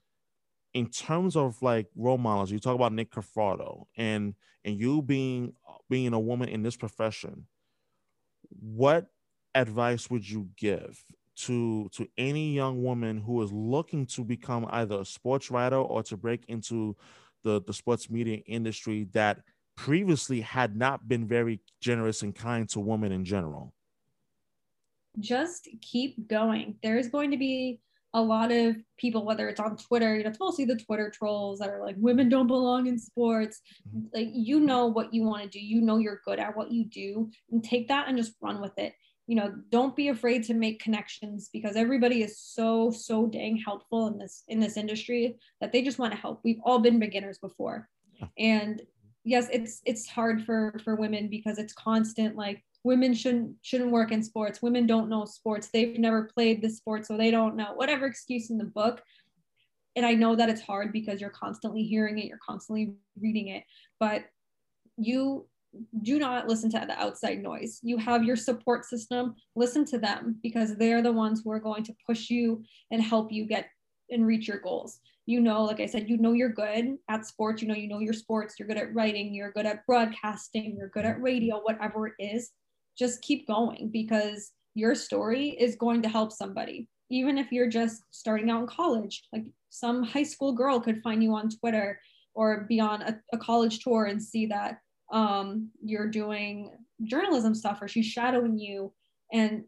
in 0.74 0.88
terms 0.88 1.36
of 1.36 1.60
like 1.62 1.88
role 1.96 2.18
models 2.18 2.50
you 2.50 2.58
talk 2.58 2.74
about 2.74 2.92
nick 2.92 3.10
cafardo 3.10 3.84
and 3.96 4.34
and 4.64 4.78
you 4.78 5.02
being 5.02 5.54
being 5.90 6.12
a 6.12 6.20
woman 6.20 6.48
in 6.48 6.62
this 6.62 6.76
profession 6.76 7.46
what 8.60 9.06
advice 9.54 10.10
would 10.10 10.28
you 10.28 10.48
give 10.56 11.04
to 11.34 11.88
to 11.90 12.06
any 12.16 12.52
young 12.54 12.82
woman 12.82 13.18
who 13.18 13.42
is 13.42 13.52
looking 13.52 14.06
to 14.06 14.24
become 14.24 14.66
either 14.70 15.00
a 15.00 15.04
sports 15.04 15.50
writer 15.50 15.76
or 15.76 16.02
to 16.02 16.16
break 16.16 16.44
into 16.48 16.96
the 17.42 17.60
the 17.62 17.72
sports 17.72 18.10
media 18.10 18.36
industry 18.46 19.04
that 19.12 19.40
previously 19.76 20.40
had 20.40 20.76
not 20.76 21.08
been 21.08 21.26
very 21.26 21.60
generous 21.80 22.22
and 22.22 22.34
kind 22.34 22.68
to 22.68 22.80
women 22.80 23.12
in 23.12 23.24
general 23.24 23.72
just 25.20 25.68
keep 25.80 26.28
going 26.28 26.76
there's 26.82 27.08
going 27.08 27.30
to 27.30 27.36
be 27.36 27.80
a 28.14 28.20
lot 28.20 28.52
of 28.52 28.76
people, 28.98 29.24
whether 29.24 29.48
it's 29.48 29.60
on 29.60 29.76
Twitter, 29.76 30.16
you 30.16 30.22
know, 30.22 30.30
it's 30.30 30.40
mostly 30.40 30.64
the 30.64 30.76
Twitter 30.76 31.10
trolls 31.10 31.58
that 31.58 31.70
are 31.70 31.84
like, 31.84 31.96
women 31.98 32.28
don't 32.28 32.46
belong 32.46 32.86
in 32.86 32.98
sports. 32.98 33.60
Mm-hmm. 33.88 34.06
Like, 34.12 34.28
you 34.32 34.60
know 34.60 34.86
what 34.86 35.14
you 35.14 35.22
want 35.22 35.42
to 35.42 35.48
do, 35.48 35.60
you 35.60 35.80
know 35.80 35.98
you're 35.98 36.20
good 36.24 36.38
at 36.38 36.56
what 36.56 36.70
you 36.70 36.84
do, 36.84 37.30
and 37.50 37.64
take 37.64 37.88
that 37.88 38.08
and 38.08 38.18
just 38.18 38.34
run 38.40 38.60
with 38.60 38.78
it. 38.78 38.94
You 39.26 39.36
know, 39.36 39.54
don't 39.70 39.96
be 39.96 40.08
afraid 40.08 40.44
to 40.44 40.54
make 40.54 40.82
connections 40.82 41.48
because 41.52 41.76
everybody 41.76 42.22
is 42.22 42.38
so, 42.38 42.90
so 42.90 43.26
dang 43.26 43.56
helpful 43.56 44.08
in 44.08 44.18
this 44.18 44.42
in 44.48 44.60
this 44.60 44.76
industry 44.76 45.36
that 45.60 45.72
they 45.72 45.80
just 45.80 45.98
want 45.98 46.12
to 46.12 46.18
help. 46.18 46.40
We've 46.44 46.60
all 46.64 46.80
been 46.80 46.98
beginners 46.98 47.38
before. 47.38 47.88
And 48.36 48.82
yes, 49.24 49.48
it's 49.52 49.80
it's 49.84 50.08
hard 50.08 50.44
for 50.44 50.74
for 50.84 50.94
women 50.94 51.28
because 51.28 51.58
it's 51.58 51.72
constant 51.72 52.36
like 52.36 52.62
women 52.84 53.14
shouldn't 53.14 53.56
shouldn't 53.62 53.90
work 53.90 54.12
in 54.12 54.22
sports. 54.22 54.62
Women 54.62 54.86
don't 54.86 55.08
know 55.08 55.24
sports. 55.24 55.68
They've 55.72 55.98
never 55.98 56.30
played 56.34 56.62
the 56.62 56.70
sport 56.70 57.06
so 57.06 57.16
they 57.16 57.30
don't 57.30 57.56
know. 57.56 57.72
Whatever 57.74 58.06
excuse 58.06 58.50
in 58.50 58.58
the 58.58 58.64
book. 58.64 59.02
And 59.94 60.06
i 60.06 60.14
know 60.14 60.34
that 60.34 60.48
it's 60.48 60.62
hard 60.62 60.90
because 60.90 61.20
you're 61.20 61.28
constantly 61.28 61.82
hearing 61.82 62.18
it 62.18 62.24
you're 62.24 62.38
constantly 62.48 62.94
reading 63.20 63.48
it 63.48 63.62
but 64.00 64.24
you 64.96 65.46
do 66.02 66.18
not 66.18 66.48
listen 66.48 66.70
to 66.70 66.84
the 66.86 66.98
outside 66.98 67.42
noise. 67.42 67.80
You 67.82 67.96
have 67.98 68.24
your 68.24 68.36
support 68.36 68.84
system. 68.84 69.34
Listen 69.56 69.84
to 69.86 69.98
them 69.98 70.38
because 70.42 70.76
they're 70.76 71.02
the 71.02 71.12
ones 71.12 71.42
who 71.42 71.50
are 71.50 71.60
going 71.60 71.84
to 71.84 71.94
push 72.06 72.30
you 72.30 72.62
and 72.90 73.02
help 73.02 73.32
you 73.32 73.46
get 73.46 73.68
and 74.10 74.26
reach 74.26 74.48
your 74.48 74.58
goals 74.58 75.00
you 75.26 75.40
know 75.40 75.62
like 75.62 75.80
i 75.80 75.86
said 75.86 76.08
you 76.08 76.16
know 76.16 76.32
you're 76.32 76.48
good 76.48 76.96
at 77.08 77.26
sports 77.26 77.62
you 77.62 77.68
know 77.68 77.74
you 77.74 77.88
know 77.88 78.00
your 78.00 78.12
sports 78.12 78.56
you're 78.58 78.68
good 78.68 78.76
at 78.76 78.92
writing 78.94 79.32
you're 79.32 79.52
good 79.52 79.66
at 79.66 79.86
broadcasting 79.86 80.74
you're 80.76 80.88
good 80.88 81.04
at 81.04 81.22
radio 81.22 81.60
whatever 81.60 82.08
it 82.08 82.14
is 82.18 82.50
just 82.98 83.22
keep 83.22 83.46
going 83.46 83.90
because 83.92 84.52
your 84.74 84.94
story 84.94 85.50
is 85.50 85.76
going 85.76 86.02
to 86.02 86.08
help 86.08 86.32
somebody. 86.32 86.88
Even 87.10 87.36
if 87.36 87.52
you're 87.52 87.68
just 87.68 88.02
starting 88.10 88.50
out 88.50 88.62
in 88.62 88.66
college 88.66 89.24
like 89.32 89.44
some 89.70 90.02
high 90.02 90.22
school 90.22 90.52
girl 90.52 90.80
could 90.80 91.02
find 91.02 91.22
you 91.22 91.34
on 91.34 91.48
twitter 91.48 91.98
or 92.34 92.66
be 92.68 92.80
on 92.80 93.02
a, 93.02 93.18
a 93.32 93.38
college 93.38 93.80
tour 93.80 94.06
and 94.06 94.22
see 94.22 94.46
that 94.46 94.78
um, 95.12 95.68
you're 95.82 96.08
doing 96.08 96.70
journalism 97.04 97.54
stuff 97.54 97.82
or 97.82 97.88
she's 97.88 98.06
shadowing 98.06 98.58
you. 98.58 98.92
And 99.32 99.64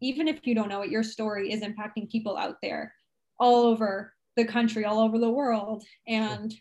even 0.00 0.28
if 0.28 0.46
you 0.46 0.54
don't 0.54 0.70
know 0.70 0.80
it 0.80 0.90
your 0.90 1.02
story 1.02 1.52
is 1.52 1.62
impacting 1.62 2.10
people 2.10 2.38
out 2.38 2.56
there 2.62 2.94
all 3.38 3.66
over 3.66 4.14
the 4.38 4.44
country 4.44 4.84
all 4.86 5.00
over 5.00 5.18
the 5.18 5.30
world 5.30 5.84
and 6.06 6.54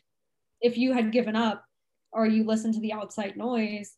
if 0.59 0.77
you 0.77 0.91
had 0.91 1.13
given 1.13 1.35
up 1.35 1.63
or 2.11 2.25
you 2.25 2.43
listened 2.43 2.73
to 2.73 2.81
the 2.81 2.91
outside 2.91 3.37
noise 3.37 3.95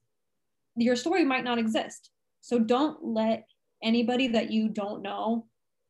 your 0.75 0.95
story 0.95 1.25
might 1.25 1.43
not 1.43 1.57
exist. 1.59 2.09
So 2.41 2.59
don't 2.59 3.03
let 3.03 3.45
anybody 3.83 4.27
that 4.29 4.51
you 4.51 4.69
don't 4.69 5.01
know 5.01 5.47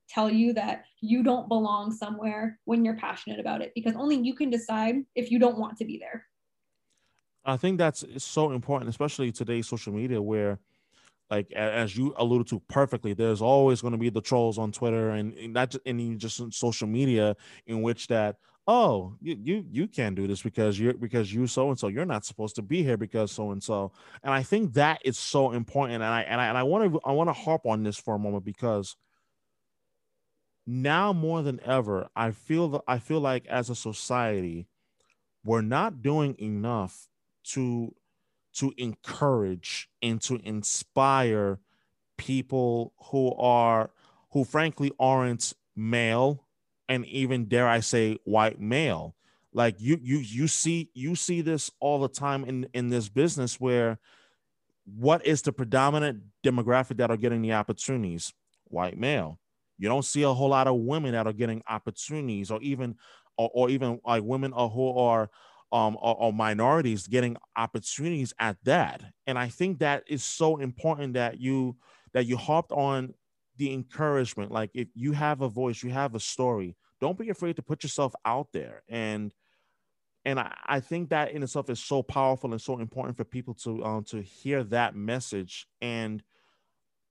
tell 0.09 0.29
you 0.29 0.53
that 0.53 0.85
you 1.01 1.21
don't 1.21 1.47
belong 1.47 1.91
somewhere 1.91 2.59
when 2.65 2.83
you're 2.83 2.97
passionate 2.97 3.39
about 3.39 3.61
it 3.61 3.71
because 3.75 3.95
only 3.95 4.17
you 4.17 4.33
can 4.33 4.49
decide 4.49 4.95
if 5.15 5.29
you 5.29 5.37
don't 5.37 5.59
want 5.59 5.77
to 5.77 5.85
be 5.85 5.99
there. 5.99 6.25
I 7.45 7.57
think 7.57 7.77
that's 7.77 8.03
so 8.17 8.51
important, 8.51 8.89
especially 8.89 9.31
today's 9.31 9.67
social 9.67 9.93
media 9.93 10.21
where 10.21 10.59
like 11.29 11.51
as 11.53 11.95
you 11.95 12.13
alluded 12.17 12.47
to 12.47 12.59
perfectly, 12.67 13.13
there's 13.13 13.41
always 13.41 13.81
going 13.81 13.91
to 13.91 13.97
be 13.97 14.09
the 14.09 14.21
trolls 14.21 14.57
on 14.57 14.71
Twitter 14.71 15.11
and, 15.11 15.33
and 15.35 15.53
not 15.53 15.75
any 15.85 16.15
just 16.15 16.41
social 16.53 16.87
media 16.87 17.35
in 17.67 17.81
which 17.81 18.07
that 18.07 18.37
oh 18.69 19.15
you 19.19 19.35
you 19.41 19.65
you 19.71 19.87
can't 19.87 20.15
do 20.15 20.27
this 20.27 20.43
because 20.43 20.79
you're 20.79 20.93
because 20.93 21.33
you 21.33 21.47
so 21.47 21.69
and 21.69 21.79
so 21.79 21.87
you're 21.87 22.05
not 22.05 22.23
supposed 22.23 22.55
to 22.55 22.61
be 22.61 22.83
here 22.83 22.97
because 22.97 23.31
so 23.31 23.49
and 23.49 23.63
so 23.63 23.91
and 24.23 24.31
i 24.31 24.43
think 24.43 24.73
that 24.73 25.01
is 25.03 25.17
so 25.17 25.51
important 25.53 25.95
and 25.95 26.03
i 26.03 26.21
and 26.21 26.39
i, 26.39 26.47
and 26.47 26.57
I 26.57 26.61
want 26.61 26.93
to 26.93 26.99
i 27.03 27.11
want 27.11 27.29
to 27.29 27.33
harp 27.33 27.65
on 27.65 27.81
this 27.81 27.97
for 27.97 28.13
a 28.13 28.19
moment 28.19 28.45
because 28.45 28.95
now 30.67 31.11
more 31.11 31.41
than 31.41 31.59
ever 31.65 32.09
i 32.15 32.29
feel 32.29 32.67
that 32.69 32.81
i 32.87 32.99
feel 32.99 33.19
like 33.19 33.47
as 33.47 33.71
a 33.71 33.75
society 33.75 34.67
we're 35.43 35.61
not 35.61 36.03
doing 36.03 36.35
enough 36.37 37.07
to 37.43 37.95
to 38.59 38.73
encourage 38.77 39.89
and 40.01 40.21
to 40.21 40.35
inspire 40.43 41.59
people 42.17 42.93
who 43.11 43.33
are 43.35 43.91
who 44.31 44.43
frankly 44.43 44.91
aren't 44.99 45.53
male 45.75 46.45
and 46.89 47.05
even 47.05 47.45
dare 47.45 47.69
I 47.69 47.79
say 47.79 48.17
white 48.25 48.59
male. 48.59 49.15
Like 49.53 49.75
you 49.79 49.97
you 50.01 50.17
you 50.17 50.47
see 50.47 50.89
you 50.93 51.15
see 51.15 51.39
this 51.41 51.71
all 51.79 51.99
the 51.99 52.09
time 52.09 52.43
in 52.43 52.67
in 52.73 52.89
this 52.89 53.07
business 53.07 53.59
where 53.59 53.97
what 54.83 55.25
is 55.25 55.41
the 55.41 55.53
predominant 55.53 56.23
demographic 56.43 56.97
that 56.97 57.11
are 57.11 57.17
getting 57.17 57.41
the 57.41 57.53
opportunities? 57.53 58.33
White 58.65 58.97
male. 58.97 59.39
You 59.77 59.87
don't 59.87 60.03
see 60.03 60.23
a 60.23 60.33
whole 60.33 60.49
lot 60.49 60.67
of 60.67 60.75
women 60.75 61.13
that 61.13 61.27
are 61.27 61.33
getting 61.33 61.63
opportunities 61.67 62.51
or 62.51 62.61
even 62.61 62.95
or, 63.37 63.49
or 63.53 63.69
even 63.69 64.01
like 64.05 64.23
women 64.23 64.51
who 64.51 64.97
are 64.97 65.29
um 65.71 65.97
or, 66.01 66.15
or 66.17 66.33
minorities 66.33 67.07
getting 67.07 67.37
opportunities 67.55 68.33
at 68.39 68.57
that. 68.63 69.03
And 69.27 69.37
I 69.37 69.49
think 69.49 69.79
that 69.79 70.03
is 70.07 70.23
so 70.23 70.57
important 70.57 71.13
that 71.13 71.39
you 71.39 71.77
that 72.13 72.25
you 72.25 72.37
hopped 72.37 72.71
on 72.71 73.13
the 73.57 73.73
encouragement. 73.73 74.51
Like 74.51 74.71
if 74.73 74.87
you 74.95 75.11
have 75.11 75.41
a 75.41 75.49
voice, 75.49 75.83
you 75.83 75.91
have 75.91 76.15
a 76.15 76.19
story, 76.19 76.75
don't 77.01 77.17
be 77.17 77.29
afraid 77.29 77.55
to 77.57 77.61
put 77.61 77.83
yourself 77.83 78.13
out 78.25 78.47
there. 78.53 78.83
And 78.89 79.33
and 80.25 80.39
I, 80.39 80.53
I 80.65 80.79
think 80.79 81.09
that 81.09 81.31
in 81.31 81.43
itself 81.43 81.69
is 81.69 81.79
so 81.79 82.03
powerful 82.03 82.51
and 82.51 82.61
so 82.61 82.79
important 82.79 83.17
for 83.17 83.23
people 83.23 83.53
to 83.55 83.83
um 83.83 84.03
to 84.05 84.21
hear 84.21 84.63
that 84.65 84.95
message. 84.95 85.67
And 85.81 86.23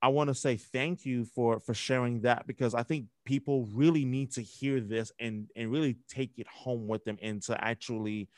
I 0.01 0.07
want 0.09 0.29
to 0.29 0.33
say 0.33 0.55
thank 0.57 1.05
you 1.05 1.25
for 1.25 1.59
for 1.59 1.73
sharing 1.73 2.21
that 2.21 2.47
because 2.47 2.73
I 2.73 2.83
think 2.83 3.07
people 3.25 3.67
really 3.73 4.05
need 4.05 4.31
to 4.33 4.41
hear 4.41 4.79
this 4.79 5.11
and 5.19 5.47
and 5.55 5.71
really 5.71 5.97
take 6.09 6.31
it 6.37 6.47
home 6.47 6.87
with 6.87 7.03
them 7.03 7.17
and 7.21 7.41
to 7.43 7.63
actually 7.63 8.29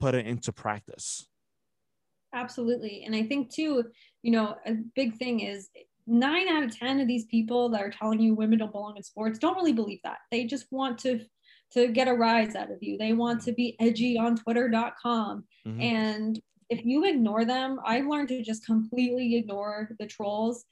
put 0.00 0.14
it 0.14 0.26
into 0.26 0.52
practice. 0.52 1.26
Absolutely. 2.34 3.04
And 3.04 3.14
I 3.14 3.22
think 3.22 3.54
too, 3.54 3.84
you 4.22 4.32
know, 4.32 4.56
a 4.66 4.72
big 4.96 5.16
thing 5.16 5.40
is 5.40 5.68
nine 6.06 6.48
out 6.48 6.64
of 6.64 6.76
10 6.76 7.00
of 7.00 7.06
these 7.06 7.24
people 7.26 7.68
that 7.70 7.80
are 7.80 7.90
telling 7.90 8.20
you 8.20 8.34
women 8.34 8.58
don't 8.58 8.72
belong 8.72 8.96
in 8.96 9.02
sports 9.02 9.38
don't 9.38 9.56
really 9.56 9.72
believe 9.72 10.00
that. 10.04 10.18
They 10.30 10.44
just 10.44 10.66
want 10.70 10.98
to 11.00 11.20
to 11.72 11.88
get 11.88 12.08
a 12.08 12.12
rise 12.12 12.54
out 12.54 12.70
of 12.70 12.78
you. 12.82 12.96
They 12.98 13.12
want 13.12 13.42
to 13.42 13.52
be 13.52 13.76
edgy 13.80 14.16
on 14.18 14.36
twitter.com. 14.36 15.44
Mm-hmm. 15.66 15.80
And 15.80 16.40
if 16.70 16.84
you 16.84 17.04
ignore 17.04 17.44
them, 17.44 17.80
I've 17.84 18.06
learned 18.06 18.28
to 18.28 18.42
just 18.42 18.64
completely 18.64 19.36
ignore 19.36 19.90
the 19.98 20.06
trolls. 20.06 20.64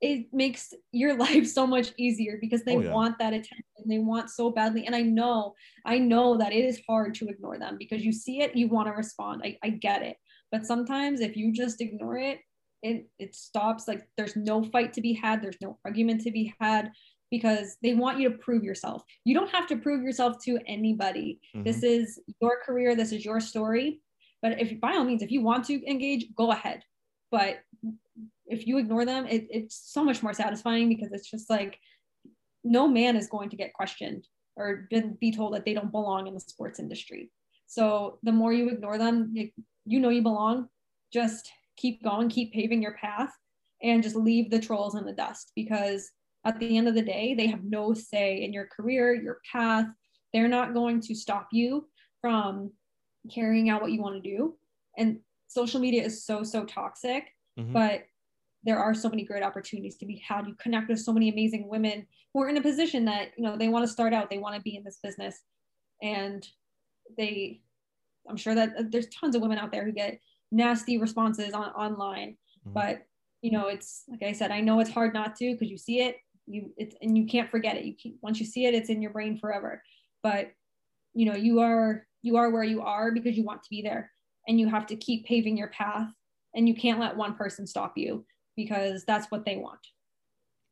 It 0.00 0.26
makes 0.32 0.72
your 0.92 1.14
life 1.26 1.46
so 1.46 1.66
much 1.66 1.92
easier 1.98 2.38
because 2.40 2.62
they 2.64 2.76
oh, 2.76 2.80
yeah. 2.80 2.92
want 2.92 3.18
that 3.18 3.32
attention. 3.32 3.64
They 3.86 3.98
want 3.98 4.30
so 4.30 4.50
badly. 4.50 4.86
And 4.86 4.94
I 4.94 5.02
know, 5.02 5.54
I 5.84 5.98
know 5.98 6.36
that 6.36 6.52
it 6.52 6.64
is 6.64 6.80
hard 6.88 7.14
to 7.16 7.28
ignore 7.28 7.58
them 7.58 7.76
because 7.78 8.04
you 8.04 8.12
see 8.12 8.40
it, 8.40 8.56
you 8.56 8.68
want 8.68 8.88
to 8.88 8.92
respond. 8.92 9.42
I, 9.44 9.56
I 9.62 9.70
get 9.70 10.02
it. 10.02 10.16
But 10.52 10.66
sometimes 10.66 11.20
if 11.20 11.36
you 11.36 11.52
just 11.52 11.80
ignore 11.80 12.18
it, 12.18 12.40
it 12.82 13.08
it 13.18 13.34
stops 13.34 13.86
like 13.86 14.06
there's 14.16 14.36
no 14.36 14.62
fight 14.62 14.92
to 14.92 15.00
be 15.00 15.12
had 15.12 15.42
there's 15.42 15.60
no 15.60 15.78
argument 15.84 16.20
to 16.22 16.30
be 16.30 16.54
had 16.60 16.90
because 17.30 17.76
they 17.82 17.94
want 17.94 18.18
you 18.18 18.28
to 18.28 18.38
prove 18.38 18.64
yourself 18.64 19.02
you 19.24 19.34
don't 19.34 19.50
have 19.50 19.66
to 19.66 19.76
prove 19.76 20.02
yourself 20.02 20.36
to 20.42 20.58
anybody 20.66 21.40
mm-hmm. 21.54 21.64
this 21.64 21.82
is 21.82 22.18
your 22.40 22.58
career 22.64 22.94
this 22.94 23.12
is 23.12 23.24
your 23.24 23.40
story 23.40 24.00
but 24.42 24.60
if 24.60 24.80
by 24.80 24.92
all 24.92 25.04
means 25.04 25.22
if 25.22 25.30
you 25.30 25.42
want 25.42 25.64
to 25.64 25.84
engage 25.88 26.26
go 26.36 26.52
ahead 26.52 26.82
but 27.30 27.58
if 28.50 28.66
you 28.66 28.78
ignore 28.78 29.04
them 29.04 29.26
it, 29.26 29.46
it's 29.50 29.80
so 29.92 30.04
much 30.04 30.22
more 30.22 30.34
satisfying 30.34 30.88
because 30.88 31.12
it's 31.12 31.30
just 31.30 31.48
like 31.48 31.78
no 32.64 32.86
man 32.86 33.16
is 33.16 33.28
going 33.28 33.48
to 33.48 33.56
get 33.56 33.72
questioned 33.72 34.26
or 34.56 34.88
be 35.20 35.32
told 35.32 35.54
that 35.54 35.64
they 35.64 35.72
don't 35.72 35.92
belong 35.92 36.26
in 36.26 36.34
the 36.34 36.40
sports 36.40 36.78
industry 36.78 37.30
so 37.66 38.18
the 38.22 38.32
more 38.32 38.52
you 38.52 38.68
ignore 38.68 38.98
them 38.98 39.32
you 39.86 40.00
know 40.00 40.10
you 40.10 40.22
belong 40.22 40.68
just 41.12 41.50
keep 41.80 42.02
going, 42.02 42.28
keep 42.28 42.52
paving 42.52 42.82
your 42.82 42.94
path, 42.94 43.32
and 43.82 44.02
just 44.02 44.16
leave 44.16 44.50
the 44.50 44.60
trolls 44.60 44.94
in 44.94 45.04
the 45.04 45.12
dust 45.12 45.52
because 45.56 46.10
at 46.44 46.58
the 46.58 46.76
end 46.76 46.88
of 46.88 46.94
the 46.94 47.02
day, 47.02 47.34
they 47.34 47.46
have 47.46 47.64
no 47.64 47.94
say 47.94 48.42
in 48.42 48.52
your 48.52 48.66
career, 48.66 49.14
your 49.14 49.40
path. 49.50 49.86
They're 50.32 50.48
not 50.48 50.74
going 50.74 51.00
to 51.02 51.14
stop 51.14 51.48
you 51.52 51.88
from 52.20 52.72
carrying 53.32 53.68
out 53.68 53.82
what 53.82 53.92
you 53.92 54.00
want 54.00 54.22
to 54.22 54.30
do. 54.30 54.56
And 54.96 55.20
social 55.48 55.80
media 55.80 56.04
is 56.04 56.24
so, 56.24 56.42
so 56.42 56.64
toxic, 56.64 57.24
mm-hmm. 57.58 57.72
but 57.72 58.02
there 58.64 58.78
are 58.78 58.94
so 58.94 59.08
many 59.08 59.24
great 59.24 59.42
opportunities 59.42 59.96
to 59.96 60.06
be 60.06 60.22
had. 60.26 60.46
You 60.46 60.54
connect 60.54 60.88
with 60.88 61.00
so 61.00 61.12
many 61.12 61.30
amazing 61.30 61.68
women 61.68 62.06
who 62.32 62.42
are 62.42 62.48
in 62.48 62.56
a 62.56 62.62
position 62.62 63.04
that, 63.06 63.30
you 63.36 63.44
know, 63.44 63.56
they 63.56 63.68
want 63.68 63.84
to 63.84 63.92
start 63.92 64.12
out, 64.12 64.30
they 64.30 64.38
want 64.38 64.54
to 64.54 64.60
be 64.60 64.76
in 64.76 64.84
this 64.84 64.98
business. 65.02 65.40
And 66.02 66.46
they, 67.16 67.60
I'm 68.28 68.36
sure 68.36 68.54
that 68.54 68.90
there's 68.90 69.08
tons 69.08 69.34
of 69.34 69.42
women 69.42 69.58
out 69.58 69.72
there 69.72 69.84
who 69.84 69.92
get 69.92 70.20
nasty 70.52 70.98
responses 70.98 71.52
on 71.52 71.70
online 71.70 72.30
mm-hmm. 72.30 72.72
but 72.72 73.02
you 73.42 73.50
know 73.50 73.68
it's 73.68 74.04
like 74.08 74.22
i 74.22 74.32
said 74.32 74.50
i 74.50 74.60
know 74.60 74.80
it's 74.80 74.90
hard 74.90 75.14
not 75.14 75.36
to 75.36 75.52
because 75.52 75.70
you 75.70 75.78
see 75.78 76.00
it 76.00 76.16
you 76.46 76.72
it's 76.76 76.94
and 77.02 77.16
you 77.16 77.26
can't 77.26 77.50
forget 77.50 77.76
it 77.76 77.84
you 77.84 77.94
keep 77.94 78.18
once 78.20 78.40
you 78.40 78.46
see 78.46 78.66
it 78.66 78.74
it's 78.74 78.90
in 78.90 79.00
your 79.00 79.12
brain 79.12 79.38
forever 79.38 79.82
but 80.22 80.50
you 81.14 81.26
know 81.26 81.36
you 81.36 81.60
are 81.60 82.06
you 82.22 82.36
are 82.36 82.50
where 82.50 82.64
you 82.64 82.82
are 82.82 83.12
because 83.12 83.36
you 83.36 83.44
want 83.44 83.62
to 83.62 83.70
be 83.70 83.80
there 83.82 84.10
and 84.48 84.58
you 84.58 84.68
have 84.68 84.86
to 84.86 84.96
keep 84.96 85.24
paving 85.24 85.56
your 85.56 85.68
path 85.68 86.08
and 86.54 86.68
you 86.68 86.74
can't 86.74 87.00
let 87.00 87.16
one 87.16 87.34
person 87.34 87.66
stop 87.66 87.92
you 87.96 88.24
because 88.64 89.04
that's 89.04 89.30
what 89.30 89.44
they 89.44 89.56
want. 89.56 89.80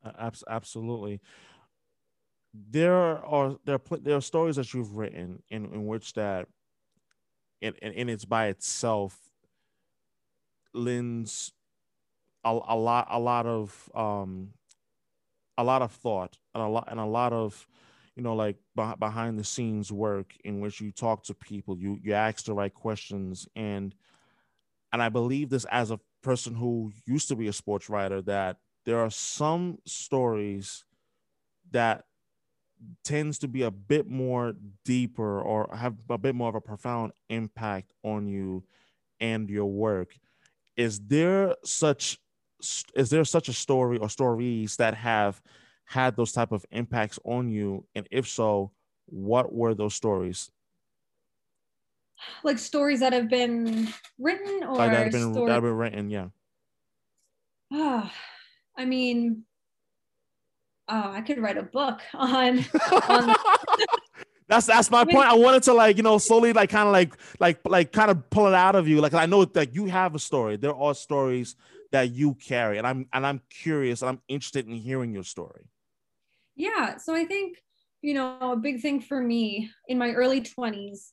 Uh, 0.05 0.31
absolutely. 0.49 1.21
There 2.55 2.95
are 2.95 3.57
there 3.65 3.77
are, 3.77 3.99
there 3.99 4.17
are 4.17 4.21
stories 4.21 4.57
that 4.57 4.73
you've 4.73 4.97
written 4.97 5.43
in, 5.51 5.67
in 5.67 5.87
which 5.87 6.15
that 6.15 6.49
in, 7.61 7.75
in, 7.83 7.93
in 7.93 8.09
it's 8.09 8.25
by 8.25 8.47
itself 8.47 9.17
lends 10.75 11.53
a, 12.45 12.51
a 12.51 12.77
lot 12.77 13.09
a 13.11 13.19
lot 13.19 13.47
of 13.47 13.91
um 13.95 14.51
a 15.57 15.65
lot 15.65 15.83
of 15.83 15.91
thought 15.93 16.39
and 16.55 16.63
a 16.63 16.69
lot 16.69 16.89
and 16.91 17.01
a 17.01 17.05
lot 17.05 17.33
of 17.33 17.67
you 18.15 18.23
know 18.23 18.35
like 18.35 18.57
behind 18.99 19.39
the 19.39 19.45
scenes 19.45 19.93
work 19.93 20.35
in 20.45 20.61
which 20.61 20.81
you 20.81 20.93
talk 20.93 21.23
to 21.25 21.35
people 21.35 21.77
you 21.77 21.99
you 22.03 22.13
ask 22.13 22.45
the 22.45 22.55
right 22.55 22.75
questions. 22.75 23.49
And 23.57 23.95
and 24.93 25.03
i 25.03 25.09
believe 25.09 25.51
this 25.51 25.67
as 25.67 25.91
a 25.91 26.01
person 26.23 26.55
who 26.55 26.93
used 27.07 27.29
to 27.29 27.37
be 27.37 27.49
a 27.49 27.53
sports 27.53 27.89
writer 27.89 28.23
that 28.23 28.59
there 28.85 28.99
are 28.99 29.11
some 29.11 29.79
stories 29.87 30.85
that 31.71 32.05
tends 33.05 33.39
to 33.41 33.49
be 33.49 33.63
a 33.63 33.71
bit 33.71 34.09
more 34.09 34.55
deeper 34.85 35.41
or 35.41 35.69
have 35.77 35.95
a 36.09 36.19
bit 36.19 36.35
more 36.35 36.49
of 36.49 36.55
a 36.55 36.61
profound 36.61 37.13
impact 37.29 37.93
on 38.03 38.27
you 38.27 38.65
and 39.21 39.51
your 39.51 39.67
work. 39.67 40.17
Is 40.77 41.01
there 41.01 41.55
such 41.65 42.19
is 42.95 43.11
there 43.11 43.25
such 43.25 43.49
a 43.49 43.53
story 43.53 43.99
or 43.99 44.09
stories 44.09 44.77
that 44.77 44.95
have 44.95 45.41
had 45.85 46.17
those 46.17 46.33
type 46.33 46.53
of 46.53 46.65
impacts 46.71 47.19
on 47.25 47.49
you? 47.49 47.87
And 47.95 48.07
if 48.11 48.27
so 48.29 48.73
what 49.07 49.53
were 49.53 49.75
those 49.75 49.95
stories 49.95 50.51
like 52.45 52.59
stories 52.59 53.01
that 53.01 53.13
have 53.13 53.29
been 53.29 53.89
written 54.19 54.65
or 54.65 54.77
that 54.79 54.93
have 54.93 55.13
been, 55.13 55.33
that 55.33 55.49
have 55.49 55.63
been 55.63 55.77
written 55.77 56.11
yeah 56.11 56.29
oh, 57.73 58.11
i 58.77 58.85
mean 58.85 59.45
oh, 60.89 61.13
I 61.13 61.21
could 61.21 61.39
write 61.39 61.59
a 61.59 61.63
book 61.63 62.01
on. 62.15 62.65
on 63.09 63.35
that's 64.49 64.67
that's 64.67 64.91
my 64.91 65.05
point. 65.05 65.29
I 65.29 65.35
wanted 65.35 65.63
to 65.65 65.75
like 65.75 65.97
you 65.97 66.03
know 66.03 66.19
slowly 66.19 66.53
like 66.53 66.71
kind 66.71 66.87
of 66.87 66.93
like 66.93 67.15
like 67.39 67.61
like 67.65 67.93
kind 67.93 68.11
of 68.11 68.29
pull 68.31 68.47
it 68.47 68.55
out 68.55 68.75
of 68.75 68.89
you. 68.89 69.01
Like 69.01 69.15
I 69.15 69.27
know 69.27 69.45
that 69.45 69.75
you 69.75 69.87
have 69.87 70.15
a 70.15 70.19
story. 70.19 70.57
There 70.57 70.75
are 70.75 70.95
stories 70.95 71.57
that 71.93 72.11
you 72.13 72.35
carry, 72.35 72.79
and 72.79 72.87
I'm 72.87 73.07
and 73.13 73.27
I'm 73.27 73.43
curious 73.51 74.03
and 74.03 74.09
I'm 74.09 74.21
interested 74.29 74.67
in 74.67 74.75
hearing 74.75 75.13
your 75.13 75.25
story. 75.25 75.69
Yeah. 76.57 76.97
So 76.97 77.15
I 77.15 77.25
think 77.25 77.59
you 78.03 78.15
know 78.15 78.39
a 78.41 78.57
big 78.57 78.81
thing 78.81 79.01
for 79.01 79.21
me 79.21 79.71
in 79.87 79.99
my 79.99 80.13
early 80.13 80.41
20s 80.41 81.11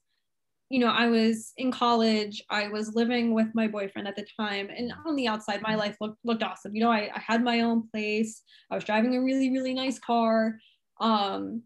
you 0.69 0.79
know, 0.79 0.87
I 0.87 1.07
was 1.07 1.53
in 1.57 1.71
college, 1.71 2.43
I 2.49 2.67
was 2.69 2.95
living 2.95 3.33
with 3.33 3.47
my 3.53 3.67
boyfriend 3.67 4.07
at 4.07 4.15
the 4.15 4.25
time, 4.39 4.69
and 4.75 4.91
on 5.05 5.15
the 5.15 5.27
outside, 5.27 5.61
my 5.61 5.75
life 5.75 5.95
looked, 6.01 6.17
looked 6.23 6.43
awesome. 6.43 6.75
You 6.75 6.81
know, 6.81 6.91
I, 6.91 7.11
I 7.13 7.19
had 7.19 7.43
my 7.43 7.61
own 7.61 7.87
place, 7.89 8.41
I 8.71 8.75
was 8.75 8.83
driving 8.83 9.15
a 9.15 9.21
really, 9.21 9.51
really 9.51 9.73
nice 9.73 9.99
car. 9.99 10.57
Um, 10.99 11.63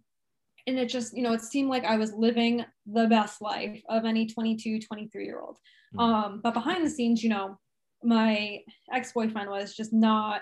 and 0.68 0.78
it 0.78 0.88
just, 0.88 1.16
you 1.16 1.24
know, 1.24 1.34
it 1.34 1.42
seemed 1.42 1.70
like 1.70 1.86
I 1.86 1.96
was 1.96 2.14
living 2.14 2.66
the 2.86 3.08
best 3.08 3.42
life 3.42 3.82
of 3.90 4.06
any 4.06 4.28
22, 4.28 4.82
23 4.82 5.26
year 5.26 5.40
old. 5.40 5.58
Mm-hmm. 5.96 6.00
Um, 6.00 6.42
but 6.44 6.54
behind 6.54 6.86
the 6.86 6.90
scenes, 6.90 7.24
you 7.24 7.30
know, 7.30 7.58
my 8.04 8.60
ex 8.94 9.14
boyfriend 9.14 9.50
was 9.50 9.76
just 9.76 9.94
not, 9.94 10.42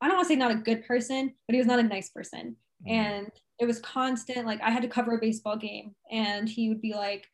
I 0.00 0.06
don't 0.06 0.16
want 0.16 0.28
to 0.28 0.34
say 0.34 0.38
not 0.38 0.50
a 0.50 0.56
good 0.56 0.86
person, 0.86 1.32
but 1.46 1.54
he 1.54 1.58
was 1.58 1.66
not 1.66 1.80
a 1.80 1.82
nice 1.82 2.10
person. 2.10 2.56
Mm-hmm. 2.86 2.90
And 2.90 3.30
it 3.58 3.66
was 3.66 3.80
constant, 3.80 4.46
like, 4.46 4.60
I 4.62 4.70
had 4.70 4.82
to 4.82 4.88
cover 4.88 5.16
a 5.16 5.20
baseball 5.20 5.56
game, 5.56 5.94
and 6.12 6.48
he 6.48 6.68
would 6.68 6.80
be 6.80 6.94
like, 6.94 7.26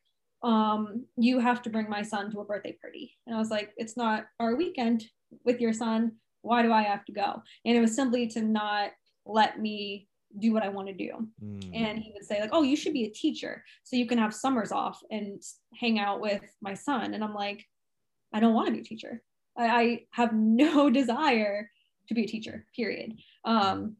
um, 0.44 1.06
you 1.16 1.40
have 1.40 1.62
to 1.62 1.70
bring 1.70 1.88
my 1.88 2.02
son 2.02 2.30
to 2.30 2.40
a 2.40 2.44
birthday 2.44 2.76
party. 2.80 3.16
And 3.26 3.34
I 3.34 3.38
was 3.38 3.50
like, 3.50 3.72
it's 3.76 3.96
not 3.96 4.26
our 4.38 4.54
weekend 4.54 5.04
with 5.44 5.58
your 5.60 5.72
son. 5.72 6.12
Why 6.42 6.62
do 6.62 6.70
I 6.70 6.82
have 6.82 7.04
to 7.06 7.12
go? 7.12 7.42
And 7.64 7.76
it 7.76 7.80
was 7.80 7.96
simply 7.96 8.28
to 8.28 8.42
not 8.42 8.90
let 9.24 9.58
me 9.58 10.06
do 10.38 10.52
what 10.52 10.62
I 10.62 10.68
want 10.68 10.88
to 10.88 10.94
do. 10.94 11.28
Mm. 11.42 11.70
And 11.74 11.98
he 11.98 12.12
would 12.12 12.24
say, 12.24 12.40
like, 12.40 12.50
oh, 12.52 12.62
you 12.62 12.76
should 12.76 12.92
be 12.92 13.04
a 13.04 13.10
teacher 13.10 13.64
so 13.84 13.96
you 13.96 14.06
can 14.06 14.18
have 14.18 14.34
summers 14.34 14.70
off 14.70 15.00
and 15.10 15.42
hang 15.80 15.98
out 15.98 16.20
with 16.20 16.42
my 16.60 16.74
son. 16.74 17.14
And 17.14 17.24
I'm 17.24 17.34
like, 17.34 17.64
I 18.34 18.40
don't 18.40 18.54
want 18.54 18.66
to 18.66 18.74
be 18.74 18.80
a 18.80 18.84
teacher. 18.84 19.22
I, 19.56 19.66
I 19.66 20.00
have 20.10 20.32
no 20.34 20.90
desire 20.90 21.70
to 22.08 22.14
be 22.14 22.24
a 22.24 22.28
teacher, 22.28 22.66
period. 22.76 23.14
Um, 23.46 23.96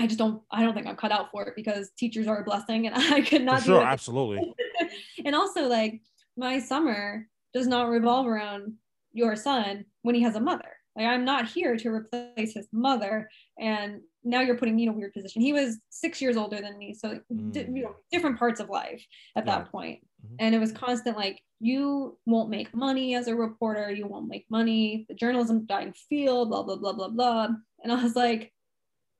I 0.00 0.06
just 0.06 0.18
don't 0.18 0.42
I 0.50 0.62
don't 0.62 0.72
think 0.74 0.86
I'm 0.86 0.96
cut 0.96 1.12
out 1.12 1.30
for 1.30 1.44
it 1.44 1.54
because 1.54 1.90
teachers 1.98 2.26
are 2.26 2.40
a 2.40 2.44
blessing 2.44 2.86
and 2.86 2.96
I 3.14 3.20
could 3.20 3.42
not 3.42 3.60
for 3.60 3.66
sure, 3.66 3.82
absolutely. 3.82 4.54
and 5.24 5.34
also 5.34 5.68
like 5.68 6.00
my 6.36 6.58
summer 6.58 7.28
does 7.52 7.66
not 7.66 7.88
revolve 7.88 8.26
around 8.26 8.74
your 9.12 9.36
son 9.36 9.84
when 10.02 10.14
he 10.14 10.22
has 10.22 10.36
a 10.36 10.40
mother. 10.40 10.70
Like 10.96 11.06
I'm 11.06 11.24
not 11.24 11.48
here 11.48 11.76
to 11.76 11.88
replace 11.90 12.54
his 12.54 12.66
mother. 12.72 13.28
And 13.58 14.00
now 14.24 14.40
you're 14.40 14.56
putting 14.56 14.76
me 14.76 14.84
in 14.84 14.88
a 14.88 14.92
weird 14.92 15.12
position. 15.12 15.42
He 15.42 15.52
was 15.52 15.78
six 15.90 16.20
years 16.20 16.36
older 16.36 16.60
than 16.60 16.78
me. 16.78 16.94
So 16.94 17.20
mm. 17.32 17.52
di- 17.52 17.68
you 17.72 17.82
know, 17.82 17.96
different 18.10 18.38
parts 18.38 18.60
of 18.60 18.68
life 18.68 19.04
at 19.36 19.46
yeah. 19.46 19.58
that 19.58 19.70
point. 19.70 20.00
Mm-hmm. 20.24 20.36
And 20.38 20.54
it 20.54 20.58
was 20.58 20.72
constant 20.72 21.16
like, 21.16 21.40
you 21.60 22.18
won't 22.24 22.48
make 22.48 22.74
money 22.74 23.14
as 23.14 23.28
a 23.28 23.34
reporter, 23.34 23.90
you 23.90 24.06
won't 24.06 24.28
make 24.28 24.46
money, 24.50 25.04
the 25.08 25.14
journalism 25.14 25.66
dying 25.66 25.92
field, 26.08 26.48
blah, 26.48 26.62
blah, 26.62 26.76
blah, 26.76 26.92
blah, 26.92 27.08
blah. 27.08 27.48
And 27.82 27.92
I 27.92 28.02
was 28.02 28.16
like, 28.16 28.52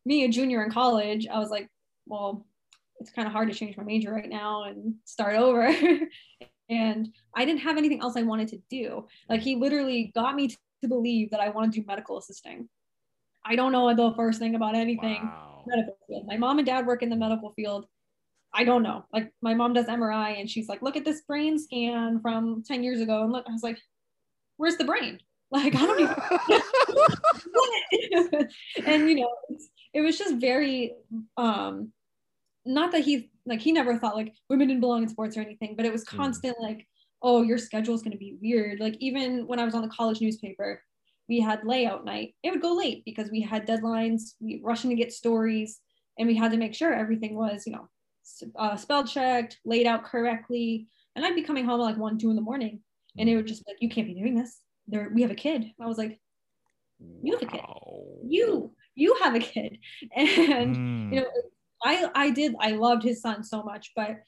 me, 0.04 0.24
a 0.24 0.28
junior 0.28 0.64
in 0.64 0.70
college, 0.70 1.26
I 1.28 1.38
was 1.38 1.50
like, 1.50 1.68
well, 2.06 2.46
it's 3.00 3.10
kind 3.10 3.26
of 3.26 3.32
hard 3.32 3.50
to 3.50 3.54
change 3.54 3.76
my 3.76 3.84
major 3.84 4.12
right 4.12 4.28
now 4.28 4.64
and 4.64 4.94
start 5.04 5.36
over. 5.36 5.66
and 6.70 7.08
I 7.34 7.44
didn't 7.44 7.60
have 7.60 7.78
anything 7.78 8.00
else 8.00 8.16
I 8.16 8.22
wanted 8.22 8.48
to 8.48 8.58
do. 8.70 9.06
Like 9.28 9.40
he 9.40 9.56
literally 9.56 10.12
got 10.14 10.34
me 10.34 10.48
to 10.48 10.88
believe 10.88 11.30
that 11.30 11.40
I 11.40 11.48
want 11.48 11.72
to 11.72 11.80
do 11.80 11.86
medical 11.86 12.18
assisting. 12.18 12.68
I 13.44 13.56
don't 13.56 13.72
know 13.72 13.94
the 13.94 14.14
first 14.14 14.38
thing 14.38 14.54
about 14.54 14.74
anything 14.74 15.22
wow. 15.22 15.64
medical 15.66 15.96
field. 16.06 16.26
My 16.26 16.36
mom 16.36 16.58
and 16.58 16.66
dad 16.66 16.86
work 16.86 17.02
in 17.02 17.08
the 17.08 17.16
medical 17.16 17.52
field. 17.52 17.86
I 18.52 18.64
don't 18.64 18.82
know. 18.82 19.04
Like 19.12 19.32
my 19.40 19.54
mom 19.54 19.72
does 19.72 19.86
MRI 19.86 20.38
and 20.38 20.50
she's 20.50 20.68
like, 20.68 20.82
look 20.82 20.96
at 20.96 21.04
this 21.04 21.22
brain 21.22 21.58
scan 21.58 22.20
from 22.20 22.62
10 22.66 22.82
years 22.82 23.00
ago. 23.00 23.22
And 23.22 23.32
look, 23.32 23.46
I 23.48 23.52
was 23.52 23.62
like, 23.62 23.78
where's 24.56 24.76
the 24.76 24.84
brain? 24.84 25.20
Like, 25.50 25.74
I 25.74 25.86
don't 25.86 26.00
even. 26.00 26.14
and 28.86 29.08
you 29.08 29.16
know, 29.16 29.30
it 29.92 30.00
was 30.00 30.18
just 30.18 30.36
very 30.36 30.94
um 31.36 31.92
not 32.64 32.92
that 32.92 33.02
he 33.02 33.30
like 33.46 33.60
he 33.60 33.72
never 33.72 33.98
thought 33.98 34.16
like 34.16 34.34
women 34.48 34.68
didn't 34.68 34.80
belong 34.80 35.02
in 35.02 35.08
sports 35.08 35.36
or 35.36 35.40
anything, 35.40 35.74
but 35.76 35.86
it 35.86 35.92
was 35.92 36.06
hmm. 36.08 36.16
constant 36.16 36.56
mm. 36.58 36.62
like, 36.62 36.86
oh, 37.22 37.42
your 37.42 37.58
schedule 37.58 37.94
is 37.94 38.02
going 38.02 38.12
to 38.12 38.18
be 38.18 38.36
weird. 38.40 38.80
Like 38.80 38.96
even 39.00 39.46
when 39.46 39.58
I 39.58 39.64
was 39.64 39.74
on 39.74 39.82
the 39.82 39.88
college 39.88 40.20
newspaper, 40.20 40.82
we 41.28 41.40
had 41.40 41.64
layout 41.64 42.04
night. 42.04 42.34
It 42.42 42.50
would 42.50 42.62
go 42.62 42.74
late 42.74 43.04
because 43.04 43.30
we 43.30 43.40
had 43.40 43.66
deadlines. 43.66 44.34
We 44.40 44.60
rushing 44.62 44.90
to 44.90 44.96
get 44.96 45.12
stories, 45.12 45.80
and 46.18 46.28
we 46.28 46.36
had 46.36 46.50
to 46.52 46.58
make 46.58 46.74
sure 46.74 46.92
everything 46.92 47.34
was 47.34 47.66
you 47.66 47.72
know 47.72 47.88
uh, 48.56 48.76
spell 48.76 49.06
checked, 49.06 49.58
laid 49.64 49.86
out 49.86 50.04
correctly. 50.04 50.88
And 51.16 51.24
I'd 51.24 51.34
be 51.34 51.42
coming 51.42 51.64
home 51.64 51.80
at 51.80 51.84
like 51.84 51.96
one, 51.96 52.18
two 52.18 52.30
in 52.30 52.36
the 52.36 52.42
morning, 52.42 52.80
and 53.18 53.28
it 53.28 53.36
would 53.36 53.46
just 53.46 53.66
like, 53.66 53.76
you 53.80 53.88
can't 53.88 54.06
be 54.06 54.14
doing 54.14 54.34
this. 54.34 54.60
There, 54.86 55.10
we 55.12 55.22
have 55.22 55.30
a 55.30 55.36
kid. 55.36 55.66
I 55.80 55.86
was 55.86 55.98
like, 55.98 56.20
you 57.22 57.32
have 57.32 57.42
a 57.42 57.46
kid. 57.46 57.60
You, 58.26 58.72
you 58.94 59.16
have 59.22 59.34
a 59.34 59.40
kid, 59.40 59.78
and 60.16 60.76
mm. 60.76 61.14
you 61.14 61.20
know 61.20 61.26
I 61.84 62.10
I 62.14 62.30
did 62.30 62.54
I 62.60 62.72
loved 62.72 63.02
his 63.02 63.20
son 63.20 63.42
so 63.42 63.62
much, 63.62 63.92
but 63.96 64.18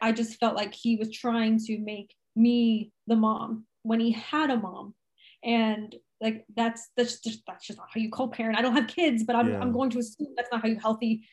I 0.00 0.12
just 0.12 0.38
felt 0.40 0.56
like 0.56 0.74
he 0.74 0.96
was 0.96 1.10
trying 1.10 1.58
to 1.66 1.78
make 1.78 2.14
me 2.36 2.90
the 3.06 3.16
mom 3.16 3.66
when 3.82 4.00
he 4.00 4.12
had 4.12 4.50
a 4.50 4.56
mom, 4.56 4.94
and 5.42 5.94
like 6.20 6.44
that's 6.56 6.88
that's 6.96 7.20
just 7.20 7.42
that's 7.46 7.66
just 7.66 7.78
not 7.78 7.88
how 7.92 8.00
you 8.00 8.10
co-parent. 8.10 8.58
I 8.58 8.62
don't 8.62 8.74
have 8.74 8.86
kids, 8.86 9.24
but 9.24 9.36
I'm 9.36 9.50
yeah. 9.50 9.60
I'm 9.60 9.72
going 9.72 9.90
to 9.90 9.98
assume 9.98 10.34
that's 10.36 10.50
not 10.50 10.62
how 10.62 10.68
you 10.68 10.78
healthy 10.80 11.26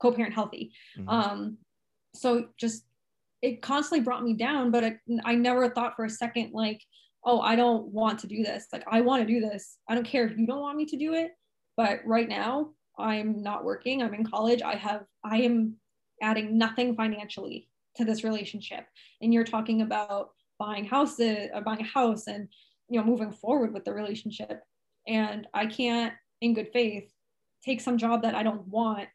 co-parent 0.00 0.34
healthy. 0.34 0.72
Mm-hmm. 0.98 1.08
Um, 1.08 1.58
so 2.14 2.48
just 2.58 2.84
it 3.42 3.62
constantly 3.62 4.04
brought 4.04 4.24
me 4.24 4.34
down, 4.34 4.70
but 4.70 4.82
it, 4.82 4.98
I 5.24 5.34
never 5.34 5.68
thought 5.70 5.94
for 5.94 6.04
a 6.04 6.10
second 6.10 6.50
like, 6.52 6.82
oh, 7.24 7.40
I 7.40 7.54
don't 7.54 7.86
want 7.88 8.18
to 8.20 8.26
do 8.26 8.42
this. 8.42 8.66
Like 8.72 8.84
I 8.90 9.00
want 9.02 9.26
to 9.26 9.32
do 9.32 9.40
this. 9.40 9.78
I 9.88 9.94
don't 9.94 10.06
care 10.06 10.26
if 10.26 10.36
you 10.36 10.46
don't 10.46 10.60
want 10.60 10.76
me 10.76 10.86
to 10.86 10.96
do 10.96 11.14
it, 11.14 11.32
but 11.76 12.00
right 12.04 12.28
now 12.28 12.70
I'm 12.98 13.42
not 13.42 13.64
working, 13.64 14.02
I'm 14.02 14.14
in 14.14 14.24
college, 14.24 14.62
I 14.62 14.76
have, 14.76 15.04
I 15.24 15.38
am 15.38 15.76
adding 16.22 16.56
nothing 16.56 16.94
financially 16.94 17.68
to 17.96 18.04
this 18.04 18.24
relationship. 18.24 18.86
And 19.20 19.32
you're 19.32 19.44
talking 19.44 19.82
about 19.82 20.30
buying 20.58 20.84
houses, 20.84 21.48
or 21.52 21.58
uh, 21.58 21.60
buying 21.60 21.80
a 21.80 21.84
house 21.84 22.26
and, 22.26 22.48
you 22.88 22.98
know, 22.98 23.04
moving 23.04 23.32
forward 23.32 23.74
with 23.74 23.84
the 23.84 23.92
relationship. 23.92 24.62
And 25.06 25.46
I 25.52 25.66
can't, 25.66 26.14
in 26.40 26.54
good 26.54 26.70
faith, 26.72 27.10
take 27.64 27.80
some 27.80 27.98
job 27.98 28.22
that 28.22 28.34
I 28.34 28.42
don't 28.42 28.66
want 28.68 29.08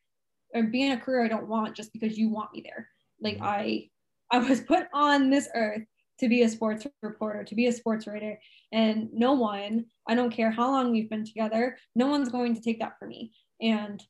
or 0.53 0.63
be 0.63 0.83
in 0.83 0.91
a 0.91 0.99
career 0.99 1.23
I 1.23 1.29
don't 1.29 1.47
want 1.47 1.75
just 1.75 1.93
because 1.93 2.17
you 2.17 2.29
want 2.29 2.53
me 2.53 2.61
there. 2.63 2.87
Like 3.21 3.35
mm-hmm. 3.35 3.43
I, 3.45 3.89
I 4.31 4.39
was 4.39 4.61
put 4.61 4.87
on 4.93 5.29
this 5.29 5.49
earth 5.55 5.83
to 6.21 6.29
be 6.29 6.43
a 6.43 6.49
sports 6.49 6.85
reporter, 7.01 7.43
to 7.43 7.55
be 7.55 7.65
a 7.65 7.71
sports 7.71 8.05
writer. 8.05 8.39
And 8.71 9.09
no 9.11 9.33
one, 9.33 9.85
I 10.07 10.13
don't 10.13 10.31
care 10.31 10.51
how 10.51 10.69
long 10.69 10.91
we've 10.91 11.09
been 11.09 11.25
together, 11.25 11.77
no 11.95 12.07
one's 12.07 12.29
going 12.29 12.55
to 12.55 12.61
take 12.61 12.79
that 12.79 12.97
from 12.99 13.09
me. 13.09 13.33
And 13.59 14.01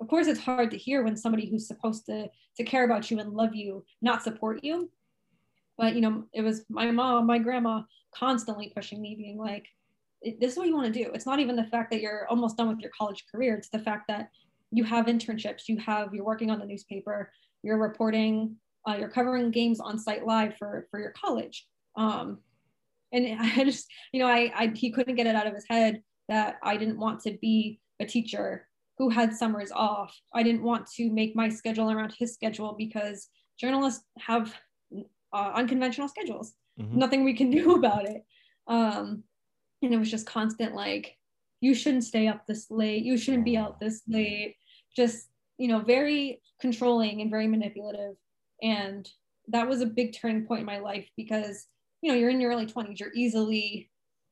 of 0.00 0.08
course, 0.08 0.26
it's 0.26 0.40
hard 0.40 0.70
to 0.70 0.78
hear 0.78 1.04
when 1.04 1.16
somebody 1.16 1.48
who's 1.48 1.68
supposed 1.68 2.06
to 2.06 2.28
to 2.56 2.64
care 2.64 2.84
about 2.84 3.10
you 3.10 3.18
and 3.20 3.32
love 3.32 3.54
you 3.54 3.84
not 4.00 4.22
support 4.22 4.64
you. 4.64 4.90
But 5.76 5.94
you 5.94 6.00
know, 6.00 6.24
it 6.32 6.40
was 6.40 6.64
my 6.70 6.90
mom, 6.90 7.26
my 7.26 7.38
grandma 7.38 7.82
constantly 8.14 8.72
pushing 8.74 9.00
me, 9.02 9.14
being 9.14 9.36
like, 9.36 9.66
"This 10.22 10.52
is 10.52 10.58
what 10.58 10.66
you 10.66 10.74
want 10.74 10.92
to 10.92 11.04
do." 11.04 11.10
It's 11.12 11.26
not 11.26 11.40
even 11.40 11.56
the 11.56 11.64
fact 11.64 11.90
that 11.90 12.00
you're 12.00 12.26
almost 12.28 12.56
done 12.56 12.68
with 12.68 12.80
your 12.80 12.90
college 12.96 13.24
career; 13.30 13.54
it's 13.54 13.68
the 13.68 13.78
fact 13.78 14.08
that 14.08 14.30
you 14.70 14.84
have 14.84 15.06
internships, 15.06 15.68
you 15.68 15.76
have 15.78 16.14
you're 16.14 16.24
working 16.24 16.50
on 16.50 16.58
the 16.58 16.66
newspaper, 16.66 17.30
you're 17.62 17.78
reporting, 17.78 18.56
uh, 18.88 18.96
you're 18.98 19.10
covering 19.10 19.50
games 19.50 19.80
on 19.80 19.98
site 19.98 20.26
live 20.26 20.56
for 20.56 20.86
for 20.90 21.00
your 21.00 21.12
college. 21.12 21.66
Um, 21.96 22.38
and 23.12 23.26
I 23.40 23.64
just, 23.64 23.86
you 24.12 24.20
know, 24.20 24.28
I, 24.28 24.52
I 24.56 24.72
he 24.74 24.90
couldn't 24.90 25.16
get 25.16 25.26
it 25.26 25.36
out 25.36 25.46
of 25.46 25.54
his 25.54 25.66
head 25.68 26.02
that 26.28 26.56
I 26.62 26.76
didn't 26.76 26.98
want 26.98 27.20
to 27.22 27.36
be 27.40 27.80
a 28.00 28.06
teacher 28.06 28.66
who 28.98 29.08
had 29.08 29.34
summers 29.34 29.72
off. 29.72 30.14
I 30.34 30.42
didn't 30.42 30.62
want 30.62 30.86
to 30.96 31.10
make 31.10 31.34
my 31.34 31.48
schedule 31.48 31.90
around 31.90 32.14
his 32.18 32.34
schedule 32.34 32.74
because 32.76 33.28
journalists 33.58 34.04
have 34.18 34.54
uh, 35.32 35.52
unconventional 35.54 36.08
schedules. 36.08 36.54
Mm-hmm. 36.80 36.98
Nothing 36.98 37.24
we 37.24 37.34
can 37.34 37.50
do 37.50 37.74
about 37.76 38.04
it. 38.06 38.24
Um, 38.66 39.24
and 39.82 39.94
it 39.94 39.98
was 39.98 40.10
just 40.10 40.26
constant 40.26 40.74
like, 40.74 41.16
you 41.60 41.74
shouldn't 41.74 42.04
stay 42.04 42.28
up 42.28 42.46
this 42.46 42.70
late. 42.70 43.04
You 43.04 43.16
shouldn't 43.18 43.44
be 43.44 43.56
out 43.56 43.80
this 43.80 44.02
late. 44.06 44.56
Just, 44.96 45.28
you 45.58 45.68
know, 45.68 45.80
very 45.80 46.40
controlling 46.60 47.20
and 47.20 47.30
very 47.30 47.46
manipulative. 47.46 48.16
And 48.62 49.08
that 49.48 49.68
was 49.68 49.80
a 49.80 49.86
big 49.86 50.16
turning 50.16 50.46
point 50.46 50.60
in 50.60 50.66
my 50.66 50.78
life 50.78 51.08
because, 51.16 51.66
you 52.02 52.10
know, 52.10 52.18
you're 52.18 52.30
in 52.30 52.40
your 52.40 52.52
early 52.52 52.66
20s, 52.66 52.98
you're 52.98 53.12
easily 53.14 53.90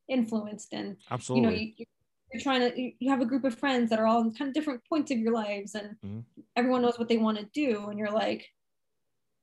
influenced 0.09 0.73
and, 0.73 0.97
Absolutely. 1.11 1.43
you 1.43 1.51
know, 1.51 1.63
you, 1.79 1.87
you're 2.33 2.43
trying 2.43 2.61
to 2.61 2.93
you 2.99 3.11
have 3.11 3.21
a 3.21 3.27
group 3.27 3.45
of 3.45 3.59
friends 3.59 3.91
that 3.91 3.99
are 3.99 4.07
all 4.07 4.21
in 4.21 4.33
kind 4.33 4.49
of 4.49 4.55
different 4.55 4.83
points 4.89 5.11
of 5.11 5.19
your 5.19 5.33
lives 5.33 5.75
and 5.75 5.97
mm-hmm. 6.05 6.21
everyone 6.57 6.83
knows 6.83 6.99
what 6.99 7.09
they 7.09 7.17
want 7.17 7.39
to 7.39 7.47
do 7.55 7.89
and 7.89 7.99
you're 7.99 8.11
like 8.11 8.47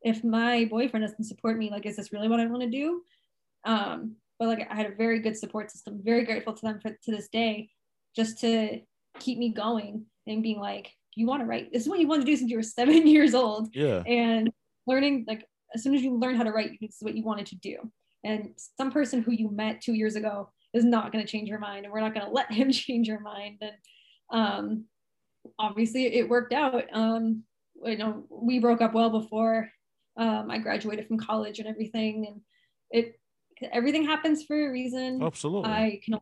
if 0.02 0.24
my 0.24 0.66
boyfriend 0.66 1.06
doesn't 1.06 1.24
support 1.24 1.58
me 1.58 1.70
like 1.70 1.86
is 1.86 1.96
this 1.96 2.14
really 2.14 2.28
what 2.28 2.40
i 2.40 2.46
want 2.46 2.62
to 2.62 2.70
do 2.70 3.02
um 3.66 4.16
but 4.40 4.48
like 4.48 4.68
i 4.70 4.76
had 4.76 4.86
a 4.86 4.96
very 4.96 5.20
good 5.20 5.38
support 5.38 5.72
system 5.72 6.00
very 6.04 6.24
grateful 6.24 6.54
to 6.54 6.62
them 6.62 6.80
for 6.80 6.92
to 7.04 7.12
this 7.12 7.28
day 7.30 7.70
just 8.16 8.40
to 8.40 8.80
keep 9.20 9.38
me 9.38 9.50
going 9.50 10.06
and 10.28 10.44
being 10.44 10.60
like 10.60 10.92
you 11.16 11.26
want 11.26 11.42
to 11.42 11.46
write 11.46 11.72
this 11.72 11.84
is 11.84 11.90
what 11.90 12.00
you 12.00 12.08
want 12.08 12.22
to 12.22 12.26
do 12.26 12.36
since 12.36 12.52
you 12.52 12.58
were 12.58 12.64
seven 12.64 13.08
years 13.08 13.34
old 13.34 13.70
yeah 13.74 14.04
and 14.06 14.52
learning 14.88 15.26
like 15.28 15.46
as 15.74 15.84
soon 15.84 15.96
as 15.96 16.02
you 16.02 16.18
learn 16.18 16.36
how 16.36 16.44
to 16.44 16.52
write 16.52 16.78
this 16.80 16.96
is 16.96 17.02
what 17.02 17.16
you 17.16 17.24
wanted 17.24 17.48
to 17.48 17.56
do. 17.56 17.78
And 18.24 18.52
some 18.78 18.92
person 18.92 19.22
who 19.22 19.32
you 19.32 19.52
met 19.52 19.82
two 19.82 19.94
years 19.94 20.16
ago 20.16 20.50
is 20.74 20.84
not 20.84 21.12
going 21.12 21.24
to 21.24 21.32
change 21.32 21.48
your 21.48 21.60
mind 21.60 21.86
and 21.86 21.94
we're 21.94 22.02
not 22.02 22.14
going 22.14 22.26
to 22.26 22.32
let 22.32 22.52
him 22.52 22.72
change 22.72 23.08
your 23.08 23.20
mind. 23.20 23.62
And 23.62 23.76
um, 24.32 24.86
obviously 25.60 26.06
it 26.16 26.30
worked 26.30 26.54
out. 26.54 26.84
Um, 26.94 27.44
you 27.84 27.98
know 27.98 28.26
we 28.30 28.60
broke 28.60 28.82
up 28.82 28.94
well 28.94 29.10
before 29.10 29.70
um, 30.16 30.50
i 30.50 30.58
graduated 30.58 31.06
from 31.08 31.20
college 31.20 31.60
and 31.60 31.68
everything 31.68 32.26
and 32.26 32.42
it 32.90 33.20
everything 33.72 34.06
happens 34.06 34.44
for 34.44 34.68
a 34.68 34.72
reason. 34.72 35.22
Absolutely. 35.22 35.70
I 35.70 36.02
can 36.04 36.20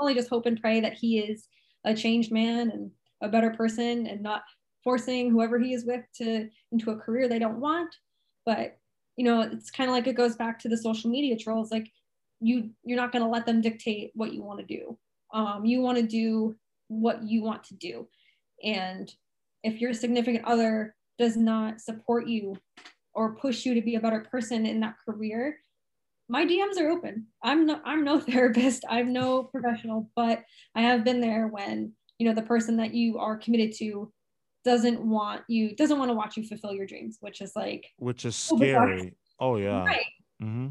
only 0.00 0.14
just 0.14 0.28
hope 0.28 0.46
and 0.46 0.60
pray 0.60 0.80
that 0.80 0.94
he 0.94 1.18
is 1.18 1.48
a 1.84 1.94
changed 1.94 2.32
man 2.32 2.70
and 2.70 2.90
a 3.22 3.28
better 3.28 3.50
person 3.50 4.06
and 4.06 4.22
not 4.22 4.42
forcing 4.84 5.30
whoever 5.30 5.58
he 5.58 5.72
is 5.72 5.84
with 5.84 6.04
to 6.16 6.48
into 6.70 6.90
a 6.90 6.96
career 6.96 7.28
they 7.28 7.38
don't 7.38 7.60
want. 7.60 7.94
But 8.46 8.78
you 9.16 9.24
know 9.24 9.40
it's 9.40 9.70
kind 9.70 9.88
of 9.88 9.94
like 9.94 10.06
it 10.06 10.16
goes 10.16 10.36
back 10.36 10.58
to 10.60 10.68
the 10.68 10.76
social 10.76 11.10
media 11.10 11.36
trolls 11.36 11.70
like 11.70 11.90
you 12.40 12.70
you're 12.84 13.00
not 13.00 13.12
going 13.12 13.22
to 13.22 13.30
let 13.30 13.46
them 13.46 13.60
dictate 13.60 14.10
what 14.14 14.32
you 14.32 14.42
want 14.42 14.60
to 14.60 14.66
do. 14.66 14.98
Um, 15.32 15.64
you 15.64 15.80
want 15.80 15.98
to 15.98 16.06
do 16.06 16.56
what 16.88 17.22
you 17.22 17.42
want 17.42 17.64
to 17.64 17.74
do. 17.74 18.06
And 18.62 19.12
if 19.62 19.80
your 19.80 19.94
significant 19.94 20.44
other 20.44 20.94
does 21.18 21.36
not 21.36 21.80
support 21.80 22.26
you 22.26 22.56
or 23.14 23.36
push 23.36 23.64
you 23.64 23.74
to 23.74 23.82
be 23.82 23.94
a 23.94 24.00
better 24.00 24.20
person 24.30 24.66
in 24.66 24.80
that 24.80 24.96
career 25.04 25.58
my 26.28 26.44
dms 26.46 26.80
are 26.80 26.90
open. 26.90 27.26
I'm 27.42 27.66
no 27.66 27.80
i'm 27.84 28.04
no 28.04 28.18
therapist. 28.20 28.84
I'm 28.88 29.12
no 29.12 29.44
professional 29.44 30.10
but 30.16 30.42
i 30.74 30.82
have 30.82 31.04
been 31.04 31.20
there 31.20 31.48
when 31.48 31.92
you 32.18 32.28
know 32.28 32.34
the 32.34 32.42
person 32.42 32.76
that 32.78 32.94
you 32.94 33.18
are 33.18 33.36
committed 33.36 33.72
to 33.78 34.12
doesn't 34.64 35.00
want 35.00 35.42
you 35.48 35.74
doesn't 35.76 35.98
want 35.98 36.10
to 36.10 36.14
watch 36.14 36.36
you 36.36 36.42
fulfill 36.42 36.72
your 36.72 36.86
dreams 36.86 37.18
which 37.20 37.40
is 37.40 37.52
like 37.54 37.86
which 37.98 38.24
is 38.24 38.34
scary 38.34 39.12
oh 39.40 39.56
yeah 39.56 39.84
right 39.84 40.06
mm-hmm. 40.42 40.68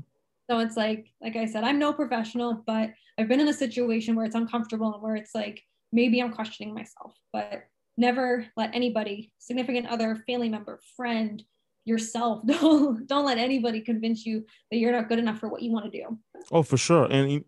So 0.50 0.60
it's 0.60 0.76
like, 0.76 1.08
like 1.22 1.36
I 1.36 1.46
said, 1.46 1.64
I'm 1.64 1.80
no 1.80 1.94
professional, 1.94 2.64
but 2.68 2.92
I've 3.18 3.28
been 3.28 3.40
in 3.40 3.48
a 3.48 3.54
situation 3.54 4.16
where 4.16 4.26
it's 4.26 4.36
uncomfortable 4.36 4.94
and 4.94 5.02
where 5.02 5.16
it's 5.16 5.34
like, 5.34 5.64
maybe 5.92 6.22
I'm 6.22 6.34
questioning 6.34 6.74
myself, 6.74 7.16
but 7.32 7.64
never 7.98 8.46
let 8.58 8.72
anybody, 8.74 9.32
significant 9.40 9.88
other, 9.88 10.22
family 10.28 10.50
member, 10.50 10.80
friend, 10.98 11.42
yourself, 11.86 12.42
don't, 12.46 13.08
don't 13.08 13.26
let 13.26 13.38
anybody 13.38 13.82
convince 13.82 14.26
you 14.26 14.46
that 14.70 14.78
you're 14.78 14.92
not 14.92 15.08
good 15.08 15.20
enough 15.20 15.40
for 15.40 15.48
what 15.48 15.62
you 15.62 15.72
want 15.72 15.92
to 15.92 15.98
do. 15.98 16.20
Oh, 16.52 16.64
for 16.64 16.78
sure. 16.78 17.06
And, 17.10 17.46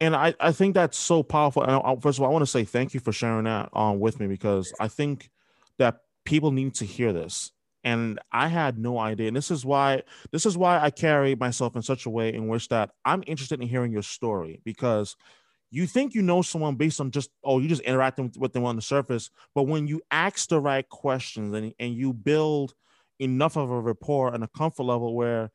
and 0.00 0.14
I, 0.14 0.34
I 0.38 0.52
think 0.52 0.74
that's 0.74 0.98
so 0.98 1.22
powerful. 1.22 1.62
And 1.62 2.02
first 2.02 2.18
of 2.18 2.22
all, 2.22 2.30
I 2.30 2.32
want 2.32 2.42
to 2.42 2.50
say 2.50 2.64
thank 2.64 2.92
you 2.92 3.00
for 3.00 3.12
sharing 3.12 3.44
that 3.44 3.70
um, 3.72 4.00
with 4.00 4.20
me 4.20 4.26
because 4.26 4.72
I 4.78 4.88
think 4.88 5.30
that 5.78 6.00
people 6.24 6.50
need 6.50 6.74
to 6.74 6.84
hear 6.84 7.12
this. 7.12 7.52
And 7.84 8.18
I 8.32 8.48
had 8.48 8.78
no 8.78 8.98
idea. 8.98 9.28
And 9.28 9.36
this 9.36 9.50
is 9.50 9.64
why 9.64 10.02
this 10.32 10.44
is 10.44 10.56
why 10.56 10.80
I 10.80 10.90
carry 10.90 11.34
myself 11.34 11.76
in 11.76 11.82
such 11.82 12.06
a 12.06 12.10
way 12.10 12.32
in 12.34 12.48
which 12.48 12.68
that 12.68 12.90
I'm 13.04 13.22
interested 13.26 13.60
in 13.60 13.68
hearing 13.68 13.92
your 13.92 14.02
story. 14.02 14.60
Because 14.64 15.16
you 15.70 15.86
think 15.86 16.14
you 16.14 16.22
know 16.22 16.42
someone 16.42 16.76
based 16.76 17.00
on 17.00 17.10
just 17.10 17.30
oh 17.44 17.60
you 17.60 17.68
just 17.68 17.82
interacting 17.82 18.32
with 18.38 18.52
them 18.52 18.64
on 18.64 18.76
the 18.76 18.82
surface, 18.82 19.30
but 19.54 19.64
when 19.64 19.86
you 19.86 20.02
ask 20.10 20.48
the 20.48 20.60
right 20.60 20.88
questions 20.88 21.54
and 21.54 21.72
and 21.78 21.94
you 21.94 22.12
build 22.12 22.74
enough 23.18 23.56
of 23.56 23.70
a 23.70 23.80
rapport 23.80 24.34
and 24.34 24.44
a 24.44 24.48
comfort 24.48 24.84
level 24.84 25.14
where 25.14 25.50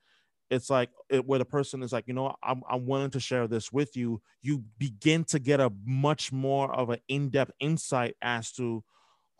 it's 0.49 0.69
like 0.69 0.89
it, 1.09 1.25
where 1.25 1.39
the 1.39 1.45
person 1.45 1.81
is 1.83 1.91
like 1.91 2.07
you 2.07 2.13
know 2.13 2.35
I'm, 2.43 2.61
I'm 2.69 2.85
willing 2.85 3.09
to 3.11 3.19
share 3.19 3.47
this 3.47 3.71
with 3.71 3.95
you 3.95 4.21
you 4.41 4.63
begin 4.77 5.23
to 5.25 5.39
get 5.39 5.59
a 5.59 5.71
much 5.85 6.31
more 6.31 6.73
of 6.73 6.89
an 6.89 6.99
in-depth 7.07 7.51
insight 7.59 8.15
as 8.21 8.51
to 8.53 8.83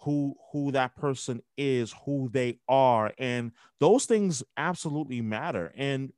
who 0.04 0.36
who 0.52 0.72
that 0.72 0.96
person 0.96 1.42
is 1.58 1.94
who 2.06 2.30
they 2.30 2.60
are 2.68 3.14
and 3.18 3.52
those 3.80 4.06
things 4.06 4.44
absolutely 4.58 5.22
matter. 5.22 5.74
And 5.76 6.14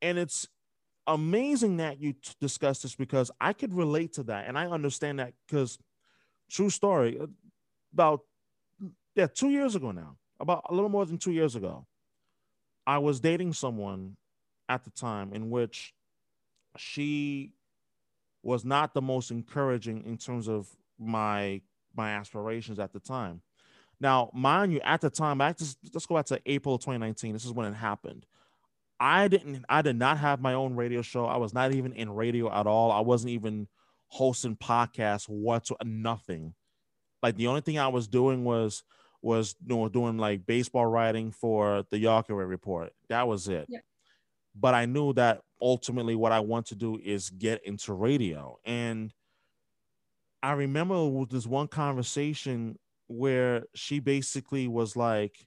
and 0.00 0.18
it's 0.18 0.46
amazing 1.06 1.78
that 1.78 2.00
you 2.00 2.12
t- 2.12 2.34
discuss 2.38 2.82
this 2.82 2.94
because 2.94 3.30
i 3.40 3.54
could 3.54 3.72
relate 3.72 4.12
to 4.12 4.22
that 4.22 4.46
and 4.46 4.58
i 4.58 4.66
understand 4.66 5.18
that 5.18 5.32
because 5.46 5.78
true 6.50 6.68
story 6.68 7.18
uh, 7.18 7.26
about 7.94 8.20
yeah 9.14 9.26
two 9.26 9.48
years 9.48 9.74
ago 9.74 9.90
now 9.90 10.16
about 10.38 10.62
a 10.68 10.74
little 10.74 10.90
more 10.90 11.06
than 11.06 11.16
two 11.16 11.32
years 11.32 11.56
ago 11.56 11.86
i 12.86 12.98
was 12.98 13.20
dating 13.20 13.54
someone 13.54 14.16
at 14.68 14.84
the 14.84 14.90
time 14.90 15.32
in 15.32 15.48
which 15.48 15.94
she 16.76 17.52
was 18.42 18.64
not 18.64 18.92
the 18.92 19.02
most 19.02 19.30
encouraging 19.30 20.04
in 20.04 20.18
terms 20.18 20.46
of 20.46 20.68
my 20.98 21.60
my 21.96 22.10
aspirations 22.10 22.78
at 22.78 22.92
the 22.92 23.00
time. 23.00 23.42
Now, 24.00 24.30
mind 24.32 24.72
you, 24.72 24.80
at 24.84 25.00
the 25.00 25.10
time, 25.10 25.38
back 25.38 25.56
to, 25.56 25.64
let's 25.92 26.06
go 26.06 26.14
back 26.14 26.26
to 26.26 26.40
April 26.46 26.76
of 26.76 26.80
2019. 26.82 27.32
This 27.32 27.44
is 27.44 27.52
when 27.52 27.66
it 27.66 27.74
happened. 27.74 28.26
I 29.00 29.28
didn't, 29.28 29.64
I 29.68 29.82
did 29.82 29.96
not 29.96 30.18
have 30.18 30.40
my 30.40 30.54
own 30.54 30.76
radio 30.76 31.02
show. 31.02 31.26
I 31.26 31.36
was 31.36 31.52
not 31.52 31.72
even 31.72 31.92
in 31.92 32.10
radio 32.10 32.52
at 32.52 32.66
all. 32.66 32.92
I 32.92 33.00
wasn't 33.00 33.30
even 33.30 33.68
hosting 34.08 34.56
podcasts 34.56 35.28
whatsoever, 35.28 35.84
nothing. 35.84 36.54
Like 37.22 37.36
the 37.36 37.48
only 37.48 37.60
thing 37.60 37.78
I 37.78 37.88
was 37.88 38.08
doing 38.08 38.44
was 38.44 38.82
was 39.20 39.56
you 39.66 39.76
know, 39.76 39.88
doing 39.88 40.16
like 40.16 40.46
baseball 40.46 40.86
writing 40.86 41.32
for 41.32 41.84
the 41.90 42.02
Yawkey 42.02 42.48
Report. 42.48 42.92
That 43.08 43.26
was 43.26 43.48
it. 43.48 43.66
Yeah. 43.68 43.80
But 44.54 44.74
I 44.74 44.86
knew 44.86 45.12
that 45.14 45.42
ultimately 45.60 46.14
what 46.14 46.32
I 46.32 46.40
want 46.40 46.66
to 46.66 46.76
do 46.76 46.98
is 47.02 47.30
get 47.30 47.64
into 47.64 47.92
radio. 47.92 48.58
And 48.64 49.12
I 50.42 50.52
remember 50.52 51.24
this 51.26 51.46
one 51.46 51.68
conversation 51.68 52.78
where 53.08 53.64
she 53.74 54.00
basically 54.00 54.68
was 54.68 54.96
like, 54.96 55.46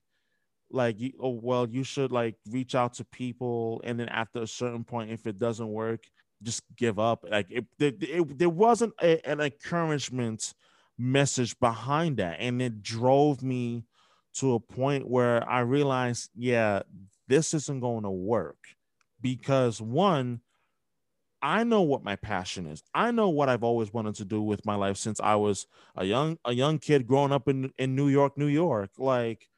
like, 0.70 0.98
oh 1.20 1.40
well, 1.42 1.68
you 1.70 1.84
should 1.84 2.12
like 2.12 2.36
reach 2.50 2.76
out 2.76 2.94
to 2.96 3.06
people, 3.06 3.82
and 3.84 4.00
then 4.00 4.10
after 4.10 4.42
a 4.42 4.48
certain 4.48 4.84
point, 4.84 5.12
if 5.12 5.28
it 5.28 5.40
doesn't 5.40 5.68
work, 5.68 6.04
just 6.44 6.64
give 6.76 7.00
up. 7.00 7.26
Like 7.30 7.48
it, 7.50 7.66
it, 7.80 7.98
it 8.02 8.38
there 8.38 8.50
wasn't 8.50 8.94
a, 9.02 9.26
an 9.30 9.42
encouragement 9.42 10.54
message 10.98 11.58
behind 11.60 12.18
that, 12.18 12.38
and 12.40 12.62
it 12.62 12.82
drove 12.82 13.44
me 13.44 13.86
to 14.34 14.54
a 14.54 14.60
point 14.60 15.08
where 15.08 15.48
I 15.48 15.60
realized, 15.60 16.30
yeah, 16.36 16.84
this 17.28 17.54
isn't 17.54 17.82
going 17.82 18.04
to 18.04 18.12
work 18.12 18.58
because 19.22 19.82
one 19.82 20.42
I 21.42 21.64
know 21.64 21.82
what 21.82 22.04
my 22.04 22.16
passion 22.16 22.68
is. 22.68 22.84
I 22.94 23.12
know 23.12 23.30
what 23.30 23.50
I've 23.50 23.64
always 23.64 23.92
wanted 23.92 24.16
to 24.16 24.26
do 24.26 24.42
with 24.42 24.66
my 24.66 24.76
life 24.76 24.98
since 24.98 25.20
I 25.20 25.36
was 25.36 25.66
a 25.96 26.06
young 26.06 26.38
a 26.46 26.54
young 26.54 26.78
kid 26.78 27.08
growing 27.08 27.32
up 27.32 27.48
in 27.48 27.72
in 27.78 27.96
New 27.96 28.10
York, 28.10 28.38
New 28.38 28.48
York. 28.48 28.92
Like 28.98 29.50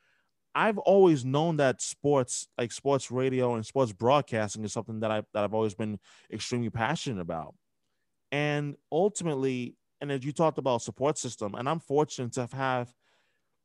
I've 0.55 0.77
always 0.79 1.25
known 1.25 1.57
that 1.57 1.81
sports, 1.81 2.47
like 2.57 2.71
sports 2.71 3.11
radio 3.11 3.55
and 3.55 3.65
sports 3.65 3.93
broadcasting 3.93 4.63
is 4.65 4.73
something 4.73 5.01
that 5.01 5.11
I 5.11 5.23
that 5.33 5.43
I've 5.43 5.53
always 5.53 5.75
been 5.75 5.99
extremely 6.31 6.69
passionate 6.69 7.21
about. 7.21 7.55
And 8.31 8.75
ultimately, 8.91 9.77
and 10.01 10.11
as 10.11 10.25
you 10.25 10.31
talked 10.31 10.57
about 10.57 10.81
support 10.81 11.17
system, 11.17 11.55
and 11.55 11.69
I'm 11.69 11.79
fortunate 11.79 12.33
to 12.33 12.47
have 12.53 12.93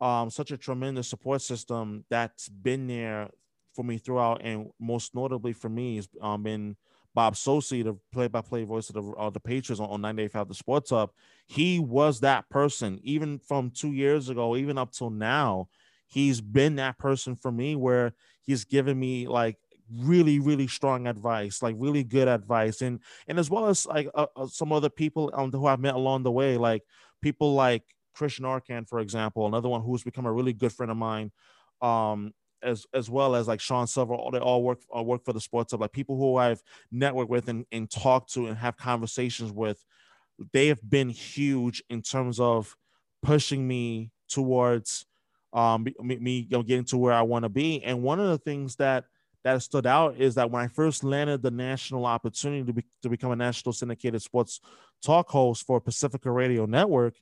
um, 0.00 0.30
such 0.30 0.50
a 0.50 0.56
tremendous 0.56 1.08
support 1.08 1.42
system 1.42 2.04
that's 2.10 2.48
been 2.48 2.86
there 2.86 3.30
for 3.74 3.84
me 3.84 3.98
throughout, 3.98 4.42
and 4.42 4.70
most 4.80 5.14
notably 5.14 5.52
for 5.52 5.68
me 5.68 5.96
has 5.96 6.08
um, 6.20 6.42
been 6.42 6.76
Bob 7.18 7.34
Socci, 7.34 7.82
the 7.82 7.96
play-by-play 8.12 8.62
voice 8.62 8.88
of 8.90 8.94
the, 8.94 9.02
uh, 9.18 9.28
the 9.28 9.40
Patriots 9.40 9.80
on, 9.80 9.90
on 9.90 10.00
98.5 10.14 10.46
The 10.46 10.54
Sports 10.54 10.90
Hub, 10.90 11.10
he 11.48 11.80
was 11.80 12.20
that 12.20 12.48
person. 12.48 13.00
Even 13.02 13.40
from 13.40 13.72
two 13.72 13.92
years 13.92 14.28
ago, 14.28 14.54
even 14.54 14.78
up 14.78 14.92
till 14.92 15.10
now, 15.10 15.68
he's 16.06 16.40
been 16.40 16.76
that 16.76 16.96
person 16.96 17.34
for 17.34 17.50
me 17.50 17.74
where 17.74 18.12
he's 18.42 18.64
given 18.64 18.96
me 19.00 19.26
like 19.26 19.56
really 19.92 20.38
really 20.38 20.66
strong 20.66 21.06
advice 21.06 21.62
like 21.62 21.74
really 21.78 22.04
good 22.04 22.28
advice 22.28 22.82
and 22.82 23.00
and 23.26 23.38
as 23.38 23.48
well 23.48 23.68
as 23.68 23.86
like 23.86 24.06
uh, 24.14 24.26
uh, 24.36 24.46
some 24.46 24.70
other 24.70 24.90
people 24.90 25.30
um, 25.32 25.50
who 25.50 25.66
i've 25.66 25.80
met 25.80 25.94
along 25.94 26.22
the 26.22 26.30
way 26.30 26.58
like 26.58 26.82
people 27.22 27.54
like 27.54 27.82
Christian 28.14 28.44
Arcand 28.44 28.86
for 28.86 29.00
example 29.00 29.46
another 29.46 29.70
one 29.70 29.80
who's 29.80 30.04
become 30.04 30.26
a 30.26 30.32
really 30.32 30.52
good 30.52 30.72
friend 30.72 30.92
of 30.92 30.98
mine 30.98 31.32
um 31.80 32.34
as 32.62 32.86
as 32.92 33.08
well 33.08 33.34
as 33.34 33.48
like 33.48 33.60
Sean 33.60 33.86
Silver, 33.86 34.14
all 34.14 34.30
they 34.30 34.38
all 34.38 34.62
work 34.62 34.80
uh, 34.96 35.02
work 35.02 35.24
for 35.24 35.32
the 35.32 35.40
sports 35.40 35.72
hub. 35.72 35.80
Like 35.80 35.92
people 35.92 36.16
who 36.16 36.36
I've 36.36 36.62
networked 36.92 37.28
with 37.28 37.48
and, 37.48 37.64
and 37.72 37.90
talked 37.90 38.32
to 38.34 38.46
and 38.46 38.56
have 38.56 38.76
conversations 38.76 39.52
with, 39.52 39.84
they 40.52 40.68
have 40.68 40.80
been 40.88 41.08
huge 41.08 41.82
in 41.90 42.02
terms 42.02 42.40
of 42.40 42.76
pushing 43.22 43.66
me 43.66 44.10
towards 44.28 45.06
um 45.52 45.84
me, 46.00 46.16
me 46.16 46.38
you 46.50 46.56
know, 46.56 46.62
getting 46.62 46.84
to 46.86 46.98
where 46.98 47.12
I 47.12 47.22
want 47.22 47.44
to 47.44 47.48
be. 47.48 47.82
And 47.82 48.02
one 48.02 48.20
of 48.20 48.28
the 48.28 48.38
things 48.38 48.76
that 48.76 49.04
that 49.44 49.62
stood 49.62 49.86
out 49.86 50.16
is 50.16 50.34
that 50.34 50.50
when 50.50 50.62
I 50.62 50.68
first 50.68 51.04
landed 51.04 51.42
the 51.42 51.50
national 51.50 52.06
opportunity 52.06 52.64
to, 52.64 52.72
be, 52.72 52.84
to 53.02 53.08
become 53.08 53.30
a 53.30 53.36
national 53.36 53.72
syndicated 53.72 54.20
sports 54.20 54.60
talk 55.02 55.30
host 55.30 55.64
for 55.64 55.80
Pacifica 55.80 56.30
Radio 56.30 56.66
Network, 56.66 57.14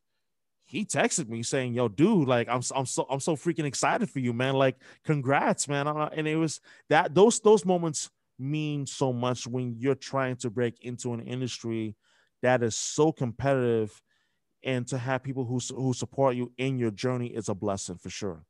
he 0.67 0.85
texted 0.85 1.29
me 1.29 1.43
saying, 1.43 1.75
"Yo, 1.75 1.89
dude, 1.89 2.29
like 2.29 2.49
I'm 2.49 2.61
I'm 2.75 2.87
so 2.87 3.07
I'm 3.09 3.21
so 3.21 3.37
freaking 3.37 3.65
excited 3.65 4.11
for 4.11 4.19
you, 4.19 4.33
man. 4.33 4.55
Like, 4.55 4.77
congrats, 5.05 5.69
man." 5.69 5.87
And 5.87 6.27
it 6.27 6.37
was 6.37 6.61
that 6.91 7.15
those 7.15 7.41
those 7.41 7.65
moments 7.65 8.11
mean 8.39 8.87
so 8.87 9.13
much 9.13 9.47
when 9.47 9.77
you're 9.79 9.95
trying 9.95 10.37
to 10.37 10.51
break 10.51 10.85
into 10.85 11.15
an 11.15 11.21
industry 11.21 11.95
that 12.43 12.63
is 12.63 12.77
so 12.77 13.13
competitive, 13.13 14.03
and 14.65 14.87
to 14.89 14.99
have 14.99 15.23
people 15.23 15.45
who 15.45 15.59
who 15.75 15.95
support 15.95 16.35
you 16.35 16.53
in 16.59 16.79
your 16.79 16.91
journey 16.91 17.29
is 17.29 17.49
a 17.49 17.55
blessing 17.55 17.97
for 17.97 18.11
sure. 18.11 18.45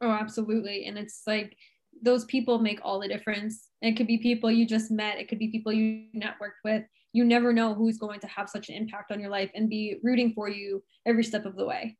Oh, 0.00 0.10
absolutely, 0.10 0.86
and 0.86 0.96
it's 0.96 1.22
like 1.26 1.56
those 2.02 2.24
people 2.26 2.58
make 2.58 2.80
all 2.82 3.00
the 3.00 3.08
difference. 3.08 3.68
It 3.82 3.96
could 3.96 4.06
be 4.06 4.18
people 4.18 4.50
you 4.50 4.66
just 4.66 4.90
met, 4.90 5.18
it 5.18 5.28
could 5.28 5.38
be 5.38 5.48
people 5.48 5.72
you 5.72 6.06
networked 6.14 6.62
with. 6.64 6.84
You 7.16 7.24
never 7.24 7.50
know 7.50 7.72
who's 7.74 7.96
going 7.96 8.20
to 8.20 8.26
have 8.26 8.50
such 8.50 8.68
an 8.68 8.74
impact 8.74 9.10
on 9.10 9.20
your 9.20 9.30
life 9.30 9.50
and 9.54 9.70
be 9.70 9.96
rooting 10.02 10.34
for 10.34 10.50
you 10.50 10.84
every 11.06 11.24
step 11.24 11.46
of 11.46 11.56
the 11.56 11.64
way. 11.64 11.96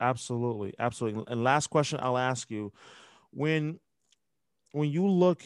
absolutely, 0.00 0.74
absolutely. 0.78 1.24
And 1.28 1.44
last 1.44 1.68
question 1.68 1.98
I'll 2.02 2.18
ask 2.18 2.50
you: 2.50 2.72
when 3.30 3.78
when 4.72 4.90
you 4.90 5.06
look 5.06 5.42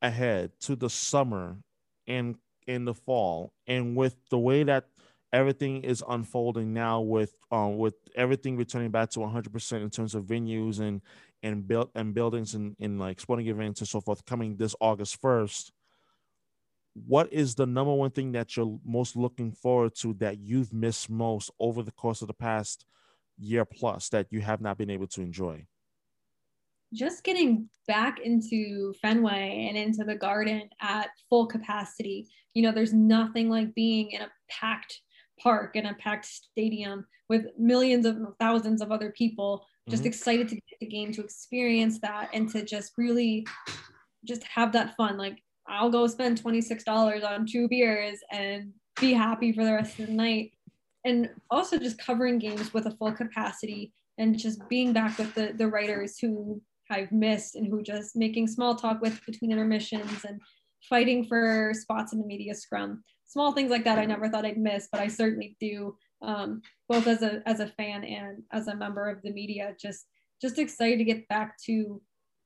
ahead 0.00 0.52
to 0.60 0.76
the 0.76 0.90
summer 0.90 1.58
and 2.06 2.36
in 2.66 2.84
the 2.84 2.94
fall, 2.94 3.52
and 3.66 3.96
with 3.96 4.16
the 4.30 4.38
way 4.38 4.62
that 4.64 4.86
everything 5.32 5.82
is 5.82 6.04
unfolding 6.08 6.72
now 6.72 7.00
with 7.00 7.34
um 7.50 7.78
with 7.78 7.94
everything 8.14 8.56
returning 8.56 8.90
back 8.90 9.10
to 9.10 9.20
100% 9.20 9.82
in 9.82 9.90
terms 9.90 10.14
of 10.14 10.24
venues 10.24 10.78
and 10.80 11.00
and 11.42 11.66
built 11.66 11.90
and 11.94 12.14
buildings 12.14 12.54
and 12.54 12.76
in 12.78 12.98
like 12.98 13.18
sporting 13.20 13.46
events 13.48 13.80
and 13.80 13.88
so 13.88 14.00
forth 14.00 14.24
coming 14.26 14.56
this 14.56 14.76
August 14.80 15.20
1st, 15.20 15.72
what 16.94 17.32
is 17.32 17.54
the 17.54 17.66
number 17.66 17.92
one 17.92 18.10
thing 18.10 18.32
that 18.32 18.56
you're 18.56 18.78
most 18.84 19.16
looking 19.16 19.52
forward 19.52 19.94
to 19.96 20.14
that 20.14 20.38
you've 20.38 20.72
missed 20.72 21.08
most 21.08 21.50
over 21.58 21.82
the 21.82 21.92
course 21.92 22.22
of 22.22 22.28
the 22.28 22.34
past 22.34 22.84
year 23.38 23.64
plus 23.64 24.08
that 24.10 24.26
you 24.30 24.40
have 24.40 24.60
not 24.60 24.78
been 24.78 24.90
able 24.90 25.06
to 25.08 25.22
enjoy? 25.22 25.66
Just 26.92 27.24
getting 27.24 27.70
back 27.88 28.20
into 28.20 28.92
Fenway 29.00 29.66
and 29.68 29.78
into 29.78 30.04
the 30.04 30.14
garden 30.14 30.68
at 30.82 31.08
full 31.30 31.46
capacity. 31.46 32.28
You 32.52 32.62
know, 32.62 32.72
there's 32.72 32.92
nothing 32.92 33.48
like 33.48 33.74
being 33.74 34.10
in 34.10 34.20
a 34.20 34.30
packed 34.50 35.00
park 35.40 35.76
in 35.76 35.86
a 35.86 35.94
packed 35.94 36.26
stadium 36.26 37.06
with 37.28 37.46
millions 37.58 38.04
of 38.04 38.18
thousands 38.38 38.82
of 38.82 38.92
other 38.92 39.10
people 39.16 39.64
just 39.88 40.02
mm-hmm. 40.02 40.08
excited 40.08 40.48
to 40.48 40.54
get 40.54 40.78
the 40.80 40.86
game 40.86 41.12
to 41.12 41.22
experience 41.22 41.98
that 42.00 42.28
and 42.32 42.48
to 42.50 42.64
just 42.64 42.92
really 42.96 43.46
just 44.24 44.44
have 44.44 44.72
that 44.72 44.94
fun 44.96 45.16
like 45.16 45.42
i'll 45.68 45.90
go 45.90 46.06
spend 46.06 46.42
$26 46.42 47.24
on 47.24 47.46
two 47.46 47.68
beers 47.68 48.18
and 48.30 48.72
be 49.00 49.12
happy 49.12 49.52
for 49.52 49.64
the 49.64 49.72
rest 49.72 49.98
of 49.98 50.06
the 50.06 50.12
night 50.12 50.52
and 51.04 51.30
also 51.50 51.78
just 51.78 51.98
covering 51.98 52.38
games 52.38 52.72
with 52.72 52.86
a 52.86 52.90
full 52.92 53.12
capacity 53.12 53.92
and 54.18 54.38
just 54.38 54.66
being 54.68 54.92
back 54.92 55.18
with 55.18 55.34
the 55.34 55.52
the 55.56 55.66
writers 55.66 56.18
who 56.18 56.60
I've 56.90 57.12
missed 57.12 57.56
and 57.56 57.66
who 57.66 57.82
just 57.82 58.14
making 58.14 58.46
small 58.48 58.76
talk 58.76 59.00
with 59.00 59.24
between 59.24 59.50
intermissions 59.50 60.24
and 60.24 60.40
fighting 60.88 61.24
for 61.24 61.72
spots 61.74 62.12
in 62.12 62.18
the 62.18 62.26
media 62.26 62.54
scrum. 62.54 63.02
Small 63.26 63.52
things 63.52 63.70
like 63.70 63.84
that 63.84 63.98
I 63.98 64.04
never 64.04 64.28
thought 64.28 64.44
I'd 64.44 64.58
miss, 64.58 64.88
but 64.92 65.00
I 65.00 65.08
certainly 65.08 65.56
do 65.58 65.96
um, 66.20 66.60
both 66.88 67.06
as 67.06 67.22
a 67.22 67.42
as 67.46 67.60
a 67.60 67.68
fan 67.68 68.04
and 68.04 68.42
as 68.52 68.68
a 68.68 68.76
member 68.76 69.08
of 69.08 69.22
the 69.22 69.32
media. 69.32 69.74
Just 69.80 70.06
just 70.40 70.58
excited 70.58 70.98
to 70.98 71.04
get 71.04 71.26
back 71.28 71.56
to 71.66 72.02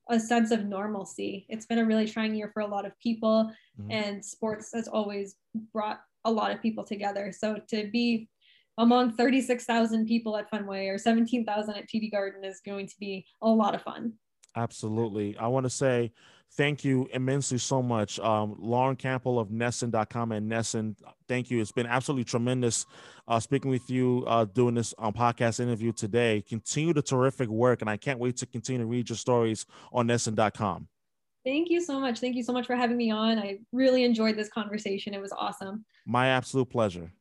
a 0.09 0.19
sense 0.19 0.51
of 0.51 0.65
normalcy. 0.65 1.45
It's 1.49 1.65
been 1.65 1.79
a 1.79 1.85
really 1.85 2.07
trying 2.07 2.35
year 2.35 2.49
for 2.53 2.61
a 2.61 2.67
lot 2.67 2.85
of 2.85 2.97
people, 2.99 3.51
mm-hmm. 3.79 3.91
and 3.91 4.25
sports 4.25 4.71
has 4.73 4.87
always 4.87 5.35
brought 5.73 5.99
a 6.25 6.31
lot 6.31 6.51
of 6.51 6.61
people 6.61 6.83
together. 6.83 7.31
So 7.31 7.59
to 7.69 7.89
be 7.91 8.29
among 8.77 9.13
36,000 9.13 10.05
people 10.05 10.37
at 10.37 10.49
Fenway 10.49 10.87
or 10.87 10.97
17,000 10.97 11.73
at 11.73 11.87
TD 11.87 12.11
Garden 12.11 12.43
is 12.43 12.61
going 12.65 12.87
to 12.87 12.95
be 12.99 13.25
a 13.41 13.49
lot 13.49 13.73
of 13.73 13.81
fun. 13.81 14.13
Absolutely. 14.55 15.37
I 15.37 15.47
want 15.47 15.65
to 15.65 15.69
say 15.69 16.11
thank 16.53 16.83
you 16.83 17.07
immensely 17.13 17.57
so 17.57 17.81
much. 17.81 18.19
Um, 18.19 18.55
Lauren 18.59 18.95
Campbell 18.95 19.39
of 19.39 19.49
NESN.com 19.49 20.31
and 20.31 20.51
NESN, 20.51 20.95
thank 21.27 21.51
you. 21.51 21.61
It's 21.61 21.71
been 21.71 21.85
absolutely 21.85 22.23
tremendous 22.23 22.85
uh, 23.27 23.39
speaking 23.39 23.69
with 23.69 23.89
you, 23.89 24.23
uh, 24.27 24.45
doing 24.45 24.75
this 24.75 24.93
um, 24.97 25.13
podcast 25.13 25.59
interview 25.59 25.91
today. 25.91 26.43
Continue 26.47 26.93
the 26.93 27.01
terrific 27.01 27.49
work, 27.49 27.81
and 27.81 27.89
I 27.89 27.97
can't 27.97 28.19
wait 28.19 28.37
to 28.37 28.45
continue 28.45 28.81
to 28.81 28.87
read 28.87 29.09
your 29.09 29.17
stories 29.17 29.65
on 29.91 30.07
NESN.com. 30.07 30.87
Thank 31.43 31.69
you 31.69 31.81
so 31.81 31.99
much. 31.99 32.19
Thank 32.19 32.35
you 32.35 32.43
so 32.43 32.51
much 32.51 32.65
for 32.65 32.75
having 32.75 32.97
me 32.97 33.11
on. 33.11 33.39
I 33.39 33.59
really 33.71 34.03
enjoyed 34.03 34.35
this 34.35 34.49
conversation. 34.49 35.13
It 35.13 35.21
was 35.21 35.31
awesome. 35.31 35.85
My 36.05 36.27
absolute 36.27 36.69
pleasure. 36.69 37.11